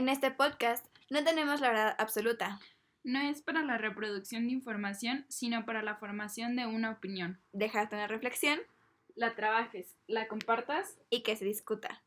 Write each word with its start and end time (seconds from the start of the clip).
En 0.00 0.08
este 0.08 0.30
podcast 0.30 0.86
no 1.10 1.22
tenemos 1.24 1.60
la 1.60 1.68
verdad 1.68 1.94
absoluta. 1.98 2.58
No 3.04 3.20
es 3.20 3.42
para 3.42 3.62
la 3.62 3.76
reproducción 3.76 4.46
de 4.46 4.52
información, 4.54 5.26
sino 5.28 5.66
para 5.66 5.82
la 5.82 5.96
formación 5.96 6.56
de 6.56 6.64
una 6.64 6.92
opinión. 6.92 7.38
Dejarte 7.52 7.96
una 7.96 8.06
reflexión 8.06 8.58
La 9.14 9.34
trabajes, 9.34 9.94
la 10.06 10.26
compartas. 10.26 10.96
y 11.10 11.20
que 11.20 11.36
se 11.36 11.44
discuta. 11.44 12.02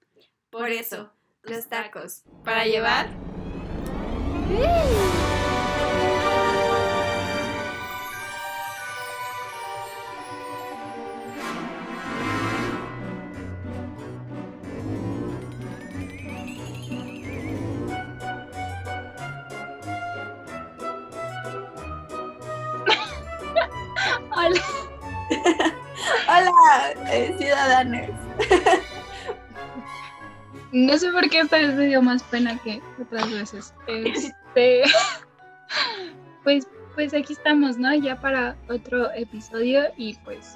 Por, 0.49 0.71
eso, 0.71 1.13
los 1.43 1.69
tacos. 1.69 2.23
para 2.43 2.65
llevar. 2.65 3.09
No 30.93 30.99
sé 30.99 31.11
por 31.11 31.27
qué 31.27 31.39
esta 31.39 31.57
vez 31.57 31.73
me 31.73 31.87
dio 31.87 32.03
más 32.03 32.21
pena 32.21 32.55
que 32.59 32.79
otras 33.01 33.31
veces. 33.31 33.73
Este, 33.87 34.83
pues, 36.43 36.67
pues 36.93 37.15
aquí 37.15 37.33
estamos, 37.33 37.79
¿no? 37.79 37.95
Ya 37.95 38.21
para 38.21 38.55
otro 38.69 39.11
episodio 39.13 39.85
y 39.97 40.13
pues 40.17 40.55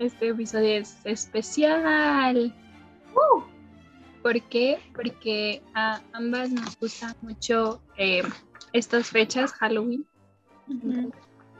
este 0.00 0.30
episodio 0.30 0.80
es 0.80 0.96
especial. 1.04 2.52
Uh, 3.14 3.42
¿Por 4.20 4.42
qué? 4.48 4.80
Porque 4.92 5.62
a 5.74 6.00
ambas 6.12 6.50
nos 6.50 6.76
gustan 6.80 7.14
mucho 7.22 7.80
eh, 7.96 8.24
estas 8.72 9.10
fechas, 9.10 9.52
Halloween 9.52 10.04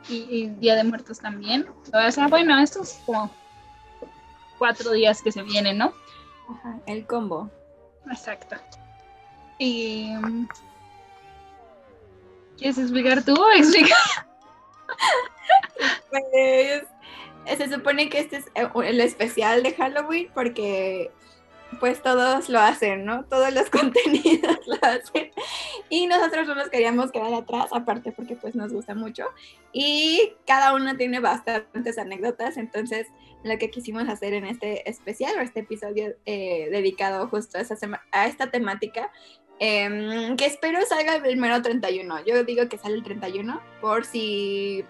y, 0.09 0.15
y 0.29 0.47
Día 0.59 0.75
de 0.75 0.83
Muertos 0.83 1.19
también. 1.19 1.69
O 1.93 2.11
sea, 2.11 2.27
bueno, 2.27 2.59
estos 2.59 2.99
como 3.05 3.31
cuatro 4.57 4.91
días 4.91 5.21
que 5.21 5.31
se 5.31 5.41
vienen, 5.41 5.77
¿no? 5.77 5.93
Ajá, 6.49 6.81
el 6.85 7.07
combo. 7.07 7.49
Exacto. 8.09 8.55
Y. 9.59 10.13
mm, 10.15 10.47
¿Quieres 12.57 12.77
explicar 12.77 13.23
tú 13.23 13.35
o 13.35 13.51
explicar? 13.51 13.97
Pues 16.09 16.83
se 17.57 17.69
supone 17.69 18.09
que 18.09 18.19
este 18.19 18.37
es 18.37 18.45
eh, 18.55 18.67
el 18.83 18.99
especial 18.99 19.63
de 19.63 19.73
Halloween 19.73 20.29
porque 20.33 21.11
pues 21.79 22.01
todos 22.01 22.49
lo 22.49 22.59
hacen, 22.59 23.05
¿no? 23.05 23.25
Todos 23.25 23.53
los 23.53 23.69
contenidos 23.69 24.57
lo 24.65 24.75
hacen. 24.81 25.31
Y 25.89 26.07
nosotros 26.07 26.47
no 26.47 26.55
nos 26.55 26.69
queríamos 26.69 27.11
quedar 27.11 27.33
atrás, 27.33 27.67
aparte 27.71 28.11
porque 28.11 28.35
pues 28.35 28.55
nos 28.55 28.73
gusta 28.73 28.95
mucho. 28.95 29.25
Y 29.73 30.33
cada 30.45 30.73
uno 30.73 30.95
tiene 30.95 31.19
bastantes 31.19 31.97
anécdotas, 31.97 32.57
entonces 32.57 33.07
lo 33.43 33.57
que 33.57 33.69
quisimos 33.69 34.07
hacer 34.09 34.33
en 34.33 34.45
este 34.45 34.89
especial 34.89 35.37
o 35.37 35.41
este 35.41 35.61
episodio 35.61 36.15
eh, 36.25 36.69
dedicado 36.71 37.27
justo 37.27 37.57
a, 37.57 37.61
esa 37.61 37.75
a 38.11 38.27
esta 38.27 38.51
temática, 38.51 39.11
em, 39.59 40.35
que 40.35 40.45
espero 40.45 40.79
salga 40.85 41.15
el 41.15 41.21
primero 41.21 41.61
31. 41.61 42.25
Yo 42.25 42.43
digo 42.43 42.67
que 42.69 42.77
sale 42.77 42.95
el 42.95 43.03
31 43.03 43.61
por 43.81 44.05
si 44.05 44.83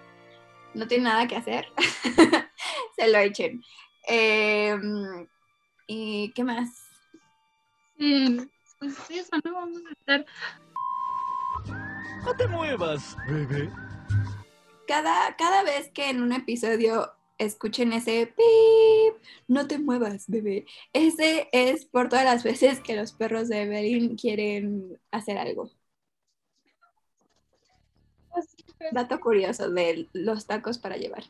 no 0.73 0.87
tienen 0.87 1.05
nada 1.05 1.27
que 1.27 1.35
hacer, 1.35 1.67
se 2.97 3.07
lo 3.07 3.17
echen. 3.19 3.63
Em, 4.07 5.27
¿Y 5.87 6.31
qué 6.33 6.43
más? 6.43 6.69
Sí, 7.97 8.49
pues 8.79 9.09
eso, 9.09 9.31
¿no? 9.43 9.53
Vamos 9.53 9.81
a 9.87 9.91
estar. 9.91 10.25
No 12.23 12.35
te 12.35 12.47
muevas, 12.47 13.15
bebé. 13.27 13.71
Cada, 14.87 15.35
cada 15.35 15.63
vez 15.63 15.89
que 15.89 16.09
en 16.09 16.21
un 16.21 16.31
episodio 16.31 17.16
escuchen 17.37 17.93
ese 17.93 18.27
pip, 18.27 19.21
no 19.47 19.67
te 19.67 19.77
muevas, 19.77 20.25
bebé. 20.27 20.65
Ese 20.93 21.49
es 21.51 21.85
por 21.85 22.09
todas 22.09 22.25
las 22.25 22.43
veces 22.43 22.79
que 22.79 22.95
los 22.95 23.11
perros 23.11 23.49
de 23.49 23.63
Evelyn 23.63 24.15
quieren 24.15 24.99
hacer 25.11 25.37
algo. 25.37 25.71
Dato 28.91 29.19
curioso 29.19 29.69
de 29.69 30.07
los 30.13 30.45
tacos 30.45 30.77
para 30.77 30.97
llevar. 30.97 31.23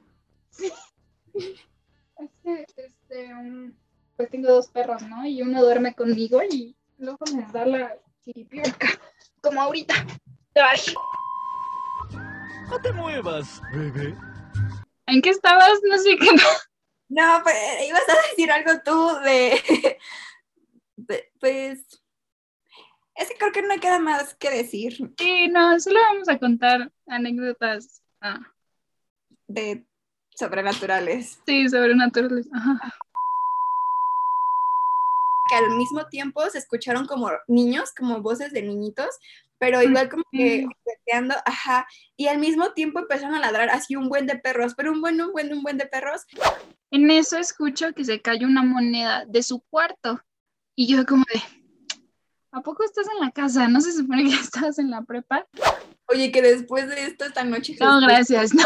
Este, 2.44 3.34
um, 3.34 3.73
pues 4.16 4.29
tengo 4.29 4.50
dos 4.50 4.67
perros, 4.67 5.03
¿no? 5.03 5.25
Y 5.25 5.41
uno 5.41 5.62
duerme 5.62 5.94
conmigo 5.94 6.41
y 6.50 6.75
luego 6.97 7.19
me 7.34 7.46
da 7.51 7.66
la 7.66 7.97
chiripiorca, 8.23 8.88
como 9.41 9.62
ahorita. 9.62 9.94
Ay, 10.56 10.79
No 12.69 12.81
te 12.81 12.91
muevas, 12.91 13.62
bebé. 13.72 14.16
¿En 15.07 15.22
qué 15.22 15.29
estabas? 15.31 15.79
No 15.84 15.97
sé 15.97 16.18
qué. 16.18 16.28
No, 17.09 17.40
pues 17.44 17.56
ibas 17.88 18.01
a 18.09 18.29
decir 18.29 18.51
algo 18.51 18.72
tú 18.84 19.07
de, 19.23 19.95
de- 20.97 21.31
pues, 21.40 21.79
es 23.16 23.29
que 23.29 23.35
creo 23.38 23.51
que 23.53 23.62
no 23.62 23.79
queda 23.79 23.97
más 24.00 24.35
que 24.35 24.50
decir 24.51 24.97
Sí, 25.17 25.47
no, 25.47 25.79
solo 25.79 26.00
vamos 26.12 26.28
a 26.29 26.38
contar 26.38 26.91
anécdotas. 27.07 28.03
Ah, 28.22 28.40
de 29.47 29.85
sobrenaturales. 30.35 31.40
sí, 31.46 31.69
sobrenaturales. 31.69 32.47
Ajá. 32.53 32.94
que 35.50 35.56
al 35.56 35.78
mismo 35.78 36.06
tiempo 36.07 36.47
se 36.50 36.57
escucharon 36.57 37.07
como 37.07 37.31
niños, 37.47 37.94
como 37.97 38.22
voces 38.22 38.51
de 38.51 38.63
niñitos, 38.63 39.17
pero 39.59 39.81
igual 39.81 40.09
como 40.09 40.23
que 40.31 40.66
jugueteando, 40.66 41.35
ajá, 41.45 41.88
y 42.16 42.28
al 42.28 42.38
mismo 42.38 42.73
tiempo 42.73 43.00
empezaron 43.00 43.35
a 43.35 43.40
ladrar 43.40 43.69
así 43.69 43.95
un 43.95 44.09
buen 44.09 44.28
de 44.28 44.38
perros, 44.38 44.73
pero 44.75 44.91
un 44.91 45.01
buen, 45.01 45.19
un 45.19 45.31
buen, 45.31 45.51
un 45.53 45.63
buen 45.63 45.78
de 45.78 45.88
perros. 45.88 46.25
En 46.91 47.09
eso 47.12 47.38
escucho 47.38 47.94
que 47.94 48.06
se 48.06 48.22
cayó 48.22 48.47
una 48.47 48.63
moneda 48.63 49.25
de 49.25 49.44
su 49.44 49.62
cuarto. 49.69 50.22
Y 50.75 50.88
yo 50.88 51.06
como 51.06 51.23
de, 51.34 51.41
¿a 52.51 52.62
poco 52.62 52.84
estás 52.84 53.07
en 53.13 53.25
la 53.25 53.31
casa? 53.31 53.67
¿No 53.67 53.81
se 53.81 53.94
supone 53.94 54.23
que 54.23 54.35
estabas 54.35 54.78
en 54.79 54.91
la 54.91 55.01
prepa? 55.01 55.47
Oye, 56.07 56.31
que 56.31 56.41
después 56.41 56.88
de 56.88 57.03
esto 57.03 57.25
esta 57.25 57.44
noche 57.44 57.75
No, 57.79 58.00
gracias, 58.00 58.53
no. 58.53 58.63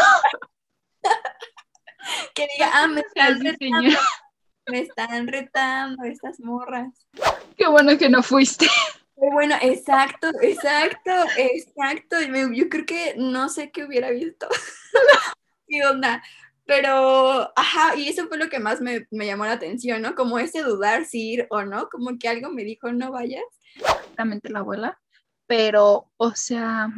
que 2.34 2.46
diga, 2.54 2.70
ah, 2.72 2.86
me 2.86 3.00
están 3.06 3.40
retando, 3.40 3.98
me 4.68 4.80
están 4.80 5.26
retando 5.26 6.04
estas 6.04 6.38
morras. 6.40 7.06
Qué 7.56 7.66
bueno 7.66 7.96
que 7.98 8.08
no 8.08 8.22
fuiste. 8.22 8.66
Bueno, 9.16 9.56
exacto, 9.60 10.30
exacto, 10.40 11.10
exacto. 11.36 12.16
Yo 12.52 12.68
creo 12.68 12.86
que 12.86 13.14
no 13.18 13.48
sé 13.48 13.70
qué 13.70 13.84
hubiera 13.84 14.10
visto. 14.10 14.48
¿Qué 15.68 15.84
onda? 15.84 16.22
Pero, 16.64 17.52
ajá, 17.56 17.96
y 17.96 18.08
eso 18.08 18.28
fue 18.28 18.38
lo 18.38 18.48
que 18.48 18.60
más 18.60 18.80
me, 18.80 19.06
me 19.10 19.26
llamó 19.26 19.44
la 19.44 19.52
atención, 19.52 20.00
¿no? 20.00 20.14
Como 20.14 20.38
ese 20.38 20.62
dudar 20.62 21.04
si 21.04 21.32
ir 21.32 21.46
o 21.50 21.62
no, 21.62 21.88
como 21.88 22.18
que 22.18 22.28
algo 22.28 22.50
me 22.50 22.64
dijo, 22.64 22.92
no 22.92 23.12
vayas. 23.12 23.42
Exactamente 23.74 24.48
la 24.50 24.60
abuela. 24.60 24.98
Pero, 25.46 26.10
o 26.16 26.34
sea, 26.34 26.88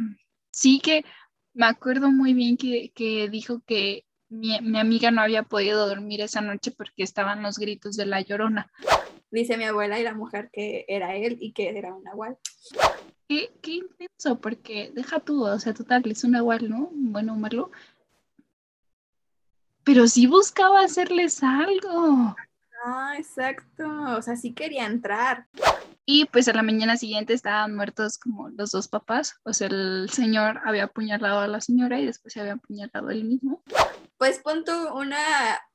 sí 0.51 0.79
que 0.79 1.03
me 1.53 1.65
acuerdo 1.65 2.11
muy 2.11 2.33
bien 2.33 2.57
que, 2.57 2.91
que 2.93 3.27
dijo 3.29 3.61
que 3.65 4.05
mi, 4.29 4.59
mi 4.61 4.79
amiga 4.79 5.11
no 5.11 5.21
había 5.21 5.43
podido 5.43 5.87
dormir 5.87 6.21
esa 6.21 6.41
noche 6.41 6.71
porque 6.71 7.03
estaban 7.03 7.41
los 7.41 7.57
gritos 7.57 7.95
de 7.95 8.05
la 8.05 8.21
llorona. 8.21 8.71
Dice 9.31 9.57
mi 9.57 9.65
abuela 9.65 9.99
y 9.99 10.03
la 10.03 10.13
mujer 10.13 10.49
que 10.51 10.85
era 10.87 11.15
él 11.15 11.37
y 11.41 11.51
que 11.51 11.69
era 11.69 11.93
un 11.93 12.03
nahual. 12.03 12.37
Qué, 13.27 13.51
qué 13.61 13.71
intenso, 13.71 14.39
porque 14.39 14.91
deja 14.93 15.19
tú, 15.19 15.45
o 15.45 15.59
sea, 15.59 15.73
total, 15.73 16.03
es 16.05 16.23
un 16.23 16.31
nahual, 16.31 16.69
¿no? 16.69 16.89
Bueno 16.93 17.33
o 17.33 17.35
malo. 17.35 17.71
Pero 19.83 20.07
sí 20.07 20.27
buscaba 20.27 20.81
hacerles 20.81 21.43
algo. 21.43 22.35
Ah, 22.83 23.15
exacto. 23.17 23.83
O 24.15 24.21
sea, 24.21 24.35
sí 24.35 24.53
quería 24.53 24.85
entrar. 24.85 25.47
Y 26.05 26.25
pues 26.25 26.47
a 26.47 26.53
la 26.53 26.61
mañana 26.61 26.97
siguiente 26.97 27.33
estaban 27.33 27.75
muertos 27.75 28.19
como 28.19 28.49
los 28.49 28.71
dos 28.71 28.87
papás. 28.87 29.39
O 29.43 29.53
sea, 29.53 29.67
el 29.67 30.07
señor 30.11 30.59
había 30.63 30.85
apuñalado 30.85 31.39
a 31.39 31.47
la 31.47 31.61
señora 31.61 31.99
y 31.99 32.05
después 32.05 32.33
se 32.33 32.41
había 32.41 32.53
apuñalado 32.53 33.09
él 33.09 33.23
mismo. 33.23 33.63
Pues 34.17 34.39
pon 34.39 34.63
tú 34.63 34.71
una, 34.93 35.19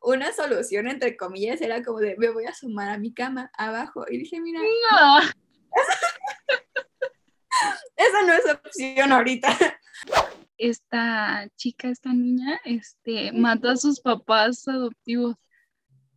una 0.00 0.32
solución, 0.32 0.88
entre 0.88 1.16
comillas, 1.16 1.60
era 1.60 1.82
como 1.82 1.98
de, 1.98 2.16
me 2.16 2.30
voy 2.30 2.46
a 2.46 2.54
sumar 2.54 2.88
a 2.88 2.98
mi 2.98 3.12
cama 3.12 3.50
abajo. 3.56 4.04
Y 4.08 4.18
dije, 4.18 4.40
mira, 4.40 4.60
No. 4.60 5.20
esa 7.96 8.22
no 8.22 8.32
es 8.32 8.44
opción 8.50 9.12
ahorita. 9.12 9.56
Esta 10.56 11.48
chica, 11.56 11.88
esta 11.88 12.12
niña, 12.12 12.60
este, 12.64 13.32
mató 13.32 13.70
a 13.70 13.76
sus 13.76 14.00
papás 14.00 14.66
adoptivos. 14.68 15.36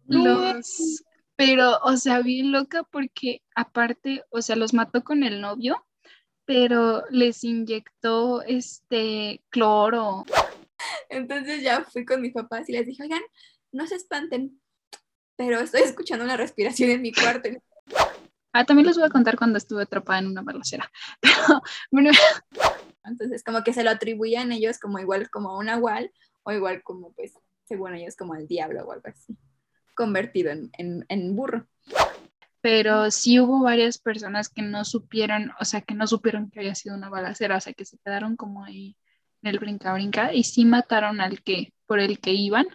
Los, 0.06 1.04
pero, 1.36 1.80
o 1.84 1.98
sea, 1.98 2.22
bien 2.22 2.52
loca 2.52 2.84
porque 2.84 3.42
aparte, 3.56 4.24
o 4.30 4.42
sea, 4.42 4.56
los 4.56 4.74
mató 4.74 5.04
con 5.04 5.24
el 5.24 5.42
novio, 5.42 5.86
pero 6.46 7.04
les 7.10 7.44
inyectó 7.44 8.42
este 8.44 9.42
cloro. 9.50 10.26
Entonces 11.10 11.62
ya 11.62 11.84
fui 11.84 12.06
con 12.06 12.22
mis 12.22 12.34
papás 12.34 12.70
y 12.70 12.74
les 12.74 12.86
dije, 12.86 13.04
oigan, 13.04 13.22
no 13.72 13.88
se 13.88 13.96
espanten, 13.96 14.60
pero 15.36 15.60
estoy 15.60 15.82
escuchando 15.82 16.26
una 16.26 16.38
respiración 16.38 16.92
en 16.92 17.02
mi 17.02 17.12
cuarto. 17.12 17.50
Ah, 18.54 18.66
también 18.66 18.86
les 18.86 18.98
voy 18.98 19.06
a 19.06 19.10
contar 19.10 19.36
cuando 19.36 19.58
estuve 19.58 19.84
atrapada 19.84 20.20
en 20.20 20.28
una 20.28 20.44
balacera. 20.44 20.92
Pero, 21.22 21.64
bueno, 21.92 22.12
Entonces, 23.04 23.44
como 23.44 23.64
que 23.64 23.74
se 23.74 23.84
lo 23.84 23.90
atribuían 23.90 24.52
ellos 24.52 24.80
como 24.80 25.00
igual 25.00 25.30
como 25.30 25.58
un 25.58 25.66
nahual 25.66 26.12
o 26.44 26.52
igual 26.52 26.84
como, 26.84 27.14
pues, 27.14 27.34
según 27.66 27.96
ellos, 27.96 28.16
como 28.16 28.36
el 28.36 28.48
diablo 28.48 28.86
o 28.86 28.92
algo 28.92 29.08
así, 29.08 29.38
convertido 29.96 30.52
en, 30.52 30.70
en, 30.78 31.06
en 31.10 31.36
burro. 31.36 31.68
pero 32.62 33.12
sí 33.12 33.40
hubo 33.40 33.62
varias 33.64 33.98
personas 33.98 34.50
que 34.50 34.62
no 34.62 34.86
supieron, 34.86 35.52
o 35.60 35.66
sea, 35.66 35.82
que 35.82 35.96
no 35.96 36.08
supieron 36.08 36.50
que 36.50 36.60
había 36.60 36.76
sido 36.76 36.96
una 36.96 37.10
balacera, 37.10 37.58
o 37.58 37.62
sea, 37.62 37.74
que 37.74 37.86
se 37.86 37.98
quedaron 37.98 38.38
como 38.38 38.64
ahí 38.64 38.96
el 39.44 39.60
brinca-brinca 39.60 40.34
y 40.34 40.44
sí 40.44 40.66
mataron 40.66 41.22
al 41.22 41.42
que, 41.44 41.74
por 41.86 42.00
el 42.00 42.20
que 42.20 42.32
iban. 42.32 42.68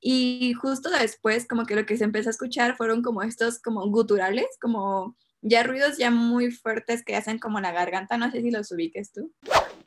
Y 0.00 0.52
justo 0.54 0.90
después, 0.90 1.46
como 1.48 1.64
que 1.64 1.74
lo 1.74 1.86
que 1.86 1.96
se 1.96 2.04
empezó 2.04 2.28
a 2.28 2.30
escuchar 2.30 2.76
fueron 2.76 3.02
como 3.02 3.22
estos 3.22 3.60
como 3.60 3.86
guturales, 3.88 4.46
como 4.60 5.16
ya 5.42 5.62
ruidos 5.62 5.96
ya 5.98 6.10
muy 6.10 6.50
fuertes 6.50 7.04
que 7.04 7.16
hacen 7.16 7.38
como 7.38 7.60
la 7.60 7.72
garganta, 7.72 8.16
no 8.16 8.30
sé 8.30 8.42
si 8.42 8.50
los 8.50 8.70
ubiques 8.72 9.12
tú. 9.12 9.32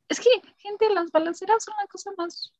Es 0.07 0.19
que, 0.19 0.29
gente, 0.57 0.87
las 0.93 1.11
balaceras 1.11 1.63
son 1.63 1.75
la 1.79 1.87
cosa 1.87 2.11
más 2.17 2.53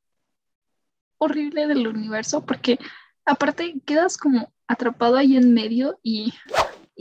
horrible 1.17 1.67
del 1.67 1.87
universo 1.87 2.45
porque 2.45 2.79
aparte 3.25 3.75
quedas 3.85 4.17
como 4.17 4.51
atrapado 4.67 5.17
ahí 5.17 5.35
en 5.35 5.53
medio 5.53 5.99
y 6.01 6.33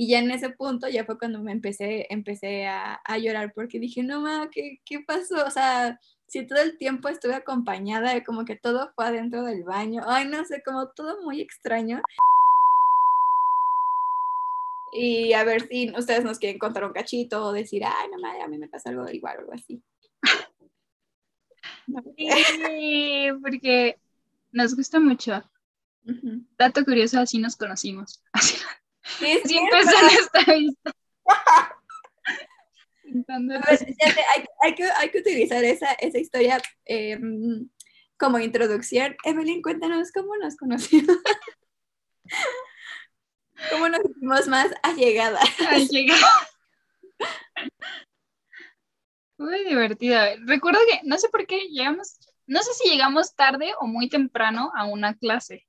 Y 0.01 0.09
ya 0.09 0.21
en 0.21 0.31
ese 0.31 0.51
punto 0.51 0.89
ya 0.89 1.05
fue 1.05 1.19
cuando 1.19 1.41
me 1.43 1.51
empecé, 1.51 2.07
empecé 2.11 2.69
a, 2.69 3.01
a 3.05 3.19
llorar 3.19 3.53
porque 3.53 3.81
dije, 3.81 4.05
no, 4.05 4.21
ma, 4.21 4.49
¿qué, 4.49 4.81
¿qué 4.85 5.01
pasó? 5.01 5.45
O 5.45 5.51
sea, 5.51 5.99
si 6.29 6.47
todo 6.47 6.61
el 6.61 6.77
tiempo 6.77 7.09
estuve 7.09 7.35
acompañada, 7.35 8.15
de 8.15 8.25
como 8.25 8.45
que 8.45 8.57
todo 8.57 8.93
fue 8.95 9.07
adentro 9.07 9.43
del 9.45 9.65
baño, 9.65 10.03
ay, 10.07 10.29
no 10.29 10.45
sé, 10.45 10.63
como 10.63 10.89
todo 10.91 11.23
muy 11.23 11.41
extraño. 11.41 12.03
Y 14.93 15.33
a 15.33 15.45
ver 15.45 15.69
si 15.69 15.93
ustedes 15.97 16.25
nos 16.25 16.39
quieren 16.39 16.59
contar 16.59 16.85
un 16.85 16.93
cachito 16.93 17.45
o 17.45 17.53
decir, 17.53 17.83
ay, 17.85 18.09
no, 18.11 18.19
ma, 18.19 18.33
a 18.43 18.49
mí 18.49 18.59
me 18.59 18.69
pasa 18.69 18.91
algo 18.91 19.09
igual 19.11 19.39
o 19.39 19.41
algo 19.41 19.53
así. 19.55 19.83
Sí, 22.19 23.29
porque 23.43 23.99
nos 24.53 24.77
gusta 24.77 25.01
mucho. 25.01 25.43
Dato 26.59 26.85
curioso, 26.85 27.19
así 27.19 27.39
nos 27.39 27.57
conocimos. 27.57 28.23
Así, 28.33 28.57
Sí, 29.03 29.41
así 29.43 29.57
empezó 29.57 30.03
nuestra 30.03 30.55
vista. 30.55 30.93
Ver, 33.27 33.61
hay, 33.67 34.45
hay 34.63 34.75
que, 34.75 34.85
hay 34.85 35.11
que 35.11 35.19
utilizar 35.19 35.65
esa, 35.65 35.93
esa 35.93 36.19
historia 36.19 36.61
eh, 36.85 37.19
como 38.19 38.39
introducción. 38.39 39.17
Evelyn, 39.25 39.63
cuéntanos 39.63 40.13
cómo 40.13 40.37
nos 40.37 40.57
conocimos. 40.57 41.17
¿Cómo 43.71 43.89
nos 43.89 44.01
hicimos 44.05 44.47
más 44.49 44.69
allegadas? 44.83 45.49
Al 45.69 45.89
llegar. 45.89 46.19
Muy 49.39 49.65
divertido. 49.65 50.19
Recuerdo 50.47 50.81
que, 50.91 51.01
no 51.05 51.17
sé 51.19 51.29
por 51.29 51.47
qué 51.47 51.69
llegamos, 51.69 52.19
no 52.47 52.61
sé 52.63 52.73
si 52.75 52.89
llegamos 52.89 53.35
tarde 53.35 53.73
o 53.81 53.87
muy 53.87 54.09
temprano 54.09 54.71
a 54.75 54.85
una 54.85 55.15
clase. 55.15 55.67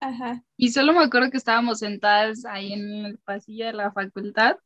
Ajá. 0.00 0.42
Y 0.56 0.70
solo 0.70 0.92
me 0.92 1.04
acuerdo 1.04 1.30
que 1.30 1.36
estábamos 1.36 1.78
sentadas 1.78 2.44
ahí 2.44 2.72
en 2.72 3.06
el 3.06 3.18
pasillo 3.18 3.66
de 3.66 3.72
la 3.72 3.92
facultad 3.92 4.56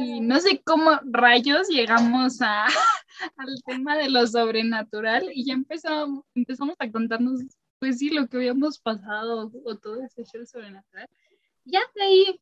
y 0.00 0.20
no 0.20 0.38
sé 0.38 0.62
cómo 0.64 0.92
rayos 1.10 1.68
llegamos 1.68 2.40
a, 2.40 2.66
al 3.36 3.62
tema 3.66 3.96
de 3.96 4.08
lo 4.08 4.24
sobrenatural 4.28 5.28
y 5.34 5.44
ya 5.44 5.54
empezamos, 5.54 6.24
empezamos 6.36 6.76
a 6.78 6.88
contarnos, 6.88 7.40
pues 7.80 7.98
sí, 7.98 8.10
lo 8.10 8.28
que 8.28 8.36
habíamos 8.36 8.78
pasado 8.78 9.50
o 9.64 9.76
todo 9.76 10.00
ese 10.04 10.24
show 10.24 10.46
sobrenatural. 10.46 11.08
Ya 11.64 11.80
de 11.96 12.02
ahí 12.02 12.40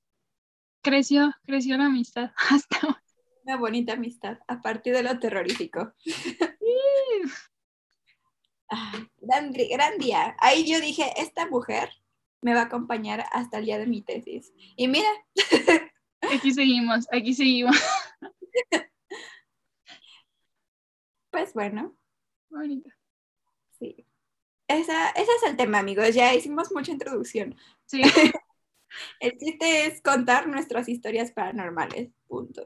creció, 0.82 1.32
creció 1.44 1.78
la 1.78 1.86
amistad 1.86 2.30
hasta. 2.50 3.02
Una 3.44 3.56
bonita 3.56 3.94
amistad, 3.94 4.38
a 4.48 4.60
partir 4.60 4.94
de 4.94 5.02
lo 5.02 5.18
terrorífico. 5.18 5.94
Ah, 8.68 9.06
gran, 9.18 9.52
gran 9.52 9.96
día. 9.96 10.36
Ahí 10.40 10.70
yo 10.70 10.78
dije, 10.80 11.10
esta 11.16 11.48
mujer 11.48 11.88
me 12.42 12.52
va 12.52 12.62
a 12.62 12.64
acompañar 12.64 13.24
hasta 13.32 13.58
el 13.58 13.64
día 13.64 13.78
de 13.78 13.86
mi 13.86 14.02
tesis. 14.02 14.52
Y 14.76 14.88
mira, 14.88 15.08
Aquí 16.34 16.52
seguimos, 16.52 17.06
aquí 17.12 17.34
seguimos. 17.34 17.76
pues 21.30 21.52
bueno, 21.54 21.96
Bonito. 22.50 22.90
sí. 23.78 24.06
Esa, 24.68 25.10
ese 25.10 25.30
es 25.30 25.50
el 25.50 25.56
tema, 25.56 25.78
amigos. 25.78 26.12
Ya 26.14 26.34
hicimos 26.34 26.72
mucha 26.72 26.90
introducción. 26.90 27.54
Sí, 27.84 28.02
El 29.20 29.36
chiste 29.38 29.86
es 29.86 30.00
contar 30.00 30.48
nuestras 30.48 30.88
historias 30.88 31.32
paranormales. 31.32 32.10
Punto. 32.26 32.64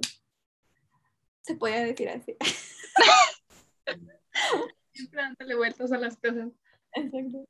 Se 1.43 1.57
puede 1.57 1.87
decir 1.87 2.09
así. 2.09 2.37
siempre 4.93 5.23
dándole 5.23 5.57
vueltas 5.57 5.93
a 5.93 5.99
las 5.99 6.17
cosas. 6.17 6.49
Exacto. 6.93 7.47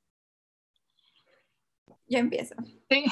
Yo 2.06 2.18
empiezo. 2.18 2.54
Sí. 2.88 3.04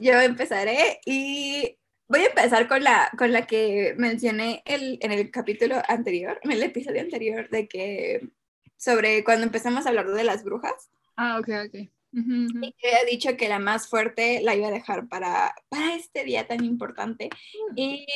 Yo 0.00 0.20
empezaré 0.20 1.00
y 1.04 1.78
voy 2.08 2.20
a 2.20 2.26
empezar 2.26 2.68
con 2.68 2.82
la, 2.84 3.10
con 3.16 3.32
la 3.32 3.46
que 3.46 3.94
mencioné 3.96 4.62
el, 4.64 4.98
en 5.00 5.12
el 5.12 5.30
capítulo 5.30 5.82
anterior, 5.88 6.38
en 6.42 6.52
el 6.52 6.62
episodio 6.62 7.00
anterior, 7.00 7.48
de 7.50 7.68
que 7.68 8.28
sobre 8.76 9.24
cuando 9.24 9.44
empezamos 9.44 9.86
a 9.86 9.88
hablar 9.88 10.08
de 10.08 10.24
las 10.24 10.44
brujas. 10.44 10.90
Ah, 11.16 11.38
ok, 11.40 11.48
ok. 11.66 11.88
Y 12.18 12.72
que 12.78 12.88
había 12.88 13.04
dicho 13.10 13.36
que 13.36 13.48
la 13.48 13.58
más 13.58 13.88
fuerte 13.88 14.40
la 14.40 14.54
iba 14.54 14.68
a 14.68 14.70
dejar 14.70 15.06
para, 15.06 15.54
para 15.68 15.94
este 15.94 16.24
día 16.24 16.46
tan 16.46 16.64
importante. 16.64 17.28
Y 17.74 18.06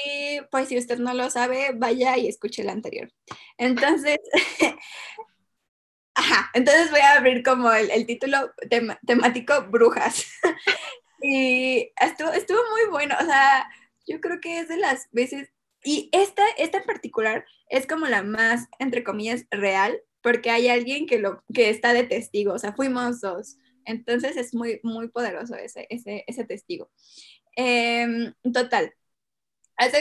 pues 0.51 0.69
si 0.69 0.79
usted 0.79 0.99
no 0.99 1.13
lo 1.13 1.29
sabe, 1.29 1.73
vaya 1.75 2.17
y 2.17 2.27
escuche 2.27 2.63
el 2.63 2.71
anterior. 2.71 3.13
Entonces, 3.59 4.19
ajá, 6.15 6.51
entonces 6.55 6.91
voy 6.91 7.01
a 7.01 7.19
abrir 7.19 7.43
como 7.43 7.71
el, 7.73 7.91
el 7.91 8.07
título 8.07 8.53
temático 9.07 9.67
Brujas. 9.71 10.27
y 11.23 11.93
estuvo, 12.01 12.31
estuvo 12.33 12.59
muy 12.71 12.91
bueno, 12.91 13.17
o 13.21 13.25
sea, 13.25 13.69
yo 14.07 14.21
creo 14.21 14.41
que 14.41 14.61
es 14.61 14.69
de 14.69 14.77
las 14.77 15.09
veces, 15.13 15.51
y 15.85 16.09
esta, 16.13 16.43
esta 16.59 16.79
en 16.79 16.85
particular 16.85 17.45
es 17.69 17.87
como 17.87 18.07
la 18.07 18.23
más, 18.23 18.69
entre 18.79 19.05
comillas, 19.05 19.47
real, 19.51 20.01
porque 20.23 20.51
hay 20.51 20.69
alguien 20.69 21.07
que, 21.07 21.19
lo, 21.19 21.43
que 21.55 21.71
está 21.71 21.93
de 21.93 22.05
testigo, 22.05 22.53
o 22.55 22.59
sea, 22.59 22.73
fuimos 22.75 23.21
dos. 23.21 23.57
Entonces 23.87 24.37
es 24.37 24.55
muy, 24.55 24.81
muy 24.83 25.09
poderoso 25.09 25.55
ese, 25.57 25.87
ese, 25.91 26.25
ese 26.27 26.45
testigo. 26.45 26.91
Em, 27.57 28.33
total. 28.53 28.95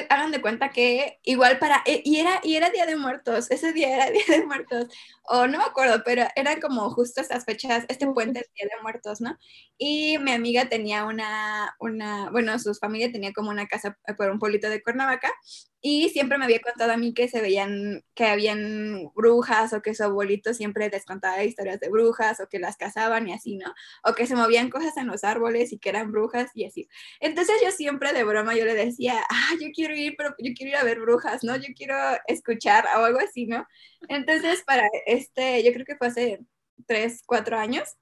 Hagan 0.09 0.31
de 0.31 0.41
cuenta 0.41 0.69
que 0.71 1.19
igual 1.23 1.57
para, 1.59 1.81
e- 1.85 2.01
y 2.05 2.17
era, 2.19 2.39
y 2.43 2.55
era 2.55 2.69
Día 2.69 2.85
de 2.85 2.95
Muertos, 2.97 3.49
ese 3.51 3.71
día 3.73 3.95
era 3.95 4.11
Día 4.11 4.23
de 4.27 4.45
Muertos, 4.45 4.87
o 5.23 5.47
no 5.47 5.57
me 5.59 5.63
acuerdo, 5.63 6.01
pero 6.05 6.23
eran 6.35 6.59
como 6.59 6.89
justo 6.91 7.21
estas 7.21 7.45
fechas, 7.45 7.85
este 7.87 8.07
puente 8.07 8.39
es 8.41 8.47
Día 8.55 8.67
de 8.75 8.81
Muertos, 8.83 9.21
¿no? 9.21 9.37
Y 9.77 10.17
mi 10.19 10.31
amiga 10.31 10.67
tenía 10.69 11.05
una, 11.05 11.75
una, 11.79 12.29
bueno, 12.31 12.57
su 12.59 12.73
familia 12.75 13.11
tenía 13.11 13.31
como 13.33 13.49
una 13.51 13.67
casa 13.67 13.97
por 14.17 14.29
un 14.31 14.39
pueblito 14.39 14.69
de 14.69 14.81
Cuernavaca, 14.83 15.31
y 15.81 16.09
siempre 16.09 16.37
me 16.37 16.45
había 16.45 16.59
contado 16.59 16.91
a 16.91 16.97
mí 16.97 17.13
que 17.13 17.29
se 17.29 17.41
veían, 17.41 18.03
que 18.13 18.25
habían 18.25 19.11
brujas, 19.15 19.71
o 19.73 19.81
que 19.81 19.95
su 19.95 20.03
abuelito 20.03 20.53
siempre 20.53 20.89
les 20.89 21.05
contaba 21.05 21.43
historias 21.43 21.79
de 21.79 21.89
brujas, 21.89 22.39
o 22.41 22.47
que 22.49 22.59
las 22.59 22.75
cazaban 22.77 23.27
y 23.29 23.33
así, 23.33 23.55
¿no? 23.57 23.73
O 24.03 24.13
que 24.13 24.27
se 24.27 24.35
movían 24.35 24.69
cosas 24.69 24.97
en 24.97 25.07
los 25.07 25.23
árboles 25.23 25.71
y 25.71 25.79
que 25.79 25.89
eran 25.89 26.11
brujas 26.11 26.51
y 26.53 26.65
así. 26.65 26.89
Entonces 27.21 27.55
yo 27.63 27.71
siempre 27.71 28.11
de 28.13 28.23
broma 28.23 28.55
yo 28.55 28.65
le 28.65 28.75
decía, 28.75 29.23
ah, 29.29 29.51
yo 29.61 29.67
quiero 29.73 29.95
ir, 29.95 30.15
pero 30.17 30.35
yo 30.39 30.53
quiero 30.55 30.71
ir 30.71 30.75
a 30.77 30.83
ver 30.83 30.99
brujas, 30.99 31.43
¿no? 31.43 31.55
Yo 31.55 31.67
quiero 31.75 31.95
escuchar 32.27 32.85
o 32.97 33.05
algo 33.05 33.19
así, 33.19 33.45
¿no? 33.47 33.65
Entonces 34.09 34.63
para 34.65 34.87
este, 35.05 35.63
yo 35.63 35.71
creo 35.73 35.85
que 35.85 35.95
fue 35.95 36.07
hace 36.07 36.39
tres, 36.87 37.23
cuatro 37.25 37.57
años, 37.57 37.95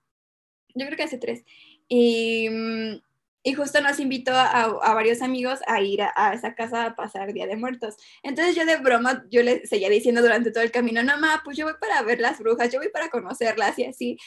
yo 0.75 0.86
creo 0.86 0.98
que 0.98 1.03
hace 1.03 1.17
tres, 1.17 1.43
y, 1.88 2.50
mm, 2.50 3.01
y 3.44 3.53
justo 3.53 3.82
nos 3.82 4.00
invitó 4.00 4.34
a, 4.34 4.63
a 4.63 4.94
varios 4.94 5.22
amigos 5.22 5.60
a 5.67 5.82
ir 5.82 6.01
a, 6.01 6.12
a 6.15 6.34
esa 6.34 6.56
casa 6.56 6.86
a 6.86 6.96
pasar 6.96 7.34
Día 7.34 7.48
de 7.48 7.56
Muertos. 7.56 7.96
Entonces 8.24 8.56
yo 8.56 8.65
de 8.65 8.77
broma, 8.77 9.25
yo 9.29 9.44
le 9.44 9.65
seguía 9.65 9.89
diciendo 9.89 10.22
durante 10.22 10.51
todo 10.51 10.63
el 10.63 10.72
camino, 10.72 11.03
no, 11.03 11.17
ma, 11.17 11.41
pues 11.44 11.58
yo 11.58 11.65
voy 11.65 11.75
para 11.79 12.01
ver 12.01 12.20
las 12.20 12.39
brujas, 12.39 12.72
yo 12.72 12.79
voy 12.79 12.89
para 12.89 13.10
conocerlas 13.10 13.79
y 13.79 13.86
así. 13.86 14.17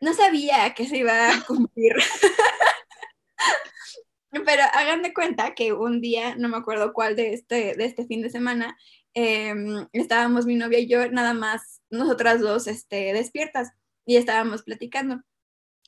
No 0.00 0.12
sabía 0.14 0.74
que 0.74 0.86
se 0.86 0.98
iba 0.98 1.30
a 1.30 1.40
cumplir. 1.46 1.94
Pero 4.30 4.62
hagan 4.72 5.02
de 5.02 5.14
cuenta 5.14 5.54
que 5.54 5.72
un 5.72 6.00
día, 6.00 6.34
no 6.36 6.48
me 6.48 6.56
acuerdo 6.56 6.92
cuál 6.92 7.14
de 7.16 7.34
este, 7.34 7.74
de 7.74 7.84
este 7.84 8.06
fin 8.06 8.20
de 8.20 8.30
semana, 8.30 8.76
em, 9.14 9.86
estábamos 9.92 10.44
mi 10.44 10.56
novia 10.56 10.80
y 10.80 10.88
yo 10.88 11.08
nada 11.10 11.34
más, 11.34 11.82
nosotras 11.90 12.40
dos 12.40 12.66
este, 12.66 13.12
despiertas 13.12 13.70
y 14.04 14.16
estábamos 14.16 14.62
platicando. 14.62 15.22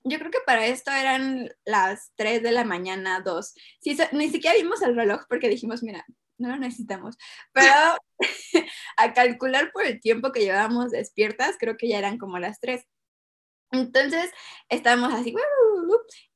Yo 0.08 0.18
creo 0.18 0.30
que 0.30 0.38
para 0.46 0.66
esto 0.66 0.90
eran 0.92 1.50
las 1.64 2.12
3 2.16 2.42
de 2.42 2.52
la 2.52 2.64
mañana, 2.64 3.20
2. 3.20 3.54
Sí, 3.80 3.96
so- 3.96 4.04
ni 4.12 4.30
siquiera 4.30 4.56
vimos 4.56 4.80
el 4.82 4.94
reloj 4.94 5.22
porque 5.28 5.48
dijimos, 5.48 5.82
mira, 5.82 6.04
no 6.38 6.48
lo 6.50 6.56
necesitamos. 6.58 7.16
Pero 7.52 7.72
a 8.96 9.12
calcular 9.14 9.72
por 9.72 9.84
el 9.84 10.00
tiempo 10.00 10.32
que 10.32 10.40
llevábamos 10.40 10.92
despiertas, 10.92 11.56
creo 11.58 11.76
que 11.76 11.88
ya 11.88 11.98
eran 11.98 12.18
como 12.18 12.38
las 12.38 12.60
3. 12.60 12.84
Entonces 13.72 14.30
estábamos 14.68 15.12
así, 15.12 15.34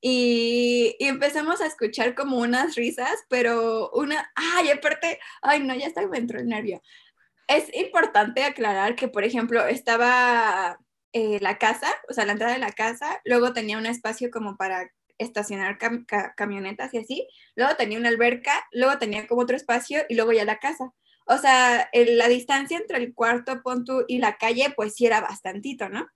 y, 0.01 0.97
y 0.99 1.07
empezamos 1.07 1.61
a 1.61 1.67
escuchar 1.67 2.15
como 2.15 2.39
unas 2.39 2.75
risas, 2.75 3.25
pero 3.29 3.91
una, 3.93 4.31
ay, 4.35 4.71
aparte, 4.71 5.21
ay, 5.43 5.61
no, 5.61 5.75
ya 5.77 5.87
está, 5.87 6.07
me 6.09 6.19
entró 6.19 6.41
el 6.41 6.49
nervio. 6.49 6.83
Es 7.47 7.73
importante 7.75 8.45
aclarar 8.45 8.97
que, 8.97 9.09
por 9.09 9.25
ejemplo, 9.25 9.65
estaba 9.67 10.79
eh, 11.13 11.39
la 11.41 11.59
casa, 11.59 11.89
o 12.09 12.13
sea, 12.13 12.25
la 12.27 12.33
entrada 12.33 12.55
de 12.55 12.61
la 12.61 12.73
casa, 12.73 13.21
luego 13.25 13.53
tenía 13.53 13.79
un 13.79 13.87
espacio 13.87 14.31
como 14.31 14.57
para 14.57 14.91
estacionar 15.19 15.79
cam- 15.79 16.07
ca- 16.07 16.35
camionetas 16.37 16.95
y 16.95 16.99
así, 16.99 17.29
luego 17.57 17.77
tenía 17.77 17.99
una 17.99 18.09
alberca, 18.09 18.53
luego 18.73 18.99
tenía 18.99 19.27
como 19.27 19.43
otro 19.43 19.57
espacio 19.57 20.03
y 20.09 20.15
luego 20.15 20.33
ya 20.33 20.45
la 20.45 20.59
casa. 20.59 20.93
O 21.27 21.37
sea, 21.39 21.89
el- 21.93 22.17
la 22.19 22.29
distancia 22.29 22.79
entre 22.79 22.99
el 22.99 23.15
cuarto, 23.15 23.63
pon 23.63 23.85
tú, 23.85 24.05
y 24.09 24.19
la 24.19 24.37
calle, 24.39 24.73
pues 24.75 24.95
sí 24.95 25.07
era 25.07 25.21
bastantito, 25.21 25.89
¿no? 25.89 26.09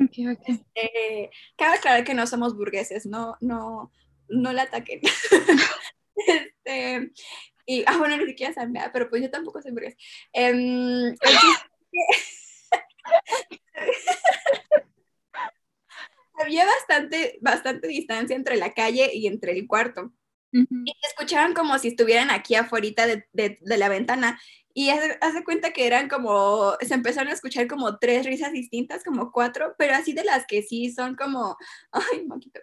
Ok, 0.00 0.12
ok. 0.32 0.60
Eh, 0.74 1.30
cabe 1.56 1.76
aclarar 1.76 2.04
que 2.04 2.14
no 2.14 2.26
somos 2.26 2.56
burgueses, 2.56 3.06
no, 3.06 3.36
no, 3.40 3.92
no 4.28 4.52
la 4.52 4.62
ataquen. 4.62 5.00
Este, 6.16 7.10
y, 7.66 7.82
ah, 7.86 7.96
bueno, 7.98 8.16
ni 8.16 8.26
siquiera 8.26 8.54
¿verdad? 8.66 8.90
pero 8.92 9.08
pues 9.10 9.20
yo 9.20 9.30
tampoco 9.30 9.60
soy 9.60 9.72
burgués. 9.72 9.96
Em, 10.32 11.06
el 11.08 11.18
chiste 11.18 11.66
es 11.90 12.30
que 12.70 12.78
había 16.34 16.66
bastante, 16.66 17.38
bastante 17.40 17.88
distancia 17.88 18.36
entre 18.36 18.56
la 18.56 18.72
calle 18.74 19.10
y 19.12 19.26
entre 19.26 19.52
el 19.52 19.66
cuarto. 19.66 20.12
Y 20.52 20.92
se 21.00 21.08
escuchaban 21.08 21.52
como 21.52 21.76
si 21.80 21.88
estuvieran 21.88 22.30
aquí 22.30 22.54
afuera 22.54 23.06
de, 23.06 23.26
de, 23.32 23.58
de 23.60 23.76
la 23.76 23.88
ventana. 23.88 24.40
Y 24.72 24.90
hace, 24.90 25.18
hace 25.20 25.42
cuenta 25.42 25.72
que 25.72 25.86
eran 25.86 26.08
como, 26.08 26.76
se 26.80 26.94
empezaron 26.94 27.28
a 27.30 27.34
escuchar 27.34 27.66
como 27.66 27.98
tres 27.98 28.24
risas 28.24 28.52
distintas, 28.52 29.02
como 29.02 29.32
cuatro, 29.32 29.74
pero 29.78 29.94
así 29.94 30.12
de 30.12 30.22
las 30.22 30.46
que 30.46 30.62
sí 30.62 30.92
son 30.92 31.16
como, 31.16 31.56
ay, 31.90 32.24
moquito. 32.26 32.60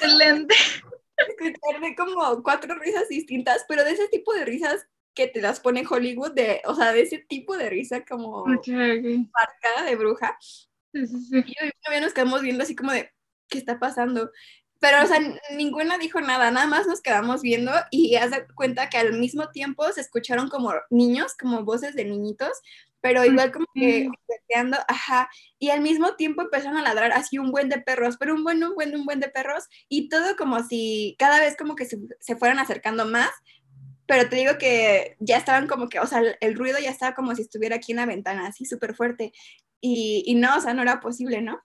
Excelente. 0.00 0.54
Escuchar 1.28 1.80
de 1.80 1.94
como 1.96 2.42
cuatro 2.42 2.74
risas 2.76 3.08
distintas, 3.08 3.64
pero 3.68 3.84
de 3.84 3.92
ese 3.92 4.08
tipo 4.08 4.32
de 4.34 4.44
risas 4.44 4.86
que 5.14 5.28
te 5.28 5.40
las 5.40 5.60
pone 5.60 5.84
Hollywood, 5.88 6.32
de, 6.32 6.60
o 6.66 6.74
sea, 6.74 6.92
de 6.92 7.02
ese 7.02 7.18
tipo 7.18 7.56
de 7.56 7.70
risa 7.70 8.04
como 8.04 8.38
Ok, 8.40 8.68
ok. 8.68 9.30
marcada 9.32 9.84
de 9.86 9.96
bruja. 9.96 10.36
Sí, 10.40 11.06
sí, 11.06 11.20
sí. 11.30 11.36
Y 11.38 11.54
yo 11.54 11.62
y 11.62 11.66
mi 11.66 11.72
novia 11.86 12.00
nos 12.00 12.12
quedamos 12.12 12.42
viendo 12.42 12.62
así 12.64 12.74
como 12.74 12.92
de, 12.92 13.12
¿qué 13.48 13.58
está 13.58 13.78
pasando? 13.78 14.30
Pero, 14.80 15.02
o 15.02 15.06
sea, 15.06 15.18
ninguna 15.56 15.98
dijo 15.98 16.20
nada, 16.20 16.50
nada 16.50 16.66
más 16.66 16.86
nos 16.86 17.00
quedamos 17.00 17.42
viendo 17.42 17.72
y 17.90 18.16
haz 18.16 18.32
cuenta 18.54 18.90
que 18.90 18.98
al 18.98 19.14
mismo 19.14 19.48
tiempo 19.50 19.90
se 19.92 20.00
escucharon 20.00 20.48
como 20.50 20.72
niños, 20.90 21.34
como 21.40 21.64
voces 21.64 21.94
de 21.94 22.04
niñitos, 22.04 22.60
pero 23.04 23.22
igual 23.22 23.52
como 23.52 23.66
que 23.74 24.08
jugueteando, 24.08 24.78
ajá, 24.88 25.28
y 25.58 25.68
al 25.68 25.82
mismo 25.82 26.14
tiempo 26.16 26.40
empezaron 26.40 26.78
a 26.78 26.82
ladrar 26.82 27.12
así 27.12 27.36
un 27.38 27.50
buen 27.50 27.68
de 27.68 27.78
perros, 27.82 28.16
pero 28.18 28.34
un 28.34 28.42
buen, 28.44 28.64
un 28.64 28.74
buen, 28.74 28.96
un 28.96 29.04
buen 29.04 29.20
de 29.20 29.28
perros, 29.28 29.64
y 29.90 30.08
todo 30.08 30.36
como 30.36 30.62
si 30.64 31.14
cada 31.18 31.38
vez 31.38 31.54
como 31.54 31.74
que 31.76 31.84
se, 31.84 31.98
se 32.20 32.34
fueran 32.36 32.58
acercando 32.60 33.04
más, 33.04 33.28
pero 34.06 34.26
te 34.30 34.36
digo 34.36 34.56
que 34.58 35.16
ya 35.20 35.36
estaban 35.36 35.66
como 35.66 35.90
que, 35.90 36.00
o 36.00 36.06
sea, 36.06 36.20
el, 36.20 36.36
el 36.40 36.54
ruido 36.56 36.78
ya 36.78 36.88
estaba 36.90 37.14
como 37.14 37.34
si 37.34 37.42
estuviera 37.42 37.76
aquí 37.76 37.92
en 37.92 37.98
la 37.98 38.06
ventana, 38.06 38.46
así 38.46 38.64
súper 38.64 38.94
fuerte, 38.94 39.32
y, 39.82 40.22
y 40.26 40.34
no, 40.36 40.56
o 40.56 40.60
sea, 40.62 40.72
no 40.72 40.80
era 40.80 41.00
posible, 41.00 41.42
¿no? 41.42 41.60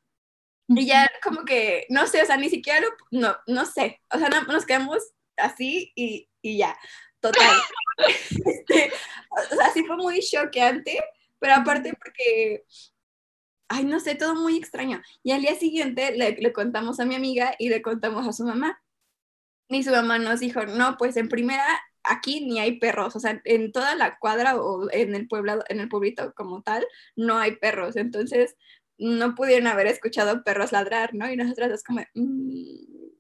Y 0.68 0.86
ya 0.88 1.10
como 1.24 1.46
que, 1.46 1.86
no 1.90 2.06
sé, 2.06 2.22
o 2.22 2.26
sea, 2.26 2.36
ni 2.36 2.50
siquiera 2.50 2.82
lo, 2.82 2.90
no, 3.12 3.38
no 3.48 3.66
sé, 3.66 4.02
o 4.14 4.20
sea, 4.20 4.28
no- 4.30 4.44
nos 4.44 4.66
quedamos 4.66 5.00
así 5.38 5.94
y, 5.96 6.30
y 6.42 6.58
ya, 6.58 6.78
total. 7.22 7.48
Este, 8.46 8.92
o 9.52 9.56
sea, 9.56 9.72
sí 9.74 9.84
fue 9.86 9.98
muy 9.98 10.20
choqueante, 10.22 11.00
pero 11.40 11.56
aparte 11.56 11.94
porque, 11.94 12.66
ay, 13.68 13.86
no 13.86 14.00
sé, 14.00 14.16
todo 14.16 14.36
muy 14.36 14.58
extraño. 14.58 15.02
Y 15.24 15.32
al 15.32 15.42
día 15.42 15.56
siguiente 15.56 16.12
le, 16.16 16.32
le 16.34 16.54
contamos 16.54 17.00
a 17.00 17.06
mi 17.06 17.16
amiga 17.16 17.54
y 17.60 17.70
le 17.70 17.82
contamos 17.82 18.28
a 18.28 18.34
su 18.34 18.44
mamá. 18.44 18.82
Y 19.70 19.84
su 19.84 19.92
mamá 19.92 20.20
nos 20.20 20.40
dijo, 20.42 20.66
no, 20.66 20.98
pues 20.98 21.18
en 21.18 21.30
primera, 21.30 21.66
aquí 22.04 22.42
ni 22.46 22.60
hay 22.60 22.80
perros, 22.80 23.16
o 23.16 23.20
sea, 23.20 23.42
en 23.46 23.72
toda 23.72 23.96
la 23.96 24.18
cuadra 24.20 24.58
o 24.62 24.90
en 24.92 25.16
el 25.16 25.28
pueblado, 25.28 25.64
en 25.70 25.80
el 25.80 25.90
pueblito 25.90 26.34
como 26.36 26.64
tal, 26.64 26.88
no 27.16 27.38
hay 27.38 27.58
perros. 27.58 27.96
Entonces, 27.96 28.56
no 28.98 29.36
pudieron 29.36 29.68
haber 29.68 29.88
escuchado 29.88 30.44
perros 30.44 30.72
ladrar, 30.72 31.14
¿no? 31.16 31.32
Y 31.32 31.38
nosotras 31.38 31.72
es 31.72 31.84
como, 31.84 32.02
"Mm, 32.16 33.12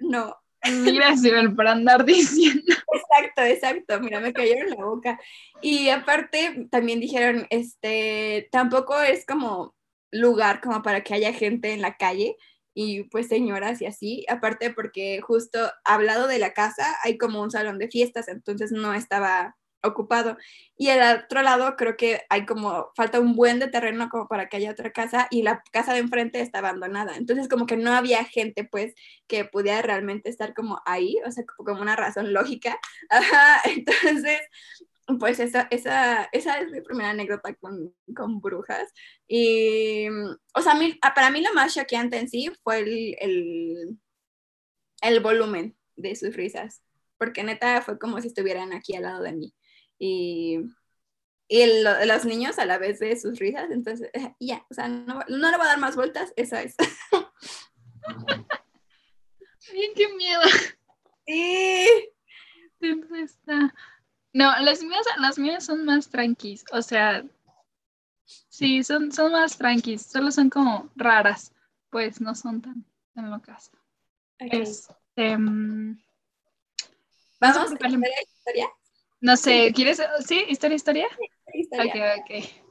no, 0.00 0.36
Mira, 0.70 1.16
Sibel, 1.16 1.54
para 1.54 1.72
andar 1.72 2.04
diciendo. 2.04 2.74
exacto, 2.92 3.42
exacto, 3.42 4.00
mira, 4.00 4.20
me 4.20 4.32
cayeron 4.32 4.70
la 4.70 4.84
boca. 4.84 5.18
Y 5.60 5.88
aparte, 5.88 6.68
también 6.70 7.00
dijeron, 7.00 7.46
este, 7.50 8.48
tampoco 8.52 9.00
es 9.00 9.26
como 9.26 9.74
lugar 10.10 10.60
como 10.60 10.82
para 10.82 11.02
que 11.02 11.14
haya 11.14 11.32
gente 11.32 11.72
en 11.72 11.82
la 11.82 11.96
calle 11.96 12.36
y 12.74 13.04
pues 13.04 13.28
señoras 13.28 13.82
y 13.82 13.86
así, 13.86 14.24
aparte 14.28 14.70
porque 14.70 15.20
justo 15.20 15.58
al 15.84 16.06
lado 16.06 16.26
de 16.28 16.38
la 16.38 16.52
casa 16.52 16.96
hay 17.02 17.18
como 17.18 17.42
un 17.42 17.50
salón 17.50 17.78
de 17.78 17.88
fiestas, 17.88 18.28
entonces 18.28 18.70
no 18.72 18.94
estaba 18.94 19.56
ocupado. 19.82 20.36
Y 20.76 20.88
al 20.90 21.24
otro 21.24 21.42
lado 21.42 21.76
creo 21.76 21.96
que 21.96 22.22
hay 22.30 22.46
como, 22.46 22.90
falta 22.96 23.20
un 23.20 23.34
buen 23.34 23.58
de 23.58 23.68
terreno 23.68 24.08
como 24.08 24.28
para 24.28 24.48
que 24.48 24.56
haya 24.58 24.70
otra 24.70 24.92
casa 24.92 25.28
y 25.30 25.42
la 25.42 25.62
casa 25.72 25.92
de 25.92 26.00
enfrente 26.00 26.40
está 26.40 26.58
abandonada. 26.58 27.16
Entonces 27.16 27.48
como 27.48 27.66
que 27.66 27.76
no 27.76 27.92
había 27.92 28.24
gente 28.24 28.64
pues 28.64 28.94
que 29.26 29.44
pudiera 29.44 29.82
realmente 29.82 30.28
estar 30.30 30.54
como 30.54 30.80
ahí, 30.86 31.16
o 31.26 31.30
sea, 31.30 31.44
como 31.46 31.80
una 31.80 31.96
razón 31.96 32.32
lógica. 32.32 32.78
Entonces, 33.64 34.40
pues 35.18 35.40
esa, 35.40 35.68
esa, 35.70 36.28
esa 36.32 36.60
es 36.60 36.70
mi 36.70 36.80
primera 36.82 37.10
anécdota 37.10 37.54
con, 37.54 37.94
con 38.14 38.40
brujas. 38.40 38.92
Y, 39.26 40.08
o 40.54 40.60
sea, 40.60 40.74
para 41.14 41.30
mí 41.30 41.40
lo 41.40 41.54
más 41.54 41.74
choqueante 41.74 42.18
en 42.18 42.28
sí 42.28 42.50
fue 42.62 42.80
el, 42.80 43.16
el, 43.20 43.98
el 45.02 45.20
volumen 45.20 45.76
de 45.96 46.14
sus 46.14 46.34
risas, 46.36 46.82
porque 47.16 47.42
neta 47.42 47.80
fue 47.82 47.98
como 47.98 48.20
si 48.20 48.28
estuvieran 48.28 48.72
aquí 48.72 48.94
al 48.96 49.04
lado 49.04 49.22
de 49.22 49.32
mí. 49.32 49.54
Y, 49.98 50.60
y 51.48 51.60
el- 51.62 51.84
los 52.06 52.24
niños 52.24 52.58
a 52.58 52.66
la 52.66 52.78
vez 52.78 52.98
de 53.00 53.18
sus 53.18 53.38
risas, 53.38 53.70
entonces, 53.70 54.10
eh, 54.12 54.34
ya, 54.40 54.64
o 54.70 54.74
sea, 54.74 54.88
no, 54.88 55.20
no 55.28 55.50
le 55.50 55.56
voy 55.56 55.66
a 55.66 55.70
dar 55.70 55.78
más 55.78 55.96
vueltas, 55.96 56.32
esa 56.36 56.62
es. 56.62 56.74
Ay, 59.72 59.92
qué 59.94 60.08
miedo. 60.14 60.42
Sí. 61.26 61.86
No, 64.32 64.58
las 64.60 64.82
mías, 64.82 65.04
las 65.18 65.38
mías 65.38 65.64
son 65.64 65.84
más 65.84 66.08
tranquis. 66.08 66.64
O 66.72 66.80
sea, 66.82 67.24
sí, 68.24 68.82
son, 68.84 69.10
son 69.12 69.32
más 69.32 69.58
tranquis. 69.58 70.02
Solo 70.02 70.30
son 70.30 70.48
como 70.48 70.90
raras. 70.96 71.52
Pues 71.90 72.20
no 72.20 72.34
son 72.34 72.60
tan, 72.62 72.84
tan 73.14 73.30
locas. 73.30 73.70
Ok. 74.40 74.52
Este, 74.52 75.36
mm, 75.36 75.98
Vamos 77.40 77.72
a 77.72 77.88
la 77.88 78.22
historia. 78.22 78.68
No 79.20 79.36
sé, 79.36 79.72
¿quieres? 79.74 80.00
¿Sí? 80.24 80.44
¿Historia, 80.48 80.76
historia? 80.76 81.08
historia. 81.52 82.16
Ok, 82.18 82.24
ok. 82.24 82.68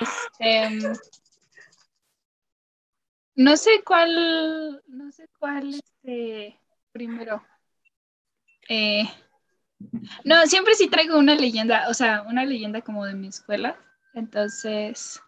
Este, 0.00 0.92
no 3.36 3.56
sé 3.56 3.82
cuál, 3.84 4.82
no 4.86 5.10
sé 5.12 5.28
cuál, 5.38 5.74
este, 5.74 6.58
primero. 6.92 7.44
Eh, 8.68 9.04
no, 10.24 10.46
siempre 10.46 10.74
sí 10.74 10.88
traigo 10.88 11.18
una 11.18 11.34
leyenda, 11.34 11.88
o 11.88 11.94
sea, 11.94 12.22
una 12.22 12.44
leyenda 12.44 12.80
como 12.80 13.04
de 13.04 13.14
mi 13.14 13.28
escuela. 13.28 13.76
Entonces, 14.14 15.20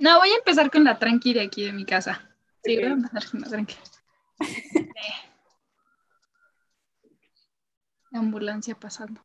no, 0.00 0.18
voy 0.18 0.30
a 0.30 0.36
empezar 0.36 0.70
con 0.70 0.84
la 0.84 0.98
tranqui 0.98 1.34
de 1.34 1.42
aquí 1.42 1.64
de 1.64 1.72
mi 1.72 1.84
casa. 1.84 2.28
Sí, 2.64 2.76
voy 2.76 2.86
a 2.86 2.92
empezar 2.92 3.30
con 3.30 3.40
la 3.40 3.48
tranqui. 3.48 3.76
Este, 8.08 8.18
ambulancia 8.18 8.74
pasando. 8.74 9.24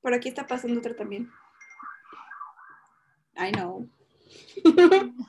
Por 0.00 0.14
aquí 0.14 0.28
está 0.28 0.46
pasando 0.46 0.80
otro 0.80 0.96
también. 0.96 1.30
I 3.36 3.52
know. 3.52 3.88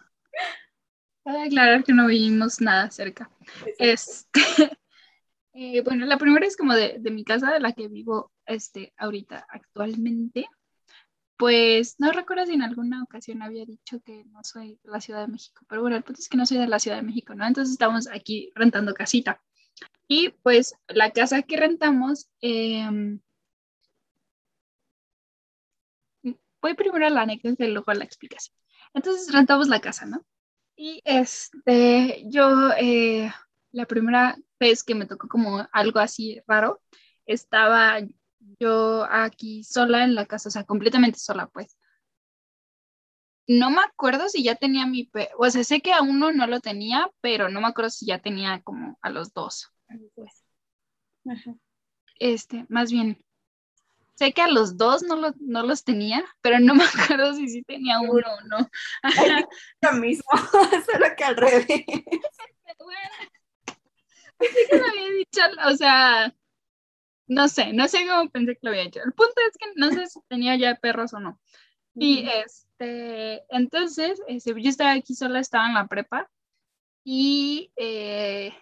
Voy 1.24 1.36
a 1.36 1.44
aclarar 1.44 1.84
que 1.84 1.94
no 1.94 2.08
vivimos 2.08 2.62
nada 2.62 2.89
cerca. 2.89 3.30
Este, 3.77 4.41
eh, 5.53 5.82
bueno, 5.82 6.08
la 6.08 6.18
primera 6.18 6.48
es 6.48 6.58
como 6.58 6.74
de, 6.74 6.98
de 7.00 7.12
mi 7.12 7.24
casa, 7.24 7.51
de 7.51 7.60
la 7.60 7.74
que 7.74 7.88
vivo 7.88 8.32
este, 8.46 8.94
ahorita 8.98 9.46
actualmente. 9.50 10.48
Pues 11.38 12.00
no 12.00 12.12
recuerdo 12.12 12.46
si 12.46 12.53
en 12.53 12.63
alguna 12.63 13.03
ocasión 13.03 13.44
había 13.44 13.65
dicho 13.65 14.00
que 14.01 14.25
no 14.25 14.44
soy 14.44 14.80
de 14.84 14.91
la 14.91 15.01
Ciudad 15.01 15.22
de 15.22 15.32
México, 15.32 15.63
pero 15.68 15.82
bueno, 15.82 15.98
el 15.98 16.03
punto 16.03 16.22
es 16.22 16.30
que 16.30 16.38
no 16.38 16.46
soy 16.46 16.58
de 16.58 16.68
la 16.68 16.80
Ciudad 16.80 16.98
de 16.98 17.03
México, 17.03 17.36
¿no? 17.36 17.46
Entonces 17.46 17.72
estamos 17.72 18.08
aquí 18.08 18.51
rentando 18.56 18.94
casita. 18.94 19.41
Y 20.13 20.27
pues 20.44 20.75
la 20.89 21.12
casa 21.12 21.41
que 21.41 21.56
rentamos, 21.56 22.30
em, 22.41 23.22
voy 26.62 26.74
primero 26.74 27.08
a 27.08 27.10
la 27.10 27.22
anécdota 27.22 27.63
y 27.63 27.72
luego 27.72 27.89
a 27.91 27.96
la 27.96 28.03
explicación. 28.03 28.53
Entonces 28.94 29.32
rentamos 29.32 29.70
la 29.70 29.80
casa, 29.80 30.06
¿no? 30.06 30.25
Y 30.75 31.01
este, 31.06 32.25
yo 32.27 32.72
eh, 32.77 33.32
la 33.72 33.86
primera 33.86 34.36
vez 34.60 34.84
que 34.84 34.96
me 34.96 35.06
tocó 35.06 35.30
como 35.30 35.65
algo 35.72 36.00
así 36.00 36.41
raro, 36.46 36.82
estaba 37.25 38.00
yo 38.60 39.08
aquí 39.10 39.63
sola 39.63 40.03
en 40.03 40.13
la 40.13 40.25
casa, 40.25 40.50
o 40.50 40.51
sea, 40.51 40.65
completamente 40.65 41.20
sola, 41.20 41.48
pues. 41.48 41.77
No 43.48 43.70
me 43.70 43.82
acuerdo 43.82 44.27
si 44.27 44.44
ya 44.44 44.56
tenía 44.56 44.86
mi 44.86 45.10
o 45.38 45.50
sea, 45.50 45.63
sé 45.63 45.80
que 45.80 45.94
a 45.94 46.01
uno 46.01 46.34
no 46.34 46.48
lo 46.48 46.60
tenía, 46.60 47.10
pero 47.22 47.48
no 47.48 47.62
me 47.62 47.68
acuerdo 47.68 47.91
si 47.91 48.08
ya 48.08 48.20
tenía 48.20 48.62
como 48.62 49.00
a 49.01 49.10
los 49.10 49.34
dos. 49.34 49.72
Ajá. 51.27 51.55
Este, 52.19 52.65
más 52.69 52.91
bien, 52.91 53.17
sé 54.15 54.33
que 54.33 54.41
a 54.41 54.50
los 54.50 54.77
dos 54.77 55.03
no, 55.03 55.15
lo- 55.17 55.36
no 55.39 55.63
los 55.63 55.83
tenía, 55.86 56.24
pero 56.41 56.60
no 56.60 56.75
me 56.75 56.83
acuerdo 57.19 57.33
si 57.36 57.50
sí 57.50 57.63
tenía 57.63 58.00
uno 58.01 58.27
o 58.36 58.41
no. 58.48 58.69
Lo 59.81 59.93
mismo, 59.93 60.25
solo 60.91 61.07
que 61.17 61.24
al 61.25 61.38
revés. 61.38 61.67
Bueno, 62.79 63.00
pensé 64.38 64.55
que 64.69 64.77
lo 64.77 64.86
había 64.86 65.10
dicho, 65.17 65.41
o 65.67 65.75
sea, 65.75 66.33
no 67.27 67.48
sé, 67.48 67.74
no 67.74 67.88
sé 67.88 68.05
cómo 68.07 68.29
pensé 68.31 68.53
que 68.55 68.60
lo 68.63 68.71
había 68.71 68.83
dicho. 68.86 69.01
El 69.05 69.13
punto 69.13 69.33
es 69.50 69.57
que 69.57 69.67
no 69.75 69.91
sé 69.91 70.07
si 70.07 70.19
tenía 70.29 70.55
ya 70.57 70.75
perros 70.75 71.13
o 71.13 71.19
no. 71.19 71.39
Y 71.95 72.27
este, 72.29 73.43
entonces, 73.50 74.21
este, 74.27 74.53
yo 74.62 74.69
estaba 74.69 74.93
aquí 74.93 75.15
sola, 75.15 75.39
estaba 75.39 75.67
en 75.67 75.75
la 75.75 75.88
prepa 75.88 76.29
y 77.05 77.71
eh, 77.77 78.53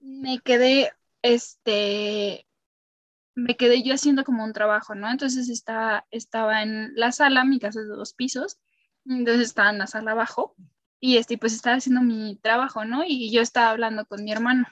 me 0.00 0.40
quedé, 0.40 0.92
este, 1.22 2.46
me 3.34 3.56
quedé 3.56 3.82
yo 3.82 3.94
haciendo 3.94 4.24
como 4.24 4.44
un 4.44 4.52
trabajo, 4.52 4.94
¿no? 4.94 5.10
Entonces 5.10 5.48
estaba, 5.48 6.06
estaba 6.10 6.62
en 6.62 6.92
la 6.94 7.12
sala, 7.12 7.44
mi 7.44 7.58
casa 7.58 7.80
es 7.80 7.88
de 7.88 7.94
dos 7.94 8.14
pisos, 8.14 8.58
entonces 9.06 9.48
estaba 9.48 9.70
en 9.70 9.78
la 9.78 9.86
sala 9.86 10.12
abajo 10.12 10.54
y 11.00 11.16
este, 11.16 11.38
pues 11.38 11.54
estaba 11.54 11.76
haciendo 11.76 12.02
mi 12.02 12.36
trabajo, 12.36 12.84
¿no? 12.84 13.04
Y 13.06 13.32
yo 13.32 13.40
estaba 13.40 13.70
hablando 13.70 14.04
con 14.06 14.24
mi 14.24 14.32
hermano 14.32 14.66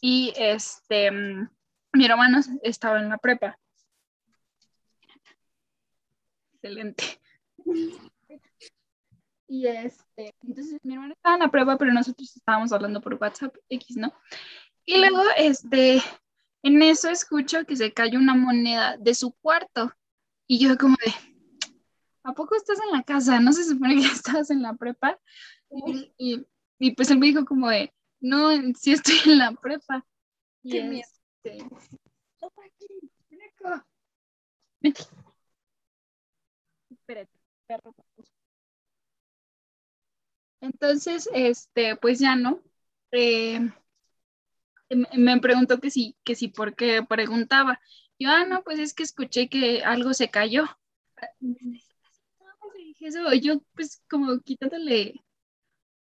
y 0.00 0.32
este, 0.36 1.10
mm, 1.10 1.48
mi 1.94 2.04
hermano 2.04 2.40
estaba 2.62 3.00
en 3.00 3.08
la 3.08 3.18
prepa. 3.18 3.58
Excelente. 6.54 7.20
Y 9.52 9.66
este, 9.66 10.34
entonces 10.40 10.80
mi 10.82 10.94
hermano 10.94 11.12
estaba 11.12 11.34
en 11.34 11.42
la 11.42 11.50
prueba, 11.50 11.76
pero 11.76 11.92
nosotros 11.92 12.34
estábamos 12.34 12.72
hablando 12.72 13.02
por 13.02 13.16
WhatsApp 13.16 13.54
X, 13.68 13.98
¿no? 13.98 14.10
Y 14.86 14.96
luego, 14.96 15.20
este, 15.36 16.00
en 16.62 16.80
eso 16.80 17.10
escucho 17.10 17.66
que 17.66 17.76
se 17.76 17.92
cayó 17.92 18.18
una 18.18 18.34
moneda 18.34 18.96
de 18.96 19.14
su 19.14 19.32
cuarto. 19.42 19.92
Y 20.46 20.58
yo 20.58 20.78
como 20.78 20.96
de, 21.04 21.12
¿a 22.24 22.32
poco 22.32 22.56
estás 22.56 22.78
en 22.82 22.92
la 22.96 23.02
casa? 23.02 23.40
¿No 23.40 23.52
se 23.52 23.64
supone 23.64 23.96
que 23.96 24.06
estabas 24.40 24.48
en 24.50 24.62
la 24.62 24.72
prepa? 24.72 25.20
Y, 25.70 26.14
y- 26.16 26.46
y, 26.78 26.94
pues 26.94 27.10
él 27.10 27.18
me 27.18 27.26
dijo 27.26 27.44
como 27.44 27.68
de, 27.68 27.92
no, 28.20 28.48
sí 28.74 28.92
estoy 28.92 29.16
en 29.26 29.36
la 29.36 29.52
prepa. 29.52 30.06
Y 30.62 30.70
Qué 30.70 31.00
este. 31.00 31.68
Ven. 34.80 34.94
Espérate, 36.90 37.38
perro. 37.66 37.94
Entonces, 40.62 41.28
este, 41.34 41.96
pues 41.96 42.20
ya 42.20 42.36
no. 42.36 42.62
Eh, 43.10 43.60
me- 45.18 45.40
preguntó 45.40 45.80
que 45.80 45.90
sí, 45.90 46.16
que 46.24 46.34
sí, 46.34 46.48
¿por 46.48 46.74
qué 46.76 47.02
preguntaba? 47.02 47.80
Yo, 48.18 48.30
ah, 48.30 48.44
no, 48.46 48.62
pues 48.62 48.78
es 48.78 48.94
que 48.94 49.02
escuché 49.02 49.48
que 49.48 49.82
algo 49.82 50.14
se 50.14 50.30
cayó. 50.30 50.64
Eso, 53.00 53.32
yo 53.34 53.60
pues 53.74 54.00
como 54.08 54.38
quitándole 54.40 55.24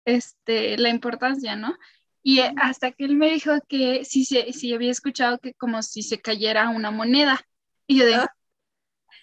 este, 0.05 0.77
la 0.77 0.89
importancia, 0.89 1.55
¿no? 1.55 1.75
Y 2.21 2.41
hasta 2.41 2.91
que 2.91 3.05
él 3.05 3.15
me 3.15 3.31
dijo 3.31 3.53
que 3.67 4.05
sí, 4.05 4.25
se, 4.25 4.53
sí 4.53 4.71
había 4.75 4.91
escuchado 4.91 5.39
que 5.39 5.55
como 5.55 5.81
si 5.81 6.03
se 6.03 6.21
cayera 6.21 6.69
una 6.69 6.91
moneda. 6.91 7.41
Y 7.87 7.97
yo 7.97 8.05
de, 8.05 8.15
Ah. 8.15 8.35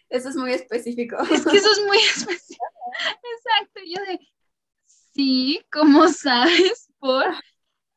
Eso 0.09 0.31
es 0.31 0.37
muy 0.37 0.53
específico. 0.53 1.17
es 1.31 1.47
que 1.47 1.57
eso 1.57 1.71
es 1.71 1.87
muy 1.87 1.99
especial. 2.17 2.71
Exacto, 3.37 3.81
yo 3.87 4.03
de, 4.05 4.19
sí, 5.19 5.61
¿cómo 5.73 6.09
sabes? 6.09 6.89
Por... 6.99 7.25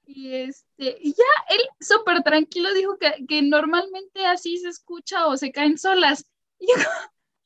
Y, 0.06 0.34
este, 0.36 0.98
y 1.00 1.14
ya 1.14 1.24
él 1.56 1.62
súper 1.80 2.22
tranquilo 2.22 2.74
dijo 2.74 2.98
que, 2.98 3.26
que 3.28 3.42
normalmente 3.42 4.26
así 4.26 4.58
se 4.58 4.68
escucha 4.68 5.28
o 5.28 5.38
se 5.38 5.54
caen 5.54 5.78
solas. 5.78 6.26
Y 6.60 6.68
yo, 6.68 6.74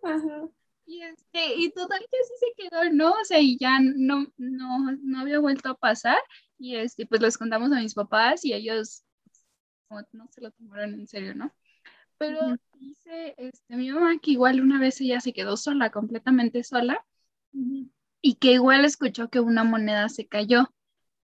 Ajá. 0.05 0.49
Y, 0.85 1.03
este, 1.03 1.55
y 1.57 1.71
total 1.73 1.99
que 1.99 2.17
así 2.17 2.33
se 2.39 2.53
quedó, 2.57 2.85
¿no? 2.93 3.11
O 3.11 3.25
sea, 3.25 3.41
y 3.41 3.59
ya 3.59 3.81
no, 3.81 4.33
no, 4.37 4.93
no 5.03 5.21
había 5.21 5.41
vuelto 5.41 5.71
a 5.71 5.77
pasar. 5.77 6.19
Y 6.59 6.77
este, 6.77 7.07
pues 7.07 7.21
les 7.21 7.37
contamos 7.37 7.73
a 7.73 7.81
mis 7.81 7.95
papás 7.95 8.45
y 8.45 8.53
ellos 8.53 9.03
como 9.89 10.03
no 10.13 10.29
se 10.31 10.41
lo 10.41 10.51
tomaron 10.53 10.95
en 10.95 11.07
serio, 11.07 11.35
¿no? 11.35 11.53
Pero 12.19 12.57
dice 12.79 13.35
este, 13.37 13.77
mi 13.77 13.91
mamá 13.91 14.19
que 14.21 14.33
igual 14.33 14.61
una 14.61 14.81
vez 14.81 15.01
ella 15.01 15.21
se 15.21 15.33
quedó 15.33 15.57
sola, 15.57 15.91
completamente 15.91 16.65
sola, 16.65 17.05
y 18.21 18.35
que 18.35 18.53
igual 18.53 18.85
escuchó 18.85 19.29
que 19.29 19.41
una 19.41 19.65
moneda 19.65 20.09
se 20.09 20.27
cayó 20.27 20.73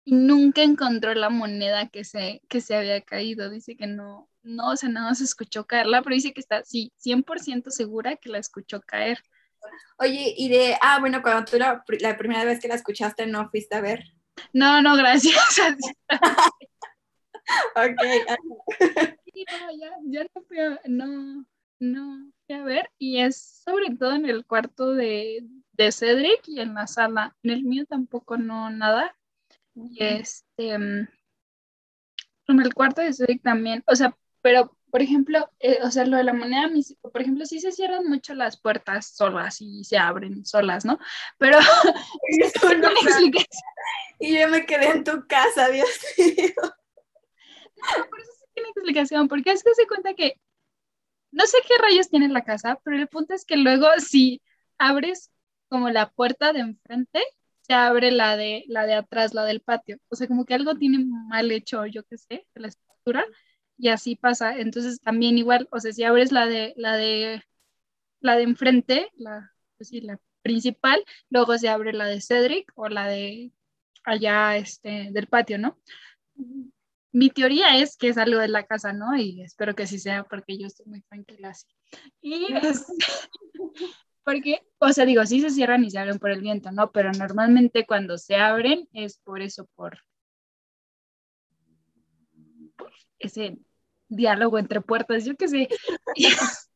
y 0.04 0.16
nunca 0.16 0.64
encontró 0.64 1.14
la 1.14 1.30
moneda 1.30 1.88
que 1.88 2.04
se, 2.04 2.42
que 2.48 2.62
se 2.62 2.76
había 2.76 3.02
caído. 3.02 3.50
Dice 3.50 3.76
que 3.76 3.88
no, 3.88 4.30
no, 4.44 4.72
o 4.72 4.76
sea, 4.76 4.90
nada 4.90 5.14
se 5.16 5.24
escuchó 5.24 5.66
caerla, 5.66 6.02
pero 6.02 6.16
dice 6.16 6.34
que 6.34 6.42
está, 6.42 6.64
sí, 6.64 6.92
100% 6.98 7.70
segura 7.70 8.16
que 8.16 8.30
la 8.30 8.40
escuchó 8.40 8.82
caer. 8.82 9.20
Oye, 9.98 10.34
y 10.36 10.50
de, 10.50 10.78
ah, 10.82 11.00
bueno, 11.00 11.22
cuando 11.22 11.46
tú 11.46 11.58
la, 11.58 11.84
la 12.00 12.18
primera 12.18 12.44
vez 12.46 12.60
que 12.60 12.68
la 12.68 12.76
escuchaste 12.76 13.28
no 13.28 13.50
fuiste 13.50 13.76
a 13.76 13.82
ver. 13.82 14.04
No, 14.54 14.82
no, 14.82 14.96
gracias. 14.96 15.36
Ok. 17.76 18.02
Sí, 19.34 19.46
no, 19.50 19.72
ya, 19.80 19.92
ya 20.06 20.24
no 20.36 20.42
fui 20.44 20.60
a, 20.60 20.80
no, 20.86 21.46
no 21.80 22.32
fui 22.46 22.56
a 22.56 22.64
ver. 22.64 22.90
Y 22.98 23.20
es 23.20 23.38
sobre 23.64 23.96
todo 23.96 24.14
en 24.14 24.26
el 24.26 24.46
cuarto 24.46 24.94
de, 24.94 25.46
de 25.74 25.92
Cedric 25.92 26.42
y 26.48 26.60
en 26.60 26.74
la 26.74 26.88
sala. 26.88 27.36
En 27.44 27.52
el 27.52 27.64
mío 27.64 27.86
tampoco 27.86 28.38
no 28.38 28.70
nada. 28.70 29.16
Y 29.76 30.04
este, 30.04 30.78
mm, 30.78 31.08
en 32.48 32.60
el 32.60 32.74
cuarto 32.74 33.02
de 33.02 33.14
Cedric 33.14 33.42
también, 33.44 33.84
o 33.88 33.96
sea, 33.96 34.16
pero 34.42 34.76
por 34.90 35.02
ejemplo, 35.02 35.50
eh, 35.60 35.80
o 35.84 35.90
sea, 35.92 36.06
lo 36.06 36.18
de 36.18 36.24
la 36.26 36.34
moneda, 36.34 36.68
mis- 36.68 36.98
por 37.02 37.22
ejemplo, 37.22 37.46
sí 37.46 37.62
se 37.62 37.72
cierran 37.72 38.06
mucho 38.08 38.34
las 38.36 38.60
puertas 38.60 39.08
solas 39.16 39.62
y 39.62 39.86
se 39.86 39.98
abren 39.98 40.46
solas, 40.46 40.84
¿no? 40.84 41.00
Pero 41.38 41.58
una 42.64 42.90
explicación. 42.90 43.64
Y 44.20 44.40
yo 44.40 44.50
me 44.50 44.66
quedé 44.66 44.92
en 44.92 45.04
tu 45.04 45.26
casa, 45.28 45.70
Dios 45.70 45.90
mío. 46.18 46.54
por 48.10 48.20
eso 48.20 48.31
sí 48.31 48.31
tiene 48.54 48.70
explicación, 48.70 49.28
porque 49.28 49.52
es 49.52 49.64
que 49.64 49.74
se 49.76 49.88
cuenta 49.88 50.14
que 50.14 50.36
no 51.32 51.46
sé 51.46 51.58
qué 51.68 51.74
rayos 51.82 52.10
tiene 52.10 52.28
la 52.30 52.44
casa, 52.44 52.80
pero 52.84 52.98
el 52.98 53.08
punto 53.08 53.34
es 53.34 53.46
que 53.46 53.58
luego 53.58 53.88
si 54.00 54.42
abres 54.78 55.32
como 55.70 55.90
la 55.90 56.12
puerta 56.12 56.54
de 56.54 56.60
enfrente, 56.62 57.22
se 57.62 57.74
abre 57.74 58.12
la 58.12 58.36
de 58.38 58.66
la 58.68 58.86
de 58.86 58.96
atrás, 58.96 59.34
la 59.34 59.46
del 59.46 59.62
patio. 59.62 59.98
O 60.10 60.16
sea, 60.16 60.28
como 60.28 60.46
que 60.46 60.54
algo 60.54 60.76
tiene 60.76 61.00
mal 61.06 61.52
hecho, 61.52 61.86
yo 61.86 62.04
qué 62.04 62.18
sé, 62.18 62.48
la 62.56 62.68
estructura, 62.70 63.26
y 63.78 63.90
así 63.90 64.16
pasa. 64.16 64.58
Entonces 64.60 65.00
también 65.02 65.38
igual, 65.38 65.68
o 65.72 65.80
sea, 65.80 65.94
si 65.94 66.04
abres 66.04 66.32
la 66.32 66.46
de 66.48 66.74
la 66.78 66.98
de 66.98 67.44
la 68.22 68.36
de 68.38 68.44
enfrente, 68.44 69.12
la 69.16 69.52
pues 69.78 69.90
sí, 69.90 70.02
la 70.02 70.20
principal, 70.44 71.04
luego 71.30 71.58
se 71.58 71.70
abre 71.70 71.94
la 71.94 72.06
de 72.08 72.22
Cedric 72.22 72.72
o 72.76 72.90
la 72.90 73.08
de 73.08 73.52
allá 74.04 74.58
este 74.58 75.10
del 75.12 75.28
patio, 75.28 75.58
¿no? 75.58 75.78
Mi 77.12 77.30
teoría 77.30 77.78
es 77.78 77.98
que 77.98 78.10
es 78.10 78.18
algo 78.18 78.40
de 78.40 78.48
la 78.48 78.66
casa, 78.66 78.94
¿no? 78.94 79.16
Y 79.18 79.42
espero 79.42 79.76
que 79.76 79.84
así 79.84 80.00
sea 80.00 80.24
porque 80.24 80.58
yo 80.58 80.68
estoy 80.68 80.86
muy 80.86 81.02
tranquila 81.02 81.50
así. 81.50 81.68
Y 82.22 82.54
es, 82.56 82.86
porque, 84.24 84.62
o 84.80 84.92
sea, 84.94 85.06
digo, 85.06 85.26
sí 85.26 85.42
se 85.42 85.50
cierran 85.50 85.84
y 85.84 85.92
se 85.92 86.00
abren 86.00 86.20
por 86.20 86.32
el 86.32 86.42
viento, 86.42 86.72
¿no? 86.72 86.92
Pero 86.92 87.12
normalmente 87.12 87.86
cuando 87.86 88.18
se 88.18 88.36
abren 88.36 88.88
es 88.94 89.18
por 89.18 89.42
eso, 89.42 89.68
por, 89.76 90.00
por 92.78 92.92
ese 93.20 93.58
diálogo 94.08 94.58
entre 94.58 94.82
puertas, 94.82 95.26
yo 95.26 95.36
qué 95.36 95.48
sé. 95.48 95.70
Y, 96.16 96.28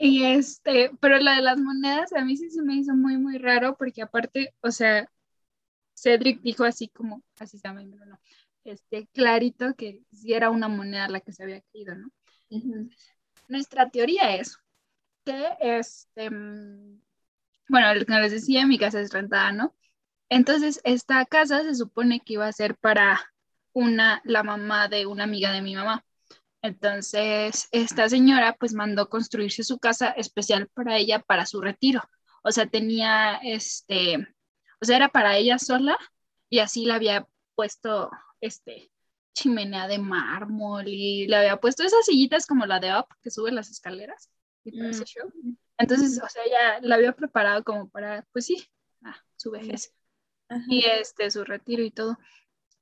y 0.00 0.24
este, 0.24 0.90
pero 1.00 1.18
la 1.18 1.36
de 1.36 1.42
las 1.42 1.58
monedas 1.58 2.12
a 2.12 2.24
mí 2.24 2.36
sí 2.36 2.50
se 2.50 2.62
me 2.62 2.74
hizo 2.74 2.94
muy, 2.94 3.16
muy 3.16 3.38
raro 3.38 3.76
porque 3.76 4.02
aparte, 4.02 4.54
o 4.60 4.70
sea, 4.70 5.08
Cedric 5.94 6.40
dijo 6.42 6.64
así 6.64 6.88
como, 6.88 7.22
así 7.38 7.58
se 7.58 7.68
llama, 7.68 7.82
no, 7.84 8.04
no, 8.04 8.18
este, 8.64 9.08
clarito 9.12 9.74
que 9.74 10.02
si 10.12 10.32
era 10.34 10.50
una 10.50 10.68
moneda 10.68 11.08
la 11.08 11.20
que 11.20 11.32
se 11.32 11.42
había 11.42 11.62
caído, 11.72 11.94
¿no? 11.96 12.10
Nuestra 13.48 13.90
teoría 13.90 14.36
es 14.36 14.58
que, 15.24 15.48
este, 15.60 16.30
bueno, 17.68 18.04
que 18.06 18.14
les 18.14 18.32
decía, 18.32 18.66
mi 18.66 18.78
casa 18.78 19.00
es 19.00 19.12
rentada, 19.12 19.52
¿no? 19.52 19.74
Entonces, 20.28 20.80
esta 20.84 21.24
casa 21.26 21.62
se 21.62 21.74
supone 21.74 22.20
que 22.20 22.34
iba 22.34 22.46
a 22.46 22.52
ser 22.52 22.76
para 22.76 23.20
una, 23.72 24.20
la 24.24 24.42
mamá 24.42 24.88
de 24.88 25.06
una 25.06 25.24
amiga 25.24 25.52
de 25.52 25.62
mi 25.62 25.74
mamá. 25.74 26.04
Entonces, 26.62 27.68
esta 27.72 28.08
señora 28.08 28.56
pues 28.58 28.72
mandó 28.72 29.08
construirse 29.08 29.64
su 29.64 29.78
casa 29.78 30.10
especial 30.10 30.68
para 30.74 30.96
ella, 30.96 31.18
para 31.20 31.44
su 31.46 31.60
retiro. 31.60 32.02
O 32.44 32.52
sea, 32.52 32.66
tenía, 32.66 33.36
este, 33.42 34.16
o 34.80 34.84
sea, 34.84 34.96
era 34.96 35.08
para 35.08 35.36
ella 35.36 35.58
sola 35.58 35.98
y 36.48 36.60
así 36.60 36.86
la 36.86 36.96
había 36.96 37.26
puesto, 37.54 38.10
este, 38.42 38.90
chimenea 39.34 39.88
de 39.88 39.98
mármol 39.98 40.88
y 40.88 41.26
le 41.26 41.36
había 41.36 41.56
puesto 41.56 41.82
esas 41.82 42.04
sillitas 42.04 42.46
como 42.46 42.66
la 42.66 42.80
de 42.80 42.92
Up 42.94 43.06
que 43.22 43.30
sube 43.30 43.50
las 43.50 43.70
escaleras 43.70 44.30
y 44.64 44.78
todo 44.78 44.88
ese 44.90 45.04
show. 45.04 45.32
Entonces, 45.78 46.20
o 46.22 46.28
sea, 46.28 46.42
ya 46.46 46.86
la 46.86 46.96
había 46.96 47.12
preparado 47.12 47.64
como 47.64 47.88
para, 47.88 48.26
pues 48.32 48.46
sí, 48.46 48.68
ah, 49.02 49.16
su 49.36 49.50
vejez 49.50 49.94
Ajá. 50.48 50.62
y 50.68 50.84
este, 50.84 51.30
su 51.30 51.44
retiro 51.44 51.82
y 51.82 51.90
todo. 51.90 52.18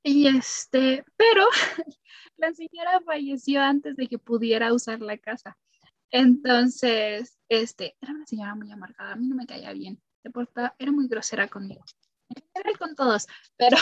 Y 0.03 0.27
este, 0.27 1.05
pero 1.17 1.47
la 2.37 2.53
señora 2.53 3.01
falleció 3.05 3.63
antes 3.63 3.97
de 3.97 4.09
que 4.09 4.19
pudiera 4.19 4.73
usar 4.73 5.01
la 5.01 5.19
casa. 5.19 5.57
Entonces, 6.11 7.39
este, 7.49 7.97
era 8.01 8.13
una 8.13 8.27
señora 8.27 8.55
muy 8.55 8.71
amargada, 8.73 9.13
a 9.13 9.17
mí 9.17 9.29
no 9.29 9.37
me 9.37 9.47
caía 9.47 9.73
bien, 9.73 10.03
se 10.23 10.31
portaba, 10.31 10.75
era 10.79 10.91
muy 10.91 11.07
grosera 11.07 11.47
conmigo, 11.47 11.85
en 12.31 12.43
general 12.53 12.79
con 12.79 12.97
todos, 12.97 13.29
pero, 13.57 13.77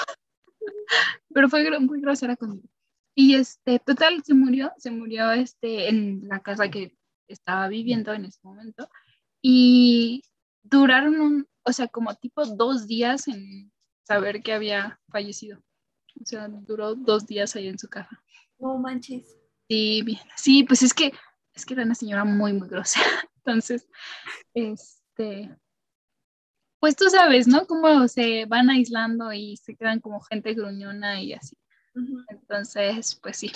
pero 1.35 1.49
fue 1.49 1.79
muy 1.81 2.01
grosera 2.01 2.37
conmigo. 2.37 2.69
Y 3.15 3.35
este, 3.35 3.79
total, 3.81 4.23
se 4.25 4.35
murió, 4.35 4.73
se 4.79 4.91
murió 4.91 5.33
este, 5.33 5.89
en 5.89 6.29
la 6.29 6.41
casa 6.41 6.71
que 6.71 6.97
estaba 7.27 7.69
viviendo 7.69 8.13
en 8.13 8.27
ese 8.27 8.39
momento 8.43 8.89
y 9.43 10.23
duraron 10.63 11.21
un, 11.21 11.49
o 11.65 11.73
sea, 11.73 11.89
como 11.89 12.15
tipo 12.15 12.45
dos 12.47 12.87
días 12.87 13.27
en 13.29 13.73
saber 14.05 14.43
que 14.43 14.53
había 14.53 15.01
fallecido. 15.09 15.59
O 16.21 16.25
sea, 16.25 16.49
duró 16.49 16.95
dos 16.95 17.27
días 17.27 17.55
ahí 17.57 17.69
en 17.69 17.79
su 17.79 17.89
casa. 17.89 18.23
No 18.59 18.79
manches. 18.79 19.37
Sí, 19.69 20.03
bien. 20.03 20.21
Sí, 20.37 20.65
pues 20.65 20.83
es 20.83 20.95
que 20.95 21.13
es 21.59 21.67
que 21.67 21.75
era 21.75 21.83
una 21.83 21.95
señora 21.95 22.25
muy, 22.25 22.53
muy 22.53 22.69
grosera. 22.69 23.05
Entonces, 23.45 23.89
este, 24.55 25.57
pues 26.81 26.97
tú 26.97 27.09
sabes, 27.11 27.49
¿no? 27.49 27.67
Cómo 27.67 28.07
se 28.09 28.47
van 28.47 28.71
aislando 28.71 29.33
y 29.33 29.57
se 29.57 29.75
quedan 29.77 30.01
como 30.01 30.21
gente 30.21 30.55
gruñona 30.55 31.21
y 31.21 31.33
así. 31.35 31.57
Entonces, 32.29 33.19
pues 33.23 33.37
sí. 33.39 33.53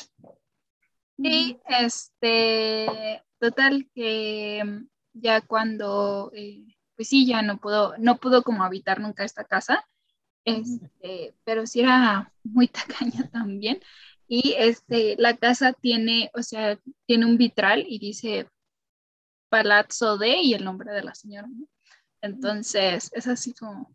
Y 1.18 1.58
este, 1.68 3.22
total 3.38 3.88
que 3.94 4.62
mm, 4.64 4.86
ya 5.14 5.40
cuando, 5.42 6.32
eh, 6.34 6.64
pues 6.96 7.08
sí, 7.08 7.26
ya 7.26 7.42
no 7.42 7.58
pudo, 7.58 7.94
no 7.98 8.18
pudo 8.18 8.42
como 8.42 8.64
habitar 8.64 9.00
nunca 9.00 9.24
esta 9.24 9.44
casa, 9.44 9.86
este, 10.44 11.34
pero 11.44 11.66
sí 11.66 11.80
era 11.80 12.32
muy 12.42 12.68
tacaña 12.68 13.28
también. 13.30 13.80
Y 14.26 14.54
este, 14.58 15.16
la 15.18 15.36
casa 15.36 15.72
tiene, 15.74 16.30
o 16.34 16.42
sea, 16.42 16.78
tiene 17.06 17.26
un 17.26 17.36
vitral 17.38 17.84
y 17.86 17.98
dice 17.98 18.48
Palazzo 19.50 20.18
de 20.18 20.38
y 20.38 20.54
el 20.54 20.64
nombre 20.64 20.92
de 20.92 21.02
la 21.02 21.14
señora, 21.14 21.46
¿no? 21.48 21.66
Entonces, 22.22 23.10
es 23.12 23.26
así 23.26 23.52
como, 23.52 23.94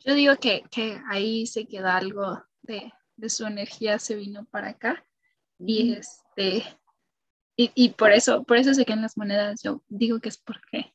yo 0.00 0.14
digo 0.14 0.36
que, 0.36 0.64
que 0.70 1.00
ahí 1.08 1.46
se 1.46 1.66
queda 1.66 1.96
algo 1.96 2.42
de, 2.62 2.92
de 3.16 3.30
su 3.30 3.46
energía, 3.46 3.98
se 3.98 4.16
vino 4.16 4.46
para 4.46 4.70
acá. 4.70 5.04
Y 5.58 5.92
este, 5.92 6.64
y, 7.56 7.70
y 7.74 7.90
por 7.90 8.10
eso, 8.12 8.42
por 8.44 8.56
eso 8.56 8.72
se 8.72 8.86
quedan 8.86 9.02
las 9.02 9.18
monedas. 9.18 9.62
Yo 9.62 9.82
digo 9.88 10.18
que 10.18 10.30
es 10.30 10.38
porque 10.38 10.94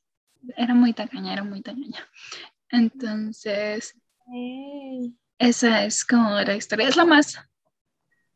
era 0.57 0.73
muy 0.73 0.93
tacaña, 0.93 1.33
era 1.33 1.43
muy 1.43 1.61
tacaña. 1.61 2.09
Entonces, 2.69 3.95
esa 5.37 5.85
es 5.85 6.03
como 6.03 6.31
la 6.31 6.55
historia. 6.55 6.87
Es 6.87 6.95
la 6.95 7.05
más, 7.05 7.37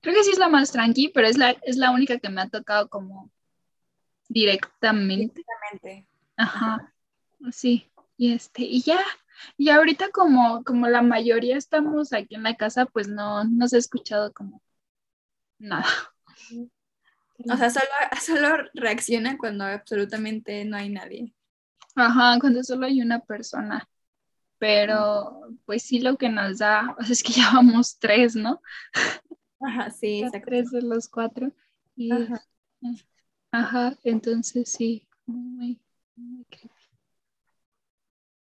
creo 0.02 0.14
que 0.14 0.24
sí 0.24 0.32
es 0.32 0.38
la 0.38 0.50
más 0.50 0.72
tranqui, 0.72 1.10
pero 1.10 1.28
es 1.28 1.38
la, 1.38 1.52
es 1.64 1.78
la 1.78 1.90
única 1.90 2.20
que 2.20 2.30
me 2.30 2.42
ha 2.42 2.50
tocado 2.50 2.90
como 2.90 3.32
directamente. 4.28 5.42
Exactamente. 5.42 6.08
Ajá, 6.38 6.94
sí. 7.52 7.92
Y 8.18 8.34
este, 8.34 8.64
y 8.64 8.82
ya, 8.82 9.00
y 9.58 9.70
ahorita 9.70 10.10
como, 10.12 10.64
como 10.64 10.88
la 10.88 11.02
mayoría 11.02 11.58
estamos 11.58 12.14
aquí 12.14 12.36
en 12.36 12.44
la 12.44 12.56
casa, 12.56 12.86
pues 12.86 13.08
no, 13.08 13.44
no 13.46 13.68
se 13.68 13.78
ha 13.78 13.80
escuchado 13.80 14.34
como 14.34 14.62
nada. 15.58 15.86
O 17.50 17.58
sea, 17.58 17.70
solo, 17.70 17.86
solo 18.22 18.70
reacciona 18.74 19.38
cuando 19.38 19.64
absolutamente 19.64 20.66
no 20.66 20.78
hay 20.78 20.90
nadie. 20.90 21.34
Ajá, 21.96 22.38
cuando 22.40 22.64
solo 22.64 22.86
hay 22.86 23.02
una 23.02 23.20
persona. 23.20 23.88
Pero 24.58 25.48
pues 25.66 25.84
sí 25.84 26.00
lo 26.00 26.18
que 26.18 26.28
nos 26.30 26.58
da, 26.58 26.96
o 27.00 27.04
sea, 27.04 27.14
es 27.14 27.24
que 27.24 27.34
ya 27.34 27.52
vamos 27.54 27.98
tres, 27.98 28.36
¿no? 28.36 28.62
Ajá, 29.62 29.90
sí, 29.92 30.24
exacto. 30.24 30.46
Tres 30.48 30.72
de 30.72 30.82
los 30.82 31.08
cuatro. 31.08 31.52
Y, 31.96 32.12
Ajá. 32.12 32.42
ajá, 33.52 33.98
entonces 34.04 34.72
sí, 34.72 35.08
muy, 35.26 35.80
muy 36.16 36.46
creepy. 36.46 36.79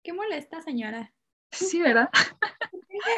Qué 0.02 0.12
molesta, 0.12 0.60
señora. 0.62 1.12
Sí, 1.50 1.80
¿verdad? 1.80 2.08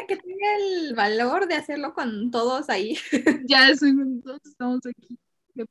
Que 0.08 0.16
tenga- 0.16 0.56
el 0.58 0.94
valor 0.94 1.46
de 1.46 1.54
hacerlo 1.54 1.94
con 1.94 2.30
todos 2.30 2.68
ahí. 2.68 2.98
Ya 3.48 3.68
es 3.68 3.82
un- 3.82 4.22
todos 4.22 4.40
estamos 4.44 4.80
aquí 4.86 5.18
de. 5.54 5.66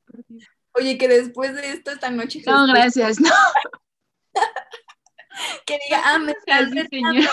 Oye, 0.76 0.98
que 0.98 1.08
después 1.08 1.54
de 1.56 1.70
esto, 1.72 1.92
esta 1.92 2.10
noche, 2.10 2.42
No, 2.46 2.66
gracias, 2.68 3.20
no. 3.20 3.30
que 5.66 5.78
diga, 5.88 6.02
ah, 6.06 6.20
me 6.20 6.32
están 6.32 6.66
Así, 6.66 6.74
retando, 6.76 6.90
señora. 7.12 7.32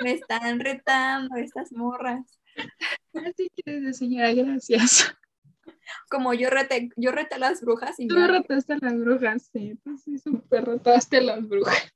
me 0.00 0.12
están 0.12 0.60
retando 0.60 1.36
estas 1.36 1.72
morras. 1.72 2.38
Así 3.14 3.48
que, 3.64 3.92
señora, 3.92 4.32
gracias. 4.32 5.14
Como 6.08 6.34
yo 6.34 6.50
rete, 6.50 6.90
yo 6.96 7.10
reté 7.12 7.36
a 7.36 7.38
las 7.38 7.60
brujas 7.60 7.98
y 7.98 8.08
Tú 8.08 8.16
me- 8.16 8.26
retaste 8.28 8.72
a 8.74 8.78
las 8.80 8.94
brujas, 8.98 9.50
sí. 9.52 9.78
Tú 9.84 9.96
sí 9.98 10.18
súper 10.18 10.64
retaste 10.64 11.18
a 11.18 11.22
las 11.22 11.46
brujas. 11.48 11.92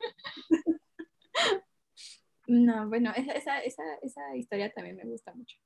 No, 2.49 2.89
bueno, 2.89 3.13
esa, 3.15 3.59
esa, 3.59 3.83
esa, 4.03 4.35
historia 4.35 4.73
también 4.73 4.97
me 4.97 5.05
gusta 5.05 5.35
mucho. 5.35 5.59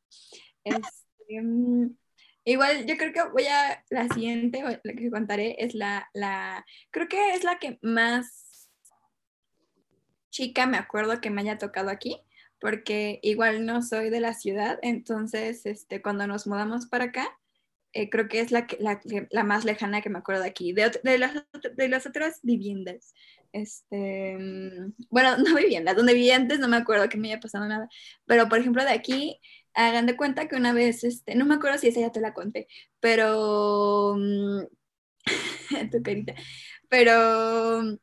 Este, 0.64 1.40
mm, 1.40 1.96
igual, 2.44 2.86
yo 2.86 2.96
creo 2.96 3.12
que 3.12 3.22
voy 3.30 3.46
a, 3.46 3.84
la 3.88 4.08
siguiente, 4.08 4.62
la 4.82 4.92
que 4.94 5.10
contaré, 5.10 5.56
es 5.58 5.74
la, 5.74 6.08
la, 6.12 6.66
creo 6.90 7.06
que 7.06 7.34
es 7.34 7.44
la 7.44 7.58
que 7.60 7.78
más 7.82 8.68
chica 10.30 10.66
me 10.66 10.78
acuerdo 10.78 11.20
que 11.20 11.30
me 11.30 11.42
haya 11.42 11.58
tocado 11.58 11.88
aquí, 11.88 12.20
porque 12.58 13.20
igual 13.22 13.64
no 13.64 13.82
soy 13.82 14.10
de 14.10 14.20
la 14.20 14.34
ciudad, 14.34 14.78
entonces, 14.82 15.66
este, 15.66 16.02
cuando 16.02 16.26
nos 16.26 16.48
mudamos 16.48 16.86
para 16.86 17.04
acá, 17.04 17.38
eh, 17.92 18.08
creo 18.10 18.28
que 18.28 18.40
es 18.40 18.50
la, 18.52 18.66
la, 18.78 19.00
la 19.30 19.44
más 19.44 19.64
lejana 19.64 20.00
que 20.00 20.10
me 20.10 20.18
acuerdo 20.18 20.42
de 20.42 20.48
aquí, 20.48 20.72
de, 20.72 20.90
de, 21.02 21.18
las, 21.18 21.32
de 21.76 21.88
las 21.88 22.06
otras 22.06 22.40
viviendas. 22.42 23.14
Este, 23.52 24.36
mm, 24.38 24.94
bueno, 25.10 25.36
no 25.38 25.54
viviendas, 25.56 25.96
donde 25.96 26.14
vivía 26.14 26.36
antes 26.36 26.58
no 26.58 26.68
me 26.68 26.76
acuerdo 26.76 27.08
que 27.08 27.18
me 27.18 27.28
haya 27.28 27.40
pasado 27.40 27.66
nada, 27.68 27.88
pero 28.26 28.48
por 28.48 28.58
ejemplo 28.58 28.82
de 28.84 28.90
aquí, 28.90 29.40
hagan 29.74 30.06
de 30.06 30.16
cuenta 30.16 30.48
que 30.48 30.56
una 30.56 30.72
vez, 30.72 31.04
este, 31.04 31.34
no 31.34 31.44
me 31.46 31.54
acuerdo 31.54 31.78
si 31.78 31.88
esa 31.88 32.00
ya 32.00 32.12
te 32.12 32.20
la 32.20 32.34
conté, 32.34 32.66
pero, 33.00 34.16
mm, 34.18 34.62
tu 35.92 36.02
carita, 36.02 36.34
pero 36.88 37.82
mm, 37.82 37.98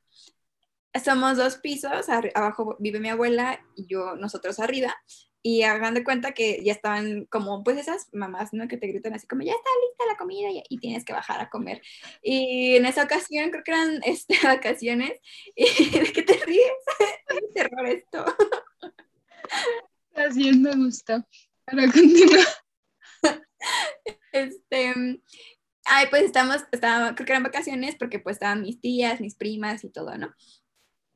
somos 1.03 1.37
dos 1.37 1.57
pisos, 1.57 2.09
abajo 2.35 2.77
vive 2.79 2.99
mi 2.99 3.09
abuela 3.09 3.59
y 3.75 3.87
yo, 3.87 4.15
nosotros 4.15 4.59
arriba, 4.59 4.95
y 5.41 5.63
hagan 5.63 5.93
de 5.93 6.03
cuenta 6.03 6.33
que 6.33 6.61
ya 6.63 6.73
estaban 6.73 7.25
como, 7.25 7.63
pues 7.63 7.77
esas 7.77 8.07
mamás, 8.13 8.53
¿no? 8.53 8.67
Que 8.67 8.77
te 8.77 8.87
gritan 8.87 9.13
así 9.13 9.27
como, 9.27 9.43
ya 9.43 9.53
está 9.53 9.69
lista 9.87 10.05
la 10.11 10.17
comida 10.17 10.49
y, 10.51 10.63
y 10.69 10.77
tienes 10.79 11.05
que 11.05 11.13
bajar 11.13 11.39
a 11.39 11.49
comer. 11.49 11.81
Y 12.21 12.75
en 12.75 12.85
esa 12.85 13.03
ocasión, 13.03 13.49
creo 13.51 13.63
que 13.63 13.71
eran 13.71 14.01
este, 14.05 14.37
vacaciones, 14.43 15.19
y 15.55 15.89
¿de 15.89 16.13
qué 16.13 16.23
te 16.23 16.33
ríes? 16.33 16.71
Es 17.29 17.53
terror 17.53 17.85
esto. 17.85 18.25
Así 20.15 20.51
me 20.51 20.75
gusta. 20.75 21.25
Para 21.65 21.91
continuar. 21.91 22.45
Este, 24.31 24.93
ay, 25.85 26.05
pues 26.09 26.23
estamos, 26.23 26.63
estaba, 26.71 27.15
creo 27.15 27.25
que 27.25 27.31
eran 27.31 27.43
vacaciones 27.43 27.95
porque 27.95 28.19
pues 28.19 28.35
estaban 28.35 28.61
mis 28.61 28.79
tías, 28.79 29.21
mis 29.21 29.35
primas 29.35 29.83
y 29.83 29.89
todo, 29.89 30.17
¿no? 30.17 30.33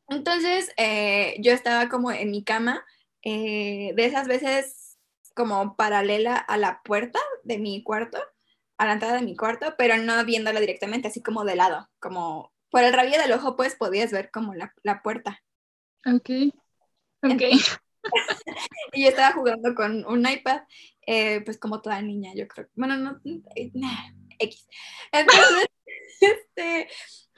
Entonces, 0.09 0.71
eh, 0.77 1.35
yo 1.39 1.51
estaba 1.51 1.89
como 1.89 2.11
en 2.11 2.31
mi 2.31 2.43
cama, 2.43 2.85
eh, 3.23 3.93
de 3.95 4.05
esas 4.05 4.27
veces 4.27 4.97
como 5.35 5.75
paralela 5.75 6.35
a 6.35 6.57
la 6.57 6.81
puerta 6.83 7.19
de 7.43 7.57
mi 7.57 7.83
cuarto, 7.83 8.19
a 8.77 8.85
la 8.85 8.93
entrada 8.93 9.15
de 9.15 9.25
mi 9.25 9.35
cuarto, 9.35 9.75
pero 9.77 9.97
no 9.97 10.23
viéndola 10.25 10.59
directamente, 10.59 11.07
así 11.07 11.23
como 11.23 11.43
de 11.43 11.55
lado, 11.55 11.89
como 11.99 12.53
por 12.69 12.83
el 12.83 12.93
rabillo 12.93 13.19
del 13.19 13.33
ojo, 13.33 13.55
pues 13.55 13.75
podías 13.75 14.11
ver 14.11 14.29
como 14.31 14.53
la, 14.53 14.73
la 14.83 15.01
puerta. 15.01 15.41
Ok. 16.05 16.29
Ok. 17.23 17.41
Y 18.91 19.03
yo 19.03 19.09
estaba 19.09 19.31
jugando 19.31 19.73
con 19.75 20.05
un 20.05 20.27
iPad, 20.27 20.63
eh, 21.07 21.39
pues 21.45 21.57
como 21.57 21.81
toda 21.81 22.01
niña, 22.01 22.33
yo 22.35 22.47
creo. 22.49 22.67
Bueno, 22.75 22.97
no, 22.97 23.21
eh, 23.55 23.71
nah, 23.73 24.11
X. 24.39 24.67
Entonces, 25.11 25.67
este, 26.21 26.89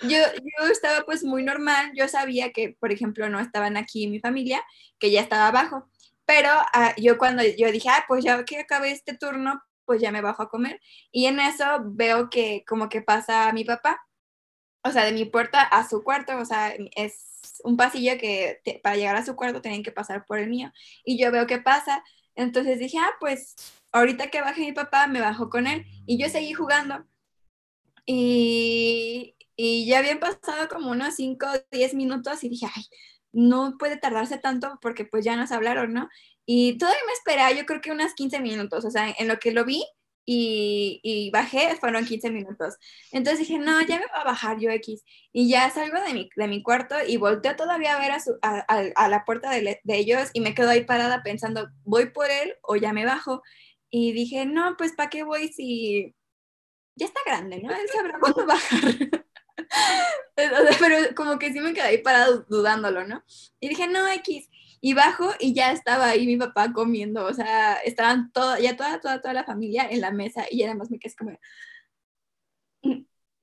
yo, 0.01 0.17
yo 0.17 0.67
estaba 0.71 1.05
pues 1.05 1.23
muy 1.23 1.43
normal, 1.43 1.91
yo 1.95 2.07
sabía 2.07 2.51
que, 2.51 2.75
por 2.79 2.91
ejemplo, 2.91 3.29
no 3.29 3.39
estaban 3.39 3.77
aquí 3.77 4.07
mi 4.07 4.19
familia, 4.19 4.61
que 4.99 5.11
ya 5.11 5.21
estaba 5.21 5.47
abajo, 5.47 5.89
pero 6.25 6.49
ah, 6.73 6.93
yo 6.97 7.17
cuando 7.17 7.43
yo 7.43 7.71
dije, 7.71 7.89
ah, 7.89 8.05
pues 8.07 8.23
ya 8.23 8.43
que 8.45 8.59
acabé 8.59 8.91
este 8.91 9.15
turno, 9.17 9.61
pues 9.85 10.01
ya 10.01 10.11
me 10.11 10.21
bajo 10.21 10.43
a 10.43 10.49
comer, 10.49 10.81
y 11.11 11.25
en 11.25 11.39
eso 11.39 11.65
veo 11.85 12.29
que 12.29 12.63
como 12.67 12.89
que 12.89 13.01
pasa 13.01 13.51
mi 13.53 13.63
papá, 13.63 14.01
o 14.83 14.91
sea, 14.91 15.05
de 15.05 15.13
mi 15.13 15.25
puerta 15.25 15.61
a 15.61 15.87
su 15.87 16.03
cuarto, 16.03 16.37
o 16.37 16.45
sea, 16.45 16.73
es 16.95 17.59
un 17.63 17.77
pasillo 17.77 18.17
que 18.19 18.61
para 18.83 18.95
llegar 18.95 19.15
a 19.15 19.25
su 19.25 19.35
cuarto 19.35 19.61
tenían 19.61 19.83
que 19.83 19.91
pasar 19.91 20.25
por 20.25 20.39
el 20.39 20.49
mío, 20.49 20.71
y 21.05 21.17
yo 21.17 21.31
veo 21.31 21.47
que 21.47 21.59
pasa, 21.59 22.03
entonces 22.35 22.79
dije, 22.79 22.97
ah, 22.99 23.11
pues, 23.19 23.55
ahorita 23.91 24.29
que 24.29 24.41
bajé 24.41 24.61
mi 24.61 24.73
papá, 24.73 25.07
me 25.07 25.21
bajó 25.21 25.49
con 25.49 25.67
él 25.67 25.85
y 26.05 26.17
yo 26.21 26.29
seguí 26.29 26.53
jugando. 26.53 27.05
Y, 28.05 29.34
y 29.55 29.85
ya 29.87 29.99
habían 29.99 30.19
pasado 30.19 30.67
como 30.69 30.91
unos 30.91 31.15
5 31.15 31.45
o 31.47 31.65
10 31.71 31.93
minutos 31.93 32.43
y 32.43 32.49
dije, 32.49 32.67
ay, 32.73 32.83
no 33.31 33.77
puede 33.77 33.97
tardarse 33.97 34.37
tanto 34.37 34.79
porque 34.81 35.05
pues 35.05 35.25
ya 35.25 35.35
nos 35.35 35.51
hablaron, 35.51 35.93
¿no? 35.93 36.09
Y 36.45 36.77
todavía 36.77 37.01
me 37.07 37.13
esperaba, 37.13 37.51
yo 37.51 37.65
creo 37.65 37.81
que 37.81 37.91
unas 37.91 38.13
15 38.13 38.39
minutos, 38.39 38.85
o 38.85 38.91
sea, 38.91 39.13
en 39.17 39.27
lo 39.27 39.39
que 39.39 39.51
lo 39.51 39.65
vi 39.65 39.83
y, 40.25 40.99
y 41.03 41.29
bajé 41.31 41.75
fueron 41.79 42.05
15 42.05 42.31
minutos. 42.31 42.75
Entonces 43.11 43.39
dije, 43.39 43.59
no, 43.59 43.81
ya 43.81 43.99
me 43.99 44.05
va 44.07 44.21
a 44.21 44.25
bajar 44.25 44.59
yo 44.59 44.69
X. 44.71 45.03
Y 45.31 45.49
ya 45.49 45.69
salgo 45.69 45.99
de 46.01 46.13
mi, 46.13 46.29
de 46.35 46.47
mi 46.47 46.63
cuarto 46.63 46.95
y 47.07 47.17
volteo 47.17 47.55
todavía 47.55 47.95
a 47.95 47.99
ver 47.99 48.11
a, 48.11 48.19
su, 48.19 48.37
a, 48.41 48.65
a, 48.67 48.83
a 48.95 49.09
la 49.09 49.25
puerta 49.25 49.49
de, 49.51 49.79
de 49.83 49.97
ellos 49.97 50.29
y 50.33 50.41
me 50.41 50.53
quedo 50.55 50.69
ahí 50.69 50.83
parada 50.83 51.23
pensando, 51.23 51.67
¿voy 51.83 52.11
por 52.11 52.29
él 52.29 52.55
o 52.61 52.75
ya 52.75 52.93
me 52.93 53.05
bajo? 53.05 53.41
Y 53.89 54.13
dije, 54.13 54.45
no, 54.45 54.75
pues 54.77 54.93
¿para 54.93 55.09
qué 55.09 55.23
voy 55.23 55.49
si 55.53 56.15
ya 56.95 57.07
está 57.07 57.19
grande, 57.25 57.61
¿no? 57.61 57.73
Él 57.73 57.87
sabrá 57.93 58.19
cuándo 58.19 58.45
bajar. 58.47 59.24
Pero 60.35 60.57
pero 60.79 61.15
como 61.15 61.39
que 61.39 61.53
sí 61.53 61.61
me 61.61 61.73
quedé 61.73 61.83
ahí 61.83 61.97
parada 61.99 62.43
dudándolo, 62.49 63.07
¿no? 63.07 63.23
Y 63.61 63.69
dije, 63.69 63.87
no, 63.87 64.05
X. 64.05 64.49
Y 64.81 64.93
bajo 64.93 65.31
y 65.39 65.53
ya 65.53 65.71
estaba 65.71 66.07
ahí 66.09 66.27
mi 66.27 66.35
papá 66.37 66.73
comiendo, 66.73 67.25
o 67.25 67.33
sea, 67.33 67.75
estaban 67.75 68.31
toda, 68.33 68.59
ya 68.59 68.75
toda, 68.75 68.99
toda, 68.99 69.21
toda 69.21 69.33
la 69.33 69.45
familia 69.45 69.87
en 69.89 70.01
la 70.01 70.11
mesa 70.11 70.45
y 70.51 70.61
además 70.63 70.91
me 70.91 70.99
quedé 70.99 71.15
como, 71.15 71.39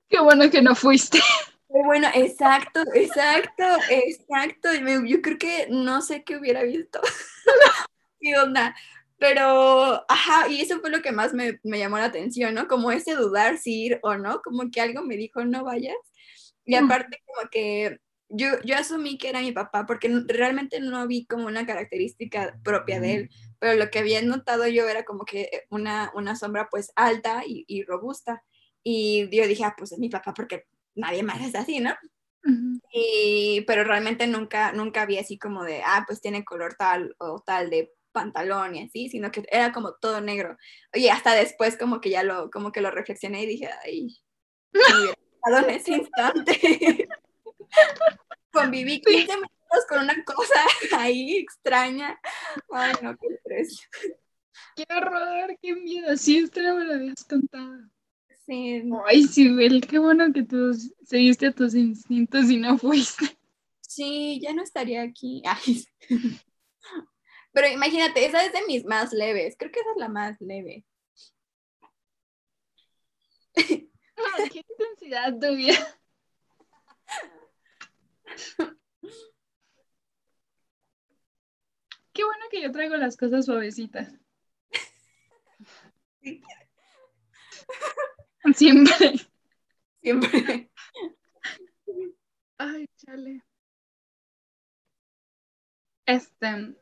Qué 0.09 0.19
bueno 0.19 0.49
que 0.49 0.61
no 0.61 0.75
fuiste. 0.75 1.19
Bueno, 1.67 2.07
exacto, 2.13 2.83
exacto, 2.93 3.63
exacto. 3.89 4.69
Yo 5.05 5.21
creo 5.23 5.37
que 5.39 5.67
no 5.71 6.01
sé 6.03 6.23
qué 6.23 6.37
hubiera 6.37 6.61
visto. 6.61 7.01
¿Qué 8.21 8.37
onda? 8.37 8.75
Pero, 9.23 10.03
ajá, 10.09 10.49
y 10.49 10.59
eso 10.59 10.81
fue 10.81 10.89
lo 10.89 11.01
que 11.01 11.13
más 11.13 11.33
me, 11.33 11.57
me 11.63 11.79
llamó 11.79 11.97
la 11.97 12.03
atención, 12.03 12.53
¿no? 12.53 12.67
Como 12.67 12.91
ese 12.91 13.15
dudar 13.15 13.57
si 13.57 13.85
ir 13.85 13.99
o 14.03 14.17
no, 14.17 14.41
como 14.41 14.69
que 14.69 14.81
algo 14.81 15.01
me 15.01 15.15
dijo, 15.15 15.45
no 15.45 15.63
vayas. 15.63 15.95
Y 16.65 16.75
Mm. 16.75 16.83
aparte, 16.83 17.23
como 17.25 17.49
que 17.49 17.99
yo, 18.27 18.47
yo 18.65 18.75
asumí 18.75 19.17
que 19.17 19.29
era 19.29 19.39
mi 19.39 19.53
papá, 19.53 19.85
porque 19.85 20.09
realmente 20.27 20.81
no 20.81 21.07
vi 21.07 21.25
como 21.25 21.47
una 21.47 21.65
característica 21.65 22.59
propia 22.65 22.99
de 22.99 23.13
él, 23.13 23.29
pero 23.59 23.75
lo 23.81 23.89
que 23.89 23.99
había 23.99 24.21
notado 24.21 24.67
yo 24.67 24.89
era 24.89 25.05
como 25.05 25.23
que 25.23 25.49
una, 25.69 26.11
una 26.15 26.35
sombra 26.35 26.67
pues 26.69 26.91
alta 26.97 27.43
y, 27.47 27.63
y 27.69 27.83
robusta. 27.85 28.43
Y 28.83 29.29
yo 29.33 29.47
dije, 29.47 29.63
ah, 29.63 29.73
pues 29.77 29.93
es 29.93 29.99
mi 29.99 30.09
papá, 30.09 30.33
porque 30.33 30.65
nadie 30.95 31.23
más 31.23 31.41
es 31.47 31.55
así, 31.55 31.79
¿no? 31.79 31.91
Ujú. 32.43 32.81
Y, 32.91 33.61
pero 33.67 33.85
realmente 33.85 34.27
nunca, 34.27 34.73
nunca 34.73 35.05
vi 35.05 35.17
así 35.17 35.37
como 35.37 35.63
de, 35.63 35.81
ah, 35.81 36.03
pues 36.05 36.19
tiene 36.19 36.43
color 36.43 36.75
tal 36.77 37.15
o 37.19 37.41
tal 37.45 37.69
de 37.69 37.93
pantalón 38.13 38.75
y 38.75 38.83
así, 38.83 39.09
sino 39.09 39.31
que 39.31 39.43
era 39.51 39.73
como 39.73 39.95
todo 39.95 40.21
negro. 40.21 40.57
Oye, 40.95 41.11
hasta 41.11 41.33
después 41.33 41.77
como 41.77 41.99
que 41.99 42.11
ya 42.11 42.23
lo, 42.23 42.49
como 42.49 42.71
que 42.71 42.79
lo 42.79 42.91
reflexioné 42.91 43.43
y 43.43 43.47
dije, 43.47 43.69
ay, 43.83 44.17
me 44.71 45.59
en 45.59 45.69
ese 45.69 45.91
instante. 45.93 46.53
Conviví 48.51 49.01
15 49.01 49.35
minutos 49.35 49.85
con 49.89 49.99
una 49.99 50.23
cosa 50.23 50.53
ahí 50.97 51.37
extraña. 51.37 52.19
Ay, 52.71 52.93
no, 53.01 53.15
qué 53.17 53.27
estrés. 53.27 53.89
Qué 54.75 54.85
horror, 54.89 55.57
qué 55.61 55.75
miedo. 55.75 56.15
Sí, 56.17 56.37
esto 56.37 56.61
no 56.61 56.75
me 56.75 56.85
lo 56.85 56.93
habías 56.93 57.23
contado. 57.23 57.89
Sí, 58.45 58.83
Ay, 59.07 59.23
Sibel, 59.23 59.85
qué 59.87 59.99
bueno 59.99 60.31
que 60.33 60.43
tú 60.43 60.73
seguiste 61.05 61.47
a 61.47 61.51
tus 61.51 61.73
instintos 61.75 62.49
y 62.49 62.57
no 62.57 62.77
fuiste. 62.77 63.37
sí, 63.81 64.39
ya 64.41 64.53
no 64.53 64.63
estaría 64.63 65.01
aquí. 65.01 65.41
Ay. 65.45 65.85
Pero 67.53 67.67
imagínate, 67.67 68.25
esa 68.25 68.43
es 68.43 68.51
de 68.51 68.65
mis 68.67 68.83
más 68.83 69.13
leves. 69.13 69.55
Creo 69.57 69.71
que 69.71 69.79
esa 69.79 69.91
es 69.91 69.97
la 69.97 70.09
más 70.09 70.41
leve. 70.41 70.85
Ay, 73.55 74.49
qué 74.51 74.63
intensidad 74.67 75.39
tu 75.39 75.55
vida. 75.55 75.99
Qué 82.11 82.23
bueno 82.23 82.45
que 82.49 82.61
yo 82.61 82.71
traigo 82.71 82.95
las 82.95 83.17
cosas 83.17 83.45
suavecitas. 83.45 84.13
Siempre. 88.55 89.13
Siempre. 90.01 90.71
Ay, 92.57 92.87
chale. 92.97 93.43
Este. 96.05 96.75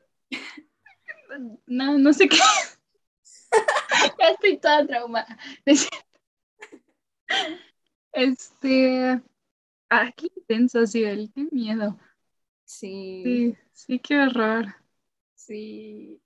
No, 1.66 1.98
no 1.98 2.14
sé 2.14 2.28
qué. 2.28 2.38
ya 4.20 4.30
estoy 4.30 4.58
toda 4.60 4.86
traumada. 4.86 5.38
Este. 8.14 9.22
Ah, 9.90 10.12
qué 10.16 10.28
intenso, 10.36 10.86
Sibel, 10.86 11.32
qué 11.34 11.48
miedo. 11.52 11.98
Sí, 12.66 13.24
Sí, 13.24 13.58
sí, 13.74 14.00
qué 14.00 14.20
horror. 14.20 14.76
sí. 15.36 16.22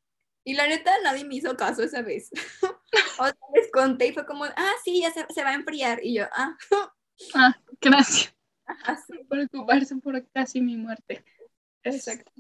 Y 0.47 0.53
la 0.53 0.67
neta, 0.67 0.91
nadie 1.03 1.25
me 1.25 1.35
hizo 1.35 1.57
caso 1.57 1.81
esa 1.81 2.03
vez. 2.03 2.29
o 3.19 3.25
sea, 3.25 3.35
les 3.55 3.71
conté 3.71 4.07
y 4.07 4.13
fue 4.13 4.27
como, 4.27 4.45
ah, 4.45 4.73
sí, 4.83 5.01
ya 5.01 5.11
se, 5.11 5.25
se 5.33 5.43
va 5.43 5.49
a 5.49 5.55
enfriar. 5.55 5.99
Y 6.03 6.15
yo, 6.15 6.25
ah, 6.31 6.55
Ah, 7.33 7.55
gracias 7.81 8.35
ajá, 8.65 8.97
sí, 9.07 9.13
por 9.29 9.47
preocuparse 9.47 9.95
por 9.97 10.27
casi 10.31 10.61
mi 10.61 10.77
muerte. 10.77 11.23
Exacto. 11.83 12.31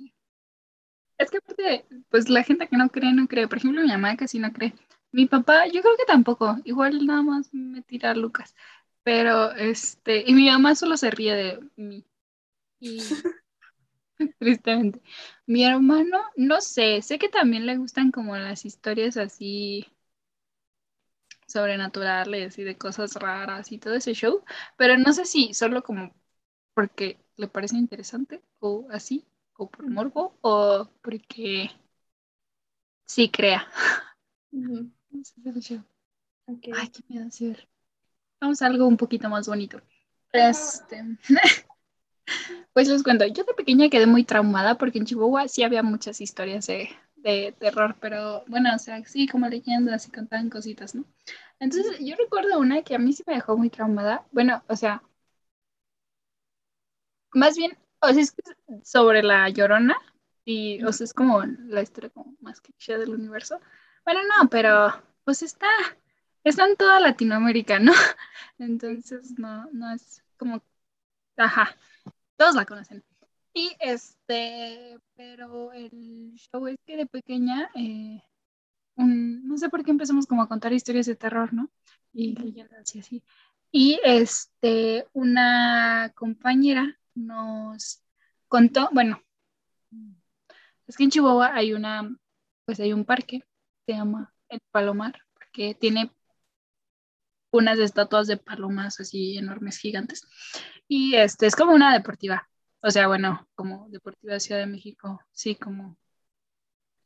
Es 1.17 1.31
que 1.31 1.37
aparte, 1.37 1.85
pues 2.09 2.29
la 2.29 2.43
gente 2.43 2.67
que 2.67 2.77
no 2.77 2.89
cree, 2.89 3.13
no 3.13 3.27
cree. 3.27 3.47
Por 3.47 3.57
ejemplo, 3.59 3.81
mi 3.81 3.87
mamá 3.87 4.17
casi 4.17 4.39
no 4.39 4.51
cree. 4.53 4.73
Mi 5.11 5.25
papá, 5.27 5.67
yo 5.67 5.81
creo 5.81 5.97
que 5.97 6.05
tampoco. 6.05 6.57
Igual 6.65 7.05
nada 7.05 7.21
más 7.23 7.53
me 7.53 7.81
tira 7.81 8.11
a 8.11 8.15
Lucas. 8.15 8.55
Pero, 9.03 9.51
este, 9.53 10.23
y 10.29 10.33
mi 10.33 10.49
mamá 10.49 10.75
solo 10.75 10.97
se 10.97 11.11
ríe 11.11 11.35
de 11.35 11.59
mí. 11.77 12.05
Y 12.79 13.25
tristemente. 14.39 15.01
Mi 15.45 15.63
hermano, 15.65 16.19
no 16.35 16.61
sé, 16.61 17.01
sé 17.01 17.19
que 17.19 17.29
también 17.29 17.65
le 17.65 17.77
gustan 17.77 18.11
como 18.11 18.37
las 18.37 18.65
historias 18.65 19.17
así 19.17 19.87
sobrenaturales 21.47 22.57
y 22.59 22.63
de 22.63 22.77
cosas 22.77 23.13
raras 23.15 23.71
y 23.71 23.77
todo 23.79 23.93
ese 23.95 24.13
show, 24.13 24.43
pero 24.77 24.97
no 24.97 25.13
sé 25.13 25.25
si 25.25 25.53
solo 25.53 25.83
como 25.83 26.13
porque 26.73 27.19
le 27.37 27.47
parece 27.47 27.77
interesante 27.77 28.41
o 28.59 28.87
así, 28.91 29.25
o 29.57 29.69
por 29.69 29.89
morbo, 29.89 30.37
o 30.41 30.87
porque 31.01 31.69
sí 33.05 33.29
crea. 33.29 33.67
Ok. 36.47 36.67
Ay, 36.75 36.89
qué 36.89 37.01
miedo 37.07 37.27
hacer. 37.27 37.67
Vamos 38.39 38.61
a 38.61 38.67
algo 38.67 38.87
un 38.87 38.97
poquito 38.97 39.29
más 39.29 39.47
bonito. 39.47 39.81
Este. 40.31 41.03
Pues 42.73 42.87
les 42.87 43.03
cuento, 43.03 43.25
yo 43.25 43.43
de 43.43 43.53
pequeña 43.53 43.89
quedé 43.89 44.05
muy 44.05 44.23
traumada 44.23 44.77
porque 44.77 44.97
en 44.97 45.05
Chihuahua 45.05 45.47
sí 45.47 45.63
había 45.63 45.83
muchas 45.83 46.19
historias 46.21 46.67
de, 46.67 46.89
de 47.15 47.53
terror, 47.57 47.95
pero 47.99 48.43
bueno, 48.47 48.69
o 48.75 48.79
sea, 48.79 49.03
sí, 49.05 49.27
como 49.27 49.47
leyendas 49.47 50.07
y 50.07 50.11
contaban 50.11 50.49
cositas, 50.49 50.93
¿no? 50.95 51.05
Entonces, 51.59 51.97
yo 51.99 52.15
recuerdo 52.17 52.59
una 52.59 52.83
que 52.83 52.95
a 52.95 52.99
mí 52.99 53.13
sí 53.13 53.23
me 53.25 53.35
dejó 53.35 53.57
muy 53.57 53.69
traumada. 53.69 54.25
Bueno, 54.31 54.63
o 54.67 54.75
sea, 54.75 55.01
más 57.33 57.55
bien, 57.55 57.77
o 58.05 58.13
sea, 58.13 58.21
es 58.21 58.35
sobre 58.83 59.23
la 59.23 59.49
llorona 59.49 59.95
y, 60.43 60.83
o 60.83 60.91
sea, 60.93 61.05
es 61.05 61.13
como 61.13 61.43
la 61.43 61.81
historia 61.81 62.09
como 62.09 62.35
más 62.41 62.61
cliché 62.61 62.97
del 62.97 63.09
universo. 63.09 63.59
Bueno, 64.03 64.21
no, 64.23 64.49
pero 64.49 64.93
pues 65.23 65.41
está, 65.41 65.67
está 66.43 66.65
en 66.67 66.75
toda 66.75 66.99
Latinoamérica, 66.99 67.79
¿no? 67.79 67.91
Entonces, 68.59 69.37
no, 69.39 69.67
no 69.71 69.91
es 69.93 70.23
como, 70.37 70.61
ajá, 71.37 71.75
todos 72.37 72.55
la 72.55 72.65
conocen. 72.65 73.03
Y 73.53 73.75
este, 73.79 74.99
pero 75.15 75.71
el 75.73 76.33
show 76.35 76.67
es 76.67 76.77
que 76.85 76.97
de 76.97 77.05
pequeña, 77.05 77.69
eh, 77.75 78.21
no 78.97 79.57
sé 79.57 79.69
por 79.69 79.83
qué 79.83 79.91
empezamos 79.91 80.27
como 80.27 80.41
a 80.41 80.47
contar 80.47 80.73
historias 80.73 81.05
de 81.05 81.15
terror, 81.15 81.53
¿no? 81.53 81.69
Y 82.13 82.35
leyendas 82.35 82.95
y 82.95 82.99
así. 82.99 83.23
Y 83.71 83.99
este, 84.03 85.07
una 85.13 86.11
compañera 86.15 86.99
nos 87.15 88.03
contó, 88.47 88.89
bueno, 88.91 89.21
es 90.87 90.97
que 90.97 91.03
en 91.03 91.09
Chihuahua 91.11 91.55
hay 91.55 91.73
una, 91.73 92.15
pues 92.65 92.79
hay 92.79 92.93
un 92.93 93.05
parque, 93.05 93.43
se 93.85 93.93
llama 93.93 94.33
el 94.49 94.59
Palomar, 94.71 95.15
porque 95.33 95.75
tiene 95.75 96.11
unas 97.51 97.79
estatuas 97.79 98.27
de 98.27 98.37
palomas 98.37 98.99
así 98.99 99.37
enormes, 99.37 99.77
gigantes. 99.77 100.27
Y 100.87 101.15
este 101.15 101.47
es 101.47 101.55
como 101.55 101.73
una 101.73 101.93
deportiva. 101.93 102.47
O 102.81 102.91
sea, 102.91 103.07
bueno, 103.07 103.47
como 103.55 103.87
Deportiva 103.89 104.39
Ciudad 104.39 104.61
de 104.61 104.67
México, 104.67 105.19
sí, 105.31 105.55
como 105.55 105.97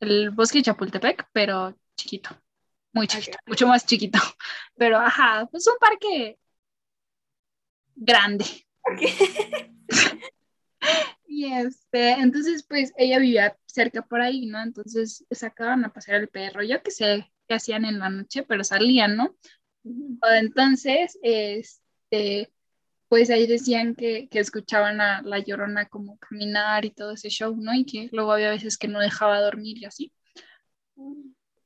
el 0.00 0.30
bosque 0.30 0.58
de 0.58 0.64
Chapultepec, 0.64 1.28
pero 1.32 1.74
chiquito, 1.96 2.30
muy 2.92 3.06
chiquito, 3.06 3.38
mucho 3.46 3.66
más 3.66 3.86
chiquito. 3.86 4.18
Pero 4.76 4.98
ajá, 4.98 5.46
pues 5.50 5.66
un 5.66 5.78
parque 5.78 6.38
grande. 7.94 8.44
Y 11.26 11.52
este, 11.52 12.10
entonces 12.12 12.64
pues 12.68 12.92
ella 12.96 13.18
vivía 13.18 13.56
cerca 13.66 14.02
por 14.02 14.20
ahí, 14.20 14.46
¿no? 14.46 14.60
Entonces 14.62 15.24
sacaban 15.30 15.84
a 15.84 15.92
pasear 15.92 16.20
el 16.20 16.28
perro, 16.28 16.62
yo 16.62 16.82
qué 16.82 16.90
sé 16.90 17.32
qué 17.46 17.54
hacían 17.54 17.84
en 17.84 17.98
la 18.00 18.10
noche, 18.10 18.42
pero 18.42 18.64
salían, 18.64 19.16
¿no? 19.16 19.36
O 19.84 20.28
entonces, 20.34 21.18
este, 21.22 22.52
pues 23.08 23.30
ahí 23.30 23.46
decían 23.46 23.94
que, 23.94 24.28
que 24.28 24.40
escuchaban 24.40 25.00
a 25.00 25.22
la 25.22 25.38
llorona 25.38 25.88
como 25.88 26.18
caminar 26.18 26.84
y 26.84 26.90
todo 26.90 27.12
ese 27.12 27.30
show, 27.30 27.56
¿no? 27.56 27.72
Y 27.74 27.86
que 27.86 28.08
luego 28.12 28.32
había 28.32 28.50
veces 28.50 28.76
que 28.76 28.88
no 28.88 28.98
dejaba 29.00 29.40
dormir 29.40 29.78
y 29.78 29.84
así. 29.86 30.12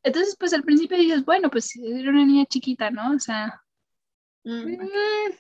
Entonces, 0.03 0.37
pues 0.39 0.53
al 0.53 0.63
principio 0.63 0.99
dices, 0.99 1.25
bueno, 1.25 1.51
pues 1.51 1.75
era 1.77 2.11
una 2.11 2.27
niña 2.27 2.45
chiquita, 2.47 2.91
¿no? 2.91 3.13
O 3.13 3.19
sea, 3.19 3.65
Mm, 4.45 4.77
mm, 4.77 5.39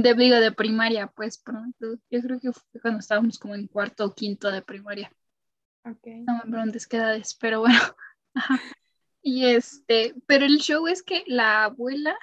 de, 0.00 0.14
digo, 0.14 0.36
de 0.36 0.52
primaria, 0.52 1.06
pues 1.08 1.38
pronto. 1.38 1.98
Yo 2.10 2.20
creo 2.22 2.40
que 2.40 2.52
fue 2.52 2.80
cuando 2.80 3.00
estábamos 3.00 3.38
como 3.38 3.54
en 3.54 3.66
cuarto 3.66 4.06
o 4.06 4.14
quinto 4.14 4.50
de 4.50 4.62
primaria. 4.62 5.12
ok. 5.84 6.06
No 6.26 6.36
me 6.44 6.50
preguntes 6.50 6.86
qué 6.86 6.96
edades, 6.96 7.34
pero 7.40 7.60
bueno. 7.60 7.78
Ajá. 8.34 8.60
Y 9.22 9.46
este, 9.46 10.14
pero 10.26 10.44
el 10.46 10.58
show 10.58 10.86
es 10.88 11.02
que 11.02 11.24
la 11.26 11.64
abuela, 11.64 12.16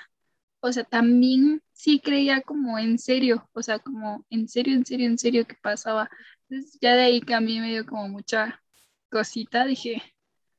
o 0.61 0.71
sea, 0.71 0.83
también 0.83 1.61
sí 1.73 1.99
creía 2.01 2.41
como 2.41 2.77
en 2.79 2.97
serio, 2.99 3.49
o 3.53 3.63
sea, 3.63 3.79
como 3.79 4.25
en 4.29 4.47
serio, 4.49 4.75
en 4.75 4.85
serio, 4.85 5.07
en 5.07 5.17
serio 5.17 5.45
que 5.47 5.55
pasaba. 5.61 6.09
Entonces 6.49 6.77
ya 6.81 6.95
de 6.95 7.03
ahí 7.03 7.21
que 7.21 7.33
a 7.35 7.41
mí 7.41 7.59
me 7.59 7.69
dio 7.69 7.85
como 7.85 8.09
mucha 8.09 8.61
cosita, 9.09 9.65
dije, 9.65 10.01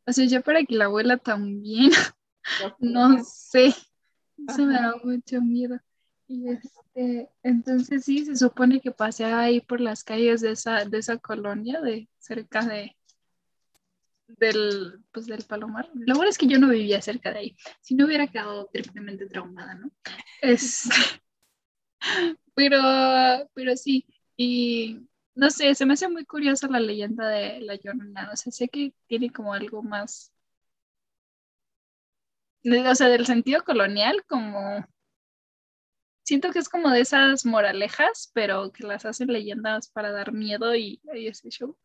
o 0.06 0.12
sea, 0.12 0.26
ya 0.26 0.40
para 0.40 0.64
que 0.64 0.74
la 0.76 0.86
abuela 0.86 1.16
también, 1.18 1.90
no 2.78 3.22
sé, 3.24 3.74
eso 4.48 4.64
me 4.66 4.74
da 4.80 4.90
Ajá. 4.90 5.00
mucho 5.04 5.40
miedo. 5.42 5.80
Y 6.32 6.48
este, 6.48 7.28
entonces 7.42 8.04
sí, 8.04 8.24
se 8.24 8.36
supone 8.36 8.80
que 8.80 8.92
pasé 8.92 9.24
ahí 9.24 9.60
por 9.60 9.80
las 9.80 10.04
calles 10.04 10.40
de 10.40 10.52
esa, 10.52 10.84
de 10.84 10.98
esa 10.98 11.18
colonia, 11.18 11.80
de 11.80 12.08
cerca 12.20 12.64
de 12.64 12.96
del, 14.28 15.02
pues 15.10 15.26
del 15.26 15.42
Palomar. 15.44 15.90
Lo 15.92 16.14
bueno 16.14 16.30
es 16.30 16.38
que 16.38 16.46
yo 16.46 16.60
no 16.60 16.68
vivía 16.68 17.02
cerca 17.02 17.32
de 17.32 17.38
ahí. 17.40 17.56
Si 17.80 17.96
no 17.96 18.06
hubiera 18.06 18.28
quedado 18.28 18.66
triplemente 18.72 19.26
traumada, 19.26 19.74
¿no? 19.74 19.90
Este, 20.40 20.94
pero, 22.54 22.78
pero 23.52 23.76
sí, 23.76 24.06
y 24.36 25.00
no 25.34 25.50
sé, 25.50 25.74
se 25.74 25.84
me 25.84 25.94
hace 25.94 26.08
muy 26.08 26.24
curiosa 26.24 26.68
la 26.68 26.78
leyenda 26.78 27.28
de 27.28 27.58
la 27.60 27.74
Llorona. 27.74 28.30
O 28.32 28.36
sea, 28.36 28.52
sé 28.52 28.68
que 28.68 28.94
tiene 29.08 29.32
como 29.32 29.52
algo 29.52 29.82
más, 29.82 30.32
o 32.64 32.94
sea, 32.94 33.08
del 33.08 33.26
sentido 33.26 33.64
colonial, 33.64 34.24
como 34.28 34.86
siento 36.30 36.52
que 36.52 36.60
es 36.60 36.68
como 36.68 36.90
de 36.90 37.00
esas 37.00 37.44
moralejas, 37.44 38.30
pero 38.32 38.70
que 38.70 38.86
las 38.86 39.04
hacen 39.04 39.32
leyendas 39.32 39.88
para 39.88 40.12
dar 40.12 40.30
miedo 40.32 40.76
y, 40.76 41.00
y 41.12 41.26
ese 41.26 41.48
show. 41.50 41.76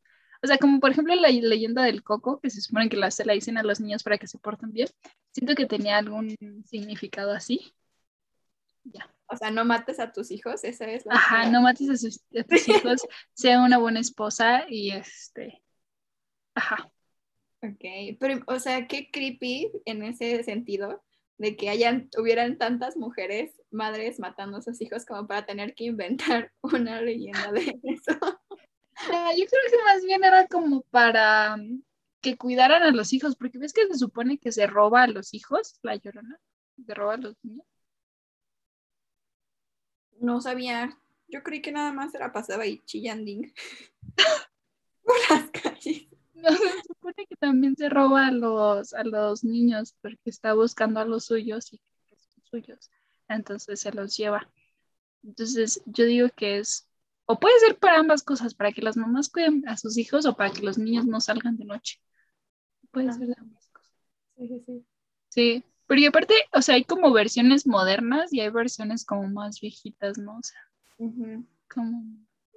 O 0.44 0.46
sea, 0.46 0.60
como 0.60 0.80
por 0.80 0.92
ejemplo 0.92 1.16
la 1.16 1.30
leyenda 1.30 1.82
del 1.82 2.04
coco, 2.04 2.40
que 2.40 2.52
se 2.52 2.62
supone 2.62 2.88
que 2.88 2.96
la, 2.96 3.10
se 3.10 3.26
la 3.26 3.34
dicen 3.34 3.58
a 3.58 3.64
los 3.64 3.80
niños 3.80 4.04
para 4.04 4.20
que 4.20 4.28
se 4.28 4.38
porten 4.38 4.72
bien. 4.72 4.88
Siento 5.32 5.56
que 5.56 5.66
tenía 5.66 5.98
algún 5.98 6.36
significado 6.64 7.32
así. 7.32 7.74
Ya. 8.84 9.12
O 9.26 9.36
sea, 9.36 9.50
no 9.50 9.66
mates 9.66 10.00
a 10.00 10.12
tus 10.12 10.30
hijos, 10.30 10.64
esa 10.64 10.86
es 10.86 11.08
la. 11.08 11.16
Ajá, 11.16 11.50
no 11.50 11.64
mates 11.64 11.90
a, 11.90 11.98
sus, 11.98 12.24
a 12.40 12.44
tus 12.44 12.68
hijos, 12.70 13.02
sea 13.34 13.64
una 13.64 13.80
buena 13.80 14.00
esposa 14.00 14.66
y 14.70 14.92
este. 14.92 15.64
Ajá. 16.54 16.92
Ok, 17.64 18.20
pero, 18.20 18.44
o 18.46 18.60
sea, 18.60 18.86
qué 18.86 19.10
creepy 19.10 19.72
en 19.86 20.04
ese 20.04 20.44
sentido 20.44 21.04
de 21.38 21.56
que 21.56 21.70
hayan, 21.70 22.10
hubieran 22.18 22.58
tantas 22.58 22.96
mujeres, 22.98 23.62
madres 23.72 24.20
matando 24.20 24.58
a 24.58 24.62
sus 24.62 24.82
hijos 24.82 25.06
como 25.06 25.28
para 25.28 25.46
tener 25.46 25.76
que 25.76 25.86
inventar 25.86 26.52
una 26.62 27.02
leyenda 27.02 27.52
de 27.52 27.80
eso. 27.84 28.18
Ah, 29.12 29.32
yo 29.38 29.46
creo 29.46 29.62
que 29.70 29.84
más 29.84 30.04
bien 30.04 30.24
era 30.24 30.48
como 30.48 30.82
para 30.84 31.58
mm, 31.58 31.84
que 32.22 32.38
cuidaran 32.38 32.84
a 32.84 32.92
los 32.92 33.14
hijos, 33.14 33.36
porque 33.36 33.58
ves 33.58 33.74
que 33.74 33.88
se 33.88 33.98
supone 33.98 34.38
que 34.38 34.52
se 34.52 34.68
roba 34.68 35.04
a 35.04 35.08
los 35.08 35.34
hijos, 35.34 35.78
la 35.84 35.96
llorona, 35.96 36.40
se 36.86 36.94
roba 36.94 37.16
a 37.16 37.18
los 37.18 37.36
niños. 37.44 37.68
No 40.20 40.40
sabía, 40.40 40.98
yo 41.28 41.44
creí 41.44 41.62
que 41.62 41.74
nada 41.74 41.92
más 41.92 42.16
era 42.16 42.32
pasaba 42.32 42.64
ahí 42.64 42.82
chillanding 42.86 43.54
por 45.04 45.16
las 45.30 45.50
calles. 45.52 46.08
No, 46.36 46.50
se 46.52 46.84
supone 46.88 47.26
que 47.28 47.36
también 47.38 47.76
se 47.76 47.90
roba 47.90 48.28
a 48.28 48.32
los, 48.32 48.94
a 48.94 49.04
los 49.04 49.44
niños 49.44 49.96
porque 50.02 50.30
está 50.30 50.54
buscando 50.54 51.00
a 51.00 51.06
los 51.06 51.26
suyos 51.26 51.74
y 51.74 51.78
que 51.78 52.16
son 52.18 52.44
suyos. 52.44 52.92
Entonces 53.28 53.80
se 53.80 53.92
los 53.92 54.16
lleva. 54.18 54.50
Entonces 55.24 55.82
yo 55.86 56.06
digo 56.06 56.30
que 56.36 56.60
es, 56.60 56.88
o 57.26 57.40
puede 57.40 57.58
ser 57.60 57.78
para 57.80 58.00
ambas 58.00 58.22
cosas, 58.22 58.54
para 58.54 58.72
que 58.72 58.82
las 58.82 58.98
mamás 58.98 59.30
cuiden 59.30 59.68
a 59.68 59.78
sus 59.78 59.98
hijos 59.98 60.26
o 60.26 60.36
para 60.36 60.52
que 60.52 60.62
los 60.62 60.78
niños 60.78 61.06
no 61.06 61.20
salgan 61.22 61.58
de 61.58 61.66
noche. 61.66 62.00
Puede 62.92 63.10
Ah. 63.10 63.14
ser 63.14 63.28
de 63.28 63.36
ambas 63.38 63.68
cosas. 63.70 63.94
Sí, 64.38 64.48
sí, 64.48 64.64
sí. 64.66 64.86
Sí, 65.30 65.64
aparte, 66.08 66.34
o 66.52 66.62
sea, 66.62 66.76
hay 66.76 66.84
como 66.84 67.12
versiones 67.12 67.66
modernas 67.68 68.34
y 68.34 68.42
hay 68.42 68.50
versiones 68.50 69.06
como 69.06 69.28
más 69.30 69.60
viejitas, 69.62 70.18
¿no? 70.18 70.38
O 70.38 70.44
sea, 70.44 70.60
como... 71.74 72.04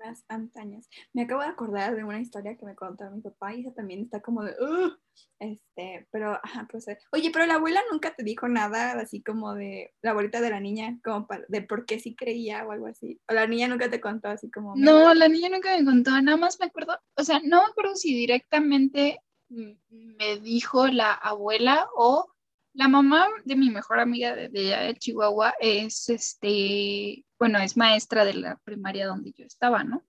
Más 0.05 0.25
antañas. 0.29 0.89
Me 1.13 1.23
acabo 1.23 1.41
de 1.43 1.49
acordar 1.49 1.97
de 1.97 2.05
una 2.05 2.21
historia 2.21 2.57
que 2.57 2.65
me 2.65 2.75
contó 2.77 3.11
mi 3.11 3.21
papá 3.21 3.55
y 3.55 3.61
esa 3.63 3.75
también 3.75 4.03
está 4.03 4.21
como 4.21 4.43
de, 4.45 4.55
"Ugh", 4.61 4.97
este, 5.41 6.07
pero, 6.13 6.39
ajá, 6.43 6.69
pues, 6.71 6.87
eh, 6.89 6.99
oye, 7.13 7.31
pero 7.33 7.47
la 7.47 7.55
abuela 7.55 7.81
nunca 7.91 8.15
te 8.15 8.23
dijo 8.23 8.47
nada 8.49 8.93
así 8.93 9.23
como 9.23 9.55
de, 9.55 9.93
la 10.03 10.13
abuelita 10.13 10.41
de 10.41 10.51
la 10.51 10.61
niña, 10.61 10.99
como 11.03 11.27
para, 11.27 11.45
de 11.49 11.63
por 11.63 11.85
qué 11.85 11.99
sí 11.99 12.15
creía 12.15 12.65
o 12.67 12.71
algo 12.71 12.87
así. 12.87 13.21
O 13.29 13.35
la 13.35 13.47
niña 13.47 13.67
nunca 13.69 13.91
te 13.91 14.01
contó 14.01 14.29
así 14.29 14.51
como, 14.51 14.75
"Mi 14.77 14.83
No, 14.83 15.13
la 15.15 15.29
niña 15.29 15.49
nunca 15.49 15.77
me 15.77 15.85
contó, 15.85 16.11
nada 16.23 16.37
más 16.37 16.59
me 16.61 16.67
acuerdo, 16.67 16.97
o 17.17 17.25
sea, 17.25 17.41
no 17.45 17.63
me 17.65 17.71
acuerdo 17.71 17.97
si 17.97 18.15
directamente 18.15 19.19
me 19.49 20.39
dijo 20.41 20.87
la 20.89 21.13
abuela 21.15 21.89
o 21.97 22.27
la 22.75 22.87
mamá 22.87 23.27
de 23.45 23.57
mi 23.57 23.71
mejor 23.71 23.99
amiga 23.99 24.37
de, 24.37 24.49
de 24.51 24.95
Chihuahua 24.99 25.55
es 25.59 26.09
este, 26.11 27.25
bueno, 27.39 27.59
es 27.59 27.77
maestra 27.77 28.25
de 28.25 28.35
la 28.35 28.57
primaria 28.65 29.07
donde 29.07 29.33
yo 29.33 29.45
estaba, 29.45 29.85
¿no? 29.85 30.05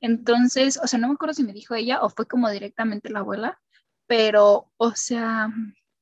Entonces, 0.00 0.78
o 0.82 0.86
sea, 0.86 0.98
no 0.98 1.08
me 1.08 1.14
acuerdo 1.14 1.34
si 1.34 1.42
me 1.44 1.52
dijo 1.52 1.74
ella 1.74 2.02
o 2.02 2.10
fue 2.10 2.26
como 2.26 2.50
directamente 2.50 3.10
la 3.10 3.20
abuela, 3.20 3.60
pero, 4.06 4.70
o 4.76 4.92
sea, 4.94 5.48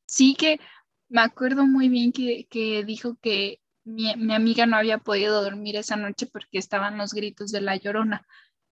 sí 0.06 0.34
que 0.34 0.60
me 1.08 1.20
acuerdo 1.20 1.66
muy 1.66 1.88
bien 1.88 2.12
que, 2.12 2.46
que 2.50 2.84
dijo 2.84 3.16
que 3.20 3.60
mi, 3.84 4.14
mi 4.16 4.34
amiga 4.34 4.66
no 4.66 4.76
había 4.76 4.98
podido 4.98 5.42
dormir 5.42 5.76
esa 5.76 5.96
noche 5.96 6.26
porque 6.26 6.58
estaban 6.58 6.98
los 6.98 7.12
gritos 7.12 7.52
de 7.52 7.60
la 7.60 7.76
llorona. 7.76 8.26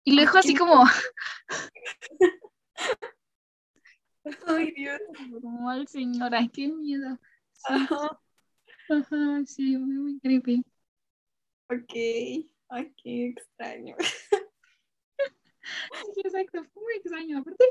Y 0.05 0.13
lo 0.13 0.23
dijo 0.23 0.39
así 0.39 0.55
como, 0.55 0.85
Ay, 4.47 4.73
Dios. 4.73 5.01
ay 5.69 5.87
señora, 5.87 6.47
qué 6.53 6.69
miedo. 6.69 7.19
Sí, 7.53 7.73
Ajá, 7.73 8.21
ajá, 8.89 9.43
sí, 9.47 9.77
muy, 9.77 9.95
muy 9.97 10.21
creepy. 10.21 10.65
Ok. 11.71 11.93
Ay, 12.71 12.93
qué 13.03 13.29
extraño. 13.29 13.97
Sí, 16.15 16.23
exacto, 16.25 16.65
fue 16.73 16.83
muy 16.83 16.95
extraño. 16.95 17.39
Aparte, 17.39 17.65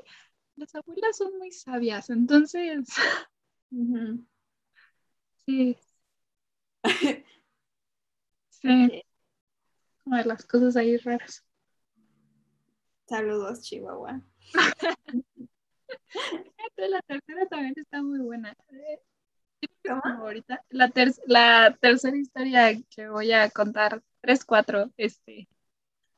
las 0.56 0.74
abuelas 0.76 1.18
son 1.18 1.38
muy 1.40 1.52
sabias, 1.52 2.12
entonces, 2.12 2.86
sí, 5.46 5.78
sí, 8.50 9.04
una 10.06 10.20
de 10.20 10.26
las 10.26 10.46
cosas 10.46 10.76
ahí 10.76 10.98
raras. 10.98 11.44
Saludos, 13.08 13.62
Chihuahua. 13.62 14.22
La 16.78 17.02
tercera 17.02 17.46
también 17.48 17.74
está 17.76 18.04
muy 18.04 18.20
buena. 18.20 18.56
Ahorita, 20.04 20.64
la, 20.70 20.90
ter- 20.90 21.14
la 21.26 21.78
tercera 21.80 22.18
historia 22.18 22.78
que 22.90 23.08
voy 23.10 23.32
a 23.32 23.50
contar, 23.50 24.02
3-4, 24.22 24.92
este, 24.98 25.48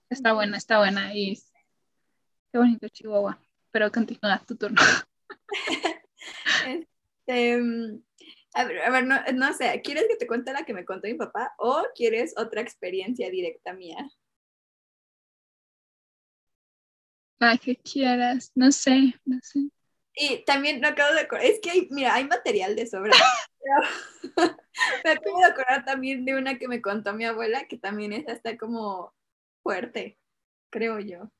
está 0.09 0.33
buena, 0.33 0.57
está 0.57 0.79
buena 0.79 1.13
y 1.15 1.35
qué 2.51 2.57
bonito 2.57 2.87
Chihuahua. 2.89 3.39
Pero 3.71 3.91
continúa 3.91 4.39
tu 4.45 4.55
turno. 4.55 4.81
Este, 6.67 7.53
a 8.53 8.63
ver, 8.65 8.79
a 8.81 8.89
ver, 8.89 9.05
no, 9.05 9.15
no 9.33 9.53
sé, 9.53 9.81
¿quieres 9.83 10.05
que 10.09 10.15
te 10.17 10.27
cuente 10.27 10.51
la 10.51 10.65
que 10.65 10.73
me 10.73 10.83
contó 10.83 11.07
mi 11.07 11.13
papá 11.13 11.53
o 11.57 11.83
quieres 11.95 12.33
otra 12.37 12.61
experiencia 12.61 13.29
directa 13.29 13.73
mía? 13.73 14.09
La 17.39 17.57
que 17.57 17.75
quieras, 17.77 18.51
no 18.55 18.71
sé, 18.71 19.13
no 19.25 19.39
sé. 19.41 19.69
Y 20.21 20.43
también 20.43 20.81
me 20.81 20.87
acabo 20.87 21.13
de 21.13 21.21
acordar, 21.21 21.45
es 21.45 21.61
que 21.61 21.71
hay, 21.71 21.87
mira, 21.91 22.13
hay 22.13 22.27
material 22.27 22.75
de 22.75 22.85
sobra. 22.85 23.11
pero 23.61 23.75
me 25.05 25.11
acabo 25.11 25.39
de 25.39 25.45
acordar 25.45 25.85
también 25.85 26.25
de 26.25 26.35
una 26.35 26.57
que 26.57 26.67
me 26.67 26.81
contó 26.81 27.13
mi 27.13 27.23
abuela, 27.23 27.67
que 27.69 27.77
también 27.77 28.11
esa 28.11 28.33
está 28.33 28.57
como 28.57 29.13
fuerte, 29.63 30.19
creo 30.69 30.99
yo. 30.99 31.31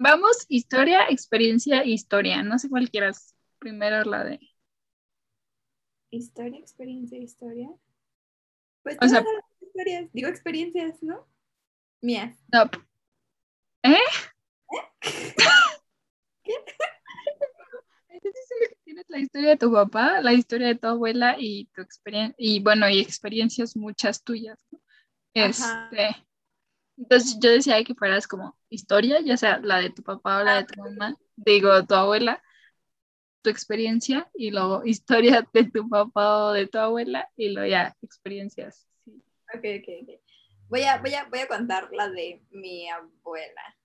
Vamos, 0.00 0.44
historia, 0.48 1.08
experiencia, 1.08 1.84
historia. 1.84 2.42
No 2.42 2.58
sé 2.58 2.68
cuál 2.68 2.90
quieras. 2.90 3.36
Primero 3.60 4.02
la 4.04 4.24
de. 4.24 4.40
Historia, 6.10 6.58
experiencia, 6.58 7.18
historia. 7.18 7.68
Pues 8.82 8.96
O 9.00 9.08
sea- 9.08 9.22
todas 9.22 9.34
las 9.34 9.62
historias, 9.62 10.12
digo 10.12 10.28
experiencias, 10.28 11.00
¿no? 11.02 11.28
Mías. 12.00 12.36
No. 12.52 12.70
¿Eh? 13.82 13.96
¿Qué? 16.42 16.52
¿Estás 18.08 18.32
diciendo 18.34 18.66
que 18.68 18.76
tienes 18.84 19.04
la 19.08 19.18
historia 19.18 19.50
de 19.50 19.56
tu 19.56 19.72
papá, 19.72 20.20
la 20.20 20.32
historia 20.32 20.68
de 20.68 20.74
tu 20.74 20.88
abuela 20.88 21.36
y 21.38 21.66
tu 21.66 21.82
experiencia, 21.82 22.34
y 22.38 22.60
bueno, 22.60 22.88
y 22.88 23.00
experiencias 23.00 23.76
muchas 23.76 24.22
tuyas, 24.22 24.58
¿no? 24.70 24.80
Este, 25.34 26.16
entonces 26.96 27.38
yo 27.40 27.50
decía 27.50 27.82
que 27.84 27.94
fueras 27.94 28.26
como 28.26 28.56
historia, 28.70 29.20
ya 29.20 29.36
sea 29.36 29.58
la 29.58 29.78
de 29.78 29.90
tu 29.90 30.02
papá 30.02 30.40
o 30.40 30.44
la 30.44 30.56
de 30.56 30.64
tu 30.64 30.80
mamá, 30.80 31.16
digo, 31.36 31.84
tu 31.86 31.94
abuela, 31.94 32.42
tu 33.42 33.50
experiencia, 33.50 34.28
y 34.34 34.50
luego 34.50 34.84
historia 34.84 35.46
de 35.52 35.64
tu 35.64 35.88
papá 35.88 36.46
o 36.46 36.52
de 36.52 36.66
tu 36.66 36.78
abuela, 36.78 37.28
y 37.36 37.50
luego 37.50 37.68
ya 37.68 37.96
experiencias. 38.02 38.88
sí. 39.04 39.22
Ok, 39.54 39.64
ok, 39.78 39.88
ok. 40.02 40.20
Voy 40.68 40.82
a, 40.84 40.98
voy 40.98 41.14
a, 41.14 41.24
voy 41.24 41.38
a 41.40 41.48
contar 41.48 41.88
la 41.92 42.08
de 42.08 42.42
mi 42.50 42.88
abuela. 42.88 43.76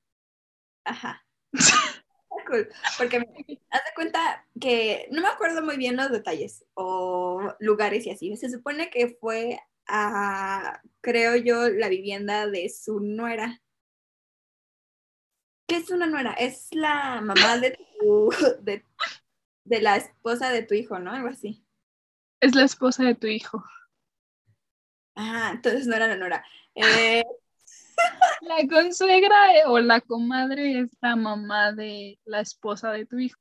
Ajá. 0.86 1.26
Cool. 2.48 2.68
Porque 2.98 3.20
me 3.20 3.28
haz 3.70 3.86
de 3.86 3.94
cuenta 3.96 4.46
que 4.60 5.08
no 5.12 5.22
me 5.22 5.28
acuerdo 5.28 5.62
muy 5.64 5.78
bien 5.78 5.96
los 5.96 6.12
detalles 6.12 6.66
o 6.74 7.54
lugares 7.60 8.06
y 8.06 8.10
así. 8.10 8.36
Se 8.36 8.50
supone 8.50 8.90
que 8.90 9.16
fue 9.20 9.60
a, 9.88 10.82
creo 11.02 11.36
yo, 11.36 11.70
la 11.70 11.90
vivienda 11.90 12.48
de 12.48 12.70
su 12.70 13.00
nuera. 13.00 13.62
¿Qué 15.68 15.78
es 15.78 15.92
una 15.92 16.08
nuera? 16.08 16.34
Es 16.34 16.70
la 16.72 17.22
mamá 17.22 17.58
de 17.60 17.78
tu, 18.00 18.30
de, 18.62 18.84
de 19.64 19.82
la 19.82 19.96
esposa 19.98 20.50
de 20.50 20.64
tu 20.64 20.74
hijo, 20.74 21.00
¿no? 21.00 21.12
Algo 21.12 21.30
así. 21.30 21.66
Es 22.42 22.56
la 22.56 22.66
esposa 22.66 23.04
de 23.04 23.16
tu 23.16 23.28
hijo. 23.28 23.64
Ah, 25.16 25.52
entonces 25.54 25.88
no 25.88 25.96
era 25.96 26.08
la 26.08 26.16
nuera. 26.18 26.46
Eh, 26.76 27.24
La 28.42 28.68
consuegra 28.68 29.56
eh, 29.56 29.64
o 29.68 29.80
la 29.80 30.02
comadre 30.02 30.80
es 30.82 30.90
la 31.02 31.16
mamá 31.16 31.72
de 31.72 32.20
la 32.26 32.42
esposa 32.42 32.92
de 32.92 33.06
tu 33.06 33.18
hijo. 33.20 33.40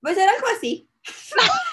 Pues 0.00 0.18
era 0.18 0.32
algo 0.32 0.46
así. 0.56 0.88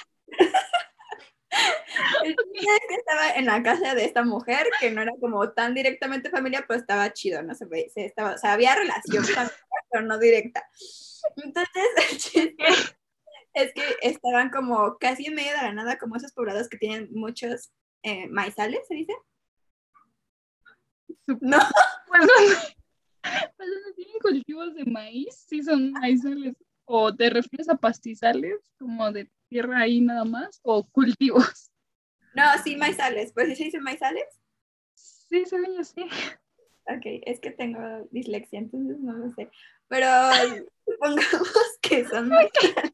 El 2.24 2.36
chiste 2.36 2.72
es 2.74 2.80
que 2.88 2.96
estaba 2.96 3.32
en 3.32 3.46
la 3.46 3.64
casa 3.64 3.96
de 3.96 4.06
esta 4.06 4.24
mujer, 4.24 4.68
que 4.80 4.92
no 4.92 5.02
era 5.02 5.12
como 5.20 5.52
tan 5.52 5.74
directamente 5.74 6.30
familia, 6.30 6.64
pero 6.68 6.80
estaba 6.80 7.12
chido, 7.12 7.42
¿no? 7.42 7.56
Se, 7.56 7.66
ve- 7.66 7.90
se 7.94 8.06
estaba, 8.06 8.36
o 8.36 8.38
sea, 8.38 8.54
había 8.54 8.76
relación 8.76 9.24
familiar, 9.26 9.52
pero 9.92 10.06
no 10.06 10.18
directa. 10.20 10.70
Entonces, 11.38 11.84
el 12.12 12.18
chiste 12.18 12.56
es 13.54 13.74
que 13.74 13.84
estaban 14.02 14.50
como 14.50 14.98
casi 14.98 15.26
en 15.28 15.36
medio 15.36 15.52
de 15.52 15.58
la 15.58 15.74
nada, 15.74 15.98
como 15.98 16.16
esos 16.16 16.34
poblados 16.34 16.70
que 16.70 16.78
tienen 16.78 17.10
muchos 17.12 17.72
eh, 18.04 18.28
maizales, 18.30 18.88
¿se 18.88 18.96
dice? 18.96 19.14
No, 21.42 21.60
Pues 23.22 23.56
pues 23.58 23.70
donde 23.70 23.94
tienen 23.96 24.20
cultivos 24.22 24.74
de 24.76 24.86
maíz, 24.86 25.46
sí 25.48 25.62
son 25.62 25.92
maizales. 25.92 26.56
O 26.86 27.16
te 27.16 27.30
refieres 27.30 27.70
a 27.70 27.76
pastizales, 27.76 28.56
como 28.80 29.12
de 29.12 29.30
tierra 29.48 29.80
ahí 29.80 30.02
nada 30.02 30.26
más, 30.26 30.60
o 30.64 30.88
cultivos. 30.88 31.72
no, 32.34 32.44
sí, 32.64 32.76
maizales. 32.76 33.32
Pues 33.34 33.50
sí 33.50 33.56
se 33.56 33.64
dice 33.66 33.80
maizales. 33.80 34.26
Sí, 34.96 35.46
se 35.46 35.60
ven 35.60 35.78
así. 35.80 36.02
Ok, 36.86 37.04
es 37.26 37.40
que 37.40 37.52
tengo 37.52 37.80
dislexia, 38.10 38.58
entonces 38.58 38.98
no 39.00 39.14
lo 39.14 39.30
sé. 39.30 39.52
Pero 39.88 40.08
supongamos 40.86 41.78
que 41.82 42.06
son 42.06 42.30
maizales. 42.30 42.94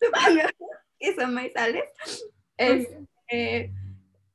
Supongamos 0.00 0.52
que 0.98 1.14
son 1.14 1.34
maizales. 1.34 1.84
Este, 2.56 3.72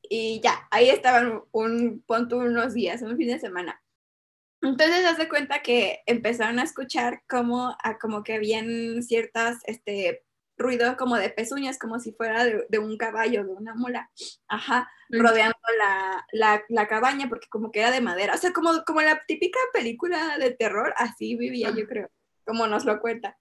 y 0.04 0.42
ya, 0.42 0.68
ahí 0.72 0.90
estaban 0.90 1.44
un, 1.52 2.04
pon 2.06 2.28
tú 2.28 2.38
unos 2.38 2.74
días, 2.74 3.02
un 3.02 3.18
fin 3.18 3.28
de 3.28 3.40
semana. 3.40 3.82
Entonces, 4.62 5.06
haz 5.06 5.18
de 5.18 5.30
cuenta 5.30 5.62
que 5.62 6.02
empezaron 6.06 6.60
a 6.60 6.64
escuchar 6.64 7.22
como, 7.30 7.78
a, 7.82 7.98
como 7.98 8.24
que 8.24 8.34
habían 8.34 9.04
ciertas, 9.04 9.60
este, 9.66 10.26
ruido 10.60 10.98
como 10.98 11.16
de 11.16 11.30
pezuñas, 11.30 11.80
como 11.80 12.00
si 12.00 12.12
fuera 12.12 12.44
de, 12.44 12.66
de 12.70 12.80
un 12.80 12.98
caballo, 12.98 13.46
de 13.46 13.54
una 13.54 13.74
mula, 13.74 14.12
ajá, 14.48 14.90
rodeando 15.10 15.58
la, 15.78 16.26
la, 16.34 16.64
la 16.68 16.88
cabaña, 16.88 17.30
porque 17.30 17.48
como 17.50 17.72
que 17.72 17.80
era 17.80 17.92
de 17.92 18.02
madera, 18.02 18.36
o 18.36 18.38
sea, 18.38 18.52
como, 18.52 18.84
como 18.86 19.02
la 19.02 19.24
típica 19.26 19.58
película 19.74 20.38
de 20.38 20.52
terror, 20.52 20.94
así 20.98 21.36
vivía 21.36 21.72
yo 21.72 21.88
creo, 21.88 22.12
como 22.46 22.68
nos 22.68 22.84
lo 22.86 23.00
cuenta. 23.00 23.38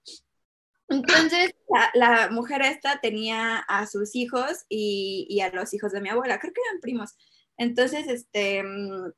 Entonces, 0.89 1.53
la, 1.93 2.29
mujer 2.31 2.61
esta 2.63 2.99
tenía 2.99 3.57
a 3.57 3.85
sus 3.85 4.15
hijos 4.15 4.65
y, 4.69 5.27
y 5.29 5.41
a 5.41 5.51
los 5.51 5.73
hijos 5.73 5.91
de 5.91 6.01
mi 6.01 6.09
abuela, 6.09 6.39
creo 6.39 6.53
que 6.53 6.61
eran 6.69 6.81
primos. 6.81 7.15
Entonces, 7.57 8.07
este, 8.07 8.63
mm, 8.63 9.11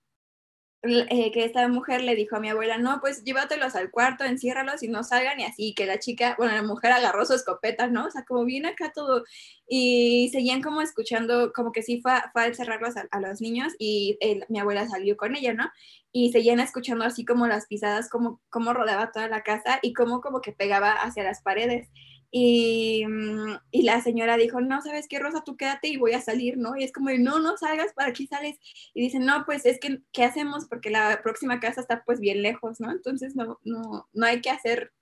eh, 0.84 1.32
que 1.32 1.46
esta 1.46 1.68
mujer 1.68 2.02
le 2.02 2.16
dijo 2.16 2.36
a 2.36 2.40
mi 2.40 2.50
abuela, 2.50 2.80
no, 2.80 3.00
pues 3.02 3.24
llévatelos 3.24 3.76
al 3.76 3.92
cuarto, 3.92 4.24
enciérralos 4.24 4.82
y 4.82 4.88
no 4.88 5.04
salgan 5.04 5.40
y 5.40 5.44
así, 5.44 5.76
que 5.76 5.86
la 5.86 6.00
chica, 6.00 6.34
bueno, 6.40 6.56
la 6.56 6.64
mujer 6.64 6.92
agarró 6.92 7.24
su 7.26 7.34
escopeta, 7.36 7.88
¿no? 7.88 8.08
O 8.08 8.12
sea, 8.12 8.26
como 8.26 8.46
bien 8.46 8.66
acá 8.66 8.92
todo, 8.92 9.24
y 9.68 10.30
seguían 10.32 10.62
como 10.64 10.82
escuchando, 10.82 11.54
como 11.54 11.72
que 11.72 11.84
sí 11.84 12.02
fue, 12.02 12.14
fue 12.34 12.44
a 12.44 12.48
encerrarlos 12.48 12.98
a, 12.98 13.08
a 13.12 13.20
los 13.20 13.42
niños 13.42 13.74
y 13.78 14.18
mi 14.50 14.60
abuela 14.60 14.88
salió 14.88 15.18
con 15.18 15.36
ella, 15.36 15.54
¿no? 15.54 15.70
Y 16.12 16.32
seguían 16.32 16.60
escuchando 16.60 17.06
así 17.06 17.26
como 17.26 17.48
las 17.48 17.68
pisadas, 17.68 18.10
como, 18.10 18.42
como 18.50 18.74
rodeaba 18.74 19.12
toda 19.12 19.28
la 19.28 19.44
casa 19.44 19.80
y 19.84 19.94
como, 19.94 20.20
como 20.20 20.42
que 20.42 20.52
pegaba 20.52 20.94
hacia 20.94 21.24
las 21.24 21.42
paredes. 21.42 21.90
Y, 22.34 23.06
mm, 23.06 23.58
y 23.72 23.84
la 23.84 24.02
señora 24.02 24.38
dijo, 24.38 24.62
no, 24.62 24.82
¿sabes 24.82 25.08
qué, 25.10 25.20
Rosa? 25.20 25.44
Tú 25.44 25.58
quédate 25.58 25.90
y 25.90 25.98
voy 25.98 26.14
a 26.14 26.22
salir, 26.22 26.58
¿no? 26.58 26.78
Y 26.78 26.84
es 26.84 26.94
como, 26.94 27.10
no, 27.12 27.40
no 27.40 27.58
salgas, 27.58 27.94
¿para 27.94 28.14
qué 28.14 28.26
sales? 28.26 28.58
Y 28.94 29.02
dicen, 29.02 29.26
no, 29.26 29.46
pues 29.46 29.66
es 29.66 29.80
que, 29.80 30.02
¿qué 30.14 30.24
hacemos? 30.24 30.66
Porque 30.68 30.90
la 30.90 31.22
próxima 31.22 31.60
casa 31.60 31.82
está 31.82 32.04
pues 32.06 32.22
bien 32.22 32.42
lejos, 32.42 32.80
¿no? 32.80 32.90
Entonces 32.92 33.36
no, 33.36 33.60
no, 33.64 34.08
no 34.14 34.26
hay 34.26 34.42
que 34.42 34.50
hacer, 34.50 34.94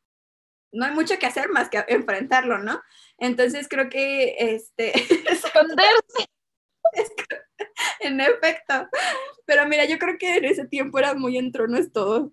no 0.72 0.86
hay 0.86 0.94
mucho 0.94 1.20
que 1.20 1.28
hacer 1.28 1.50
más 1.50 1.70
que 1.70 1.84
enfrentarlo, 1.88 2.58
¿no? 2.58 2.82
Entonces 3.20 3.68
creo 3.70 3.90
que, 3.90 4.36
este, 4.40 4.92
Esconderse. 5.32 6.26
en 8.00 8.22
efecto, 8.22 8.90
pero 9.46 9.68
mira, 9.68 9.86
yo 9.86 10.00
creo 10.00 10.18
que 10.18 10.38
en 10.38 10.46
ese 10.46 10.66
tiempo 10.68 10.98
era 10.98 11.14
muy 11.14 11.38
entronos 11.38 11.92
todos. 11.92 12.32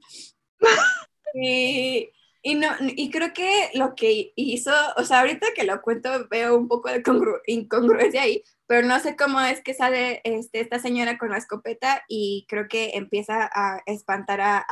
Y, 1.39 2.11
y, 2.47 2.55
no, 2.55 2.69
y 2.81 3.11
creo 3.11 3.33
que 3.33 3.71
lo 3.75 3.97
que 3.97 4.33
hizo, 4.37 4.71
o 4.97 5.03
sea, 5.03 5.19
ahorita 5.19 5.49
que 5.57 5.65
lo 5.65 5.83
cuento 5.83 6.29
veo 6.31 6.57
un 6.57 6.69
poco 6.69 6.89
de 6.89 7.03
congru- 7.03 7.41
incongruencia 7.49 8.23
ahí, 8.23 8.45
pero 8.69 8.87
no 8.87 9.01
sé 9.01 9.17
cómo 9.17 9.41
es 9.41 9.61
que 9.63 9.75
sale 9.75 10.21
este, 10.23 10.61
esta 10.61 10.79
señora 10.79 11.19
con 11.19 11.31
la 11.31 11.39
escopeta 11.39 12.05
y 12.09 12.47
creo 12.49 12.69
que 12.69 12.91
empieza 12.95 13.51
a 13.53 13.83
espantar 13.87 14.41
a, 14.41 14.65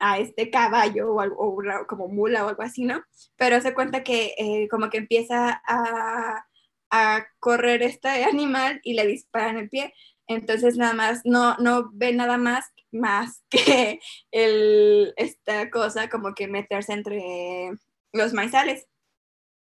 a, 0.00 0.18
este 0.18 0.50
caballo 0.50 1.12
o, 1.12 1.20
algo, 1.20 1.62
como 1.86 2.08
mula 2.08 2.44
o 2.44 2.48
algo 2.48 2.62
así, 2.64 2.84
¿no? 2.84 3.04
Pero 3.36 3.60
se 3.60 3.72
cuenta 3.72 4.02
que 4.02 4.34
eh, 4.36 4.66
como 4.68 4.90
que 4.90 4.98
empieza 4.98 5.62
a, 5.64 6.44
a 6.90 7.26
correr 7.38 7.84
este 7.84 8.24
animal 8.24 8.80
y 8.82 8.94
le 8.94 9.06
dispara 9.06 9.50
en 9.50 9.58
el 9.58 9.68
pie. 9.68 9.94
Entonces 10.26 10.76
nada 10.76 10.92
más, 10.92 11.20
no, 11.24 11.56
no 11.58 11.88
ve 11.92 12.12
nada 12.12 12.36
más 12.36 12.72
más 12.92 13.42
que 13.50 14.00
el, 14.30 15.14
esta 15.16 15.70
cosa 15.70 16.08
como 16.08 16.34
que 16.34 16.48
meterse 16.48 16.92
entre 16.92 17.70
los 18.12 18.32
maizales. 18.32 18.86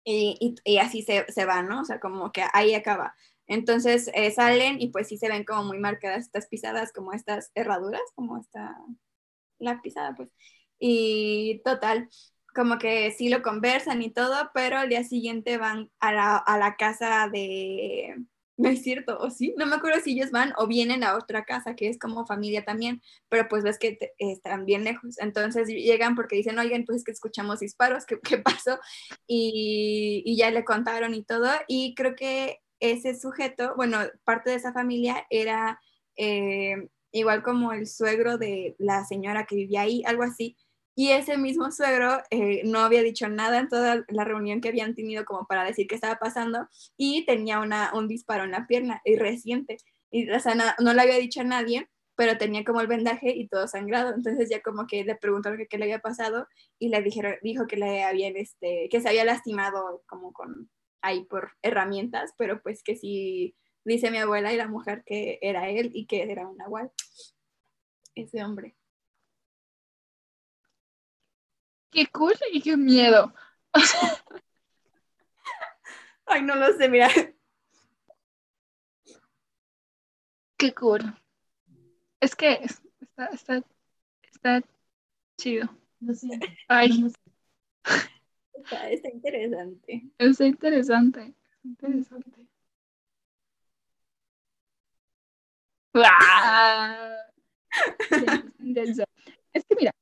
Y, 0.04 0.56
y, 0.64 0.78
así 0.78 1.02
se, 1.02 1.30
se 1.30 1.44
va, 1.44 1.62
¿no? 1.62 1.82
O 1.82 1.84
sea, 1.84 2.00
como 2.00 2.32
que 2.32 2.44
ahí 2.52 2.74
acaba. 2.74 3.14
Entonces 3.46 4.10
eh, 4.14 4.30
salen 4.30 4.80
y 4.80 4.88
pues 4.88 5.08
sí 5.08 5.18
se 5.18 5.28
ven 5.28 5.44
como 5.44 5.64
muy 5.64 5.78
marcadas 5.78 6.24
estas 6.24 6.48
pisadas, 6.48 6.92
como 6.92 7.12
estas 7.12 7.50
herraduras, 7.54 8.02
como 8.14 8.38
esta, 8.38 8.76
la 9.58 9.80
pisada, 9.82 10.14
pues. 10.14 10.30
Y 10.78 11.60
total, 11.64 12.08
como 12.54 12.78
que 12.78 13.10
sí 13.12 13.28
lo 13.28 13.42
conversan 13.42 14.02
y 14.02 14.10
todo, 14.10 14.50
pero 14.54 14.78
al 14.78 14.88
día 14.88 15.04
siguiente 15.04 15.58
van 15.58 15.90
a 16.00 16.12
la, 16.12 16.36
a 16.36 16.58
la 16.58 16.76
casa 16.76 17.28
de... 17.32 18.16
No 18.62 18.68
es 18.68 18.82
cierto, 18.82 19.18
o 19.18 19.28
sí, 19.30 19.54
no 19.58 19.66
me 19.66 19.74
acuerdo 19.74 20.00
si 20.00 20.12
ellos 20.12 20.30
van 20.30 20.52
o 20.56 20.68
vienen 20.68 21.02
a 21.02 21.16
otra 21.16 21.44
casa 21.44 21.74
que 21.74 21.88
es 21.88 21.98
como 21.98 22.26
familia 22.26 22.64
también, 22.64 23.02
pero 23.28 23.48
pues 23.48 23.64
ves 23.64 23.76
que 23.78 23.92
te- 23.96 24.12
están 24.18 24.66
bien 24.66 24.84
lejos. 24.84 25.18
Entonces 25.18 25.66
llegan 25.68 26.14
porque 26.14 26.36
dicen, 26.36 26.58
oigan, 26.60 26.84
pues 26.84 26.98
es 26.98 27.04
que 27.04 27.10
escuchamos 27.12 27.58
disparos, 27.60 28.06
¿qué, 28.06 28.20
qué 28.20 28.38
pasó? 28.38 28.78
Y, 29.26 30.22
y 30.24 30.36
ya 30.36 30.50
le 30.52 30.64
contaron 30.64 31.14
y 31.14 31.24
todo. 31.24 31.48
Y 31.66 31.94
creo 31.96 32.14
que 32.14 32.60
ese 32.78 33.18
sujeto, 33.18 33.74
bueno, 33.76 33.98
parte 34.24 34.50
de 34.50 34.56
esa 34.56 34.72
familia 34.72 35.26
era 35.30 35.80
eh, 36.16 36.88
igual 37.10 37.42
como 37.42 37.72
el 37.72 37.86
suegro 37.88 38.38
de 38.38 38.76
la 38.78 39.04
señora 39.04 39.44
que 39.46 39.56
vivía 39.56 39.80
ahí, 39.82 40.02
algo 40.06 40.22
así. 40.22 40.56
Y 40.94 41.10
ese 41.10 41.38
mismo 41.38 41.70
suegro 41.70 42.18
eh, 42.30 42.62
no 42.64 42.80
había 42.80 43.02
dicho 43.02 43.28
nada 43.28 43.58
en 43.58 43.68
toda 43.68 44.04
la 44.08 44.24
reunión 44.24 44.60
que 44.60 44.68
habían 44.68 44.94
tenido 44.94 45.24
como 45.24 45.46
para 45.46 45.64
decir 45.64 45.86
qué 45.86 45.94
estaba 45.94 46.16
pasando 46.16 46.68
y 46.98 47.24
tenía 47.24 47.60
un 47.94 48.08
disparo 48.08 48.44
en 48.44 48.50
la 48.50 48.66
pierna 48.66 49.00
y 49.04 49.16
reciente. 49.16 49.78
Y, 50.10 50.30
o 50.30 50.38
no, 50.80 50.92
le 50.92 51.00
había 51.00 51.16
dicho 51.16 51.40
a 51.40 51.44
nadie, 51.44 51.88
pero 52.14 52.36
tenía 52.36 52.62
como 52.64 52.82
el 52.82 52.88
vendaje 52.88 53.30
y 53.34 53.48
todo 53.48 53.66
sangrado. 53.68 54.14
Entonces 54.14 54.50
ya 54.50 54.60
como 54.60 54.86
que 54.86 55.04
le 55.04 55.16
preguntaron 55.16 55.58
que 55.58 55.66
qué 55.66 55.78
le 55.78 55.84
había 55.84 56.00
pasado 56.00 56.46
y 56.78 56.88
le 56.88 57.02
dijo 57.42 57.66
que 57.66 57.76
le 57.76 58.04
habían, 58.04 58.36
este, 58.36 58.88
que 58.90 59.00
se 59.00 59.08
había 59.08 59.24
lastimado 59.24 60.02
como 60.06 60.32
con, 60.34 60.70
ahí 61.00 61.24
por 61.24 61.52
herramientas, 61.62 62.34
pero 62.36 62.62
pues 62.62 62.82
que 62.82 62.96
sí 62.96 63.56
dice 63.84 64.10
mi 64.10 64.18
abuela 64.18 64.52
y 64.52 64.56
la 64.56 64.68
mujer 64.68 65.02
que 65.04 65.38
era 65.42 65.68
él 65.70 65.90
y 65.94 66.06
que 66.06 66.22
era 66.22 66.46
un 66.46 66.56
nahual, 66.58 66.92
ese 68.14 68.44
hombre. 68.44 68.76
Qué 71.92 72.06
cool 72.06 72.34
y 72.50 72.62
qué 72.62 72.76
miedo. 72.76 73.34
Ay, 76.24 76.42
no 76.42 76.56
lo 76.56 76.72
sé, 76.72 76.88
mira. 76.88 77.10
Qué 80.56 80.72
cool. 80.72 81.02
Es 82.18 82.34
que 82.34 82.60
está, 83.00 83.26
está, 83.26 83.62
está 84.32 84.62
chido. 85.36 85.68
No 86.00 86.14
sé. 86.14 86.28
Ay, 86.66 86.98
no 86.98 87.10
sé. 87.10 87.16
Está, 88.54 88.90
está 88.90 89.08
interesante. 89.10 90.02
está 90.18 90.46
interesante. 90.46 91.34
Interesante. 91.62 92.46
¡Ah! 95.94 97.18
Intenso. 98.60 99.04
Es 99.52 99.66
que 99.66 99.76
mira, 99.76 99.92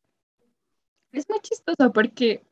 es 1.12 1.28
muy 1.28 1.40
chistoso 1.40 1.92
porque 1.92 2.44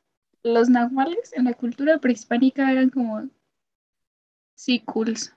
los 0.43 0.69
nahuales 0.69 1.33
en 1.33 1.45
la 1.45 1.53
cultura 1.53 1.99
prehispánica 1.99 2.71
eran 2.71 2.89
como 2.89 3.29
sí 4.55 4.79
cools. 4.79 5.35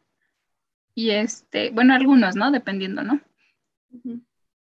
Y 0.95 1.11
este, 1.11 1.70
bueno, 1.70 1.95
algunos, 1.95 2.37
¿no? 2.37 2.51
Dependiendo, 2.51 3.03
¿no? 3.03 3.20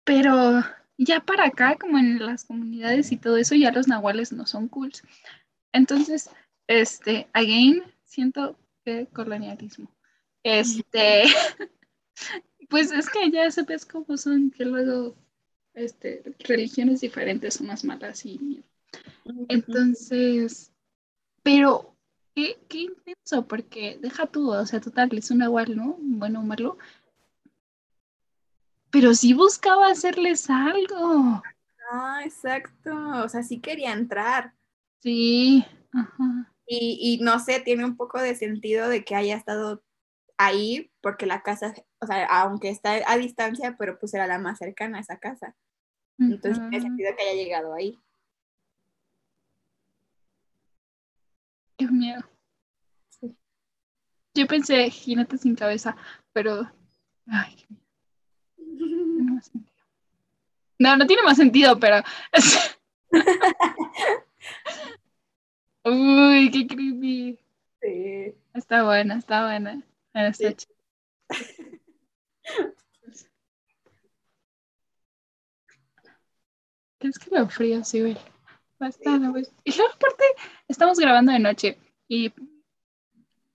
Pero 0.05 0.63
ya 0.97 1.21
para 1.21 1.47
acá, 1.47 1.77
como 1.77 1.99
en 1.99 2.25
las 2.25 2.45
comunidades 2.45 3.13
y 3.13 3.17
todo 3.17 3.37
eso, 3.37 3.55
ya 3.55 3.73
los 3.73 3.89
nahuales 3.89 4.33
no 4.33 4.47
son 4.47 4.69
cools. 4.69 5.03
Entonces, 5.73 6.31
este, 6.67 7.29
again, 7.33 7.83
siento 8.05 8.59
que 8.85 9.07
colonialismo. 9.07 9.91
Este, 10.43 11.25
pues 12.69 12.93
es 12.93 13.11
que 13.11 13.31
ya 13.31 13.51
sabes 13.51 13.85
cómo 13.85 14.17
son, 14.17 14.51
que 14.51 14.65
luego, 14.65 15.17
este, 15.75 16.23
religiones 16.41 17.01
diferentes 17.01 17.55
son 17.55 17.67
más 17.67 17.85
malas 17.85 18.25
y 18.25 18.63
entonces, 19.49 20.73
pero 21.43 21.97
qué, 22.35 22.59
qué 22.69 22.79
intenso, 22.83 23.47
porque 23.47 23.99
deja 24.01 24.27
tú, 24.27 24.53
o 24.53 24.67
sea, 24.67 24.81
total, 24.81 25.11
es 25.17 25.31
un 25.31 25.39
nahual, 25.39 25.77
¿no? 25.77 25.97
Bueno 25.99 26.41
o 26.41 26.43
malo. 26.43 26.79
Pero 28.91 29.15
sí 29.15 29.33
buscaba 29.33 29.89
hacerles 29.89 30.49
algo. 30.49 31.43
Ah, 31.91 32.23
exacto. 32.25 32.93
O 33.25 33.29
sea, 33.29 33.43
sí 33.43 33.61
quería 33.61 33.93
entrar. 33.93 34.55
Sí, 35.01 35.65
ajá. 35.93 36.53
Y, 36.67 36.99
y 37.01 37.23
no 37.23 37.39
sé, 37.41 37.61
tiene 37.61 37.85
un 37.85 37.97
poco 37.97 38.21
de 38.21 38.35
sentido 38.35 38.89
de 38.89 39.05
que 39.05 39.15
haya 39.15 39.37
estado 39.37 39.83
ahí, 40.39 40.91
porque 41.03 41.27
la 41.27 41.43
casa, 41.43 41.75
o 42.01 42.07
sea, 42.07 42.25
aunque 42.27 42.71
está 42.71 43.01
a 43.07 43.17
distancia, 43.17 43.77
pero 43.79 43.99
pues 43.99 44.15
era 44.15 44.27
la 44.27 44.39
más 44.39 44.59
cercana 44.59 44.99
a 44.99 45.01
esa 45.01 45.19
casa. 45.19 45.55
Entonces 46.19 46.59
tiene 46.59 46.79
Ujú. 46.79 46.87
sentido 46.87 47.17
que 47.17 47.23
haya 47.23 47.35
llegado 47.35 47.75
ahí. 47.75 47.99
Miedo. 51.91 52.23
Sí. 53.09 53.37
Yo 54.35 54.47
pensé 54.47 54.91
jinete 54.91 55.37
sin 55.39 55.55
cabeza, 55.55 55.97
pero. 56.33 56.71
Ay, 57.27 57.57
qué. 57.57 57.67
Tiene 58.57 59.43
sentido. 59.43 59.75
No, 60.79 60.97
no 60.97 61.07
tiene 61.07 61.23
más 61.23 61.37
sentido, 61.37 61.79
pero. 61.79 62.03
Uy, 65.85 66.51
qué 66.51 66.67
creepy. 66.67 67.39
Sí. 67.83 68.35
Está 68.55 68.85
buena, 68.85 69.19
está 69.19 69.47
buena. 69.47 69.83
Está 70.15 70.55
Sí. 70.55 70.67
¿Crees 77.05 77.19
que 77.19 77.37
lo 77.39 77.47
frío 77.51 77.85
sí, 77.85 78.01
güey? 78.01 78.17
Bastante. 78.79 79.43
Y 79.63 79.77
luego 79.77 79.93
aparte, 79.93 80.25
estamos 80.69 80.99
grabando 80.99 81.33
de 81.33 81.39
noche 81.39 81.77
y 82.09 82.33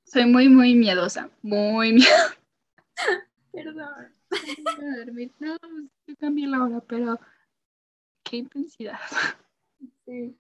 soy 0.06 0.28
muy, 0.28 0.50
muy 0.50 0.76
miedosa. 0.76 1.32
Muy 1.42 1.94
miedosa. 1.94 2.38
Perdón. 3.52 4.14
dormir. 4.98 5.32
No, 5.40 5.58
pues, 5.60 5.74
yo 6.06 6.16
cambié 6.18 6.46
la 6.46 6.64
hora, 6.64 6.80
pero 6.82 7.20
qué 8.24 8.38
intensidad. 8.38 9.00
Sí. 10.06 10.38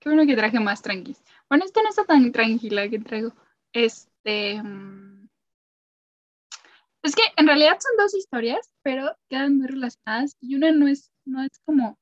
Qué 0.00 0.08
bueno 0.08 0.26
que 0.26 0.34
traje 0.34 0.58
más 0.58 0.82
tranqui. 0.82 1.14
Bueno, 1.48 1.66
esta 1.66 1.82
no 1.84 1.88
está 1.88 2.04
tan 2.04 2.32
tranquila 2.32 2.88
que 2.88 2.98
traigo. 2.98 3.32
Este. 3.72 4.60
mm, 4.60 5.28
Es 7.04 7.14
que 7.14 7.22
en 7.36 7.46
realidad 7.46 7.78
son 7.78 7.96
dos 7.96 8.12
historias, 8.16 8.74
pero 8.82 9.16
quedan 9.28 9.58
muy 9.58 9.68
relacionadas 9.68 10.36
y 10.40 10.56
una 10.56 10.72
no 10.72 10.88
es, 10.88 11.12
no 11.24 11.44
es 11.44 11.60
como 11.64 11.96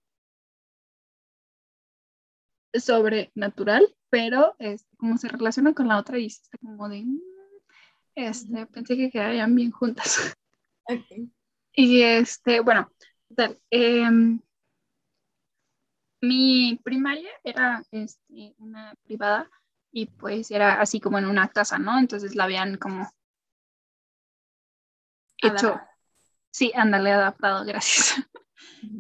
sobrenatural, 2.81 3.87
pero 4.11 4.55
es 4.59 4.87
como 4.99 5.19
se 5.19 5.29
relaciona 5.29 5.75
con 5.75 5.89
la 5.89 5.99
otra 5.99 6.19
y 6.19 6.27
está 6.27 6.57
como 6.59 6.89
de. 6.89 7.03
mm, 7.05 7.21
Este, 8.17 8.67
pensé 8.67 8.97
que 8.97 9.11
quedarían 9.11 9.55
bien 9.55 9.71
juntas. 9.71 10.35
Ok. 10.89 11.07
Y 11.75 12.03
este, 12.03 12.61
bueno, 12.61 12.91
total, 13.29 13.59
em, 13.71 14.41
mi 16.21 16.79
primaria 16.85 17.31
era 17.45 17.83
este, 17.91 18.55
una 18.59 18.95
privada 19.05 19.51
y 19.93 20.07
pues 20.07 20.51
era 20.51 20.81
así 20.81 21.01
como 21.01 21.19
en 21.19 21.27
una 21.27 21.49
casa, 21.49 21.79
¿no? 21.79 21.99
Entonces 21.99 22.35
la 22.35 22.45
habían 22.45 22.77
como 22.77 23.09
hecho, 25.39 25.69
Adaptado. 25.71 25.89
sí, 26.53 26.73
ándale, 26.75 27.13
adaptado, 27.13 27.65
gracias. 27.67 28.17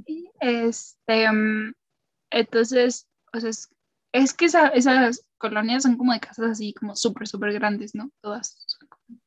Y 0.06 0.30
este, 0.40 1.30
mm, 1.32 1.74
entonces, 2.30 3.08
o 3.36 3.40
sea, 3.40 3.50
es, 3.50 3.70
es 4.12 4.34
que 4.34 4.46
esa- 4.46 4.68
esas 4.68 5.26
colonias 5.38 5.82
son 5.84 5.96
como 5.96 6.12
de 6.12 6.20
casas 6.20 6.50
así 6.52 6.72
como 6.74 6.96
súper, 6.96 7.28
súper 7.28 7.52
grandes, 7.52 7.94
¿no? 7.94 8.10
Todas. 8.20 8.56
son 8.66 8.88
como- 8.88 9.20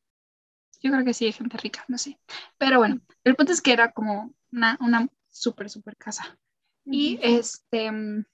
Yo 0.82 0.90
creo 0.90 1.04
que 1.04 1.14
sí, 1.14 1.26
hay 1.26 1.32
gente 1.32 1.58
rica, 1.58 1.84
no 1.88 1.98
sé. 1.98 2.18
Pero 2.58 2.78
bueno, 2.78 3.00
el 3.24 3.36
punto 3.36 3.52
es 3.52 3.60
que 3.62 3.72
era 3.72 3.92
como 3.92 4.34
una, 4.52 4.78
una 4.80 5.08
súper, 5.28 5.68
súper 5.70 5.96
casa. 5.96 6.38
Y 6.86 7.16
Ujú. 7.16 7.22
este, 7.24 7.92
mm, 7.92 8.24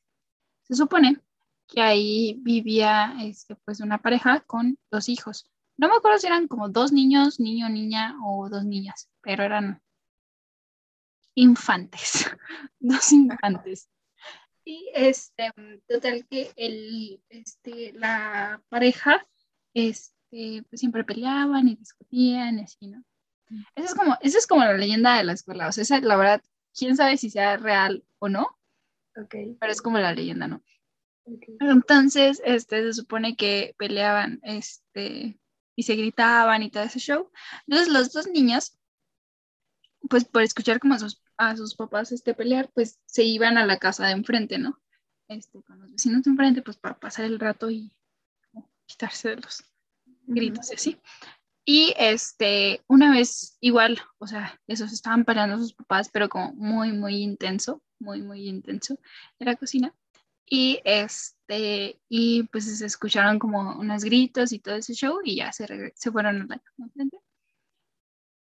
se 0.63 0.75
supone 0.77 1.21
que 1.69 1.83
ahí 1.83 2.39
vivía 2.43 3.17
este, 3.23 3.57
pues 3.57 3.81
una 3.81 3.99
pareja 3.99 4.41
con 4.41 4.79
dos 4.91 5.09
hijos. 5.09 5.51
No 5.77 5.89
me 5.89 5.97
acuerdo 5.97 6.19
si 6.19 6.27
eran 6.29 6.49
como 6.49 6.69
dos 6.69 6.93
niños, 6.93 7.41
niño, 7.41 7.69
niña 7.69 8.17
o 8.25 8.49
dos 8.49 8.65
niñas, 8.65 9.09
pero 9.23 9.43
eran 9.45 9.83
infantes, 11.35 12.27
dos 12.81 13.13
infantes. 13.13 13.89
Y 14.69 14.91
este, 14.95 15.51
mm, 15.57 15.79
total 15.87 16.27
que 16.29 16.51
el, 16.57 17.23
este, 17.29 17.93
la 17.93 18.61
pareja, 18.69 19.25
este, 19.73 20.65
pues 20.69 20.81
siempre 20.81 21.05
peleaban 21.05 21.69
y 21.69 21.77
discutían 21.77 22.59
y 22.59 22.63
así, 22.63 22.89
¿no? 22.89 23.05
Esa 23.77 23.87
es 23.87 23.95
como, 23.95 24.19
esa 24.21 24.39
es 24.39 24.47
como 24.49 24.63
la 24.65 24.73
leyenda 24.73 25.17
de 25.17 25.23
la 25.25 25.35
escuela, 25.35 25.69
o 25.69 25.73
sea, 25.73 25.83
esa, 25.83 26.01
la 26.01 26.17
verdad, 26.17 26.43
quién 26.77 26.97
sabe 26.97 27.17
si 27.17 27.31
sea 27.31 27.57
real 27.57 28.05
o 28.19 28.29
no, 28.29 28.59
Ok. 29.17 29.37
pero 29.61 29.71
es 29.71 29.81
como 29.81 29.99
la 29.99 30.13
leyenda, 30.13 30.49
¿no? 30.49 30.57
ok. 31.27 31.45
Entonces, 31.61 32.43
este, 32.45 32.83
se 32.83 32.93
supone 32.93 33.37
que 33.37 33.77
peleaban, 33.79 34.41
este, 34.43 35.39
y 35.77 35.83
se 35.85 35.95
gritaban 35.95 36.65
y 36.65 36.71
todo 36.73 36.83
ese 36.83 36.99
show. 36.99 37.31
Entonces, 37.69 37.93
los 37.93 38.13
dos 38.13 38.27
niños, 38.27 38.77
pues 40.11 40.25
por 40.25 40.43
escuchar 40.43 40.81
como 40.81 40.95
a 40.95 40.99
sus, 40.99 41.23
a 41.39 41.57
sus 41.57 41.75
papás 41.75 42.13
este, 42.13 42.35
pelear, 42.35 42.71
pues 42.73 43.01
se 43.07 43.25
iban 43.25 43.59
a 43.59 43.67
la 43.67 43.79
casa 43.79 44.07
de 44.07 44.13
enfrente, 44.13 44.59
¿no? 44.59 44.81
Este, 45.29 45.63
con 45.63 45.81
los 45.81 45.93
vecinos 45.93 46.23
de 46.23 46.31
enfrente, 46.31 46.63
pues 46.63 46.77
para 46.77 46.99
pasar 46.99 47.25
el 47.25 47.39
rato 47.39 47.71
y 47.71 47.93
quitarse 48.87 49.31
de 49.31 49.37
los 49.37 49.65
gritos 50.27 50.71
y 50.71 50.75
así. 50.75 51.01
Y 51.65 51.95
este, 51.99 52.85
una 52.87 53.11
vez 53.11 53.57
igual, 53.61 54.01
o 54.19 54.27
sea, 54.29 54.61
esos 54.69 54.93
estaban 54.93 55.25
peleando 55.25 55.59
sus 55.59 55.75
papás, 55.75 56.09
pero 56.13 56.29
como 56.29 56.53
muy, 56.53 56.93
muy 56.93 57.17
intenso, 57.17 57.83
muy, 57.99 58.23
muy 58.23 58.49
intenso 58.49 58.99
en 59.41 59.47
la 59.47 59.57
cocina. 59.57 59.93
Y 60.49 60.81
este, 60.85 62.01
y 62.09 62.45
pues 62.45 62.79
se 62.79 62.87
escucharon 62.87 63.41
como 63.41 63.77
unos 63.81 64.05
gritos 64.05 64.53
y 64.53 64.61
todo 64.61 64.77
ese 64.77 64.95
show 64.95 65.19
y 65.25 65.37
ya 65.37 65.53
se, 65.53 65.93
se 65.97 66.13
fueron 66.13 66.37
a 66.43 66.47
la 66.47 66.59
casa 66.59 66.75
de 66.79 66.85
enfrente. 66.85 67.19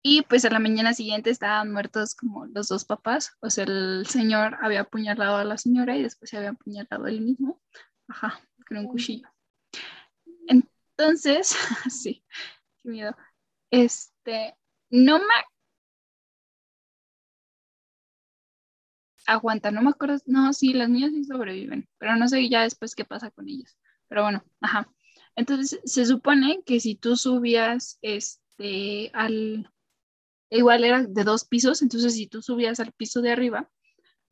Y 0.02 0.22
pues 0.22 0.44
a 0.44 0.50
la 0.50 0.58
mañana 0.58 0.94
siguiente 0.94 1.30
estaban 1.30 1.72
muertos 1.72 2.14
como 2.14 2.46
los 2.46 2.68
dos 2.68 2.84
papás. 2.84 3.36
O 3.40 3.50
sea, 3.50 3.64
el 3.64 4.06
señor 4.06 4.56
había 4.62 4.82
apuñalado 4.82 5.36
a 5.36 5.44
la 5.44 5.58
señora 5.58 5.96
y 5.96 6.02
después 6.02 6.30
se 6.30 6.38
había 6.38 6.50
apuñalado 6.50 7.06
él 7.06 7.20
mismo. 7.20 7.60
Ajá, 8.08 8.40
con 8.66 8.78
un 8.78 8.88
cuchillo. 8.88 9.28
Entonces, 10.48 11.54
sí, 11.90 12.24
qué 12.82 12.88
miedo. 12.88 13.16
Este, 13.70 14.56
no 14.88 15.18
me 15.18 15.34
aguanta, 19.26 19.70
no 19.70 19.82
me 19.82 19.90
acuerdo. 19.90 20.18
No, 20.26 20.52
sí, 20.54 20.72
las 20.72 20.88
niñas 20.88 21.12
sí 21.12 21.24
sobreviven, 21.24 21.88
pero 21.98 22.16
no 22.16 22.26
sé 22.26 22.48
ya 22.48 22.62
después 22.62 22.94
qué 22.94 23.04
pasa 23.04 23.30
con 23.30 23.48
ellas. 23.48 23.78
Pero 24.08 24.22
bueno, 24.22 24.42
ajá. 24.62 24.90
Entonces, 25.36 25.80
se 25.84 26.06
supone 26.06 26.62
que 26.64 26.80
si 26.80 26.96
tú 26.96 27.16
subías 27.16 27.98
este 28.02 29.10
al 29.14 29.70
igual 30.50 30.84
era 30.84 31.02
de 31.02 31.24
dos 31.24 31.44
pisos, 31.44 31.82
entonces 31.82 32.14
si 32.14 32.26
tú 32.26 32.42
subías 32.42 32.80
al 32.80 32.92
piso 32.92 33.22
de 33.22 33.32
arriba, 33.32 33.70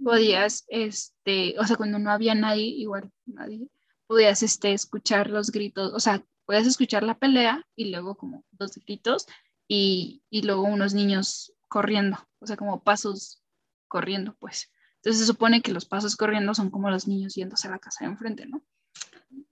podías 0.03 0.65
este, 0.69 1.59
o 1.59 1.65
sea, 1.65 1.77
cuando 1.77 1.99
no 1.99 2.11
había 2.11 2.35
nadie, 2.35 2.67
igual 2.67 3.11
nadie, 3.27 3.69
podías 4.07 4.43
este 4.43 4.73
escuchar 4.73 5.31
los 5.31 5.51
gritos, 5.51 5.93
o 5.93 6.01
sea, 6.01 6.25
podías 6.47 6.67
escuchar 6.67 7.03
la 7.03 7.19
pelea 7.19 7.67
y 7.77 7.91
luego 7.91 8.17
como 8.17 8.45
dos 8.53 8.73
gritos 8.85 9.27
y, 9.69 10.23
y 10.31 10.43
luego 10.43 10.63
unos 10.63 10.95
niños 10.95 11.53
corriendo, 11.69 12.17
o 12.41 12.47
sea, 12.47 12.57
como 12.57 12.83
pasos 12.83 13.43
corriendo, 13.89 14.37
pues. 14.39 14.71
Entonces 14.97 15.21
se 15.21 15.27
supone 15.27 15.63
que 15.63 15.73
los 15.73 15.87
pasos 15.87 16.17
corriendo 16.17 16.55
son 16.55 16.71
como 16.71 16.91
los 16.91 17.07
niños 17.07 17.35
yéndose 17.35 17.69
a 17.69 17.73
la 17.73 17.79
casa 17.79 18.05
de 18.05 18.11
enfrente, 18.11 18.47
¿no? 18.47 18.63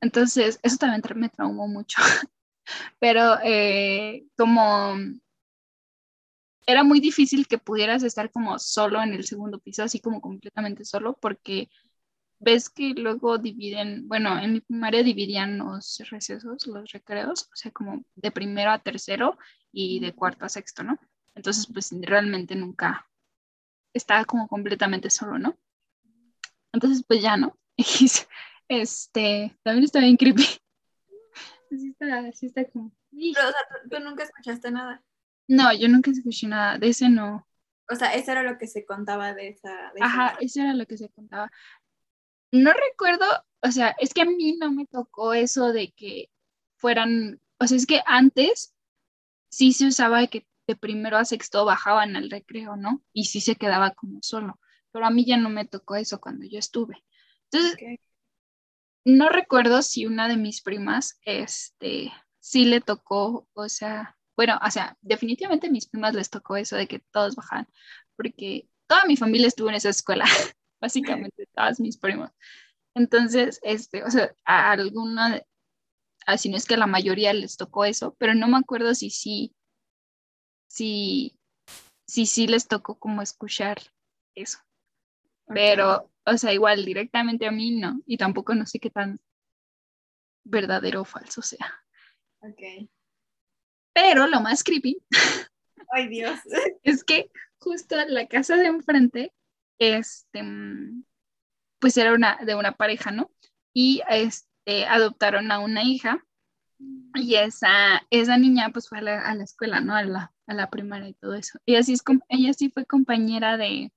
Entonces, 0.01 0.59
eso 0.63 0.77
también 0.77 1.03
me 1.17 1.29
traumó 1.29 1.69
mucho. 1.69 1.99
Pero 2.99 3.39
eh, 3.45 4.27
como 4.37 4.97
era 6.67 6.85
muy 6.85 7.01
difícil 7.01 7.47
que 7.47 7.59
pudieras 7.59 8.03
estar 8.03 8.31
como 8.31 8.59
solo 8.59 9.03
en 9.03 9.15
el 9.15 9.25
segundo 9.25 9.59
piso, 9.61 9.85
así 9.85 10.01
como 10.01 10.21
completamente 10.21 10.85
solo, 10.85 11.17
porque 11.21 11.69
ves 12.39 12.69
que 12.69 12.91
luego 12.91 13.39
dividen, 13.39 14.09
bueno, 14.09 14.39
en 14.39 14.55
mi 14.55 14.61
primaria 14.61 15.03
dividían 15.03 15.59
los 15.59 16.03
recesos, 16.11 16.67
los 16.67 16.91
recreos, 16.93 17.45
o 17.53 17.57
sea, 17.57 17.71
como 17.71 18.05
de 18.15 18.31
primero 18.31 18.71
a 18.71 18.79
tercero 18.81 19.39
y 19.73 20.01
de 20.01 20.13
cuarto 20.13 20.45
a 20.45 20.49
sexto, 20.49 20.83
¿no? 20.83 20.99
Entonces, 21.35 21.69
pues 21.73 21.91
realmente 22.01 22.55
nunca 22.57 23.09
estaba 23.93 24.25
como 24.25 24.49
completamente 24.49 25.11
solo, 25.11 25.39
¿no? 25.39 25.57
Entonces, 26.73 27.05
pues 27.07 27.23
ya, 27.23 27.37
¿no? 27.37 27.57
este, 28.69 29.57
también 29.63 29.85
está 29.85 30.01
bien 30.01 30.17
creepy. 30.17 30.45
Sí 31.69 31.89
está, 31.89 32.31
sí 32.31 32.47
está 32.47 32.65
como... 32.71 32.93
Pero, 33.11 33.49
o 33.49 33.51
sea, 33.51 33.61
¿tú, 33.91 33.99
nunca 33.99 34.23
escuchaste 34.23 34.71
nada. 34.71 35.03
No, 35.49 35.73
yo 35.73 35.89
nunca 35.89 36.11
escuché 36.11 36.47
nada, 36.47 36.79
de 36.79 36.89
ese 36.89 37.09
no. 37.09 37.47
O 37.89 37.95
sea, 37.95 38.15
eso 38.15 38.33
era 38.33 38.43
lo 38.43 38.59
que 38.59 38.67
se 38.67 38.85
contaba 38.85 39.33
de 39.33 39.49
esa. 39.49 39.93
Ajá, 40.01 40.37
eso 40.41 40.61
era 40.61 40.75
lo 40.75 40.87
que 40.87 40.99
se 40.99 41.09
contaba. 41.11 41.51
No 42.53 42.73
recuerdo, 42.73 43.25
o 43.63 43.71
sea, 43.71 43.95
es 43.99 44.13
que 44.13 44.23
a 44.23 44.25
mí 44.25 44.57
no 44.59 44.73
me 44.73 44.87
tocó 44.87 45.35
eso 45.35 45.73
de 45.73 45.93
que 45.93 46.31
fueran, 46.77 47.41
o 47.59 47.67
sea, 47.67 47.77
es 47.77 47.87
que 47.87 48.01
antes 48.07 48.75
sí 49.49 49.73
se 49.73 49.87
usaba 49.87 50.27
que 50.27 50.47
de 50.67 50.77
primero 50.77 51.17
a 51.17 51.25
sexto 51.25 51.65
bajaban 51.65 52.17
al 52.17 52.31
recreo, 52.31 52.77
¿no? 52.77 53.03
Y 53.13 53.27
sí 53.27 53.41
se 53.41 53.57
quedaba 53.57 53.93
como 53.93 54.19
solo, 54.23 54.59
pero 54.91 55.07
a 55.07 55.11
mí 55.11 55.25
ya 55.25 55.37
no 55.37 55.49
me 55.49 55.65
tocó 55.65 55.97
eso 55.97 56.21
cuando 56.21 56.45
yo 56.47 56.59
estuve. 56.59 57.05
Entonces, 57.51 58.01
no 59.05 59.29
recuerdo 59.29 59.83
si 59.83 60.07
una 60.07 60.29
de 60.29 60.37
mis 60.37 60.63
primas, 60.63 61.21
este, 61.23 62.13
sí 62.41 62.65
le 62.65 62.81
tocó, 62.81 63.49
o 63.53 63.69
sea, 63.69 64.16
bueno, 64.37 64.59
o 64.65 64.71
sea, 64.71 64.97
definitivamente 65.01 65.67
a 65.67 65.71
mis 65.71 65.89
primas 65.89 66.15
les 66.15 66.31
tocó 66.31 66.57
eso 66.57 66.77
de 66.77 66.87
que 66.87 66.99
todos 66.99 67.35
bajaban, 67.35 67.67
porque 68.17 68.69
toda 68.87 69.05
mi 69.07 69.17
familia 69.17 69.49
estuvo 69.49 69.69
en 69.71 69.77
esa 69.77 69.89
escuela, 69.89 70.25
básicamente 70.81 71.49
todas 71.55 71.81
mis 71.81 71.97
primos. 71.97 72.31
Entonces, 72.95 73.59
este, 73.63 74.05
o 74.05 74.11
sea, 74.11 74.35
a 74.45 74.73
alguna, 74.73 75.43
así 76.27 76.49
no 76.49 76.57
es 76.57 76.67
que 76.67 76.75
a 76.75 76.79
la 76.79 76.87
mayoría 76.87 77.33
les 77.33 77.57
tocó 77.57 77.85
eso, 77.85 78.15
pero 78.19 78.35
no 78.35 78.49
me 78.49 78.59
acuerdo 78.59 78.95
si 78.95 79.11
sí, 79.11 79.55
si, 80.69 81.39
si 82.07 82.27
sí 82.27 82.47
les 82.47 82.69
tocó 82.69 82.99
como 82.99 83.23
escuchar 83.23 83.79
eso. 84.35 84.59
Pero, 85.49 86.11
o 86.25 86.37
sea, 86.37 86.53
igual 86.53 86.85
directamente 86.85 87.47
a 87.47 87.53
mí 87.53 87.79
no, 87.79 88.03
y 88.05 88.17
tampoco 88.17 88.55
no 88.55 88.67
sé 88.67 88.81
qué 88.81 88.91
tan 88.91 89.21
verdadero 90.45 91.03
o 91.03 91.05
falso 91.05 91.41
sea. 91.43 91.83
Ok. 92.41 92.89
Pero 93.97 94.27
lo 94.27 94.43
más 94.43 94.63
creepy. 94.63 94.99
Ay, 95.91 96.09
Dios. 96.09 96.39
Es 96.83 97.03
que 97.03 97.31
justo 97.59 97.97
la 98.09 98.27
casa 98.27 98.55
de 98.57 98.67
enfrente, 98.67 99.33
este, 99.79 100.45
pues 101.79 101.97
era 101.97 102.13
una, 102.13 102.37
de 102.45 102.55
una 102.55 102.73
pareja, 102.73 103.11
¿no? 103.11 103.31
Y 103.73 104.03
este, 104.11 104.85
adoptaron 104.85 105.51
a 105.51 105.61
una 105.61 105.83
hija 105.83 106.23
y 107.15 107.37
esa, 107.37 108.07
esa 108.11 108.37
niña 108.37 108.69
pues 108.69 108.87
fue 108.87 108.99
a 108.99 109.03
la, 109.03 109.43
escuela, 109.43 109.81
¿no? 109.81 109.95
A 109.95 110.03
la, 110.03 110.35
a 110.47 110.53
la, 110.53 110.69
primaria 110.69 111.09
y 111.09 111.15
todo 111.15 111.33
eso. 111.35 111.59
Y 111.65 111.77
así 111.77 111.95
es, 111.95 112.03
ella 112.29 112.53
sí 112.53 112.69
fue 112.69 112.85
compañera 112.85 113.57
de, 113.57 113.93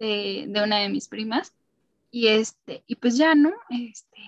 de, 0.00 0.46
de, 0.48 0.60
una 0.60 0.78
de 0.80 0.88
mis 0.88 1.06
primas. 1.06 1.54
Y 2.10 2.26
este, 2.26 2.82
y 2.88 2.96
pues 2.96 3.16
ya, 3.16 3.36
¿no? 3.36 3.52
Este, 3.70 4.18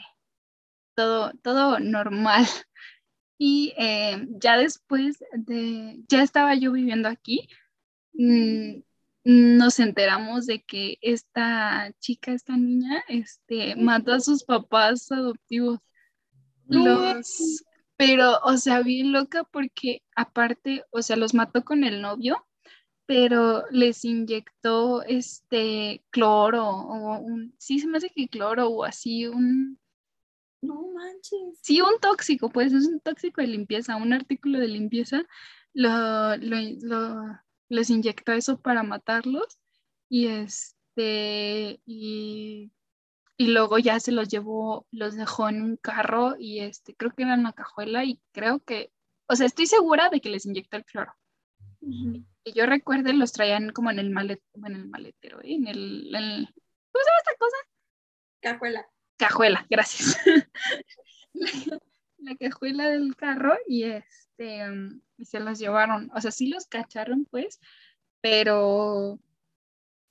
todo, 0.94 1.32
todo 1.42 1.80
normal. 1.80 2.46
Y 3.38 3.72
eh, 3.78 4.26
ya 4.30 4.58
después 4.58 5.24
de, 5.32 6.00
ya 6.08 6.22
estaba 6.22 6.56
yo 6.56 6.72
viviendo 6.72 7.08
aquí, 7.08 7.48
mm, 8.14 8.80
nos 9.24 9.78
enteramos 9.78 10.46
de 10.46 10.62
que 10.62 10.98
esta 11.02 11.92
chica, 12.00 12.32
esta 12.32 12.56
niña, 12.56 13.04
este, 13.08 13.76
mató 13.76 14.12
a 14.12 14.20
sus 14.20 14.42
papás 14.44 15.10
adoptivos. 15.12 15.78
Los, 16.66 17.62
pero, 17.96 18.38
o 18.44 18.56
sea, 18.56 18.80
bien 18.82 19.12
loca 19.12 19.44
porque 19.44 20.02
aparte, 20.16 20.84
o 20.90 21.02
sea, 21.02 21.16
los 21.16 21.34
mató 21.34 21.64
con 21.64 21.84
el 21.84 22.02
novio, 22.02 22.46
pero 23.06 23.64
les 23.70 24.04
inyectó 24.04 25.02
este 25.02 26.04
cloro 26.10 26.68
o 26.68 27.18
un, 27.18 27.54
sí 27.58 27.78
se 27.80 27.86
me 27.86 27.98
hace 27.98 28.10
que 28.10 28.28
cloro 28.28 28.68
o 28.68 28.84
así, 28.84 29.26
un, 29.26 29.78
no 30.60 30.88
manches. 30.92 31.58
Sí, 31.62 31.80
un 31.80 31.98
tóxico, 32.00 32.50
pues 32.50 32.72
es 32.72 32.86
un 32.86 33.00
tóxico 33.00 33.40
de 33.40 33.46
limpieza, 33.46 33.96
un 33.96 34.12
artículo 34.12 34.58
de 34.58 34.68
limpieza. 34.68 35.24
Lo, 35.72 36.36
les 37.68 37.90
inyectó 37.90 38.32
eso 38.32 38.60
para 38.60 38.82
matarlos 38.82 39.58
y 40.08 40.28
este 40.28 41.80
y, 41.86 42.72
luego 43.38 43.78
ya 43.78 44.00
se 44.00 44.10
los 44.10 44.28
llevó, 44.28 44.86
los 44.90 45.14
dejó 45.14 45.48
en 45.48 45.62
un 45.62 45.76
carro 45.76 46.34
y 46.38 46.60
este 46.60 46.96
creo 46.96 47.12
que 47.14 47.22
era 47.22 47.34
una 47.34 47.52
cajuela 47.52 48.04
y 48.04 48.20
creo 48.32 48.60
que, 48.60 48.92
o 49.28 49.36
sea, 49.36 49.46
estoy 49.46 49.66
segura 49.66 50.08
de 50.10 50.20
que 50.20 50.30
les 50.30 50.46
inyectó 50.46 50.76
el 50.76 50.84
cloro. 50.84 51.14
Y 51.80 52.52
yo 52.52 52.66
recuerdo 52.66 53.12
los 53.12 53.32
traían 53.32 53.70
como 53.70 53.90
en 53.90 54.00
el 54.00 54.10
malet, 54.10 54.42
en 54.54 54.74
el 54.74 54.88
maletero, 54.88 55.40
¿eh? 55.42 55.54
en 55.54 55.68
el, 55.68 56.48
¿cómo 56.90 57.04
se 57.04 57.10
llama 57.10 57.18
esta 57.18 57.36
cosa? 57.38 57.56
Cajuela 58.40 58.88
cajuela, 59.18 59.66
gracias. 59.68 60.16
la, 62.18 62.36
cajuela 62.36 62.88
del 62.88 63.14
carro 63.16 63.56
y 63.66 63.84
este 63.84 64.66
y 65.18 65.24
se 65.24 65.40
los 65.40 65.58
llevaron, 65.58 66.10
o 66.14 66.20
sea, 66.20 66.30
sí 66.30 66.48
los 66.48 66.66
cacharon 66.66 67.26
pues, 67.30 67.60
pero 68.20 69.18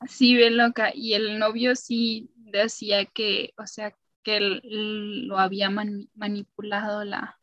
sí 0.07 0.35
ve 0.35 0.51
loca 0.51 0.91
y 0.93 1.13
el 1.13 1.39
novio 1.39 1.75
sí 1.75 2.29
decía 2.35 3.05
que, 3.05 3.53
o 3.57 3.65
sea, 3.65 3.95
que 4.23 4.39
lo 4.63 5.39
había 5.39 5.69
manipulado 5.69 7.03
la, 7.05 7.39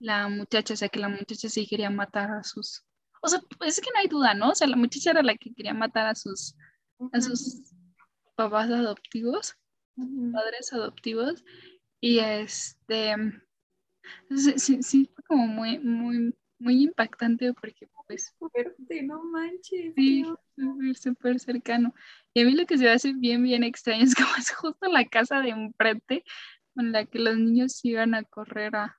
la 0.00 0.28
muchacha, 0.28 0.74
o 0.74 0.76
sea, 0.76 0.88
que 0.88 0.98
la 0.98 1.08
muchacha 1.08 1.48
sí 1.48 1.66
quería 1.66 1.90
matar 1.90 2.32
a 2.32 2.42
sus, 2.42 2.84
o 3.22 3.28
sea, 3.28 3.40
es 3.60 3.80
que 3.80 3.90
no 3.94 4.00
hay 4.00 4.08
duda, 4.08 4.34
¿no? 4.34 4.50
O 4.50 4.54
sea, 4.54 4.66
la 4.66 4.76
muchacha 4.76 5.12
era 5.12 5.22
la 5.22 5.36
que 5.36 5.54
quería 5.54 5.74
matar 5.74 6.08
a 6.08 6.14
sus, 6.16 6.56
a 7.12 7.20
sus 7.20 7.62
papás 8.34 8.70
adoptivos 8.70 9.54
padres 10.32 10.72
adoptivos 10.72 11.44
y 12.00 12.18
este 12.18 13.14
sí, 14.56 14.82
sí, 14.82 15.10
fue 15.14 15.24
como 15.24 15.46
muy, 15.46 15.78
muy, 15.78 16.34
muy 16.58 16.82
impactante 16.82 17.52
porque 17.54 17.88
pues 18.06 18.34
fuerte, 18.38 19.02
no 19.02 19.22
manches. 19.24 19.94
Sí, 19.96 20.24
súper, 20.94 21.38
cercano. 21.38 21.94
Y 22.34 22.42
a 22.42 22.44
mí 22.44 22.52
lo 22.52 22.66
que 22.66 22.78
se 22.78 22.84
me 22.84 22.90
hace 22.90 23.12
bien, 23.12 23.42
bien 23.42 23.64
extraño 23.64 24.04
es 24.04 24.14
como 24.14 24.34
es 24.36 24.50
justo 24.54 24.86
la 24.88 25.06
casa 25.06 25.40
de 25.40 25.50
enfrente 25.50 26.24
con 26.74 26.92
la 26.92 27.04
que 27.04 27.18
los 27.18 27.36
niños 27.36 27.84
iban 27.84 28.14
a 28.14 28.24
correr 28.24 28.76
a, 28.76 28.98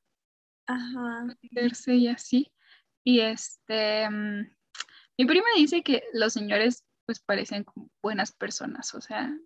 Ajá. 0.68 1.28
verse 1.52 1.96
y 1.96 2.08
así. 2.08 2.52
Y 3.04 3.20
este, 3.20 4.10
mm, 4.10 4.48
mi 5.18 5.26
prima 5.26 5.48
dice 5.58 5.84
que 5.84 6.04
los 6.14 6.34
señores 6.34 6.86
pues 7.06 7.20
parecen 7.20 7.66
como 7.66 7.92
buenas 8.02 8.32
personas, 8.32 8.94
o 8.94 9.02
sea, 9.02 9.38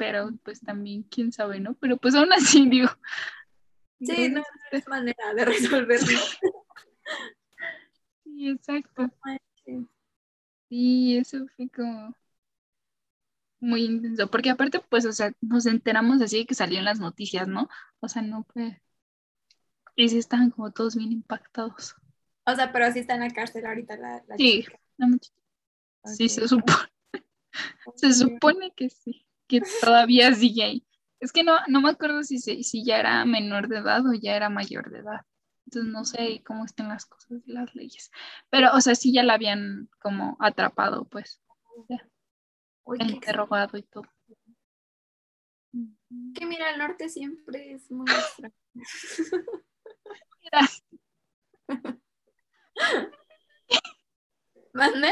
pero 0.00 0.30
pues 0.44 0.62
también 0.62 1.02
quién 1.02 1.30
sabe, 1.30 1.60
¿no? 1.60 1.74
Pero 1.74 1.98
pues 1.98 2.14
aún 2.14 2.32
así 2.32 2.66
digo. 2.70 2.88
Sí, 4.00 4.30
no, 4.30 4.42
es 4.72 4.88
manera 4.88 5.34
de 5.34 5.44
resolverlo. 5.44 6.06
sí, 8.24 8.48
exacto. 8.48 9.10
Sí, 10.70 11.16
eso 11.16 11.48
fue 11.56 11.68
como 11.68 12.14
muy 13.58 13.86
intenso, 13.86 14.30
porque 14.30 14.50
aparte, 14.50 14.80
pues, 14.88 15.04
o 15.04 15.10
sea, 15.10 15.32
nos 15.40 15.66
enteramos 15.66 16.22
así 16.22 16.38
de 16.38 16.46
que 16.46 16.54
salió 16.54 16.78
en 16.78 16.84
las 16.84 17.00
noticias, 17.00 17.48
¿no? 17.48 17.68
O 17.98 18.08
sea, 18.08 18.22
no 18.22 18.46
fue... 18.52 18.80
Y 19.96 20.08
sí 20.08 20.18
estaban 20.18 20.50
como 20.50 20.70
todos 20.70 20.94
bien 20.94 21.10
impactados. 21.10 21.96
O 22.46 22.54
sea, 22.54 22.70
pero 22.70 22.92
sí 22.92 23.00
está 23.00 23.14
en 23.14 23.22
la 23.22 23.30
cárcel 23.30 23.66
ahorita 23.66 23.96
la, 23.96 24.22
la 24.28 24.36
sí, 24.36 24.62
chica. 24.62 24.78
Sí, 26.04 26.28
se 26.28 26.46
supone. 26.46 26.88
se 27.96 28.12
supone 28.12 28.70
que 28.70 28.90
sí 28.90 29.26
que 29.50 29.60
todavía 29.80 30.32
sigue 30.34 30.62
ahí. 30.62 30.86
Es 31.18 31.32
que 31.32 31.42
no, 31.42 31.56
no 31.66 31.80
me 31.80 31.90
acuerdo 31.90 32.22
si, 32.22 32.38
si 32.38 32.84
ya 32.84 32.98
era 32.98 33.24
menor 33.24 33.68
de 33.68 33.78
edad 33.78 34.06
o 34.06 34.14
ya 34.14 34.36
era 34.36 34.48
mayor 34.48 34.90
de 34.90 35.00
edad. 35.00 35.20
Entonces 35.66 35.92
no 35.92 36.04
sé 36.04 36.42
cómo 36.46 36.64
están 36.64 36.88
las 36.88 37.04
cosas 37.06 37.42
las 37.46 37.74
leyes. 37.74 38.10
Pero, 38.48 38.72
o 38.74 38.80
sea, 38.80 38.94
sí 38.94 39.12
ya 39.12 39.22
la 39.22 39.34
habían 39.34 39.88
como 39.98 40.36
atrapado, 40.40 41.04
pues, 41.08 41.42
qué 41.88 43.04
interrogado 43.04 43.76
y 43.76 43.82
todo. 43.82 44.06
Que 46.34 46.46
mira, 46.46 46.70
el 46.70 46.78
norte 46.78 47.08
siempre 47.08 47.72
es 47.72 47.90
muy 47.90 48.10
extraño. 48.10 48.54
Mira, 50.42 50.68
¿Mande? 54.72 55.08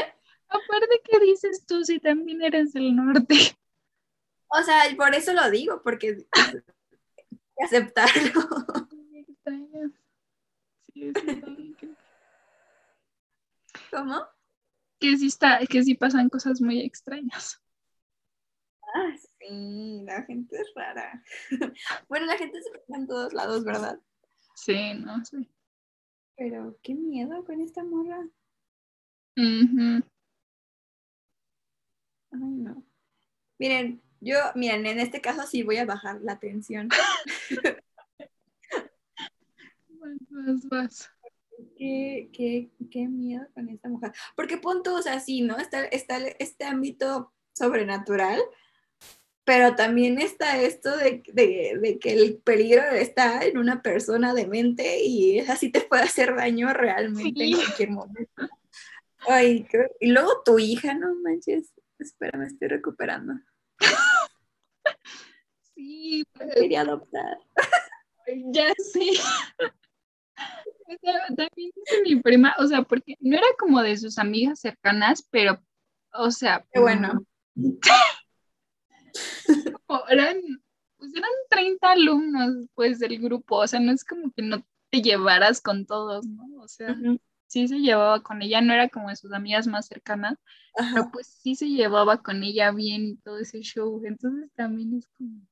aparte, 0.47 1.01
¿qué 1.03 1.19
dices 1.19 1.65
tú 1.65 1.83
si 1.83 1.99
también 1.99 2.41
eres 2.41 2.73
del 2.73 2.95
norte? 2.95 3.35
O 4.49 4.63
sea, 4.63 4.83
por 4.97 5.13
eso 5.13 5.33
lo 5.33 5.49
digo, 5.49 5.81
porque 5.83 6.25
hay 6.31 6.51
que 7.57 7.63
aceptarlo. 7.63 8.41
Sí, 10.93 11.13
sí, 11.15 11.75
¿Cómo? 13.91 14.25
que 14.99 15.17
sí 15.17 15.27
está, 15.27 15.59
que 15.65 15.83
sí 15.83 15.95
pasan 15.95 16.29
cosas 16.29 16.61
muy 16.61 16.81
extrañas. 16.81 17.61
Ah, 18.93 19.15
sí, 19.17 20.01
la 20.03 20.23
gente 20.23 20.57
es 20.59 20.71
rara. 20.75 21.23
Bueno, 22.09 22.25
la 22.25 22.37
gente 22.37 22.61
se 22.61 22.71
pasa 22.71 22.97
en 22.97 23.07
todos 23.07 23.33
lados, 23.33 23.63
¿verdad? 23.63 23.99
Sí, 24.55 24.93
no 24.95 25.23
sé. 25.23 25.47
Pero 26.35 26.77
qué 26.81 26.95
miedo 26.95 27.45
con 27.45 27.61
esta 27.61 27.83
morra. 27.83 28.27
Ujú. 29.37 30.03
Ay, 32.31 32.39
no. 32.39 32.83
Miren, 33.57 34.01
yo, 34.21 34.35
miren, 34.55 34.85
en 34.85 34.99
este 34.99 35.21
caso 35.21 35.45
sí 35.47 35.63
voy 35.63 35.77
a 35.77 35.85
bajar 35.85 36.19
la 36.21 36.39
tensión. 36.39 36.89
Vas, 39.89 40.17
vas, 40.29 40.69
vas. 40.69 41.09
Qué, 41.77 42.29
qué, 42.33 42.69
qué 42.89 43.07
miedo 43.07 43.45
con 43.53 43.69
esta 43.69 43.89
mujer. 43.89 44.11
Porque 44.35 44.57
punto, 44.57 44.95
o 44.95 45.01
sea, 45.01 45.19
sí, 45.19 45.41
¿no? 45.41 45.57
Está, 45.57 45.85
está 45.85 46.17
este 46.39 46.65
ámbito 46.65 47.33
sobrenatural, 47.53 48.39
pero 49.43 49.75
también 49.75 50.19
está 50.19 50.61
esto 50.61 50.95
de, 50.95 51.21
de- 51.33 51.77
de 51.81 51.99
que 51.99 52.13
el 52.13 52.37
peligro 52.37 52.83
está 52.91 53.43
en 53.45 53.57
una 53.57 53.81
persona 53.81 54.33
demente 54.33 55.03
y 55.03 55.39
así 55.39 55.69
te 55.69 55.81
puede 55.81 56.03
hacer 56.03 56.35
daño 56.35 56.71
realmente 56.73 57.43
en 57.43 57.51
Sí. 57.51 57.55
cualquier 57.55 57.89
momento. 57.91 58.47
Ay, 59.27 59.67
y 59.99 60.07
luego 60.11 60.41
tu 60.45 60.59
hija, 60.59 60.93
no 60.93 61.13
manches. 61.15 61.73
Espera, 61.97 62.39
me 62.39 62.45
estoy 62.47 62.69
recuperando. 62.69 63.33
Sí, 65.79 66.25
pues, 66.33 66.55
Quería 66.55 66.81
adoptar. 66.81 67.39
ya 68.51 68.73
sí. 68.91 69.17
También 71.37 71.71
dice 71.73 72.01
mi 72.03 72.17
prima, 72.17 72.53
o 72.59 72.67
sea, 72.67 72.81
porque 72.81 73.15
no 73.21 73.37
era 73.37 73.47
como 73.57 73.81
de 73.81 73.95
sus 73.95 74.17
amigas 74.17 74.59
cercanas, 74.59 75.25
pero, 75.31 75.57
o 76.11 76.31
sea, 76.31 76.65
Qué 76.73 76.81
bueno. 76.81 77.23
eran, 80.09 80.41
pues 80.97 81.15
eran 81.15 81.31
30 81.49 81.91
alumnos, 81.91 82.67
pues, 82.75 82.99
del 82.99 83.17
grupo, 83.21 83.59
o 83.59 83.67
sea, 83.67 83.79
no 83.79 83.93
es 83.93 84.03
como 84.03 84.33
que 84.33 84.41
no 84.41 84.61
te 84.89 85.01
llevaras 85.01 85.61
con 85.61 85.85
todos, 85.85 86.25
¿no? 86.25 86.43
O 86.61 86.67
sea, 86.67 86.93
sí 87.47 87.69
se 87.69 87.79
llevaba 87.79 88.21
con 88.21 88.41
ella, 88.41 88.59
no 88.59 88.73
era 88.73 88.89
como 88.89 89.07
de 89.07 89.15
sus 89.15 89.31
amigas 89.31 89.65
más 89.65 89.87
cercanas, 89.87 90.37
Ajá. 90.77 90.91
pero 90.93 91.09
pues 91.13 91.27
sí 91.41 91.55
se 91.55 91.69
llevaba 91.69 92.21
con 92.21 92.43
ella 92.43 92.71
bien 92.71 93.05
y 93.05 93.15
todo 93.15 93.37
ese 93.37 93.61
show, 93.61 94.01
entonces 94.03 94.51
también 94.55 94.97
es 94.97 95.07
como 95.07 95.47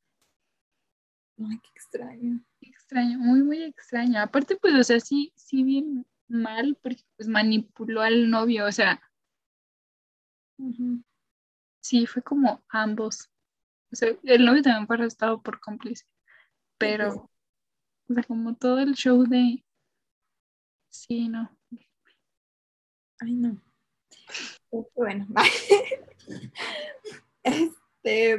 Ay, 1.39 1.59
qué 1.59 1.69
extraño. 1.75 2.39
extraño, 2.61 3.19
muy, 3.19 3.43
muy 3.43 3.63
extraño. 3.63 4.19
Aparte, 4.19 4.55
pues, 4.55 4.73
o 4.73 4.83
sea, 4.83 4.99
sí, 4.99 5.31
sí 5.35 5.63
bien 5.63 6.05
mal, 6.27 6.77
porque 6.81 7.03
pues 7.15 7.29
manipuló 7.29 8.01
al 8.01 8.29
novio, 8.29 8.65
o 8.65 8.71
sea, 8.71 9.01
sí, 11.81 12.05
fue 12.05 12.23
como 12.23 12.63
ambos. 12.69 13.29
O 13.91 13.95
sea, 13.95 14.09
el 14.23 14.45
novio 14.45 14.61
también 14.61 14.87
fue 14.87 14.95
arrestado 14.95 15.41
por 15.41 15.59
cómplice, 15.59 16.05
pero, 16.77 17.29
o 18.09 18.13
sea, 18.13 18.23
como 18.23 18.55
todo 18.55 18.79
el 18.79 18.95
show 18.95 19.23
de, 19.23 19.63
sí, 20.89 21.29
no. 21.29 21.55
Ay, 23.19 23.33
no. 23.33 23.61
Bueno, 24.95 25.27
este. 27.43 28.37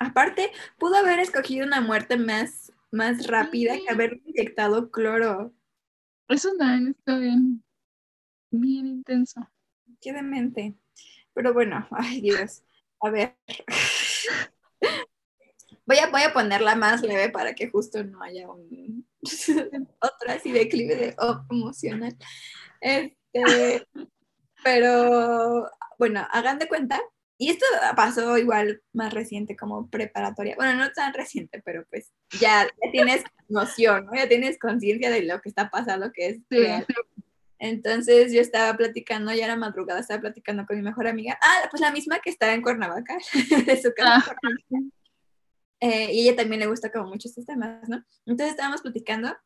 Aparte, 0.00 0.50
pudo 0.78 0.96
haber 0.96 1.20
escogido 1.20 1.66
una 1.66 1.80
muerte 1.80 2.16
más, 2.16 2.72
más 2.90 3.26
rápida 3.26 3.76
que 3.76 3.90
haber 3.90 4.20
inyectado 4.24 4.90
cloro. 4.90 5.54
Eso 6.28 6.50
también 6.58 6.94
está 6.98 7.18
bien, 7.18 7.62
bien 8.50 8.86
intenso. 8.86 9.48
Qué 10.00 10.12
demente. 10.12 10.74
Pero 11.32 11.52
bueno, 11.52 11.86
ay 11.90 12.20
Dios. 12.20 12.62
A 13.00 13.10
ver. 13.10 13.36
Voy 15.86 15.98
a, 15.98 16.08
voy 16.08 16.22
a 16.22 16.32
ponerla 16.32 16.76
más 16.76 17.02
leve 17.02 17.28
para 17.28 17.54
que 17.54 17.68
justo 17.68 18.02
no 18.02 18.22
haya 18.22 18.48
un 18.48 19.06
otro 20.00 20.30
así 20.30 20.50
declive 20.50 20.96
de 20.96 21.14
oh, 21.18 21.44
emocional. 21.50 22.16
Este, 22.80 23.86
pero 24.64 25.70
bueno, 25.98 26.26
hagan 26.30 26.58
de 26.58 26.68
cuenta. 26.68 27.00
Y 27.36 27.50
esto 27.50 27.66
pasó 27.96 28.38
igual 28.38 28.82
más 28.92 29.12
reciente, 29.12 29.56
como 29.56 29.88
preparatoria. 29.90 30.54
Bueno, 30.56 30.74
no 30.74 30.92
tan 30.92 31.12
reciente, 31.14 31.60
pero 31.64 31.84
pues 31.90 32.12
ya, 32.40 32.64
ya 32.64 32.90
tienes 32.92 33.24
noción, 33.48 34.06
¿no? 34.06 34.14
Ya 34.14 34.28
tienes 34.28 34.58
conciencia 34.58 35.10
de 35.10 35.22
lo 35.22 35.40
que 35.40 35.48
está 35.48 35.68
pasando, 35.70 36.12
que 36.12 36.28
es 36.28 36.36
Sí. 36.50 36.58
real. 36.58 36.86
Entonces 37.58 38.32
yo 38.32 38.40
estaba 38.40 38.76
platicando, 38.76 39.32
ya 39.32 39.44
era 39.46 39.56
madrugada, 39.56 40.00
estaba 40.00 40.20
platicando 40.20 40.66
con 40.66 40.76
mi 40.76 40.82
mejor 40.82 41.06
amiga. 41.06 41.38
Ah, 41.40 41.68
pues 41.70 41.80
la 41.80 41.90
misma 41.92 42.18
que 42.20 42.30
está 42.30 42.52
en 42.52 42.62
Cuernavaca, 42.62 43.16
de 43.66 43.80
su 43.80 43.92
casa. 43.94 44.36
Ah. 44.42 44.78
Eh, 45.80 46.12
y 46.12 46.28
ella 46.28 46.36
también 46.36 46.60
le 46.60 46.66
gusta 46.66 46.90
como 46.90 47.08
mucho 47.08 47.28
estos 47.28 47.46
temas, 47.46 47.88
¿no? 47.88 48.04
Entonces 48.26 48.50
estábamos 48.50 48.80
platicando 48.82 49.36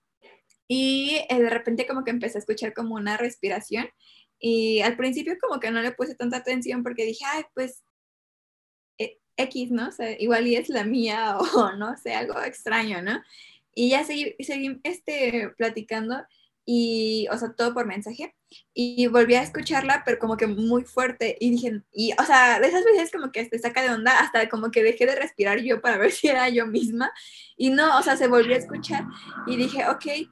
y 0.68 1.24
eh, 1.30 1.40
de 1.40 1.50
repente 1.50 1.86
como 1.86 2.04
que 2.04 2.10
empecé 2.10 2.38
a 2.38 2.40
escuchar 2.40 2.74
como 2.74 2.94
una 2.94 3.16
respiración 3.16 3.88
y 4.38 4.80
al 4.80 4.96
principio 4.96 5.36
como 5.40 5.60
que 5.60 5.70
no 5.70 5.82
le 5.82 5.92
puse 5.92 6.14
tanta 6.14 6.38
atención 6.38 6.82
porque 6.82 7.04
dije, 7.04 7.24
ay, 7.26 7.44
pues 7.54 7.82
eh, 8.98 9.18
X, 9.36 9.70
¿no? 9.70 9.88
O 9.88 10.04
igual 10.18 10.46
y 10.46 10.56
es 10.56 10.68
la 10.68 10.84
mía 10.84 11.36
o 11.54 11.72
no 11.72 11.96
sé, 11.96 12.14
algo 12.14 12.40
extraño, 12.42 13.02
¿no? 13.02 13.22
Y 13.74 13.90
ya 13.90 14.04
seguí, 14.04 14.34
seguí 14.40 14.80
este, 14.82 15.50
platicando 15.56 16.16
y, 16.64 17.26
o 17.30 17.38
sea, 17.38 17.52
todo 17.54 17.72
por 17.72 17.86
mensaje 17.86 18.34
y 18.74 19.06
volví 19.06 19.34
a 19.34 19.42
escucharla, 19.42 20.02
pero 20.04 20.18
como 20.18 20.36
que 20.36 20.46
muy 20.46 20.84
fuerte 20.84 21.36
y 21.40 21.50
dije, 21.50 21.82
y, 21.92 22.12
o 22.20 22.24
sea, 22.24 22.60
de 22.60 22.68
esas 22.68 22.84
veces 22.84 23.10
como 23.10 23.32
que 23.32 23.44
te 23.46 23.58
saca 23.58 23.82
de 23.82 23.90
onda, 23.90 24.20
hasta 24.20 24.48
como 24.48 24.70
que 24.70 24.82
dejé 24.82 25.06
de 25.06 25.16
respirar 25.16 25.60
yo 25.60 25.80
para 25.80 25.96
ver 25.98 26.12
si 26.12 26.28
era 26.28 26.48
yo 26.48 26.66
misma 26.66 27.10
y 27.56 27.70
no, 27.70 27.98
o 27.98 28.02
sea, 28.02 28.16
se 28.16 28.28
volvió 28.28 28.54
a 28.54 28.58
escuchar 28.58 29.04
y 29.46 29.56
dije, 29.56 29.86
ok, 29.88 30.28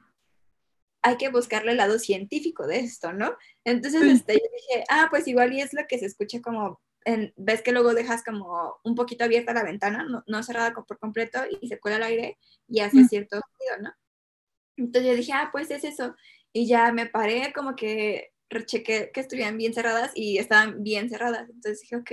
hay 1.01 1.17
que 1.17 1.29
buscarle 1.29 1.71
el 1.71 1.77
lado 1.77 1.99
científico 1.99 2.67
de 2.67 2.79
esto, 2.79 3.13
¿no? 3.13 3.35
Entonces, 3.63 4.01
Sí. 4.03 4.09
este, 4.09 4.33
yo 4.33 4.39
dije, 4.53 4.83
ah, 4.89 5.07
pues 5.09 5.27
igual 5.27 5.53
y 5.53 5.61
es 5.61 5.73
lo 5.73 5.85
que 5.87 5.99
se 5.99 6.05
escucha 6.05 6.41
como, 6.41 6.81
en- 7.05 7.33
ves 7.37 7.61
que 7.61 7.71
luego 7.71 7.93
dejas 7.93 8.23
como 8.23 8.75
un 8.83 8.95
poquito 8.95 9.23
abierta 9.23 9.53
la 9.53 9.63
ventana, 9.63 10.03
no, 10.09 10.23
no 10.27 10.43
cerrada 10.43 10.73
por 10.73 10.99
completo 10.99 11.39
y 11.61 11.67
se 11.67 11.79
cuela 11.79 11.97
el 11.97 12.03
aire 12.03 12.37
y 12.67 12.81
hace 12.81 13.01
Mm. 13.03 13.07
cierto 13.07 13.35
ruido, 13.39 13.83
¿no? 13.83 13.93
Entonces 14.77 15.11
yo 15.11 15.15
dije, 15.17 15.33
ah, 15.33 15.49
pues 15.51 15.71
es 15.71 15.83
eso. 15.83 16.15
Y 16.53 16.67
ya 16.67 16.91
me 16.91 17.05
paré 17.07 17.53
como 17.53 17.75
que 17.75 18.31
rechequé 18.49 19.11
que 19.13 19.19
estuvieran 19.21 19.57
bien 19.57 19.73
cerradas 19.73 20.11
y 20.15 20.37
estaban 20.39 20.83
bien 20.83 21.09
cerradas. 21.09 21.49
Entonces 21.49 21.81
dije, 21.81 21.95
ok, 21.97 22.11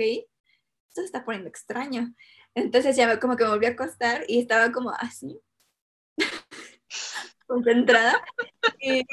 esto 0.89 1.01
se 1.01 1.05
está 1.05 1.25
poniendo 1.25 1.49
extraño. 1.49 2.13
Entonces 2.55 2.95
ya 2.95 3.07
me- 3.07 3.19
como 3.19 3.35
que 3.35 3.43
me 3.43 3.49
volví 3.51 3.65
a 3.65 3.69
acostar 3.69 4.23
y 4.27 4.39
estaba 4.39 4.71
como 4.71 4.91
así, 4.91 5.39
concentrada. 7.45 8.21
Y, 8.79 9.03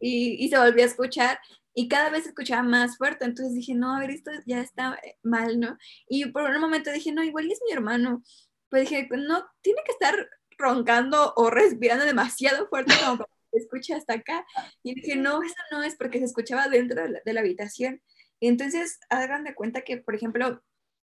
y, 0.00 0.48
se 0.48 0.58
volvió 0.58 0.82
a 0.82 0.86
escuchar 0.86 1.38
y 1.74 1.88
cada 1.88 2.10
vez 2.10 2.26
escuchaba 2.26 2.62
más 2.62 2.96
fuerte. 2.96 3.24
Entonces 3.24 3.54
dije, 3.54 3.74
no, 3.74 3.94
a 3.94 4.00
ver, 4.00 4.10
esto 4.10 4.30
ya 4.46 4.60
está 4.60 4.98
mal, 5.22 5.58
¿no? 5.58 5.76
Y 6.08 6.26
por 6.26 6.50
un 6.50 6.60
momento 6.60 6.92
dije, 6.92 7.12
no, 7.12 7.22
igual 7.22 7.50
es 7.50 7.60
mi 7.66 7.72
hermano. 7.72 8.22
Pues 8.68 8.88
dije, 8.88 9.08
no, 9.10 9.44
tiene 9.62 9.82
que 9.84 9.92
estar 9.92 10.14
roncando 10.58 11.32
o 11.36 11.50
respirando 11.50 12.04
demasiado 12.04 12.68
fuerte 12.68 12.94
como 13.04 13.26
se 13.50 13.58
escuche 13.58 13.94
hasta 13.94 14.14
acá. 14.14 14.44
Y 14.82 14.94
dije, 14.94 15.16
no, 15.16 15.42
eso 15.42 15.54
no 15.70 15.82
es 15.82 15.96
porque 15.96 16.18
se 16.18 16.24
escuchaba 16.26 16.68
dentro 16.68 17.02
de 17.24 17.32
la, 17.32 17.40
habitación. 17.40 18.02
Entonces 18.40 18.98
hagan 19.08 19.44
de 19.44 19.54
cuenta 19.54 19.82
que, 19.82 19.98
por 19.98 20.14
ejemplo, 20.14 20.62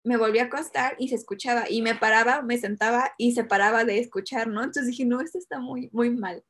me 0.09 0.17
volví 0.17 0.39
a 0.39 0.45
acostar 0.45 0.97
y 0.99 1.09
se 1.09 1.17
escuchaba 1.17 1.69
y 1.69 1.83
me 1.83 1.95
paraba, 1.95 2.41
me 2.41 2.57
sentaba 2.57 3.13
y 3.19 3.33
se 3.33 3.45
paraba 3.45 3.85
de 3.85 3.99
escuchar, 3.99 4.49
¿no? 4.49 4.61
Entonces 4.63 4.87
dije, 4.87 5.05
no, 5.05 5.21
esto 5.21 5.37
está 5.37 5.61
muy, 5.61 5.91
muy 5.93 6.09
mal. 6.09 6.43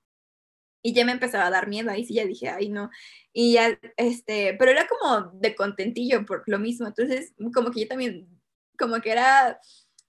Y 0.80 0.92
ya 0.94 1.04
me 1.04 1.10
empezaba 1.10 1.46
a 1.46 1.50
dar 1.50 1.66
miedo, 1.66 1.90
ahí 1.90 2.04
sí 2.04 2.14
ya 2.14 2.24
dije, 2.24 2.48
ay 2.50 2.68
no. 2.68 2.88
Y 3.32 3.54
ya, 3.54 3.76
este, 3.96 4.54
pero 4.60 4.70
era 4.70 4.86
como 4.86 5.32
de 5.32 5.56
contentillo 5.56 6.24
por 6.24 6.44
lo 6.46 6.60
mismo, 6.60 6.86
entonces 6.86 7.34
como 7.52 7.72
que 7.72 7.80
yo 7.80 7.88
también 7.88 8.28
como 8.78 9.00
que 9.00 9.10
era 9.10 9.58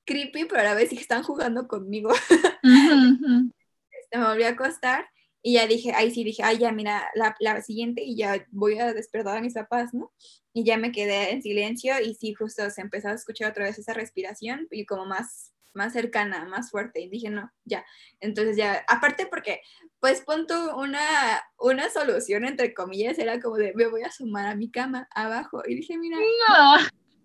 creepy, 0.05 0.45
pero 0.45 0.61
a 0.61 0.65
la 0.65 0.75
vez 0.75 0.89
sí 0.89 0.95
que 0.95 1.01
están 1.01 1.23
jugando 1.23 1.67
conmigo. 1.67 2.11
Ujú, 2.11 3.25
ujú. 3.25 3.51
Este, 3.91 4.17
me 4.19 4.25
volví 4.25 4.43
a 4.43 4.49
acostar 4.49 5.09
y 5.41 5.53
ya 5.53 5.67
dije, 5.67 5.93
ahí 5.93 6.11
sí 6.11 6.23
dije, 6.23 6.43
ay, 6.43 6.57
ya 6.57 6.71
mira, 6.71 7.09
la, 7.15 7.35
la 7.39 7.61
siguiente 7.61 8.03
y 8.03 8.17
ya 8.17 8.45
voy 8.51 8.77
a 8.79 8.93
despertar 8.93 9.37
a 9.37 9.41
mis 9.41 9.53
papás, 9.53 9.93
¿no? 9.93 10.11
Y 10.53 10.65
ya 10.65 10.77
me 10.77 10.91
quedé 10.91 11.31
en 11.31 11.41
silencio 11.41 11.99
y 12.01 12.13
sí, 12.15 12.33
justo 12.33 12.69
se 12.69 12.81
empezó 12.81 13.09
a 13.09 13.13
escuchar 13.13 13.51
otra 13.51 13.65
vez 13.65 13.79
esa 13.79 13.93
respiración 13.93 14.67
y 14.69 14.85
como 14.85 15.05
más, 15.05 15.53
más 15.73 15.93
cercana, 15.93 16.43
más 16.45 16.71
fuerte. 16.71 16.99
Y 16.99 17.09
dije, 17.09 17.29
no, 17.29 17.49
ya. 17.63 17.85
Entonces 18.19 18.57
ya, 18.57 18.83
aparte 18.89 19.27
porque, 19.27 19.61
pues 20.01 20.21
pon 20.21 20.45
tú 20.45 20.55
una, 20.75 21.41
una 21.57 21.89
solución, 21.89 22.43
entre 22.43 22.73
comillas, 22.73 23.17
era 23.17 23.39
como 23.39 23.55
de, 23.55 23.73
me 23.75 23.87
voy 23.87 24.03
a 24.03 24.11
sumar 24.11 24.45
a 24.45 24.55
mi 24.55 24.69
cama 24.69 25.07
abajo. 25.11 25.61
Y 25.65 25.75
dije, 25.75 25.97
mira, 25.97 26.17
No, 26.17 26.79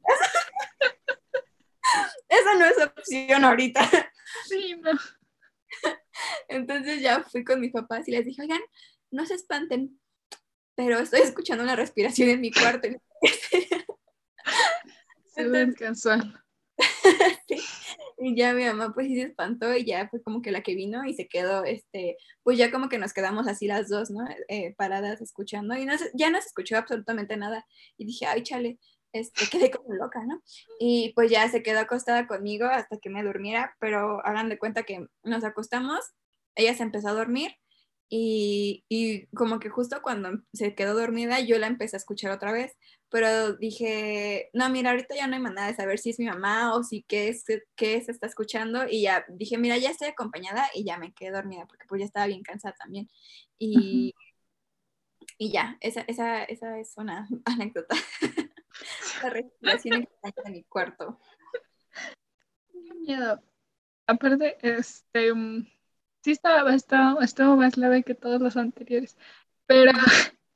esa 2.28 2.54
no 2.54 2.64
es 2.64 2.78
opción 2.78 3.44
ahorita. 3.44 3.90
sí, 4.48 4.76
no. 4.80 4.92
Entonces 6.48 7.00
ya 7.00 7.22
fui 7.22 7.44
con 7.44 7.60
mis 7.60 7.72
papás 7.72 8.08
y 8.08 8.12
les 8.12 8.24
dije, 8.24 8.42
oigan, 8.42 8.60
no 9.10 9.26
se 9.26 9.34
espanten, 9.34 10.00
pero 10.74 10.98
estoy 10.98 11.20
escuchando 11.20 11.64
una 11.64 11.76
respiración 11.76 12.28
en 12.30 12.40
mi 12.40 12.50
cuarto. 12.50 12.88
Se 15.34 15.74
casual. 15.74 16.40
Sí. 17.48 17.60
Y 18.18 18.36
ya 18.36 18.54
mi 18.54 18.64
mamá 18.64 18.92
pues 18.94 19.08
sí 19.08 19.16
se 19.16 19.22
espantó 19.22 19.74
y 19.74 19.84
ya 19.84 20.08
fue 20.08 20.22
como 20.22 20.40
que 20.40 20.50
la 20.50 20.62
que 20.62 20.74
vino 20.74 21.04
y 21.04 21.14
se 21.14 21.28
quedó, 21.28 21.64
este, 21.64 22.16
pues 22.42 22.56
ya 22.56 22.70
como 22.70 22.88
que 22.88 22.98
nos 22.98 23.12
quedamos 23.12 23.46
así 23.48 23.66
las 23.66 23.88
dos, 23.88 24.10
¿no? 24.10 24.24
Eh, 24.48 24.74
paradas 24.76 25.20
escuchando 25.20 25.76
y 25.76 25.84
no 25.84 25.92
ya 26.14 26.30
no 26.30 26.40
se 26.40 26.48
escuchó 26.48 26.78
absolutamente 26.78 27.36
nada. 27.36 27.66
Y 27.98 28.06
dije, 28.06 28.26
ay, 28.26 28.42
chale, 28.42 28.78
este, 29.14 29.46
quedé 29.48 29.70
como 29.70 29.94
loca, 29.94 30.24
¿no? 30.26 30.42
Y 30.78 31.12
pues 31.14 31.30
ya 31.30 31.48
se 31.48 31.62
quedó 31.62 31.78
acostada 31.80 32.26
conmigo 32.26 32.66
hasta 32.66 32.98
que 32.98 33.10
me 33.10 33.22
durmiera, 33.22 33.76
pero 33.80 34.24
hagan 34.26 34.48
de 34.48 34.58
cuenta 34.58 34.82
que 34.82 35.06
nos 35.22 35.44
acostamos, 35.44 36.00
ella 36.56 36.74
se 36.74 36.82
empezó 36.82 37.08
a 37.08 37.14
dormir 37.14 37.52
y, 38.08 38.84
y 38.88 39.26
como 39.28 39.60
que 39.60 39.70
justo 39.70 40.02
cuando 40.02 40.42
se 40.52 40.74
quedó 40.74 40.94
dormida 40.94 41.40
yo 41.40 41.58
la 41.58 41.68
empecé 41.68 41.96
a 41.96 41.98
escuchar 41.98 42.32
otra 42.32 42.52
vez, 42.52 42.76
pero 43.08 43.54
dije, 43.54 44.50
no, 44.52 44.68
mira, 44.68 44.90
ahorita 44.90 45.14
ya 45.14 45.28
no 45.28 45.36
hay 45.36 45.42
manera 45.42 45.68
de 45.68 45.74
saber 45.74 45.98
si 46.00 46.10
es 46.10 46.18
mi 46.18 46.26
mamá 46.26 46.74
o 46.74 46.82
si 46.82 47.04
qué 47.04 47.28
es, 47.28 47.44
qué 47.76 48.02
se 48.02 48.10
está 48.10 48.26
escuchando 48.26 48.86
y 48.88 49.02
ya 49.02 49.24
dije, 49.28 49.58
mira, 49.58 49.78
ya 49.78 49.90
estoy 49.90 50.08
acompañada 50.08 50.68
y 50.74 50.84
ya 50.84 50.98
me 50.98 51.14
quedé 51.14 51.30
dormida 51.30 51.66
porque 51.66 51.86
pues 51.88 52.00
ya 52.00 52.06
estaba 52.06 52.26
bien 52.26 52.42
cansada 52.42 52.74
también. 52.76 53.08
Y, 53.58 54.12
y 55.38 55.52
ya, 55.52 55.76
esa, 55.80 56.02
esa, 56.02 56.44
esa 56.44 56.78
es 56.80 56.94
una 56.96 57.28
anécdota. 57.44 57.96
La 59.24 59.30
respiración 59.30 60.02
extraña 60.02 60.42
de 60.44 60.50
mi 60.50 60.64
cuarto. 60.64 61.18
Qué 62.70 62.94
miedo. 62.94 63.42
Aparte, 64.06 64.58
este, 64.60 65.32
mm, 65.32 65.66
sí 66.22 66.32
estaba, 66.32 66.74
estaba, 66.74 67.24
estaba 67.24 67.56
más 67.56 67.78
leve 67.78 68.02
que 68.02 68.14
todos 68.14 68.38
los 68.42 68.58
anteriores, 68.58 69.16
pero, 69.64 69.92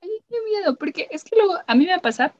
ay, 0.00 0.10
qué 0.28 0.42
miedo, 0.42 0.76
porque 0.76 1.06
es 1.12 1.22
que 1.22 1.36
luego 1.36 1.60
a 1.64 1.74
mí 1.76 1.86
me 1.86 2.00
pasa, 2.00 2.34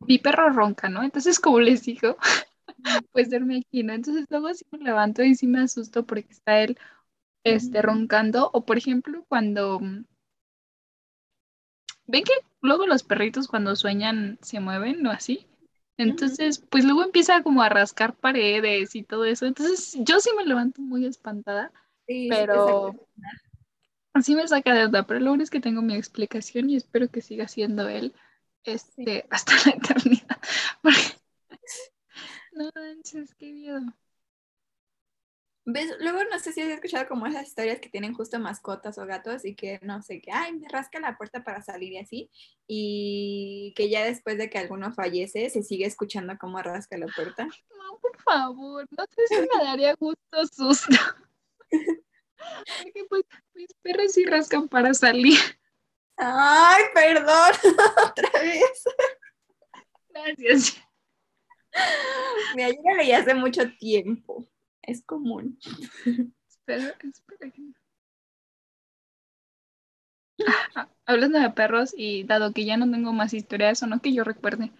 mi 0.00 0.18
perro 0.18 0.50
ronca, 0.50 0.88
¿no? 0.88 1.04
Entonces, 1.04 1.38
como 1.38 1.60
les 1.60 1.84
digo, 1.84 2.16
pues 3.12 3.30
duerme 3.30 3.58
aquí, 3.58 3.84
¿no? 3.84 3.92
Entonces 3.92 4.26
luego 4.28 4.52
sí 4.54 4.64
me 4.72 4.78
levanto 4.78 5.22
y 5.22 5.36
sí 5.36 5.46
me 5.46 5.60
asusto 5.60 6.04
porque 6.04 6.32
está 6.32 6.60
él, 6.62 6.76
este, 7.44 7.80
roncando, 7.80 8.50
o 8.52 8.64
por 8.64 8.76
ejemplo, 8.76 9.24
cuando, 9.28 9.78
mm, 9.78 10.04
ven 12.08 12.24
que 12.24 12.47
luego 12.60 12.86
los 12.86 13.02
perritos 13.02 13.48
cuando 13.48 13.76
sueñan 13.76 14.38
se 14.42 14.60
mueven 14.60 15.06
o 15.06 15.10
así. 15.10 15.46
Entonces, 15.96 16.58
pues 16.70 16.84
luego 16.84 17.02
empieza 17.02 17.42
como 17.42 17.62
a 17.62 17.68
rascar 17.68 18.14
paredes 18.14 18.94
y 18.94 19.02
todo 19.02 19.24
eso. 19.24 19.46
Entonces, 19.46 19.96
yo 20.00 20.20
sí 20.20 20.30
me 20.36 20.44
levanto 20.44 20.80
muy 20.80 21.04
espantada, 21.06 21.72
Sí, 22.06 22.28
pero 22.30 22.94
así 24.14 24.34
me 24.36 24.46
saca 24.46 24.74
de 24.74 24.84
onda. 24.84 25.06
Pero 25.06 25.20
lo 25.20 25.30
bueno 25.30 25.42
es 25.42 25.50
que 25.50 25.60
tengo 25.60 25.82
mi 25.82 25.94
explicación 25.96 26.70
y 26.70 26.76
espero 26.76 27.08
que 27.10 27.20
siga 27.20 27.48
siendo 27.48 27.88
él 27.88 28.14
este, 28.64 29.26
hasta 29.30 29.52
la 29.66 29.72
eternidad. 29.72 30.38
Porque- 30.82 31.18
No 32.52 32.70
manches, 32.74 33.34
qué 33.34 33.52
miedo. 33.52 33.80
¿Ves? 35.70 35.94
Luego 36.00 36.24
no 36.24 36.38
sé 36.38 36.54
si 36.54 36.62
has 36.62 36.70
escuchado 36.70 37.06
como 37.06 37.26
esas 37.26 37.46
historias 37.46 37.78
que 37.78 37.90
tienen 37.90 38.14
justo 38.14 38.38
mascotas 38.38 38.96
o 38.96 39.04
gatos 39.04 39.44
y 39.44 39.54
que 39.54 39.78
no 39.82 40.00
sé, 40.00 40.22
que, 40.22 40.32
ay, 40.32 40.54
me 40.54 40.66
rasca 40.66 40.98
la 40.98 41.18
puerta 41.18 41.44
para 41.44 41.60
salir 41.60 41.92
y 41.92 41.98
así, 41.98 42.30
y 42.66 43.74
que 43.76 43.90
ya 43.90 44.02
después 44.02 44.38
de 44.38 44.48
que 44.48 44.56
alguno 44.56 44.94
fallece 44.94 45.50
se 45.50 45.62
sigue 45.62 45.84
escuchando 45.84 46.38
cómo 46.40 46.62
rasca 46.62 46.96
la 46.96 47.06
puerta. 47.08 47.46
No, 47.76 47.98
por 48.00 48.16
favor, 48.22 48.86
no 48.90 49.04
sé 49.14 49.26
si 49.28 49.40
me 49.40 49.64
daría 49.64 49.94
gusto 49.94 50.46
susto. 50.50 50.96
Porque 52.82 53.04
pues 53.10 53.24
mis 53.52 53.68
perros 53.82 54.12
sí 54.12 54.24
rascan 54.24 54.68
para 54.68 54.94
salir. 54.94 55.38
Ay, 56.16 56.84
perdón, 56.94 57.52
otra 58.06 58.40
vez. 58.40 58.84
Gracias. 60.08 60.80
Mira, 62.54 62.70
yo 62.70 62.76
la 62.84 62.94
leí 62.94 63.12
hace 63.12 63.34
mucho 63.34 63.70
tiempo. 63.78 64.48
Es 64.88 65.02
común. 65.04 65.58
Que 66.66 66.78
no. 66.78 66.92
Ah, 70.74 70.88
hablando 71.06 71.38
de 71.40 71.50
perros 71.50 71.92
y 71.96 72.24
dado 72.24 72.52
que 72.52 72.64
ya 72.64 72.76
no 72.76 72.90
tengo 72.90 73.12
más 73.12 73.34
historias 73.34 73.82
o 73.82 73.86
no 73.86 74.00
que 74.00 74.12
yo 74.12 74.24
recuerde. 74.24 74.72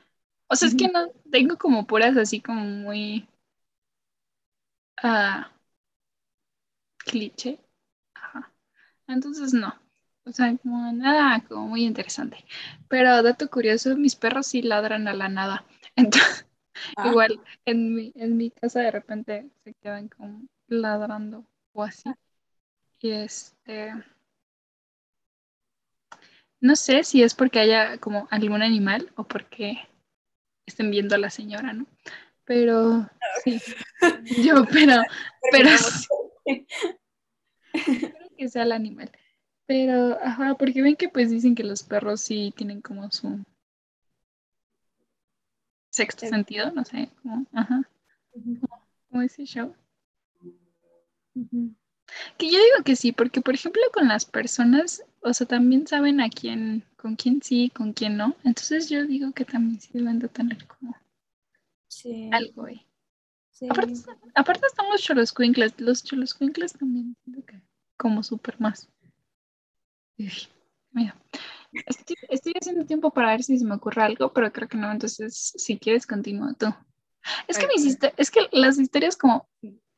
O 0.48 0.56
sea, 0.56 0.68
es 0.68 0.74
que 0.76 0.88
no 0.88 1.09
tengo 1.30 1.59
como 1.59 1.86
puras 1.86 2.16
así 2.16 2.40
como 2.40 2.62
muy 2.62 3.28
ah, 5.02 5.50
cliché. 6.98 7.59
Ajá. 8.14 8.52
Entonces 9.09 9.54
no. 9.54 9.74
O 10.26 10.32
sea, 10.32 10.56
como 10.59 10.92
nada 10.94 11.44
como 11.48 11.68
muy 11.68 11.84
interesante. 11.86 12.44
Pero 12.88 13.22
dato 13.24 13.50
curioso, 13.50 13.96
mis 13.96 14.16
perros 14.16 14.48
sí 14.48 14.62
ladran 14.62 15.09
a 15.09 15.14
la 15.14 15.30
nada. 15.30 15.66
Entonces, 15.96 16.46
Ah, 16.97 17.09
igual 17.09 17.41
en 17.64 17.95
mi, 17.95 18.12
en 18.14 18.37
mi 18.37 18.51
casa 18.51 18.81
de 18.81 18.91
repente 18.91 19.51
se 19.64 19.74
quedan 19.74 20.09
como 20.09 20.43
ladrando 20.68 21.45
o 21.72 21.83
así. 21.83 22.11
Y 23.01 23.11
este, 23.11 23.93
no 26.61 26.76
sé 26.76 27.05
si 27.05 27.22
es 27.22 27.35
porque 27.35 27.61
haya 27.61 27.99
como 27.99 28.26
algún 28.31 28.62
animal 28.62 29.12
o 29.16 29.24
porque 29.24 29.79
estén 30.66 30.91
viendo 30.91 31.14
a 31.14 31.18
la 31.18 31.31
señora, 31.31 31.72
¿no? 31.72 31.87
Pero 32.45 33.09
sí, 33.45 33.61
yo, 34.43 34.64
pero, 34.72 35.03
pero 35.53 35.70
sí, 35.79 36.66
creo 37.72 38.31
que 38.37 38.49
sea 38.49 38.62
el 38.62 38.72
animal. 38.72 39.11
Pero, 39.66 40.18
ajá, 40.22 40.55
porque 40.55 40.81
ven 40.81 40.97
que 40.97 41.09
pues 41.09 41.31
dicen 41.31 41.55
que 41.55 41.62
los 41.62 41.83
perros 41.83 42.22
sí 42.22 42.53
tienen 42.57 42.81
como 42.81 43.11
su 43.11 43.45
sexto 45.99 46.24
Sí. 46.26 46.30
sentido, 46.30 46.70
no 46.72 46.84
sé, 46.84 47.11
como, 47.22 47.46
ajá, 47.53 47.82
como 49.11 49.22
ese 49.22 49.44
show. 49.44 49.74
Que 52.38 52.46
yo 52.51 52.59
digo 52.59 52.84
que 52.84 52.96
sí, 52.96 53.12
porque 53.12 53.40
por 53.40 53.55
ejemplo 53.55 53.82
con 53.92 54.09
las 54.09 54.24
personas, 54.24 55.03
o 55.20 55.32
sea, 55.34 55.46
también 55.46 55.86
saben 55.86 56.20
a 56.20 56.30
quién, 56.30 56.82
con 56.96 57.16
quién 57.16 57.42
sí, 57.42 57.70
con 57.74 57.92
quién 57.92 58.16
no. 58.16 58.34
Entonces 58.44 58.88
yo 58.88 59.07
digo 59.07 59.32
que 59.32 59.44
también 59.44 59.80
sí 59.80 59.90
deben 59.92 60.18
de 60.18 60.28
tener 60.28 60.66
como 60.66 60.96
Sí, 61.88 62.30
algo 62.32 62.66
ahí. 62.66 62.80
sí. 63.51 63.66
Aparte, 63.70 63.94
aparte 64.34 64.66
están 64.66 64.88
los 64.90 65.03
choloscuincles, 65.03 65.74
los 65.78 66.05
choloscuincles 66.05 66.72
también 66.74 67.16
como 67.96 68.22
súper 68.22 68.61
más. 68.61 68.88
Mira, 70.92 71.14
estoy, 71.73 72.16
estoy 72.29 72.53
haciendo 72.61 72.87
tiempo 72.87 73.11
para 73.12 73.31
ver 73.31 73.43
si 73.43 73.59
se 73.59 73.64
me 73.64 73.75
ocurre 73.75 74.03
algo, 74.03 74.33
pero 74.33 74.53
creo 74.53 74.69
que 74.69 74.77
no, 74.79 74.91
entonces 74.91 75.53
si 75.57 75.79
quieres 75.79 76.07
continúa 76.07 76.55
tú. 76.59 76.66
Es 77.47 77.59
que 77.59 77.66
mis 77.66 77.85
histo- 77.85 78.12
es 78.16 78.31
que 78.31 78.49
las 78.53 78.79
historias 78.79 79.16
como 79.16 79.49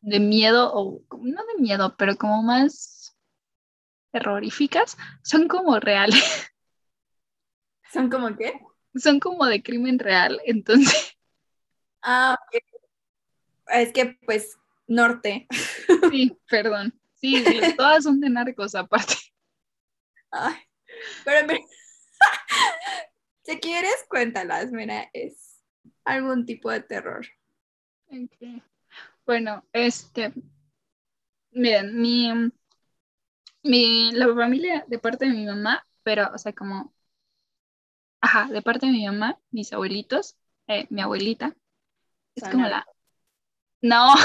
de 0.01 0.21
miedo, 0.21 0.73
o 0.75 1.03
no 1.23 1.43
de 1.55 1.61
miedo, 1.63 1.95
pero 1.97 2.17
como 2.17 2.43
más 2.43 3.17
terroríficas, 4.13 4.97
son 5.23 5.47
como 5.49 5.79
reales, 5.79 6.25
¿Son 7.93 8.09
como 8.09 8.37
qué? 8.37 8.55
son 8.97 9.21
como 9.21 9.47
de 9.47 9.63
crimen 9.63 9.99
real, 9.99 10.41
entonces 10.47 11.17
Ah, 12.03 12.37
ok. 12.49 12.63
Es 13.73 13.93
que 13.93 14.19
pues 14.27 14.57
norte. 14.87 15.47
sí, 16.11 16.37
perdón. 16.49 16.99
Sí, 17.15 17.45
todas 17.77 18.05
son 18.05 18.19
de 18.21 18.31
narcos 18.31 18.75
aparte. 18.75 19.15
Ay, 20.31 20.57
pero 21.25 21.47
mira, 21.47 21.61
si 23.45 23.59
quieres, 23.59 24.05
cuéntalas, 24.09 24.71
mira, 24.73 25.11
es 25.13 25.63
algún 26.05 26.47
tipo 26.47 26.71
de 26.71 26.81
terror. 26.81 27.27
Bueno, 29.25 29.65
este, 29.73 30.33
miren, 31.53 32.01
mi, 32.01 32.33
mi, 33.63 34.13
la 34.13 34.35
familia 34.35 34.85
de 34.89 34.99
parte 34.99 35.27
de 35.27 35.33
mi 35.33 35.47
mamá, 35.47 35.87
pero, 36.03 36.31
o 36.35 36.39
sea, 36.39 36.53
como, 36.53 36.93
ajá, 38.21 38.49
de 38.51 38.63
parte 38.63 38.87
de 38.87 38.93
mi 38.93 39.07
mamá, 39.07 39.39
mis 39.51 39.73
abuelitos, 39.73 40.37
eh, 40.67 40.87
mi 40.91 41.01
abuelita. 41.01 41.55
Es 42.35 42.49
como 42.49 42.67
la... 42.67 42.87
No. 43.83 44.15
un 44.15 44.19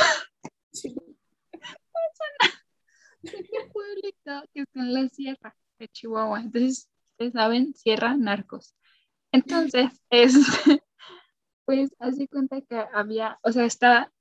pueblito 3.74 4.44
que 4.54 4.62
está 4.62 4.80
en 4.80 4.94
la 4.94 5.10
sierra 5.10 5.56
de 5.80 5.88
Chihuahua. 5.88 6.40
Entonces, 6.40 6.90
ustedes 7.12 7.34
saben, 7.34 7.74
Sierra 7.74 8.16
Narcos. 8.16 8.76
Entonces, 9.32 9.92
este, 10.10 10.84
pues, 11.66 11.92
hace 12.00 12.28
cuenta 12.28 12.62
que 12.62 12.84
había, 12.94 13.40
o 13.44 13.52
sea, 13.52 13.66
está, 13.66 14.12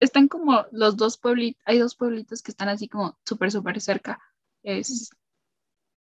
están 0.00 0.28
como 0.28 0.66
los 0.72 0.96
dos 0.96 1.18
pueblitos, 1.18 1.62
hay 1.66 1.78
dos 1.78 1.94
pueblitos 1.96 2.42
que 2.42 2.50
están 2.50 2.68
así 2.68 2.88
como 2.88 3.18
súper, 3.24 3.50
súper 3.50 3.80
cerca. 3.80 4.20
Es, 4.62 5.10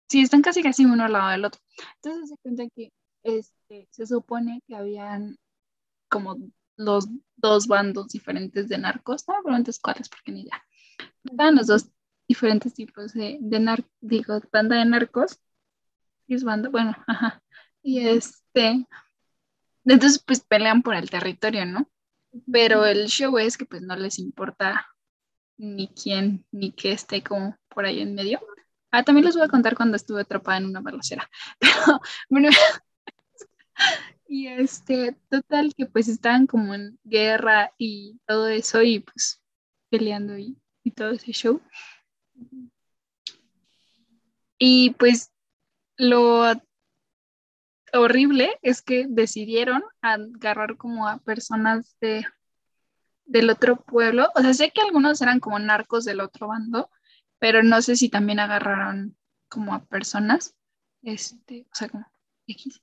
sí, 0.10 0.22
están 0.22 0.42
casi, 0.42 0.64
casi 0.64 0.86
uno 0.86 1.06
al 1.06 1.14
lado 1.14 1.30
del 1.30 1.46
otro. 1.46 1.62
Entonces, 1.96 2.30
se 2.30 2.38
cuenta 2.38 2.64
que 2.76 2.92
este, 3.24 3.88
se 3.92 4.08
supone 4.08 4.62
que 4.68 4.76
habían 4.76 5.38
como 6.10 6.38
los 6.78 7.08
dos 7.36 7.68
bandos 7.68 8.08
diferentes 8.10 8.70
de 8.70 8.78
narcos, 8.78 9.28
no 9.28 9.36
me 9.36 9.44
preguntes 9.44 9.80
cuáles 9.80 10.10
porque 10.10 10.32
ni 10.32 10.42
idea. 10.42 10.64
Estaban 11.24 11.56
los 11.56 11.68
dos 11.68 11.90
diferentes 12.30 12.76
tipos 12.76 13.14
de, 13.14 13.40
de 13.42 13.60
nar 13.60 13.84
digo, 14.00 14.40
banda 14.54 14.78
de 14.78 14.86
narcos. 14.86 15.42
¿Sí 16.28 16.36
es 16.36 16.44
banda? 16.44 16.70
Bueno, 16.70 16.96
ajá. 17.08 17.42
Y 17.82 18.08
este, 18.08 18.86
entonces 19.84 20.24
pues 20.26 20.40
pelean 20.42 20.84
por 20.84 20.96
el 20.96 21.10
territorio, 21.10 21.66
¿no? 21.66 21.90
Pero 22.52 22.86
el 22.86 23.08
show 23.08 23.38
es 23.40 23.58
que 23.58 23.66
pues 23.66 23.82
no 23.82 23.96
les 23.96 24.20
importa 24.20 24.88
ni 25.58 25.88
quién, 25.90 26.46
ni 26.52 26.72
que 26.72 26.92
esté 26.92 27.24
como 27.24 27.58
por 27.68 27.86
ahí 27.86 28.02
en 28.02 28.14
medio. 28.16 28.40
Ah, 28.92 29.04
también 29.04 29.26
les 29.26 29.36
voy 29.36 29.46
a 29.46 29.50
contar 29.50 29.76
cuando 29.76 29.98
estuve 29.98 30.22
atrapada 30.22 30.60
en 30.60 30.66
una 30.68 30.82
balacera. 30.82 31.30
Pero, 31.60 32.00
bueno, 32.30 32.50
y 34.28 34.48
este, 34.48 35.18
total 35.30 35.74
que 35.76 35.88
pues 35.88 36.08
estaban 36.08 36.46
como 36.46 36.76
en 36.76 37.00
guerra 37.04 37.74
y 37.80 38.20
todo 38.28 38.48
eso 38.48 38.84
y 38.84 39.00
pues 39.00 39.42
peleando 39.90 40.38
y, 40.38 40.58
y 40.84 40.92
todo 40.92 41.12
ese 41.12 41.32
show. 41.34 41.62
Y 44.58 44.92
pues 44.92 45.32
lo 45.98 46.46
horrible 47.94 48.58
es 48.62 48.82
que 48.82 49.06
decidieron 49.08 49.84
agarrar 50.02 50.78
como 50.78 51.08
a 51.08 51.18
personas 51.20 51.96
de, 52.02 52.26
del 53.26 53.50
otro 53.50 53.78
pueblo. 53.78 54.30
O 54.36 54.42
sea, 54.42 54.54
sé 54.54 54.72
que 54.72 54.82
algunos 54.82 55.22
eran 55.22 55.40
como 55.40 55.60
narcos 55.60 56.06
del 56.06 56.20
otro 56.20 56.48
bando, 56.48 56.90
pero 57.40 57.64
no 57.64 57.82
sé 57.82 57.96
si 57.96 58.10
también 58.10 58.40
agarraron 58.40 59.18
como 59.48 59.74
a 59.74 59.86
personas. 59.86 60.56
Este, 61.02 61.68
o 61.72 61.76
sea, 61.76 61.90
como 61.90 62.06
X. 62.48 62.82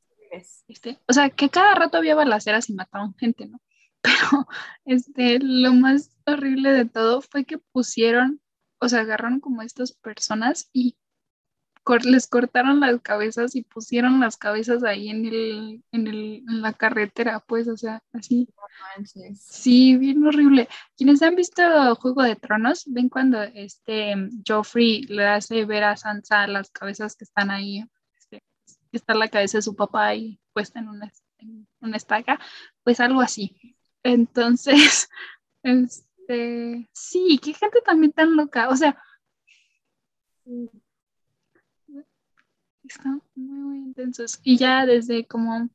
Este, 0.68 1.00
o 1.06 1.12
sea, 1.12 1.30
que 1.30 1.48
cada 1.48 1.74
rato 1.74 1.98
había 1.98 2.14
balaceras 2.14 2.68
y 2.68 2.74
mataban 2.74 3.14
gente, 3.14 3.46
¿no? 3.46 3.60
Pero 4.02 4.46
este, 4.84 5.38
lo 5.40 5.72
más 5.72 6.16
horrible 6.26 6.72
de 6.72 6.84
todo 6.84 7.22
fue 7.22 7.44
que 7.44 7.58
pusieron, 7.58 8.40
o 8.86 8.88
sea, 8.88 9.00
agarraron 9.00 9.40
como 9.40 9.62
estas 9.62 9.92
personas 9.92 10.68
y 10.72 10.96
cor- 11.82 12.04
les 12.06 12.26
cortaron 12.28 12.80
las 12.80 13.00
cabezas 13.00 13.54
y 13.56 13.62
pusieron 13.62 14.20
las 14.20 14.36
cabezas 14.36 14.84
ahí 14.84 15.08
en 15.10 15.26
el, 15.26 15.84
en 15.92 16.06
el, 16.08 16.44
en 16.48 16.62
la 16.62 16.72
carretera, 16.72 17.40
pues, 17.40 17.68
o 17.68 17.76
sea, 17.76 18.02
así. 18.12 18.48
Sí, 19.40 19.96
bien 19.96 20.24
horrible. 20.26 20.68
Quienes 20.96 21.22
han 21.22 21.36
visto 21.36 21.62
Juego 21.96 22.22
de 22.22 22.36
Tronos, 22.36 22.84
ven 22.86 23.08
cuando 23.08 23.42
este 23.42 24.14
Joffrey 24.46 25.02
le 25.04 25.26
hace 25.26 25.64
ver 25.64 25.84
a 25.84 25.96
Sansa 25.96 26.46
las 26.46 26.70
cabezas 26.70 27.16
que 27.16 27.24
están 27.24 27.50
ahí, 27.50 27.84
este, 28.18 28.42
está 28.92 29.14
la 29.14 29.28
cabeza 29.28 29.58
de 29.58 29.62
su 29.62 29.76
papá 29.76 30.06
ahí 30.08 30.40
puesta 30.52 30.78
en 30.80 30.88
una, 30.88 31.12
en 31.38 31.68
una 31.80 31.96
estaca, 31.96 32.40
pues 32.82 33.00
algo 33.00 33.20
así. 33.20 33.76
Entonces, 34.02 35.08
este, 36.26 36.88
sí, 36.92 37.38
qué 37.42 37.52
gente 37.52 37.80
también 37.82 38.12
tan 38.12 38.36
loca. 38.36 38.68
O 38.68 38.76
sea, 38.76 39.00
están 42.84 43.22
muy, 43.34 43.58
muy 43.58 43.78
intensos. 43.78 44.40
Y 44.42 44.56
ya 44.56 44.86
desde 44.86 45.26
como, 45.26 45.68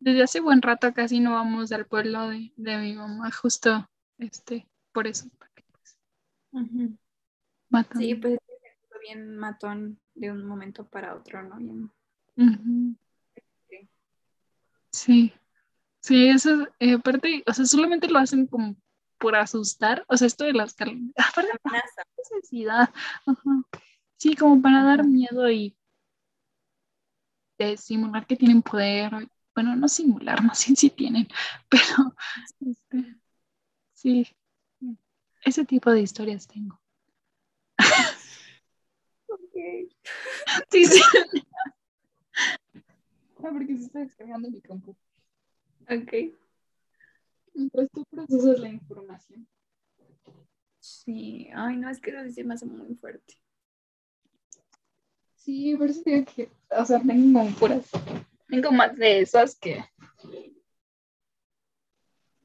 desde 0.00 0.22
hace 0.22 0.40
buen 0.40 0.62
rato 0.62 0.92
casi 0.92 1.20
no 1.20 1.32
vamos 1.32 1.72
al 1.72 1.86
pueblo 1.86 2.28
de, 2.28 2.52
de 2.56 2.78
mi 2.78 2.94
mamá, 2.94 3.30
justo 3.30 3.88
este, 4.18 4.68
por 4.92 5.06
eso. 5.06 5.28
pues, 5.38 5.98
Ujú. 6.52 6.96
matan. 7.68 8.02
Sí, 8.02 8.14
pues 8.14 8.38
bien 9.00 9.36
matón 9.36 9.98
de 10.14 10.30
un 10.30 10.44
momento 10.44 10.86
para 10.86 11.16
otro, 11.16 11.42
¿no? 11.42 11.56
Bien-. 12.36 12.98
Sí, 14.92 15.32
sí, 16.00 16.28
eso, 16.28 16.68
eh, 16.78 16.94
aparte, 16.94 17.42
o 17.46 17.52
sea, 17.52 17.64
solamente 17.64 18.06
lo 18.06 18.20
hacen 18.20 18.46
como 18.46 18.76
por 19.22 19.36
asustar, 19.36 20.04
o 20.08 20.16
sea, 20.18 20.26
esto 20.26 20.44
de 20.44 20.52
las 20.54 20.74
cal- 20.74 21.12
aparte, 21.16 21.52
amenaza. 21.64 22.02
necesidad, 22.18 22.90
ajá. 23.26 23.62
Sí, 24.18 24.36
como 24.36 24.60
para 24.62 24.84
dar 24.84 25.06
miedo 25.06 25.50
y 25.50 25.76
de 27.58 27.76
simular 27.76 28.26
que 28.26 28.36
tienen 28.36 28.62
poder, 28.62 29.10
bueno, 29.54 29.76
no 29.76 29.88
simular, 29.88 30.42
más 30.42 30.64
bien 30.66 30.76
sí 30.76 30.90
tienen, 30.90 31.28
pero 31.68 32.14
este, 32.60 33.16
sí, 33.94 34.26
ese 35.44 35.64
tipo 35.64 35.92
de 35.92 36.00
historias 36.00 36.48
tengo. 36.48 36.80
Sí, 40.70 40.86
sí. 40.86 41.00
No, 43.38 43.52
porque 43.52 43.76
se 43.76 43.84
está 43.84 43.98
descargando 44.00 44.50
mi 44.50 44.60
compu. 44.62 44.96
Ok. 45.90 46.12
Entonces 47.54 47.90
tú 47.92 48.04
procesas 48.06 48.58
la 48.60 48.68
información. 48.68 49.48
Sí, 50.80 51.48
ay, 51.54 51.76
no, 51.76 51.90
es 51.90 52.00
que 52.00 52.10
eso 52.10 52.34
sí 52.34 52.44
me 52.44 52.54
hace 52.54 52.66
muy 52.66 52.94
fuerte. 52.96 53.34
Sí, 55.36 55.76
por 55.76 55.90
eso 55.90 56.02
digo 56.04 56.24
que, 56.24 56.50
o 56.70 56.84
sea, 56.84 57.00
tengo 57.00 57.44
puras, 57.58 57.90
tengo 58.48 58.72
más 58.72 58.96
de 58.96 59.20
esas 59.20 59.56
que... 59.56 59.84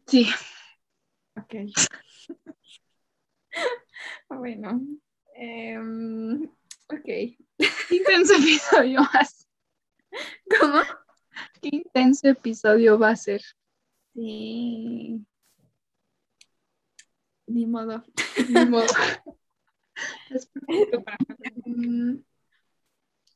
Sí, 0.07 0.27
Ok. 1.37 1.53
bueno. 4.29 4.81
em, 5.35 6.43
ok. 6.89 7.03
qué 7.05 7.37
intenso 7.91 8.33
episodio 8.33 9.01
ser. 9.23 9.47
¿Cómo? 10.59 10.81
Qué 11.61 11.69
intenso 11.71 12.27
episodio 12.27 12.97
va 12.97 13.11
a 13.11 13.15
ser. 13.15 13.41
Sí. 14.17 15.23
Ni 17.45 17.65
modo. 17.67 18.03
Ni 18.49 18.65
modo. 18.65 18.87
Es 20.29 20.45
perfecto 20.47 21.03
para 21.03 21.17
Mm, 21.65 22.23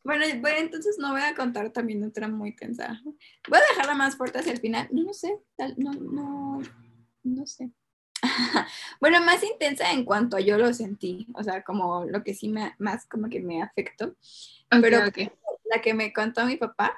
Bueno, 0.04 0.26
bueno, 0.42 0.58
entonces 0.60 0.98
no 1.00 1.12
voy 1.12 1.22
a 1.22 1.34
contar 1.36 1.72
también 1.72 2.04
otra 2.04 2.28
muy 2.28 2.56
tensa. 2.56 3.00
Voy 3.48 3.60
a 3.60 3.74
dejarla 3.74 3.94
más 3.96 4.16
fuerte 4.16 4.40
hacia 4.40 4.52
el 4.54 4.60
final. 4.60 4.88
No, 4.92 5.04
no 5.04 5.14
sé, 5.14 5.40
tal- 5.56 5.76
no, 5.78 5.92
no, 5.94 6.62
no 7.24 7.46
sé. 7.46 7.72
Bueno, 9.00 9.22
más 9.24 9.44
intensa 9.44 9.92
en 9.92 10.04
cuanto 10.06 10.38
a 10.38 10.42
yo 10.42 10.58
lo 10.58 10.74
sentí, 10.74 11.28
o 11.34 11.44
sea, 11.44 11.64
como 11.64 12.06
lo 12.06 12.24
que 12.24 12.34
sí 12.34 12.50
me, 12.50 12.74
más 12.80 13.06
como 13.08 13.30
que 13.30 13.40
me 13.40 13.62
afectó. 13.62 14.16
Pero-. 14.70 15.06
La 15.66 15.82
que 15.82 15.94
me 15.94 16.12
contó 16.12 16.46
mi 16.46 16.58
papá 16.58 16.94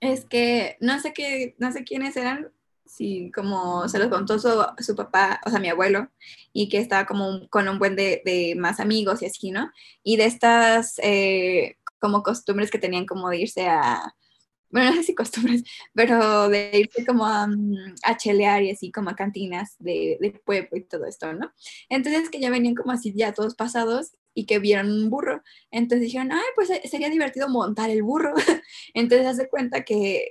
es 0.00 0.24
que 0.26 0.76
no 0.80 1.00
sé 1.00 1.12
qué, 1.12 1.54
no 1.58 1.72
sé 1.72 1.82
quiénes 1.84 2.16
eran, 2.16 2.52
si 2.90 3.30
como 3.32 3.88
se 3.88 3.98
los 3.98 4.08
contó 4.08 4.38
su, 4.38 4.50
su 4.78 4.96
papá, 4.96 5.40
o 5.46 5.50
sea, 5.50 5.60
mi 5.60 5.68
abuelo, 5.68 6.08
y 6.52 6.68
que 6.68 6.78
estaba 6.78 7.06
como 7.06 7.48
con 7.48 7.68
un 7.68 7.78
buen 7.78 7.96
de, 7.96 8.20
de 8.24 8.54
más 8.58 8.80
amigos 8.80 9.22
y 9.22 9.26
así, 9.26 9.50
¿no? 9.52 9.70
Y 10.02 10.16
de 10.16 10.24
estas 10.24 10.98
eh, 11.02 11.76
como 12.00 12.22
costumbres 12.22 12.70
que 12.70 12.78
tenían 12.78 13.06
como 13.06 13.30
de 13.30 13.38
irse 13.38 13.68
a, 13.68 14.14
bueno, 14.70 14.90
no 14.90 14.96
sé 14.96 15.04
si 15.04 15.14
costumbres, 15.14 15.62
pero 15.94 16.48
de 16.48 16.70
irse 16.74 17.06
como 17.06 17.26
a, 17.26 17.46
mm, 17.46 17.94
a 18.02 18.16
chelear 18.16 18.62
y 18.64 18.72
así 18.72 18.90
como 18.90 19.10
a 19.10 19.16
cantinas 19.16 19.76
de, 19.78 20.18
de 20.20 20.32
pueblo 20.32 20.76
y 20.76 20.82
todo 20.82 21.04
esto, 21.06 21.32
¿no? 21.32 21.52
Entonces 21.88 22.28
que 22.28 22.40
ya 22.40 22.50
venían 22.50 22.74
como 22.74 22.92
así 22.92 23.12
ya 23.14 23.32
todos 23.32 23.54
pasados 23.54 24.12
y 24.34 24.46
que 24.46 24.58
vieron 24.58 24.90
un 24.90 25.10
burro. 25.10 25.42
Entonces 25.70 26.06
dijeron, 26.06 26.32
ay, 26.32 26.44
pues 26.54 26.70
eh, 26.70 26.82
sería 26.88 27.10
divertido 27.10 27.48
montar 27.48 27.90
el 27.90 28.02
burro. 28.02 28.34
Entonces 28.94 29.26
hace 29.26 29.48
cuenta 29.48 29.84
que, 29.84 30.30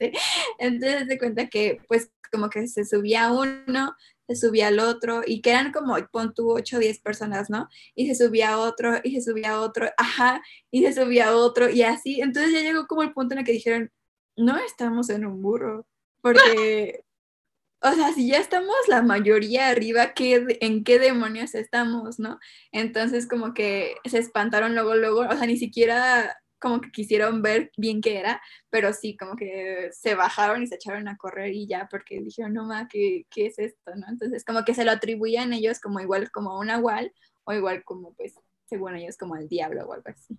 entonces 0.58 1.02
hace 1.02 1.18
cuenta 1.18 1.48
que 1.48 1.80
pues 1.88 2.10
como 2.30 2.48
que 2.48 2.66
se 2.68 2.84
subía 2.84 3.32
uno, 3.32 3.94
se 4.28 4.36
subía 4.36 4.68
al 4.68 4.78
otro 4.78 5.22
y 5.26 5.42
que 5.42 5.50
eran 5.50 5.72
como, 5.72 5.96
pon 6.12 6.32
tú 6.34 6.52
8 6.52 6.76
o 6.76 6.80
10 6.80 7.00
personas, 7.00 7.50
¿no? 7.50 7.68
Y 7.94 8.06
se 8.06 8.26
subía 8.26 8.58
otro 8.58 9.00
y 9.02 9.16
se 9.16 9.22
subía 9.22 9.60
otro, 9.60 9.88
ajá, 9.96 10.42
y 10.70 10.84
se 10.84 10.92
subía 10.92 11.36
otro 11.36 11.68
y 11.68 11.82
así. 11.82 12.20
Entonces 12.20 12.52
ya 12.52 12.60
llegó 12.60 12.86
como 12.86 13.02
el 13.02 13.12
punto 13.12 13.34
en 13.34 13.40
el 13.40 13.44
que 13.44 13.52
dijeron, 13.52 13.90
no 14.36 14.56
estamos 14.58 15.10
en 15.10 15.26
un 15.26 15.42
burro, 15.42 15.86
porque, 16.22 17.04
o 17.82 17.92
sea, 17.92 18.12
si 18.12 18.28
ya 18.28 18.38
estamos 18.38 18.76
la 18.88 19.02
mayoría 19.02 19.68
arriba, 19.68 20.14
¿qué, 20.14 20.58
¿en 20.60 20.84
qué 20.84 20.98
demonios 20.98 21.54
estamos, 21.54 22.18
no? 22.20 22.38
Entonces 22.72 23.26
como 23.28 23.54
que 23.54 23.96
se 24.04 24.18
espantaron 24.18 24.74
luego, 24.74 24.94
luego, 24.94 25.20
o 25.22 25.32
sea, 25.32 25.46
ni 25.46 25.56
siquiera 25.56 26.36
como 26.60 26.80
que 26.80 26.90
quisieron 26.90 27.42
ver 27.42 27.72
bien 27.76 28.00
qué 28.00 28.18
era, 28.18 28.40
pero 28.68 28.92
sí, 28.92 29.16
como 29.16 29.34
que 29.34 29.90
se 29.92 30.14
bajaron 30.14 30.62
y 30.62 30.66
se 30.66 30.76
echaron 30.76 31.08
a 31.08 31.16
correr 31.16 31.52
y 31.52 31.66
ya, 31.66 31.88
porque 31.90 32.20
dijeron, 32.20 32.54
no 32.54 32.64
ma, 32.64 32.86
¿qué, 32.88 33.26
¿qué, 33.30 33.46
es 33.46 33.58
esto? 33.58 33.94
¿no? 33.96 34.06
Entonces, 34.08 34.44
como 34.44 34.64
que 34.64 34.74
se 34.74 34.84
lo 34.84 34.92
atribuían 34.92 35.52
ellos 35.52 35.80
como 35.80 36.00
igual 36.00 36.30
como 36.30 36.58
un 36.58 36.70
agual, 36.70 37.12
o 37.44 37.52
igual 37.52 37.82
como, 37.84 38.14
pues, 38.14 38.34
según 38.66 38.94
ellos, 38.96 39.16
como 39.16 39.36
el 39.36 39.48
diablo 39.48 39.86
o 39.86 39.92
algo 39.92 40.08
así, 40.08 40.38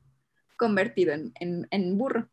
convertido 0.58 1.14
en, 1.14 1.34
en, 1.40 1.68
en 1.72 1.98
burro. 1.98 2.30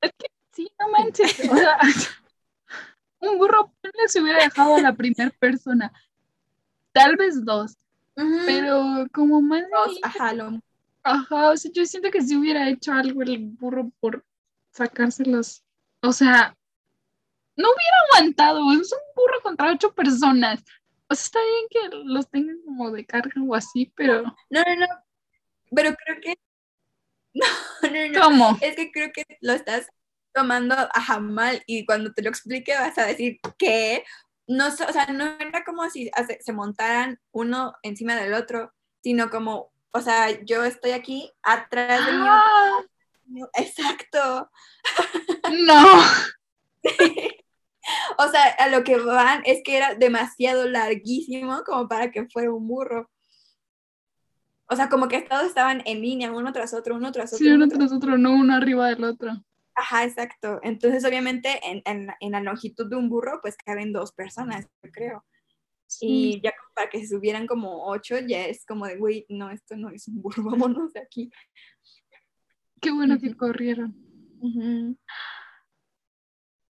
Es 0.00 0.12
que 0.18 0.26
sí, 0.52 0.70
no 0.80 0.88
manches. 0.88 1.38
O 1.50 1.56
sea, 1.56 1.78
un 3.20 3.38
burro 3.38 3.72
se 4.06 4.20
hubiera 4.20 4.42
dejado 4.42 4.76
a 4.76 4.80
la 4.80 4.94
primera 4.94 5.30
persona. 5.38 5.92
Tal 6.92 7.16
vez 7.16 7.44
dos. 7.44 7.76
Pero 8.14 9.06
como 9.12 9.40
más. 9.40 9.62
Dos, 9.70 9.98
ajá, 10.02 10.32
lo... 10.32 10.60
Ajá, 11.02 11.50
o 11.50 11.56
sea, 11.56 11.70
yo 11.72 11.84
siento 11.86 12.10
que 12.10 12.20
si 12.20 12.36
hubiera 12.36 12.68
hecho 12.68 12.92
algo 12.92 13.22
el 13.22 13.38
burro 13.38 13.90
por 14.00 14.24
sacárselos. 14.70 15.64
O 16.02 16.12
sea, 16.12 16.56
no 17.56 17.68
hubiera 17.68 17.96
aguantado. 18.12 18.72
Es 18.72 18.92
un 18.92 18.98
burro 19.14 19.40
contra 19.42 19.72
ocho 19.72 19.92
personas. 19.92 20.62
O 21.08 21.14
sea, 21.14 21.24
está 21.24 21.38
bien 21.40 21.66
que 21.70 21.96
los 22.04 22.30
tengan 22.30 22.60
como 22.64 22.90
de 22.90 23.04
carga 23.04 23.42
o 23.42 23.54
así, 23.54 23.92
pero. 23.94 24.22
No, 24.22 24.62
no, 24.62 24.76
no. 24.76 24.86
Pero 25.74 25.94
creo 25.94 26.20
que. 26.20 26.34
No, 27.32 27.46
no, 27.88 28.08
no. 28.08 28.20
¿Cómo? 28.20 28.58
Es 28.60 28.74
que 28.74 28.90
creo 28.90 29.12
que 29.12 29.24
lo 29.40 29.52
estás 29.52 29.86
tomando 30.32 30.74
a 30.74 31.20
mal 31.20 31.62
y 31.64 31.86
cuando 31.86 32.12
te 32.12 32.22
lo 32.22 32.28
explique 32.28 32.74
vas 32.74 32.98
a 32.98 33.06
decir 33.06 33.38
que 33.56 34.02
no, 34.48 34.66
o 34.66 34.70
sea, 34.70 35.06
no 35.06 35.36
era 35.38 35.62
como 35.64 35.88
si 35.90 36.10
se 36.40 36.52
montaran 36.52 37.20
uno 37.30 37.72
encima 37.84 38.16
del 38.16 38.34
otro, 38.34 38.72
sino 39.00 39.30
como, 39.30 39.72
o 39.92 40.00
sea, 40.00 40.42
yo 40.44 40.64
estoy 40.64 40.92
aquí 40.92 41.30
atrás 41.42 42.06
de 42.06 42.12
mí. 42.12 43.42
Exacto. 43.54 44.50
No. 45.66 45.84
o 48.18 48.28
sea, 48.28 48.44
a 48.58 48.68
lo 48.68 48.84
que 48.84 48.96
van 48.98 49.42
es 49.44 49.62
que 49.64 49.76
era 49.76 49.94
demasiado 49.94 50.68
larguísimo 50.68 51.62
como 51.64 51.88
para 51.88 52.10
que 52.10 52.26
fuera 52.28 52.52
un 52.52 52.66
burro. 52.66 53.10
O 54.66 54.76
sea, 54.76 54.88
como 54.88 55.08
que 55.08 55.22
todos 55.22 55.44
estaban 55.44 55.82
en 55.84 56.00
línea, 56.00 56.30
uno 56.30 56.52
tras 56.52 56.72
otro, 56.74 56.94
uno 56.94 57.10
tras 57.10 57.32
otro. 57.32 57.44
Sí, 57.44 57.50
uno 57.50 57.66
tras 57.66 57.90
otro, 57.92 58.16
no 58.16 58.32
uno 58.32 58.54
arriba 58.54 58.88
del 58.88 59.02
otro. 59.02 59.32
Ajá, 59.74 60.04
exacto. 60.04 60.60
Entonces, 60.62 61.04
obviamente, 61.04 61.58
en, 61.64 61.82
en, 61.84 62.32
la 62.32 62.40
longitud 62.40 62.88
de 62.88 62.96
un 62.96 63.08
burro, 63.08 63.40
pues 63.42 63.56
caben 63.56 63.92
dos 63.92 64.12
personas, 64.12 64.66
yo 64.82 64.90
creo. 64.92 65.24
Y 66.00 66.40
ya 66.40 66.52
para 66.80 66.88
que 66.88 67.06
subieran 67.06 67.46
como 67.46 67.88
ocho, 67.88 68.18
ya 68.20 68.46
es 68.46 68.64
como 68.64 68.86
de, 68.86 68.96
güey, 68.96 69.26
no, 69.28 69.50
esto 69.50 69.76
no 69.76 69.90
es 69.90 70.08
un 70.08 70.22
burro, 70.22 70.42
vámonos 70.50 70.94
de 70.94 71.00
aquí. 71.00 71.30
Qué 72.80 72.90
bueno 72.90 73.18
que 73.20 73.36
corrieron. 73.36 73.94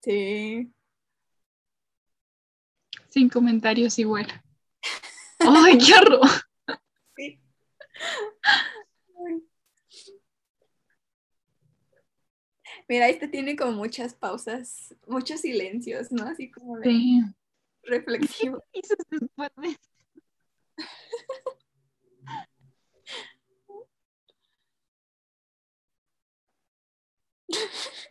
Sí. 0.03 0.71
Sin 3.09 3.29
comentarios 3.29 3.97
igual. 3.97 4.27
¡Ay, 5.39 5.79
qué 5.79 5.93
horror! 5.95 6.29
Sí. 7.17 7.39
Mira, 12.87 13.07
este 13.07 13.27
tiene 13.27 13.55
como 13.55 13.71
muchas 13.71 14.13
pausas, 14.13 14.93
muchos 15.07 15.41
silencios, 15.41 16.11
¿no? 16.11 16.25
Así 16.25 16.51
como 16.51 16.77
de 16.77 16.89
sí. 16.89 17.21
reflexivo. 17.83 18.61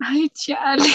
Ay, 0.01 0.29
chale. 0.31 0.89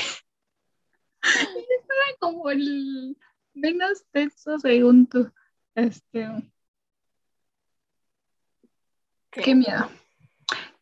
Era 1.22 2.18
como 2.20 2.50
el 2.50 3.18
menos 3.54 4.06
tenso 4.12 4.60
según 4.60 5.08
tú. 5.08 5.32
Este. 5.76 6.28
¿Qué? 9.32 9.42
Qué 9.42 9.56
miedo. 9.56 9.90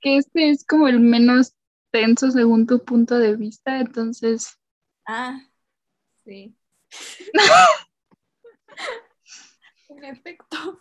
Que 0.02 0.18
este 0.18 0.50
es 0.50 0.66
como 0.66 0.88
el 0.88 1.00
menos 1.00 1.56
tenso 1.92 2.32
según 2.32 2.68
tu 2.68 2.84
punto 2.84 3.18
de 3.18 3.36
vista, 3.36 3.80
entonces. 3.80 4.58
Ah, 5.06 5.40
sí. 6.24 6.56
en 9.90 10.04
efecto. 10.04 10.80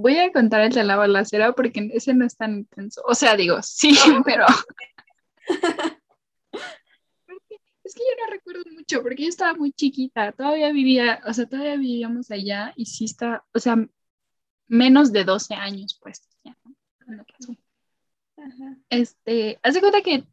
Voy 0.00 0.16
a 0.18 0.32
contar 0.32 0.60
el 0.60 0.72
de 0.72 0.84
la 0.84 0.96
balacera 0.96 1.52
porque 1.52 1.90
ese 1.92 2.14
no 2.14 2.24
es 2.24 2.36
tan 2.36 2.58
intenso. 2.58 3.02
O 3.06 3.14
sea, 3.14 3.36
digo, 3.36 3.60
sí, 3.62 3.90
pero. 4.24 4.46
es 7.84 7.94
que 7.94 8.02
yo 8.02 8.24
no 8.24 8.30
recuerdo 8.30 8.62
mucho 8.72 9.02
porque 9.02 9.24
yo 9.24 9.28
estaba 9.28 9.54
muy 9.54 9.72
chiquita. 9.72 10.32
Todavía 10.32 10.70
vivía, 10.72 11.20
o 11.26 11.32
sea, 11.32 11.46
todavía 11.46 11.76
vivíamos 11.76 12.30
allá 12.30 12.72
y 12.76 12.86
sí 12.86 13.06
está, 13.06 13.44
o 13.52 13.58
sea, 13.58 13.76
menos 14.68 15.12
de 15.12 15.24
12 15.24 15.54
años, 15.54 15.98
pues. 16.00 16.28
Este, 18.88 19.58
hace 19.62 19.80
cuenta 19.80 20.02
que 20.02 20.24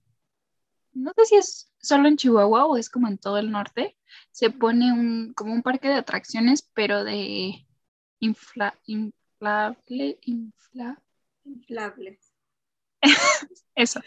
no 0.94 1.12
sé 1.16 1.26
si 1.26 1.36
es 1.36 1.72
solo 1.82 2.08
en 2.08 2.18
Chihuahua 2.18 2.66
o 2.66 2.78
es 2.78 2.90
como 2.90 3.08
en 3.08 3.18
todo 3.18 3.38
el 3.38 3.52
norte, 3.52 3.98
se 4.32 4.50
pone 4.50 4.94
un, 4.94 5.34
como 5.34 5.54
un 5.54 5.64
parque 5.64 5.88
de 5.88 5.96
atracciones, 5.96 6.70
pero 6.74 7.04
de 7.04 7.66
infla, 8.20 8.78
inflable, 9.40 10.20
infla, 10.22 11.02
inflables. 11.44 12.34
Eso. 13.76 14.00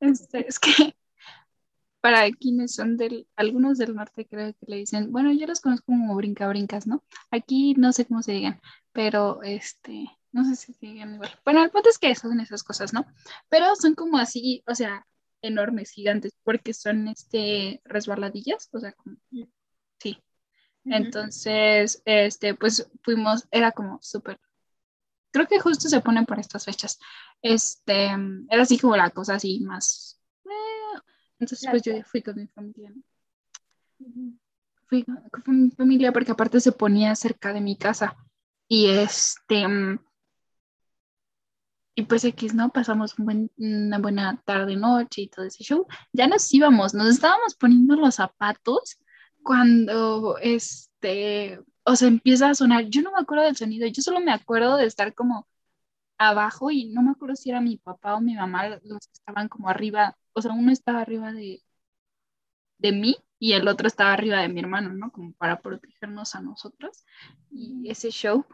Este, 0.00 0.48
es 0.48 0.58
que 0.58 0.70
para 2.00 2.30
quienes 2.32 2.74
son 2.74 2.96
del, 2.96 3.26
algunos 3.36 3.78
del 3.78 3.94
norte 3.94 4.26
creo 4.26 4.52
que 4.54 4.66
le 4.66 4.76
dicen, 4.76 5.12
bueno, 5.12 5.32
yo 5.32 5.46
los 5.46 5.60
conozco 5.60 5.86
como 5.86 6.14
brinca 6.16 6.48
brincas, 6.48 6.86
¿no? 6.86 7.04
Aquí 7.30 7.74
no 7.76 7.92
sé 7.92 8.06
cómo 8.06 8.22
se 8.22 8.32
digan, 8.32 8.60
pero 8.92 9.42
este, 9.42 10.06
no 10.32 10.44
sé 10.44 10.56
si 10.56 10.72
se 10.72 10.86
digan 10.86 11.14
igual. 11.14 11.30
Bueno, 11.44 11.62
el 11.62 11.70
punto 11.70 11.90
es 11.90 11.98
que 11.98 12.14
son 12.14 12.40
esas 12.40 12.62
cosas, 12.62 12.92
¿no? 12.92 13.06
Pero 13.48 13.74
son 13.76 13.94
como 13.94 14.18
así, 14.18 14.62
o 14.66 14.74
sea, 14.74 15.06
enormes, 15.42 15.90
gigantes, 15.90 16.32
porque 16.42 16.72
son 16.74 17.08
este 17.08 17.80
resbaladillas, 17.84 18.68
o 18.72 18.80
sea, 18.80 18.92
como, 18.92 19.16
sí. 19.98 20.18
Entonces, 20.84 22.02
este, 22.06 22.54
pues 22.54 22.90
fuimos, 23.02 23.46
era 23.50 23.72
como 23.72 23.98
súper, 24.00 24.40
creo 25.30 25.46
que 25.46 25.60
justo 25.60 25.88
se 25.88 26.00
ponen 26.00 26.26
por 26.26 26.38
estas 26.38 26.64
fechas. 26.64 26.98
Este, 27.42 28.10
era 28.48 28.62
así 28.62 28.78
como 28.78 28.96
la 28.96 29.10
cosa 29.10 29.34
así 29.34 29.60
más 29.60 30.20
entonces, 31.40 31.68
pues 31.70 31.82
yo 31.82 31.92
fui 32.04 32.22
con 32.22 32.36
mi 32.36 32.46
familia. 32.48 32.92
Fui 34.86 35.04
con 35.44 35.62
mi 35.62 35.70
familia 35.70 36.12
porque 36.12 36.32
aparte 36.32 36.60
se 36.60 36.72
ponía 36.72 37.16
cerca 37.16 37.52
de 37.52 37.62
mi 37.62 37.76
casa. 37.76 38.16
Y 38.68 38.90
este. 38.90 39.66
Y 41.94 42.02
pues 42.02 42.24
X, 42.24 42.54
¿no? 42.54 42.68
Pasamos 42.68 43.14
una 43.18 43.98
buena 43.98 44.40
tarde, 44.44 44.76
noche 44.76 45.22
y 45.22 45.28
todo 45.28 45.46
ese 45.46 45.64
show. 45.64 45.86
Ya 46.12 46.26
nos 46.28 46.52
íbamos, 46.52 46.94
nos 46.94 47.08
estábamos 47.08 47.54
poniendo 47.54 47.96
los 47.96 48.16
zapatos 48.16 49.00
cuando 49.42 50.36
este. 50.38 51.58
O 51.90 51.96
sea, 51.96 52.08
empieza 52.08 52.50
a 52.50 52.54
sonar. 52.54 52.84
Yo 52.86 53.02
no 53.02 53.12
me 53.12 53.20
acuerdo 53.20 53.44
del 53.44 53.56
sonido, 53.56 53.86
yo 53.88 54.02
solo 54.02 54.20
me 54.20 54.32
acuerdo 54.32 54.76
de 54.76 54.86
estar 54.86 55.14
como 55.14 55.46
abajo 56.18 56.70
y 56.70 56.86
no 56.90 57.02
me 57.02 57.12
acuerdo 57.12 57.36
si 57.36 57.50
era 57.50 57.60
mi 57.60 57.76
papá 57.78 58.16
o 58.16 58.20
mi 58.20 58.34
mamá 58.36 58.68
los 58.84 59.06
que 59.06 59.12
estaban 59.14 59.48
como 59.48 59.68
arriba 59.70 60.16
o 60.32 60.42
sea, 60.42 60.52
uno 60.52 60.72
estaba 60.72 61.00
arriba 61.00 61.32
de, 61.32 61.62
de 62.78 62.92
mí 62.92 63.16
y 63.38 63.52
el 63.52 63.68
otro 63.68 63.86
estaba 63.88 64.12
arriba 64.12 64.40
de 64.40 64.48
mi 64.48 64.60
hermano, 64.60 64.92
¿no? 64.92 65.10
Como 65.12 65.32
para 65.34 65.60
protegernos 65.60 66.34
a 66.34 66.42
nosotros. 66.42 67.04
Y 67.50 67.88
ese 67.90 68.10
show, 68.10 68.46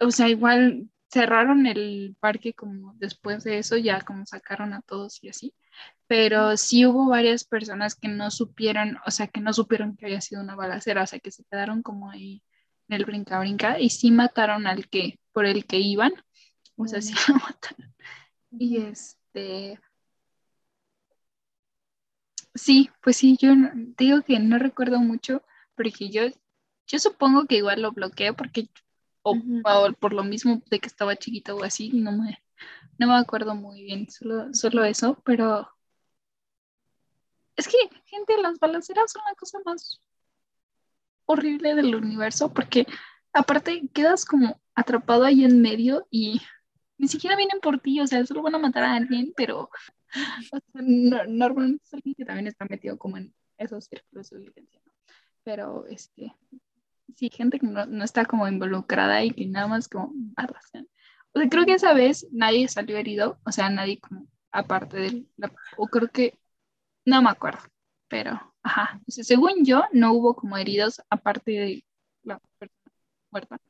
o 0.00 0.10
sea, 0.10 0.28
igual 0.28 0.90
cerraron 1.10 1.66
el 1.66 2.16
parque 2.20 2.54
como 2.54 2.94
después 2.96 3.44
de 3.44 3.58
eso, 3.58 3.76
ya 3.76 4.00
como 4.02 4.26
sacaron 4.26 4.72
a 4.74 4.82
todos 4.82 5.22
y 5.22 5.28
así. 5.28 5.54
Pero 6.08 6.56
sí 6.56 6.86
hubo 6.86 7.08
varias 7.10 7.44
personas 7.44 7.94
que 7.96 8.08
no 8.08 8.30
supieron, 8.30 8.98
o 9.06 9.10
sea, 9.10 9.28
que 9.28 9.40
no 9.40 9.52
supieron 9.52 9.96
que 9.96 10.06
había 10.06 10.20
sido 10.20 10.42
una 10.42 10.56
balacera, 10.56 11.04
o 11.04 11.06
sea, 11.06 11.20
que 11.20 11.30
se 11.32 11.44
quedaron 11.44 11.82
como 11.82 12.10
ahí 12.10 12.42
en 12.88 12.96
el 12.96 13.04
brinca-brinca 13.04 13.80
y 13.80 13.90
sí 13.90 14.10
mataron 14.10 14.66
al 14.66 14.88
que, 14.88 15.18
por 15.32 15.46
el 15.46 15.66
que 15.66 15.78
iban, 15.78 16.12
o 16.76 16.86
sea, 16.86 17.00
sí 17.02 17.14
lo 17.28 17.34
mataron. 17.36 17.94
Y 18.50 18.78
este, 18.78 19.78
Sí, 22.54 22.90
pues 23.02 23.16
sí, 23.16 23.36
yo 23.40 23.50
digo 23.98 24.22
que 24.22 24.38
no 24.38 24.58
recuerdo 24.58 25.00
mucho 25.00 25.42
porque 25.76 26.08
yo, 26.10 26.22
yo 26.86 26.98
supongo 27.00 27.46
que 27.46 27.56
igual 27.56 27.82
lo 27.82 27.92
bloqueé 27.92 28.32
porque, 28.32 28.68
o, 29.22 29.36
por 29.98 30.12
lo 30.12 30.22
mismo 30.22 30.62
de 30.70 30.78
que 30.78 30.86
estaba 30.86 31.16
chiquita 31.16 31.54
o 31.54 31.64
así, 31.64 31.90
no 31.90 32.12
me, 32.12 32.42
no 32.98 33.08
me 33.08 33.14
acuerdo 33.14 33.54
muy 33.56 33.82
bien, 33.82 34.08
solo, 34.08 34.54
solo 34.54 34.84
eso, 34.84 35.20
pero 35.24 35.68
es 37.56 37.66
que, 37.66 37.76
gente, 38.06 38.40
las 38.40 38.58
balaceras 38.60 39.10
son 39.10 39.22
la 39.28 39.34
cosa 39.34 39.58
más 39.64 40.00
horrible 41.26 41.74
del 41.74 41.94
universo 41.94 42.52
porque 42.52 42.86
aparte 43.32 43.88
quedas 43.92 44.24
como 44.24 44.60
atrapado 44.74 45.24
ahí 45.24 45.44
en 45.44 45.60
medio 45.62 46.06
y 46.10 46.40
ni 46.98 47.08
siquiera 47.08 47.36
vienen 47.36 47.60
por 47.60 47.80
ti, 47.80 48.00
o 48.00 48.06
sea, 48.06 48.24
solo 48.26 48.42
van 48.42 48.54
a 48.54 48.58
matar 48.58 48.84
a 48.84 48.94
alguien, 48.94 49.32
pero 49.36 49.62
o 49.62 49.70
sea, 50.48 50.60
no- 50.74 51.24
normalmente 51.26 51.84
es 51.84 51.94
alguien 51.94 52.14
que 52.14 52.24
también 52.24 52.46
está 52.46 52.64
metido 52.68 52.98
como 52.98 53.16
en 53.18 53.34
esos 53.58 53.86
círculos 53.86 54.30
de 54.30 54.38
violencia, 54.38 54.80
¿no? 54.84 54.92
Pero, 55.42 55.86
este, 55.88 56.34
sí, 57.16 57.30
gente 57.32 57.58
que 57.58 57.66
no, 57.66 57.86
no 57.86 58.04
está 58.04 58.24
como 58.24 58.48
involucrada 58.48 59.22
y 59.24 59.30
que 59.30 59.46
nada 59.46 59.68
más 59.68 59.88
como 59.88 60.12
arrasan. 60.36 60.88
O 61.32 61.40
sea, 61.40 61.48
creo 61.48 61.66
que 61.66 61.74
esa 61.74 61.92
vez 61.94 62.26
nadie 62.32 62.68
salió 62.68 62.96
herido, 62.96 63.38
o 63.44 63.52
sea, 63.52 63.68
nadie 63.70 64.00
como 64.00 64.26
aparte 64.52 64.96
de 64.98 65.26
la, 65.36 65.52
o 65.76 65.88
creo 65.88 66.08
que, 66.08 66.38
no 67.04 67.22
me 67.22 67.30
acuerdo, 67.30 67.60
pero, 68.08 68.53
ajá, 68.64 69.00
según 69.06 69.64
yo, 69.64 69.84
no 69.92 70.12
hubo 70.14 70.34
como 70.34 70.56
heridos 70.56 71.00
aparte 71.10 71.52
de 71.52 71.84
la 72.22 72.40
persona 72.58 72.92
muerta. 73.30 73.60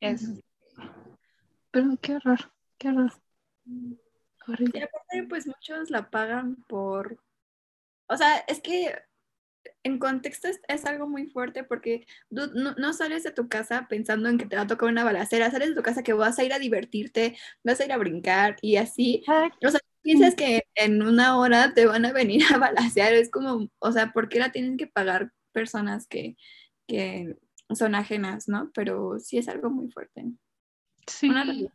Es, 0.00 0.40
pero 1.70 1.96
qué 2.00 2.16
horror, 2.16 2.52
qué 2.78 2.88
horror. 2.90 3.12
Y 3.66 4.80
aparte, 4.80 5.24
pues 5.28 5.46
muchos 5.46 5.90
la 5.90 6.08
pagan 6.10 6.56
por. 6.68 7.22
O 8.06 8.16
sea, 8.16 8.38
es 8.46 8.60
que 8.60 8.94
en 9.82 9.98
contexto 9.98 10.48
es, 10.48 10.60
es 10.68 10.84
algo 10.86 11.08
muy 11.08 11.26
fuerte 11.26 11.64
porque 11.64 12.06
tú 12.30 12.50
no, 12.54 12.74
no 12.74 12.92
sales 12.92 13.22
de 13.24 13.32
tu 13.32 13.48
casa 13.48 13.86
pensando 13.88 14.28
en 14.28 14.38
que 14.38 14.46
te 14.46 14.56
va 14.56 14.62
a 14.62 14.66
tocar 14.66 14.88
una 14.88 15.04
balacera, 15.04 15.50
sales 15.50 15.70
de 15.70 15.74
tu 15.74 15.82
casa 15.82 16.02
que 16.02 16.14
vas 16.14 16.38
a 16.38 16.44
ir 16.44 16.52
a 16.52 16.58
divertirte, 16.58 17.36
vas 17.64 17.80
a 17.80 17.84
ir 17.84 17.92
a 17.92 17.98
brincar 17.98 18.56
y 18.62 18.76
así. 18.76 19.24
O 19.26 19.70
sea, 19.70 19.80
piensas 20.08 20.34
que 20.34 20.64
en 20.74 21.02
una 21.02 21.36
hora 21.36 21.74
te 21.74 21.84
van 21.84 22.06
a 22.06 22.12
venir 22.12 22.42
a 22.50 22.56
balacear, 22.56 23.12
es 23.12 23.30
como, 23.30 23.68
o 23.78 23.92
sea, 23.92 24.12
¿por 24.12 24.30
qué 24.30 24.38
la 24.38 24.52
tienen 24.52 24.78
que 24.78 24.86
pagar 24.86 25.32
personas 25.52 26.06
que, 26.06 26.34
que 26.86 27.36
son 27.74 27.94
ajenas, 27.94 28.48
no? 28.48 28.70
Pero 28.72 29.18
sí 29.18 29.36
es 29.36 29.48
algo 29.48 29.68
muy 29.68 29.90
fuerte. 29.90 30.24
Sí, 31.06 31.28
Una 31.28 31.44
sí. 31.44 31.68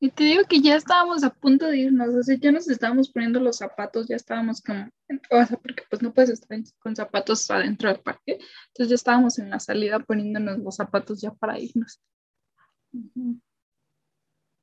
Y 0.00 0.10
te 0.10 0.24
digo 0.24 0.44
que 0.48 0.62
ya 0.62 0.76
estábamos 0.76 1.24
a 1.24 1.34
punto 1.34 1.66
de 1.66 1.78
irnos, 1.78 2.14
o 2.14 2.22
sea, 2.22 2.38
ya 2.38 2.52
nos 2.52 2.70
estábamos 2.70 3.10
poniendo 3.10 3.38
los 3.38 3.58
zapatos, 3.58 4.08
ya 4.08 4.16
estábamos 4.16 4.62
como, 4.62 4.88
o 5.30 5.44
sea, 5.44 5.58
porque 5.58 5.84
pues 5.90 6.00
no 6.00 6.14
puedes 6.14 6.30
estar 6.30 6.58
con 6.78 6.96
zapatos 6.96 7.50
adentro 7.50 7.90
del 7.90 8.00
parque, 8.00 8.38
entonces 8.68 8.88
ya 8.88 8.94
estábamos 8.94 9.38
en 9.38 9.50
la 9.50 9.60
salida 9.60 10.00
poniéndonos 10.00 10.58
los 10.58 10.76
zapatos 10.76 11.20
ya 11.20 11.32
para 11.32 11.58
irnos. 11.58 12.00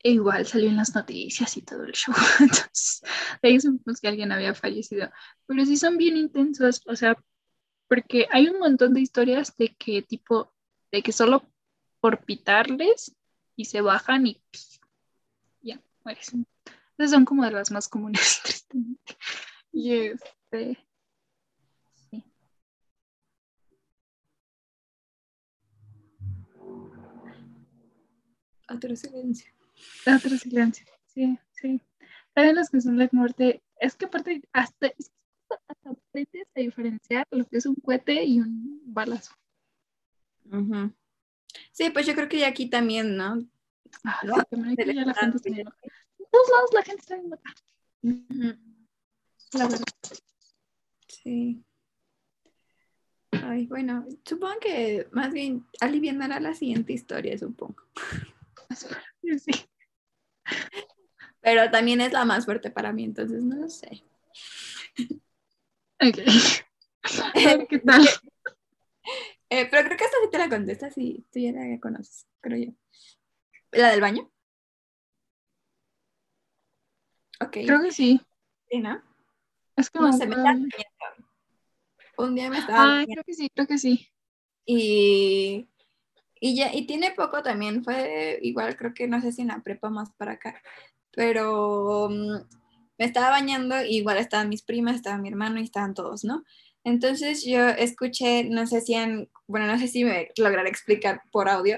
E 0.04 0.12
igual 0.12 0.46
salió 0.48 0.70
en 0.70 0.78
las 0.78 0.96
noticias 0.96 1.56
y 1.58 1.62
todo 1.62 1.84
el 1.84 1.94
show, 1.94 2.16
entonces 2.40 3.02
de 3.42 3.50
ahí 3.50 3.60
supimos 3.60 4.02
que 4.02 4.08
alguien 4.08 4.32
había 4.32 4.54
fallecido, 4.56 5.12
pero 5.46 5.66
sí 5.66 5.78
son 5.78 5.98
bien 5.98 6.18
intensos, 6.18 6.82
o 6.88 6.96
sea, 6.96 7.16
porque 7.88 8.28
hay 8.32 8.48
un 8.48 8.60
montón 8.60 8.94
de 8.94 9.02
historias 9.02 9.56
de 9.58 9.76
que 9.76 10.02
tipo, 10.02 10.54
de 10.92 11.04
que 11.04 11.12
solo 11.12 11.46
por 12.00 12.26
pitarles 12.26 13.16
y 13.56 13.66
se 13.66 13.82
bajan 13.82 14.28
y 14.28 14.42
ya, 15.62 15.80
mueres. 16.04 16.32
Esas 16.98 17.12
son 17.12 17.26
como 17.26 17.44
de 17.44 17.52
las 17.52 17.72
más 17.72 17.88
comunes, 17.88 18.40
tristemente. 18.44 19.18
Y 19.72 19.94
este, 19.94 20.78
sí. 22.10 22.24
Otro 28.68 28.96
silencio. 28.96 29.52
Otro 30.08 30.38
silencio. 30.38 30.86
Sí, 31.08 31.38
sí. 31.52 31.82
También 32.34 32.56
los 32.56 32.70
que 32.70 32.82
son 32.82 32.98
la 32.98 33.10
muerte, 33.12 33.62
es 33.80 33.96
que 33.96 34.06
aparte 34.06 34.42
hasta, 34.54 34.88
hasta 34.88 35.90
aprendes 35.90 36.48
a 36.56 36.60
diferenciar 36.60 37.28
lo 37.32 37.46
que 37.46 37.58
es 37.58 37.66
un 37.66 37.76
cohete 37.76 38.24
y 38.24 38.40
un 38.40 38.82
balazo. 38.86 39.34
Sí, 41.72 41.90
pues 41.90 42.06
yo 42.06 42.16
creo 42.16 42.30
que 42.30 42.40
ya 42.40 42.48
aquí 42.48 42.70
también, 42.70 43.16
¿no? 43.16 43.40
Ah, 44.04 44.20
No, 44.24 44.36
sí, 44.36 44.42
también 44.50 44.74
aquí 44.74 44.90
se 44.90 44.94
ya 44.96 45.02
le 45.02 45.06
la 45.06 45.14
gente 45.14 45.38
está 45.38 45.50
está 45.50 45.50
bien 45.50 45.66
loca. 45.66 45.78
En 46.20 46.26
todos 46.32 46.50
lados 46.50 46.74
la 46.74 46.84
gente 46.84 47.02
está 47.02 47.16
bien 47.16 47.30
loca, 47.30 47.54
Ujú. 48.04 49.58
la 49.58 49.68
verdad. 49.68 49.86
Sí. 51.08 51.64
Ay, 53.32 53.66
bueno, 53.68 54.06
supongo 54.26 54.60
que 54.60 55.08
más 55.12 55.32
bien 55.32 55.66
alivianará 55.80 56.40
la 56.40 56.54
siguiente 56.54 56.94
historia, 56.94 57.38
supongo. 57.38 57.84
Sí. 59.40 59.52
Pero 61.42 61.70
también 61.72 62.02
es 62.02 62.14
la 62.14 62.26
más 62.26 62.46
fuerte 62.46 62.72
para 62.72 62.92
mí, 62.94 63.04
entonces 63.04 63.42
no 63.44 63.56
lo 63.58 63.70
sé. 63.70 64.04
Ok. 66.04 66.18
Ver 67.36 67.68
qué 67.70 67.78
tal. 67.80 68.02
Eh, 69.50 69.68
pero 69.70 69.86
creo 69.86 69.98
que 69.98 70.04
esta 70.06 70.18
sí 70.24 70.30
te 70.32 70.38
la 70.40 70.50
contestas 70.50 70.98
y 70.98 71.24
tú 71.32 71.40
ya 71.40 71.52
la 71.52 71.80
conoces, 71.80 72.26
creo 72.40 72.58
yo. 72.58 72.72
¿La 73.72 73.92
del 73.92 74.02
baño? 74.02 74.32
Ok. 77.40 77.52
Creo 77.52 77.82
que 77.82 77.92
sí. 77.92 78.20
Sí, 78.70 78.80
¿no? 78.80 79.02
Es 79.76 79.90
que 79.90 80.00
No 80.00 80.08
me 80.08 80.14
sé, 80.14 80.26
me 80.26 80.36
acuerdo. 80.36 80.50
estaba 80.50 80.54
bañando. 80.54 81.28
Un 82.18 82.36
día 82.36 82.50
me 82.50 82.58
estaba 82.60 83.02
Ah, 83.02 83.04
creo 83.06 83.24
que 83.24 83.34
sí, 83.34 83.50
creo 83.54 83.68
que 83.68 83.78
sí. 83.78 84.10
y, 84.66 85.68
y 86.40 86.56
ya, 86.56 86.74
y 86.74 86.86
tiene 86.88 87.12
poco 87.12 87.42
también, 87.44 87.84
fue 87.84 88.40
igual, 88.42 88.76
creo 88.78 88.94
que 88.94 89.08
no 89.08 89.22
sé 89.22 89.32
si 89.32 89.42
en 89.42 89.48
la 89.50 89.60
prepa 89.62 89.90
más 89.90 90.12
para 90.14 90.34
acá, 90.34 90.62
pero 91.14 92.10
mm, 92.10 92.36
me 92.98 93.06
estaba 93.06 93.30
bañando 93.30 93.84
y 93.84 93.98
igual 93.98 94.18
estaban 94.18 94.50
mis 94.50 94.64
primas, 94.64 94.96
estaba 94.96 95.18
mi 95.18 95.30
hermano 95.30 95.60
y 95.60 95.64
estaban 95.64 95.94
todos, 95.94 96.24
¿no? 96.24 96.44
Entonces 96.84 97.46
yo 97.46 97.68
escuché, 97.68 98.46
no 98.46 98.66
sé 98.68 98.82
si 98.82 98.96
han, 98.96 99.30
bueno, 99.48 99.68
no 99.68 99.78
sé 99.78 99.88
si 99.88 100.04
me 100.04 100.30
lograré 100.38 100.70
explicar 100.70 101.22
por 101.32 101.48
audio, 101.50 101.78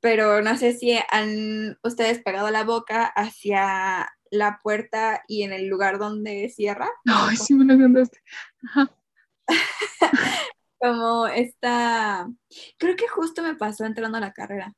pero 0.00 0.42
no 0.42 0.56
sé 0.56 0.74
si 0.74 0.98
han 1.10 1.78
ustedes 1.82 2.22
pegado 2.22 2.50
la 2.50 2.64
boca 2.64 3.06
hacia 3.06 4.12
la 4.30 4.60
puerta 4.62 5.22
y 5.28 5.42
en 5.42 5.52
el 5.52 5.68
lugar 5.68 5.98
donde 5.98 6.48
cierra. 6.48 6.88
Ay, 7.06 7.36
sí 7.36 7.54
me 7.54 7.64
lo 7.64 7.80
contaste. 7.80 8.18
Ajá. 8.64 8.90
como 10.82 11.28
esta, 11.28 12.28
creo 12.76 12.96
que 12.96 13.06
justo 13.06 13.42
me 13.42 13.54
pasó 13.54 13.84
entrando 13.84 14.18
a 14.18 14.20
la 14.20 14.32
carrera. 14.32 14.74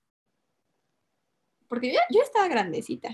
Porque 1.67 1.95
yo, 1.95 1.99
yo 2.11 2.21
estaba 2.21 2.47
grandecita. 2.47 3.09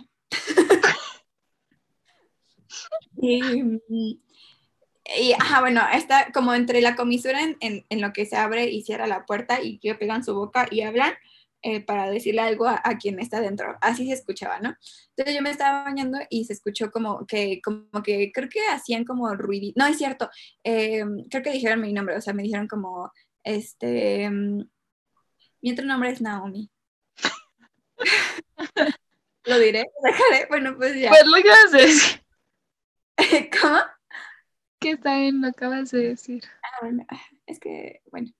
Y, 3.16 3.80
y, 5.18 5.32
ajá, 5.32 5.60
bueno, 5.60 5.82
está 5.92 6.30
como 6.32 6.54
entre 6.54 6.80
la 6.80 6.96
comisura 6.96 7.42
en, 7.42 7.56
en, 7.60 7.84
en 7.88 8.00
lo 8.00 8.12
que 8.12 8.26
se 8.26 8.36
abre 8.36 8.70
y 8.70 8.82
cierra 8.82 9.06
la 9.06 9.26
puerta 9.26 9.62
y 9.62 9.78
que 9.78 9.94
pegan 9.94 10.24
su 10.24 10.34
boca 10.34 10.68
y 10.70 10.82
hablan 10.82 11.14
eh, 11.62 11.80
para 11.84 12.10
decirle 12.10 12.40
algo 12.40 12.66
a, 12.66 12.80
a, 12.82 12.96
quien 12.96 13.18
está 13.20 13.40
dentro. 13.40 13.76
Así 13.82 14.06
se 14.06 14.14
escuchaba, 14.14 14.60
¿no? 14.60 14.74
Entonces 15.10 15.34
yo 15.34 15.42
me 15.42 15.50
estaba 15.50 15.84
bañando 15.84 16.18
y 16.30 16.44
se 16.46 16.54
escuchó 16.54 16.90
como 16.90 17.26
que, 17.26 17.60
como 17.62 18.02
que 18.02 18.32
creo 18.32 18.48
que 18.48 18.60
hacían 18.72 19.04
como 19.04 19.34
ruido. 19.34 19.72
No, 19.76 19.86
es 19.86 19.98
cierto. 19.98 20.30
Eh, 20.64 21.04
creo 21.28 21.42
que 21.42 21.52
dijeron 21.52 21.82
mi 21.82 21.92
nombre, 21.92 22.16
o 22.16 22.20
sea, 22.20 22.32
me 22.32 22.42
dijeron 22.42 22.66
como, 22.68 23.12
este, 23.44 24.30
mi 24.30 25.72
otro 25.72 25.84
nombre 25.84 26.10
es 26.10 26.20
Naomi. 26.20 26.70
Lo 29.44 29.58
diré, 29.58 29.84
dejaré. 30.02 30.46
Bueno, 30.48 30.76
pues 30.76 30.94
ya. 30.98 31.08
Pues 31.10 31.26
lo 31.26 31.36
acabas 31.36 31.72
de 31.72 31.78
decir. 31.82 32.20
¿Cómo? 33.60 33.78
Que 34.80 34.90
está 34.92 35.18
bien, 35.18 35.40
lo 35.40 35.48
acabas 35.48 35.90
de 35.90 36.08
decir. 36.08 36.42
Ah, 36.62 36.78
bueno, 36.82 37.06
es 37.46 37.58
que, 37.60 38.02
bueno, 38.10 38.30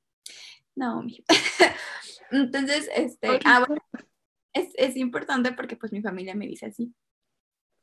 Naomi. 0.74 1.24
Entonces, 2.30 2.88
este, 2.94 3.28
Ok. 3.30 3.42
ah, 3.44 3.64
bueno, 3.66 3.82
es, 4.52 4.68
es 4.76 4.96
importante 4.96 5.52
porque 5.52 5.76
pues 5.76 5.92
mi 5.92 6.00
familia 6.02 6.34
me 6.34 6.46
dice 6.46 6.66
así. 6.66 6.94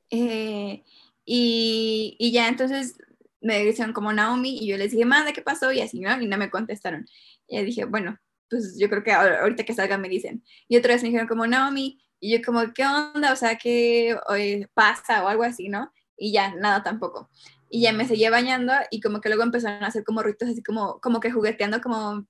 Eh, 0.09 0.83
y, 1.25 2.15
y 2.19 2.31
ya 2.31 2.47
entonces 2.47 2.97
me 3.41 3.63
dijeron 3.63 3.93
como 3.93 4.13
Naomi 4.13 4.57
y 4.57 4.67
yo 4.67 4.77
les 4.77 4.91
dije, 4.91 5.05
manda, 5.05 5.33
¿qué 5.33 5.41
pasó? 5.41 5.71
Y 5.71 5.81
así, 5.81 5.99
¿no? 5.99 6.19
Y 6.21 6.27
no 6.27 6.37
me 6.37 6.49
contestaron. 6.49 7.05
Y 7.47 7.57
yo 7.57 7.63
dije, 7.63 7.85
bueno, 7.85 8.17
pues 8.49 8.77
yo 8.79 8.89
creo 8.89 9.03
que 9.03 9.11
ahor- 9.11 9.39
ahorita 9.41 9.65
que 9.65 9.73
salga 9.73 9.97
me 9.97 10.09
dicen. 10.09 10.43
Y 10.67 10.77
otra 10.77 10.93
vez 10.93 11.03
me 11.03 11.09
dijeron 11.09 11.27
como 11.27 11.45
Naomi 11.45 12.01
y 12.19 12.37
yo 12.37 12.43
como, 12.45 12.73
¿qué 12.73 12.85
onda? 12.85 13.33
O 13.33 13.35
sea, 13.35 13.57
¿qué 13.57 14.17
eh, 14.35 14.67
pasa? 14.73 15.23
O 15.23 15.27
algo 15.27 15.43
así, 15.43 15.69
¿no? 15.69 15.91
Y 16.17 16.31
ya, 16.31 16.53
nada 16.55 16.83
tampoco. 16.83 17.29
Y 17.69 17.81
ya 17.81 17.93
me 17.93 18.07
seguía 18.07 18.31
bañando 18.31 18.73
y 18.91 19.01
como 19.01 19.21
que 19.21 19.29
luego 19.29 19.43
empezaron 19.43 19.83
a 19.83 19.87
hacer 19.87 20.03
como 20.03 20.23
ruidos 20.23 20.49
así 20.49 20.63
como, 20.63 20.99
como 21.01 21.19
que 21.19 21.31
jugueteando 21.31 21.81
como 21.81 22.25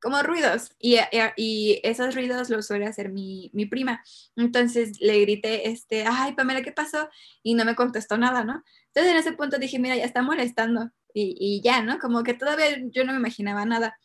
como 0.00 0.22
ruidos 0.22 0.72
y, 0.78 0.96
y, 0.96 1.18
y 1.36 1.80
esos 1.82 2.14
ruidos 2.14 2.50
los 2.50 2.66
suele 2.66 2.86
hacer 2.86 3.10
mi, 3.10 3.50
mi, 3.54 3.66
prima. 3.66 4.04
Entonces 4.36 5.00
le 5.00 5.20
grité, 5.20 5.68
este, 5.68 6.04
ay, 6.06 6.34
Pamela, 6.34 6.62
¿qué 6.62 6.72
pasó? 6.72 7.08
Y 7.42 7.54
no 7.54 7.64
me 7.64 7.74
contestó 7.74 8.18
nada, 8.18 8.44
¿no? 8.44 8.62
Entonces 8.88 9.12
en 9.12 9.18
ese 9.18 9.32
punto 9.32 9.58
dije, 9.58 9.78
mira, 9.78 9.96
ya 9.96 10.04
está 10.04 10.22
molestando 10.22 10.90
y, 11.12 11.36
y 11.38 11.60
ya, 11.62 11.82
¿no? 11.82 11.98
Como 11.98 12.22
que 12.22 12.34
todavía 12.34 12.66
yo 12.90 13.04
no 13.04 13.12
me 13.12 13.18
imaginaba 13.18 13.64
nada. 13.64 13.98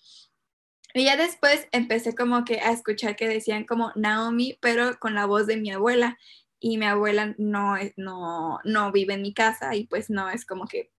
Y 0.93 1.05
ya 1.05 1.17
después 1.17 1.67
empecé 1.71 2.15
como 2.15 2.43
que 2.43 2.59
a 2.59 2.71
escuchar 2.71 3.15
que 3.15 3.27
decían 3.27 3.65
como 3.65 3.91
Naomi, 3.95 4.57
pero 4.61 4.97
con 4.99 5.15
la 5.15 5.25
voz 5.25 5.47
de 5.47 5.57
mi 5.57 5.71
abuela. 5.71 6.17
Y 6.59 6.77
mi 6.77 6.85
abuela 6.85 7.33
no, 7.37 7.75
no, 7.97 8.59
no 8.63 8.91
vive 8.91 9.15
en 9.15 9.23
mi 9.23 9.33
casa 9.33 9.75
y 9.75 9.87
pues 9.87 10.09
no 10.09 10.29
es 10.29 10.45
como 10.45 10.67
que 10.67 10.91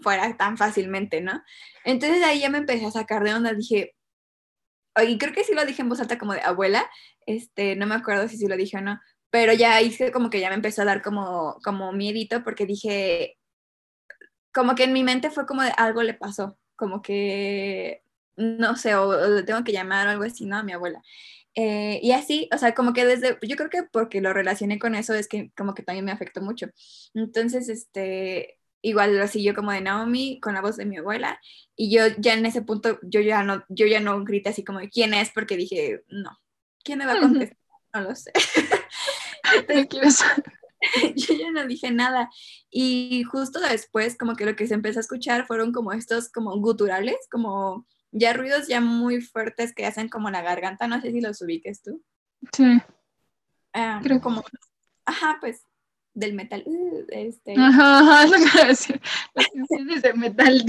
fuera 0.00 0.36
tan 0.36 0.56
fácilmente, 0.56 1.20
¿no? 1.20 1.42
Entonces 1.84 2.22
ahí 2.22 2.40
ya 2.40 2.50
me 2.50 2.58
empecé 2.58 2.86
a 2.86 2.90
sacar 2.90 3.24
de 3.24 3.34
onda, 3.34 3.52
dije, 3.52 3.94
y 5.06 5.18
creo 5.18 5.32
que 5.32 5.44
sí 5.44 5.54
lo 5.54 5.64
dije 5.64 5.82
en 5.82 5.88
voz 5.88 6.00
alta 6.00 6.18
como 6.18 6.32
de 6.34 6.42
abuela, 6.42 6.88
este, 7.26 7.76
no 7.76 7.86
me 7.86 7.94
acuerdo 7.94 8.28
si 8.28 8.36
sí 8.36 8.46
lo 8.46 8.56
dije 8.56 8.78
o 8.78 8.80
no, 8.80 9.00
pero 9.30 9.52
ya 9.52 9.74
ahí 9.74 9.94
como 10.12 10.30
que 10.30 10.40
ya 10.40 10.48
me 10.48 10.54
empezó 10.56 10.82
a 10.82 10.86
dar 10.86 11.02
como, 11.02 11.58
como 11.62 11.92
miedito 11.92 12.42
porque 12.42 12.66
dije, 12.66 13.38
como 14.52 14.74
que 14.74 14.84
en 14.84 14.92
mi 14.92 15.04
mente 15.04 15.30
fue 15.30 15.46
como 15.46 15.62
de 15.62 15.72
algo 15.76 16.02
le 16.02 16.14
pasó, 16.14 16.58
como 16.76 17.02
que, 17.02 18.02
no 18.38 18.76
sé, 18.76 18.94
o, 18.94 19.44
tengo 19.44 19.64
que 19.64 19.72
llamar 19.72 20.06
o 20.06 20.10
algo 20.10 20.24
así, 20.24 20.46
¿no? 20.46 20.56
A 20.56 20.62
mi 20.62 20.72
abuela. 20.72 21.02
Eh, 21.54 22.00
y 22.02 22.12
así, 22.12 22.48
o 22.54 22.58
sea, 22.58 22.74
como 22.74 22.92
que 22.92 23.04
desde, 23.04 23.38
yo 23.42 23.56
creo 23.56 23.68
que 23.68 23.82
porque 23.82 24.20
lo 24.20 24.32
relacioné 24.32 24.78
con 24.78 24.94
eso 24.94 25.14
es 25.14 25.28
que 25.28 25.50
como 25.56 25.74
que 25.74 25.82
también 25.82 26.04
me 26.04 26.12
afectó 26.12 26.40
mucho. 26.40 26.68
Entonces, 27.14 27.68
este, 27.68 28.58
igual 28.82 29.16
lo 29.18 29.26
siguió 29.26 29.54
como 29.54 29.72
de 29.72 29.80
Naomi 29.80 30.40
con 30.40 30.54
la 30.54 30.60
voz 30.60 30.76
de 30.76 30.86
mi 30.86 30.98
abuela 30.98 31.40
y 31.76 31.90
yo 31.94 32.04
ya 32.18 32.34
en 32.34 32.46
ese 32.46 32.62
punto 32.62 32.98
yo 33.02 33.20
ya 33.20 33.42
no 33.42 33.64
yo 33.68 33.86
ya 33.86 34.00
no 34.00 34.22
grité 34.24 34.50
así 34.50 34.64
como 34.64 34.78
de 34.78 34.88
quién 34.88 35.14
es 35.14 35.30
porque 35.30 35.56
dije 35.56 36.02
no 36.08 36.38
quién 36.84 36.98
me 36.98 37.06
va 37.06 37.14
a 37.14 37.20
contestar 37.20 37.58
no 37.94 38.00
lo 38.02 38.14
sé 38.14 38.32
Entonces, 39.68 40.24
yo 41.16 41.34
ya 41.34 41.50
no 41.50 41.66
dije 41.66 41.90
nada 41.90 42.30
y 42.70 43.22
justo 43.24 43.60
después 43.60 44.16
como 44.16 44.36
que 44.36 44.44
lo 44.44 44.54
que 44.54 44.66
se 44.66 44.74
empezó 44.74 45.00
a 45.00 45.02
escuchar 45.02 45.46
fueron 45.46 45.72
como 45.72 45.92
estos 45.92 46.30
como 46.30 46.56
guturales 46.60 47.16
como 47.30 47.86
ya 48.12 48.32
ruidos 48.32 48.68
ya 48.68 48.80
muy 48.80 49.20
fuertes 49.20 49.74
que 49.74 49.86
hacen 49.86 50.08
como 50.08 50.30
la 50.30 50.42
garganta 50.42 50.86
no 50.86 51.00
sé 51.00 51.12
si 51.12 51.20
los 51.20 51.40
ubiques 51.42 51.82
tú 51.82 52.02
sí 52.52 52.80
ah, 53.74 54.00
creo 54.02 54.20
como 54.20 54.44
ajá 55.04 55.38
pues 55.40 55.62
del 56.18 56.34
metal. 56.34 56.62
Uh, 56.66 57.04
este. 57.08 57.54
Ajá, 57.56 58.00
ajá, 58.00 58.26
lo 58.26 58.32
que 58.32 58.66
decir. 58.66 59.00
Las 59.34 59.46
canciones 59.48 60.02
de 60.02 60.12
metal. 60.14 60.64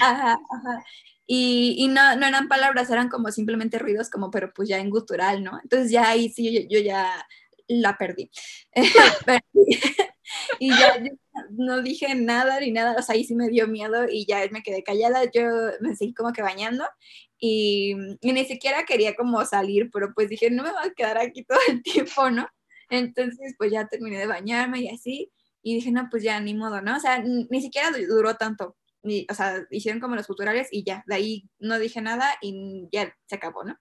Ajá, 0.00 0.32
ajá. 0.32 0.84
Y, 1.26 1.74
y 1.78 1.88
no, 1.88 2.16
no, 2.16 2.26
eran 2.26 2.48
palabras, 2.48 2.88
eran 2.88 3.08
como 3.08 3.30
simplemente 3.30 3.78
ruidos, 3.78 4.08
como, 4.08 4.30
pero 4.30 4.52
pues 4.54 4.68
ya 4.68 4.78
en 4.78 4.88
gutural, 4.88 5.44
¿no? 5.44 5.58
Entonces 5.62 5.90
ya 5.90 6.08
ahí 6.08 6.30
sí 6.30 6.54
yo, 6.54 6.78
yo 6.78 6.80
ya 6.82 7.10
la 7.68 7.96
perdí. 7.96 8.30
y 10.58 10.70
ya 10.70 11.02
no 11.50 11.82
dije 11.82 12.14
nada 12.14 12.60
ni 12.60 12.72
nada, 12.72 12.96
o 12.98 13.02
sea, 13.02 13.14
ahí 13.14 13.24
sí 13.24 13.34
me 13.34 13.48
dio 13.48 13.66
miedo 13.66 14.06
y 14.08 14.26
ya 14.26 14.40
me 14.50 14.62
quedé 14.62 14.82
callada, 14.82 15.24
yo 15.32 15.42
me 15.80 15.96
seguí 15.96 16.14
como 16.14 16.32
que 16.32 16.42
bañando 16.42 16.84
y, 17.38 17.94
y 18.20 18.32
ni 18.32 18.44
siquiera 18.44 18.84
quería 18.84 19.14
como 19.14 19.44
salir, 19.44 19.90
pero 19.92 20.12
pues 20.14 20.28
dije, 20.28 20.50
no 20.50 20.62
me 20.62 20.72
voy 20.72 20.80
a 20.84 20.94
quedar 20.94 21.18
aquí 21.18 21.44
todo 21.44 21.58
el 21.68 21.82
tiempo, 21.82 22.30
¿no? 22.30 22.48
Entonces, 22.90 23.54
pues 23.58 23.70
ya 23.72 23.86
terminé 23.86 24.18
de 24.18 24.26
bañarme 24.26 24.80
y 24.80 24.88
así, 24.88 25.30
y 25.62 25.74
dije, 25.76 25.90
no, 25.92 26.08
pues 26.10 26.22
ya, 26.22 26.40
ni 26.40 26.54
modo, 26.54 26.80
¿no? 26.80 26.96
O 26.96 27.00
sea, 27.00 27.22
ni 27.22 27.60
siquiera 27.60 27.90
duró 28.08 28.36
tanto, 28.36 28.76
ni, 29.02 29.26
o 29.30 29.34
sea, 29.34 29.64
hicieron 29.70 30.00
como 30.00 30.16
los 30.16 30.26
culturales 30.26 30.68
y 30.70 30.84
ya, 30.84 31.04
de 31.06 31.14
ahí 31.14 31.48
no 31.58 31.78
dije 31.78 32.00
nada 32.00 32.26
y 32.40 32.88
ya 32.92 33.14
se 33.26 33.36
acabó, 33.36 33.64
¿no? 33.64 33.76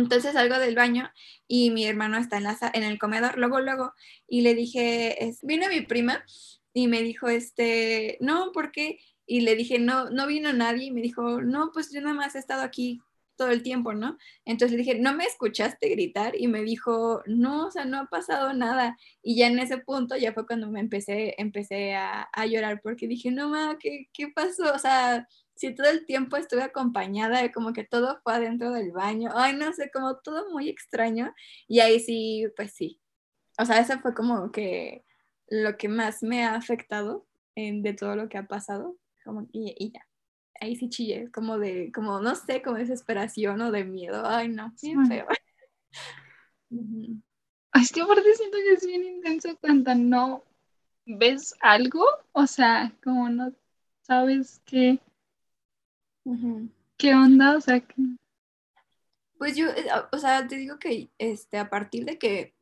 Entonces 0.00 0.32
salgo 0.32 0.58
del 0.58 0.74
baño 0.74 1.10
y 1.48 1.70
mi 1.70 1.86
hermano 1.86 2.18
está 2.18 2.38
en, 2.38 2.44
la, 2.44 2.58
en 2.72 2.82
el 2.82 2.98
comedor, 2.98 3.38
luego, 3.38 3.60
luego, 3.60 3.92
y 4.28 4.42
le 4.42 4.54
dije, 4.54 5.24
es, 5.24 5.40
vino 5.42 5.68
mi 5.68 5.80
prima 5.80 6.24
y 6.72 6.88
me 6.88 7.02
dijo, 7.02 7.28
este, 7.28 8.18
no, 8.20 8.52
¿por 8.52 8.72
qué? 8.72 8.98
Y 9.26 9.40
le 9.40 9.56
dije, 9.56 9.78
no, 9.78 10.10
no 10.10 10.26
vino 10.26 10.52
nadie 10.52 10.86
y 10.86 10.90
me 10.90 11.00
dijo, 11.00 11.40
no, 11.42 11.70
pues 11.72 11.92
yo 11.92 12.00
nada 12.00 12.14
más 12.14 12.34
he 12.34 12.38
estado 12.38 12.62
aquí 12.62 13.00
todo 13.36 13.50
el 13.50 13.62
tiempo, 13.62 13.92
¿no? 13.92 14.18
Entonces 14.44 14.72
le 14.72 14.84
dije, 14.84 14.98
¿no 14.98 15.14
me 15.14 15.24
escuchaste 15.24 15.88
gritar? 15.88 16.34
Y 16.38 16.48
me 16.48 16.62
dijo, 16.62 17.22
no, 17.26 17.66
o 17.66 17.70
sea, 17.70 17.84
no 17.84 18.00
ha 18.00 18.06
pasado 18.06 18.52
nada. 18.54 18.96
Y 19.22 19.36
ya 19.36 19.46
en 19.46 19.58
ese 19.58 19.78
punto 19.78 20.16
ya 20.16 20.32
fue 20.32 20.46
cuando 20.46 20.70
me 20.70 20.80
empecé, 20.80 21.34
empecé 21.38 21.94
a, 21.94 22.22
a 22.32 22.46
llorar 22.46 22.80
porque 22.82 23.06
dije, 23.06 23.30
no, 23.30 23.48
ma, 23.50 23.76
¿qué, 23.78 24.08
¿qué 24.12 24.28
pasó? 24.28 24.74
O 24.74 24.78
sea, 24.78 25.28
si 25.56 25.74
todo 25.74 25.88
el 25.88 26.06
tiempo 26.06 26.36
estuve 26.36 26.62
acompañada, 26.62 27.50
como 27.52 27.72
que 27.72 27.84
todo 27.84 28.20
fue 28.22 28.34
adentro 28.34 28.72
del 28.72 28.92
baño, 28.92 29.30
ay, 29.34 29.56
no 29.56 29.72
sé, 29.72 29.90
como 29.90 30.16
todo 30.18 30.50
muy 30.50 30.68
extraño. 30.68 31.34
Y 31.68 31.80
ahí 31.80 32.00
sí, 32.00 32.46
pues 32.56 32.72
sí. 32.74 33.00
O 33.58 33.64
sea, 33.64 33.80
eso 33.80 33.98
fue 34.00 34.14
como 34.14 34.52
que 34.52 35.04
lo 35.48 35.76
que 35.76 35.88
más 35.88 36.22
me 36.22 36.44
ha 36.44 36.54
afectado 36.54 37.26
en, 37.54 37.82
de 37.82 37.94
todo 37.94 38.16
lo 38.16 38.28
que 38.28 38.38
ha 38.38 38.46
pasado, 38.46 38.96
como, 39.24 39.48
y, 39.52 39.74
y 39.78 39.92
ya 39.92 40.06
ahí 40.60 40.76
sí 40.76 40.88
chillé, 40.88 41.30
como 41.30 41.58
de, 41.58 41.90
como 41.94 42.20
no 42.20 42.34
sé, 42.34 42.62
como 42.62 42.76
desesperación 42.76 43.60
o 43.60 43.70
de 43.70 43.84
miedo. 43.84 44.22
Ay, 44.26 44.48
no, 44.48 44.72
bien 44.82 45.06
feo. 45.06 45.26
Ay, 47.72 47.82
es 47.82 47.92
que 47.92 48.00
aparte 48.00 48.34
siento 48.34 48.56
que 48.58 48.72
es 48.72 48.86
bien 48.86 49.04
intenso 49.04 49.56
cuando 49.60 49.94
no 49.94 50.42
ves 51.04 51.54
algo, 51.60 52.04
o 52.32 52.46
sea, 52.46 52.92
como 53.02 53.28
no 53.28 53.52
sabes 54.02 54.60
qué, 54.64 54.98
qué 56.96 57.14
onda, 57.14 57.56
o 57.56 57.60
sea, 57.60 57.80
que... 57.80 57.94
Pues 59.38 59.56
yo, 59.56 59.68
eh, 59.68 59.86
o 60.12 60.18
sea, 60.18 60.46
te 60.46 60.56
digo 60.56 60.78
que 60.78 61.10
este, 61.18 61.58
a 61.58 61.68
partir 61.68 62.04
de 62.04 62.18
que 62.18 62.54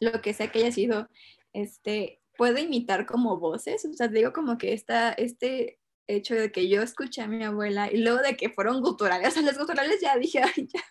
lo 0.00 0.20
que 0.22 0.32
sea 0.32 0.50
que 0.50 0.60
haya 0.60 0.72
sido, 0.72 1.08
este, 1.52 2.20
puedo 2.36 2.58
imitar 2.58 3.06
como 3.06 3.38
voces, 3.38 3.84
o 3.84 3.92
sea, 3.92 4.08
te 4.08 4.16
digo 4.16 4.32
como 4.32 4.58
que 4.58 4.72
esta, 4.72 5.12
este 5.12 5.78
hecho 6.06 6.34
de 6.34 6.52
que 6.52 6.68
yo 6.68 6.82
escuché 6.82 7.22
a 7.22 7.28
mi 7.28 7.44
abuela 7.44 7.90
y 7.90 7.98
luego 7.98 8.18
de 8.18 8.36
que 8.36 8.50
fueron 8.50 8.80
guturales, 8.80 9.28
o 9.28 9.30
sea, 9.30 9.42
los 9.42 9.58
guturales 9.58 10.00
ya 10.00 10.16
dije, 10.16 10.40
ay, 10.56 10.68
ya, 10.72 10.82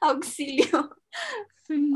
auxilio. 0.00 0.96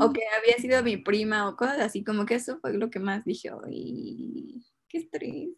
O 0.01 0.11
que 0.11 0.21
había 0.37 0.57
sido 0.57 0.83
mi 0.83 0.97
prima 0.97 1.47
o 1.47 1.55
cosas 1.55 1.79
así, 1.79 2.03
como 2.03 2.25
que 2.25 2.35
eso 2.35 2.59
fue 2.59 2.73
lo 2.73 2.89
que 2.89 2.99
más 2.99 3.23
dije, 3.23 3.51
ay, 3.65 4.61
qué 4.89 4.97
estrés. 4.97 5.49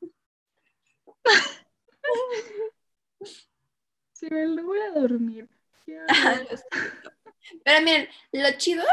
Voy 4.29 4.79
a 4.79 4.99
dormir. 4.99 5.49
Pero 7.65 7.81
miren, 7.83 8.07
lo 8.31 8.51
chido 8.57 8.83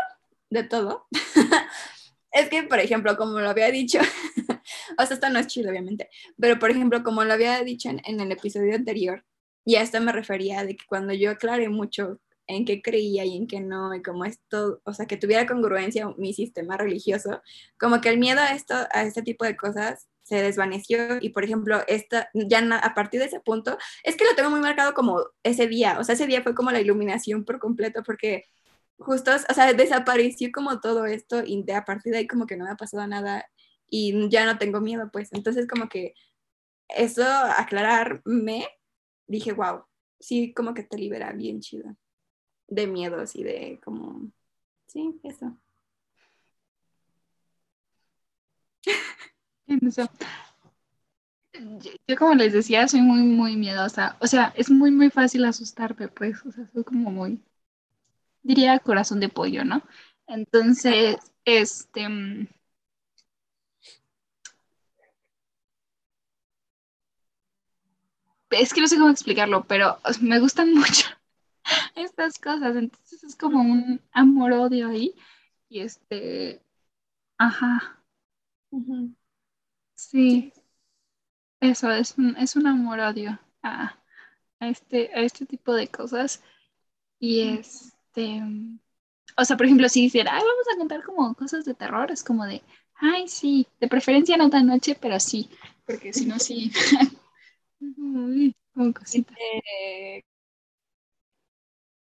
de 0.51 0.65
todo 0.65 1.07
es 2.32 2.48
que, 2.48 2.65
por 2.65 2.81
ejemplo, 2.81 3.16
como 3.16 3.40
lo 3.40 3.48
había 3.48 3.70
dicho, 3.70 4.01
o 4.98 5.07
sea, 5.07 5.15
esto 5.15 5.31
no 5.31 5.39
es 5.39 5.47
chido, 5.47 5.70
obviamente, 5.70 6.11
pero 6.39 6.59
por 6.59 6.70
ejemplo, 6.70 7.05
como 7.05 7.24
lo 7.24 7.32
había 7.32 7.62
dicho 7.62 7.89
en, 7.89 8.20
el 8.20 8.32
episodio 8.32 8.74
anterior, 8.74 9.24
y 9.65 9.77
a 9.77 9.82
esto 9.82 10.01
me 10.01 10.12
refería 10.12 10.65
de 10.65 10.77
que 10.77 10.85
cuando 10.86 11.12
yo 11.15 11.31
aclaré 11.31 11.69
mucho 11.69 12.20
en 12.48 12.65
qué 12.65 12.82
creía 12.82 13.24
y 13.24 13.36
en 13.36 13.47
qué 13.47 13.61
no, 13.61 13.94
y 13.94 14.02
como 14.02 14.24
esto, 14.24 14.81
o 14.85 14.93
sea, 14.93 15.07
que 15.07 15.16
tuviera 15.16 15.47
congruencia 15.47 16.09
mi 16.19 16.35
sistema 16.35 16.77
religioso, 16.77 17.40
como 17.78 18.01
que 18.01 18.09
el 18.09 18.19
miedo 18.19 18.40
a 18.40 18.52
esto, 18.52 18.74
a 18.93 19.05
este 19.05 19.23
tipo 19.23 19.44
de 19.44 19.57
cosas 19.57 20.09
se 20.31 20.43
desvaneció 20.43 21.19
y 21.20 21.31
por 21.31 21.44
ejemplo, 21.44 21.81
esta, 21.89 22.31
ya 22.35 22.61
a 22.82 22.94
partir 22.94 23.19
de 23.20 23.27
ese 23.27 23.40
punto, 23.40 23.77
es 24.05 24.16
que 24.16 24.24
lo 24.24 24.36
tengo 24.36 24.48
muy 24.51 24.61
marcado 24.61 24.94
como 24.94 25.24
ese 25.43 25.66
día, 25.66 25.98
o 25.98 26.05
sea, 26.05 26.15
ese 26.15 26.28
día 26.28 26.43
fue 26.43 26.55
como 26.55 26.70
la 26.70 26.81
iluminación 26.81 27.44
por 27.44 27.59
completo 27.59 28.02
porque 28.05 28.44
justo, 28.98 29.32
o 29.35 29.55
sea, 29.55 29.73
desapareció 29.73 30.51
como 30.52 30.81
todo 30.81 31.07
esto 31.07 31.43
y 31.44 31.65
de 31.65 31.74
a 31.74 31.85
partir 31.85 32.12
de 32.12 32.19
ahí 32.19 32.27
como 32.28 32.47
que 32.47 32.57
no 32.57 32.65
me 32.65 32.70
ha 32.70 32.77
pasado 32.77 33.05
nada 33.09 33.44
y 33.89 34.28
ya 34.31 34.47
no 34.47 34.59
tengo 34.59 34.81
miedo, 34.81 35.11
pues. 35.12 35.31
Entonces 35.32 35.66
como 35.66 35.89
que 35.89 36.15
eso, 36.89 37.24
aclararme, 37.59 38.69
dije, 39.27 39.52
wow, 39.52 39.85
sí, 40.20 40.55
como 40.55 40.74
que 40.74 40.85
te 40.85 40.98
libera 40.98 41.32
bien 41.32 41.61
chido 41.61 41.97
de 42.69 42.86
miedos 42.86 43.36
y 43.36 43.43
de 43.44 43.81
como, 43.85 44.31
sí, 44.86 45.20
eso. 45.24 45.59
Yo, 52.06 52.16
como 52.16 52.34
les 52.34 52.52
decía, 52.52 52.86
soy 52.88 53.01
muy, 53.02 53.20
muy 53.22 53.56
miedosa. 53.56 54.16
O 54.20 54.26
sea, 54.26 54.52
es 54.56 54.70
muy, 54.70 54.90
muy 54.90 55.10
fácil 55.10 55.44
asustarme, 55.44 56.09
pues. 56.09 56.44
O 56.47 56.52
sea, 56.52 56.66
soy 56.66 56.84
como 56.84 57.10
muy, 57.10 57.42
diría 58.42 58.78
corazón 58.80 59.20
de 59.20 59.28
pollo, 59.28 59.64
¿no? 59.64 59.82
Entonces, 60.26 61.16
este, 61.44 62.09
mm, 62.09 62.47
es 68.51 68.74
que 68.74 68.80
no 68.80 68.86
sé 68.88 68.97
cómo 68.97 69.10
explicarlo, 69.10 69.64
pero 69.64 69.98
me 70.20 70.40
gustan 70.40 70.72
mucho 70.74 71.09
estas 71.97 72.38
cosas, 72.38 72.76
entonces 72.76 73.24
es 73.24 73.36
como 73.36 73.60
un 73.62 74.01
amor-odio 74.12 74.88
ahí, 74.88 75.14
y 75.68 75.80
este, 75.80 76.62
ajá, 77.38 78.02
sí, 80.09 80.52
eso 81.60 81.90
es 81.90 82.16
un, 82.18 82.36
es 82.36 82.56
un 82.56 82.66
amor-odio 82.66 83.39
a, 83.62 83.98
este, 84.60 85.10
a 85.14 85.20
este 85.22 85.47
tipo 85.47 85.74
de 85.74 85.89
cosas, 85.89 86.43
y 87.18 87.43
este, 87.43 88.43
o 89.36 89.44
sea, 89.44 89.56
por 89.56 89.66
ejemplo, 89.66 89.89
si 89.89 90.05
hiciera, 90.05 90.35
Ay, 90.35 90.43
vamos 90.43 90.66
a 90.74 90.78
contar 90.78 91.02
como 91.05 91.35
cosas 91.35 91.64
de 91.64 91.74
terror, 91.74 92.10
es 92.10 92.24
como 92.24 92.47
de, 92.47 92.62
ay, 92.94 93.28
sí, 93.28 93.66
de 93.81 93.89
preferencia 93.89 94.36
no 94.36 94.51
tan 94.51 94.66
noche, 94.66 94.97
pero 95.01 95.20
sí, 95.20 95.51
porque 95.86 96.12
si 96.12 96.27
no, 96.27 96.39
sí. 96.39 96.72
como 98.74 98.94
cosita. 98.94 99.35
Eh, 99.35 100.22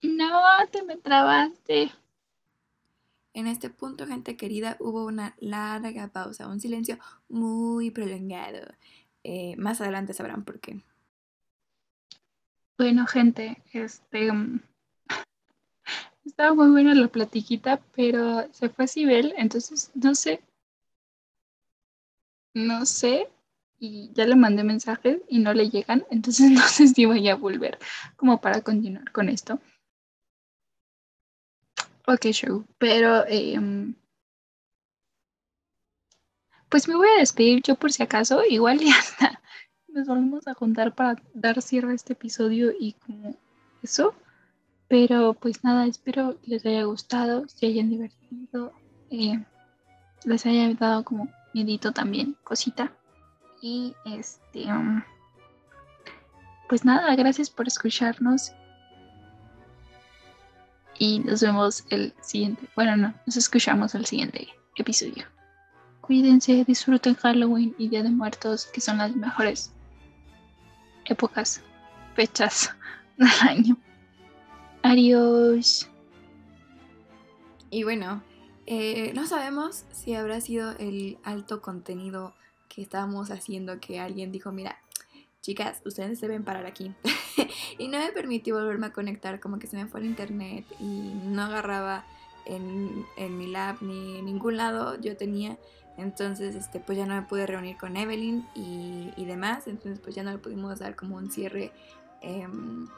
no, 0.02 0.40
te 0.70 0.82
me 0.82 0.96
trabaste. 0.96 1.90
En 3.34 3.46
este 3.46 3.70
punto, 3.70 4.06
gente 4.06 4.36
querida, 4.36 4.76
hubo 4.78 5.06
una 5.06 5.34
larga 5.40 6.08
pausa, 6.08 6.48
un 6.48 6.60
silencio 6.60 6.98
muy 7.28 7.90
prolongado. 7.90 8.74
eh, 9.24 9.56
más 9.56 9.80
adelante 9.80 10.12
sabrán 10.14 10.44
por 10.44 10.60
qué. 10.60 10.82
Bueno, 12.78 13.06
gente, 13.06 13.62
este 13.72 14.30
estaba 16.24 16.54
muy 16.54 16.70
buena 16.70 16.94
la 16.94 17.08
platiquita, 17.08 17.80
pero 17.94 18.52
se 18.52 18.68
fue 18.68 18.86
Sibel, 18.88 19.32
entonces 19.36 19.90
no 19.94 20.14
sé. 20.14 20.42
No 22.54 22.86
sé. 22.86 23.28
Y 23.78 24.10
ya 24.14 24.26
le 24.26 24.36
mandé 24.36 24.62
mensajes 24.64 25.20
y 25.28 25.40
no 25.40 25.52
le 25.54 25.68
llegan, 25.70 26.04
entonces 26.10 26.50
no 26.50 26.62
sé 26.68 26.88
si 26.88 27.06
voy 27.06 27.28
a 27.28 27.36
volver 27.36 27.78
como 28.16 28.40
para 28.40 28.62
continuar 28.62 29.10
con 29.12 29.28
esto. 29.28 29.58
Ok, 32.06 32.26
show. 32.32 32.64
Pero 32.78 33.24
em, 33.28 33.94
pues 36.68 36.88
me 36.88 36.96
voy 36.96 37.08
a 37.08 37.20
despedir 37.20 37.62
yo 37.62 37.76
por 37.76 37.92
si 37.92 38.02
acaso, 38.02 38.42
igual 38.48 38.80
ya 38.80 38.98
está. 38.98 39.40
Nos 39.88 40.06
volvemos 40.06 40.46
a 40.48 40.54
juntar 40.54 40.94
para 40.94 41.16
dar 41.34 41.60
cierre 41.60 41.92
a 41.92 41.94
este 41.94 42.14
episodio 42.14 42.72
y 42.78 42.94
como 42.94 43.36
eso. 43.82 44.14
Pero 44.88 45.34
pues 45.34 45.64
nada, 45.64 45.86
espero 45.86 46.38
les 46.44 46.66
haya 46.66 46.84
gustado, 46.84 47.48
se 47.48 47.66
hayan 47.66 47.90
divertido, 47.90 48.72
eh, 49.10 49.42
les 50.24 50.46
haya 50.46 50.72
dado 50.74 51.04
como 51.04 51.28
miedito 51.54 51.92
también, 51.92 52.36
cosita. 52.42 52.92
Y 53.60 53.94
este, 54.04 54.64
um, 54.72 55.02
pues 56.68 56.84
nada, 56.84 57.14
gracias 57.16 57.48
por 57.50 57.68
escucharnos. 57.68 58.52
Y 60.98 61.20
nos 61.20 61.40
vemos 61.40 61.84
el 61.90 62.14
siguiente, 62.20 62.68
bueno, 62.76 62.96
no, 62.96 63.14
nos 63.26 63.36
escuchamos 63.36 63.94
el 63.94 64.06
siguiente 64.06 64.48
episodio. 64.76 65.24
Cuídense, 66.00 66.64
disfruten 66.64 67.14
Halloween 67.14 67.74
y 67.78 67.88
Día 67.88 68.02
de 68.02 68.10
Muertos, 68.10 68.66
que 68.66 68.80
son 68.80 68.98
las 68.98 69.14
mejores 69.14 69.72
épocas, 71.06 71.62
fechas 72.14 72.74
del 73.16 73.30
año. 73.48 73.76
Adiós. 74.82 75.88
Y 77.70 77.84
bueno, 77.84 78.22
eh, 78.66 79.12
no 79.14 79.26
sabemos 79.26 79.84
si 79.92 80.14
habrá 80.14 80.40
sido 80.40 80.72
el 80.78 81.18
alto 81.24 81.62
contenido 81.62 82.34
que 82.68 82.82
estábamos 82.82 83.30
haciendo 83.30 83.80
que 83.80 84.00
alguien 84.00 84.32
dijo, 84.32 84.52
mira, 84.52 84.81
chicas, 85.42 85.82
ustedes 85.84 86.20
deben 86.20 86.44
parar 86.44 86.64
aquí. 86.66 86.94
y 87.78 87.88
no 87.88 87.98
me 87.98 88.12
permitió 88.12 88.54
volverme 88.54 88.86
a 88.86 88.92
conectar, 88.92 89.40
como 89.40 89.58
que 89.58 89.66
se 89.66 89.76
me 89.76 89.86
fue 89.86 90.00
el 90.00 90.06
internet 90.06 90.64
y 90.80 91.12
no 91.24 91.42
agarraba 91.42 92.06
en, 92.46 93.04
en 93.16 93.36
mi 93.36 93.48
lab 93.48 93.82
ni 93.82 94.18
en 94.18 94.24
ningún 94.24 94.56
lado 94.56 94.98
yo 95.00 95.16
tenía. 95.16 95.58
Entonces, 95.98 96.54
este, 96.54 96.80
pues 96.80 96.96
ya 96.96 97.06
no 97.06 97.14
me 97.14 97.22
pude 97.22 97.46
reunir 97.46 97.76
con 97.76 97.96
Evelyn 97.96 98.46
y, 98.54 99.12
y 99.16 99.24
demás. 99.26 99.66
Entonces, 99.66 99.98
pues 99.98 100.14
ya 100.14 100.22
no 100.22 100.30
le 100.30 100.38
pudimos 100.38 100.78
dar 100.78 100.96
como 100.96 101.16
un 101.16 101.30
cierre 101.30 101.70
em, 102.22 102.88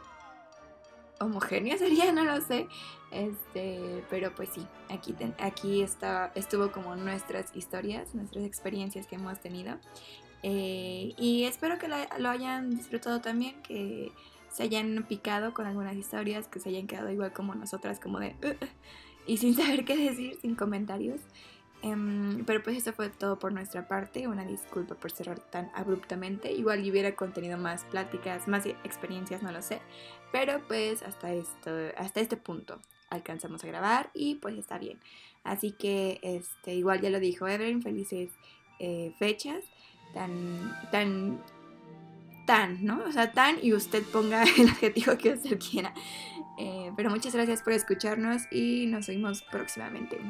homogéneo 1.19 1.77
sería, 1.79 2.13
no 2.13 2.25
lo 2.25 2.41
sé. 2.41 2.69
Este, 3.11 4.05
pero 4.11 4.35
pues 4.35 4.51
sí, 4.55 4.67
aquí, 4.91 5.15
aquí 5.39 5.83
está, 5.83 6.33
estuvo 6.35 6.71
como 6.73 6.95
nuestras 6.97 7.55
historias, 7.57 8.15
nuestras 8.15 8.45
experiencias 8.45 9.07
que 9.07 9.17
hemos 9.17 9.41
tenido. 9.41 9.79
Eh, 10.47 11.15
y 11.17 11.45
espero 11.45 11.79
que 11.79 11.89
lo 11.89 12.29
hayan 12.29 12.69
disfrutado 12.69 13.23
también, 13.23 13.63
que 13.63 14.13
se 14.49 14.63
hayan 14.63 15.07
picado 15.09 15.55
con 15.55 15.67
algunas 15.67 15.97
historias, 15.97 16.49
que 16.49 16.61
se 16.61 16.69
hayan 16.69 16.87
quedado 16.87 17.11
igual 17.11 17.33
como 17.33 17.55
nosotras, 17.55 17.99
como 17.99 18.21
de... 18.21 18.37
Uh", 18.43 18.65
y 19.27 19.39
sin 19.39 19.55
saber 19.57 19.87
qué 19.87 19.97
decir, 19.97 20.39
sin 20.43 20.55
comentarios. 20.55 21.23
Em, 21.81 22.45
pero 22.45 22.63
pues 22.63 22.77
eso 22.77 22.93
fue 22.93 23.09
todo 23.09 23.39
por 23.39 23.55
nuestra 23.55 23.89
parte. 23.89 24.29
Una 24.29 24.45
disculpa 24.45 24.97
por 24.97 25.13
cerrar 25.13 25.39
tan 25.39 25.71
abruptamente. 25.75 26.53
Igual 26.53 26.81
hubiera 26.81 27.17
contenido 27.17 27.57
más 27.57 27.85
pláticas, 27.85 28.47
más 28.47 28.67
experiencias, 28.67 29.43
no 29.43 29.51
lo 29.51 29.63
sé. 29.63 29.81
Pero 30.31 30.61
pues 30.69 31.03
hasta, 31.03 31.33
esto, 31.33 31.71
hasta 31.97 32.21
este 32.21 32.37
punto 32.37 32.83
alcanzamos 33.09 33.65
a 33.65 33.67
grabar 33.69 34.11
y 34.13 34.35
pues 34.35 34.59
está 34.59 34.77
bien. 34.77 35.01
Así 35.43 35.73
que 35.73 36.21
este, 36.23 36.75
igual 36.75 37.01
ya 37.01 37.09
lo 37.09 37.19
dijo 37.19 37.49
Evelyn, 37.49 37.81
felices 37.81 38.31
eh, 38.79 39.15
fechas. 39.19 39.65
Tan, 40.15 40.77
tan, 40.91 41.43
tan, 42.47 42.85
¿no? 42.85 43.03
O 43.05 43.13
sea, 43.13 43.33
tan 43.33 43.57
y 43.63 43.73
usted 43.73 44.03
ponga 44.05 44.43
el 44.59 44.69
adjetivo 44.69 45.19
que 45.19 45.35
usted 45.35 45.59
quiera. 45.59 45.93
Eh, 46.59 46.93
pero 46.97 47.11
muchas 47.11 47.35
gracias 47.35 47.63
por 47.63 47.73
escucharnos 47.73 48.43
y 48.51 48.87
nos 48.87 49.09
vemos 49.09 49.43
próximamente. 49.43 50.21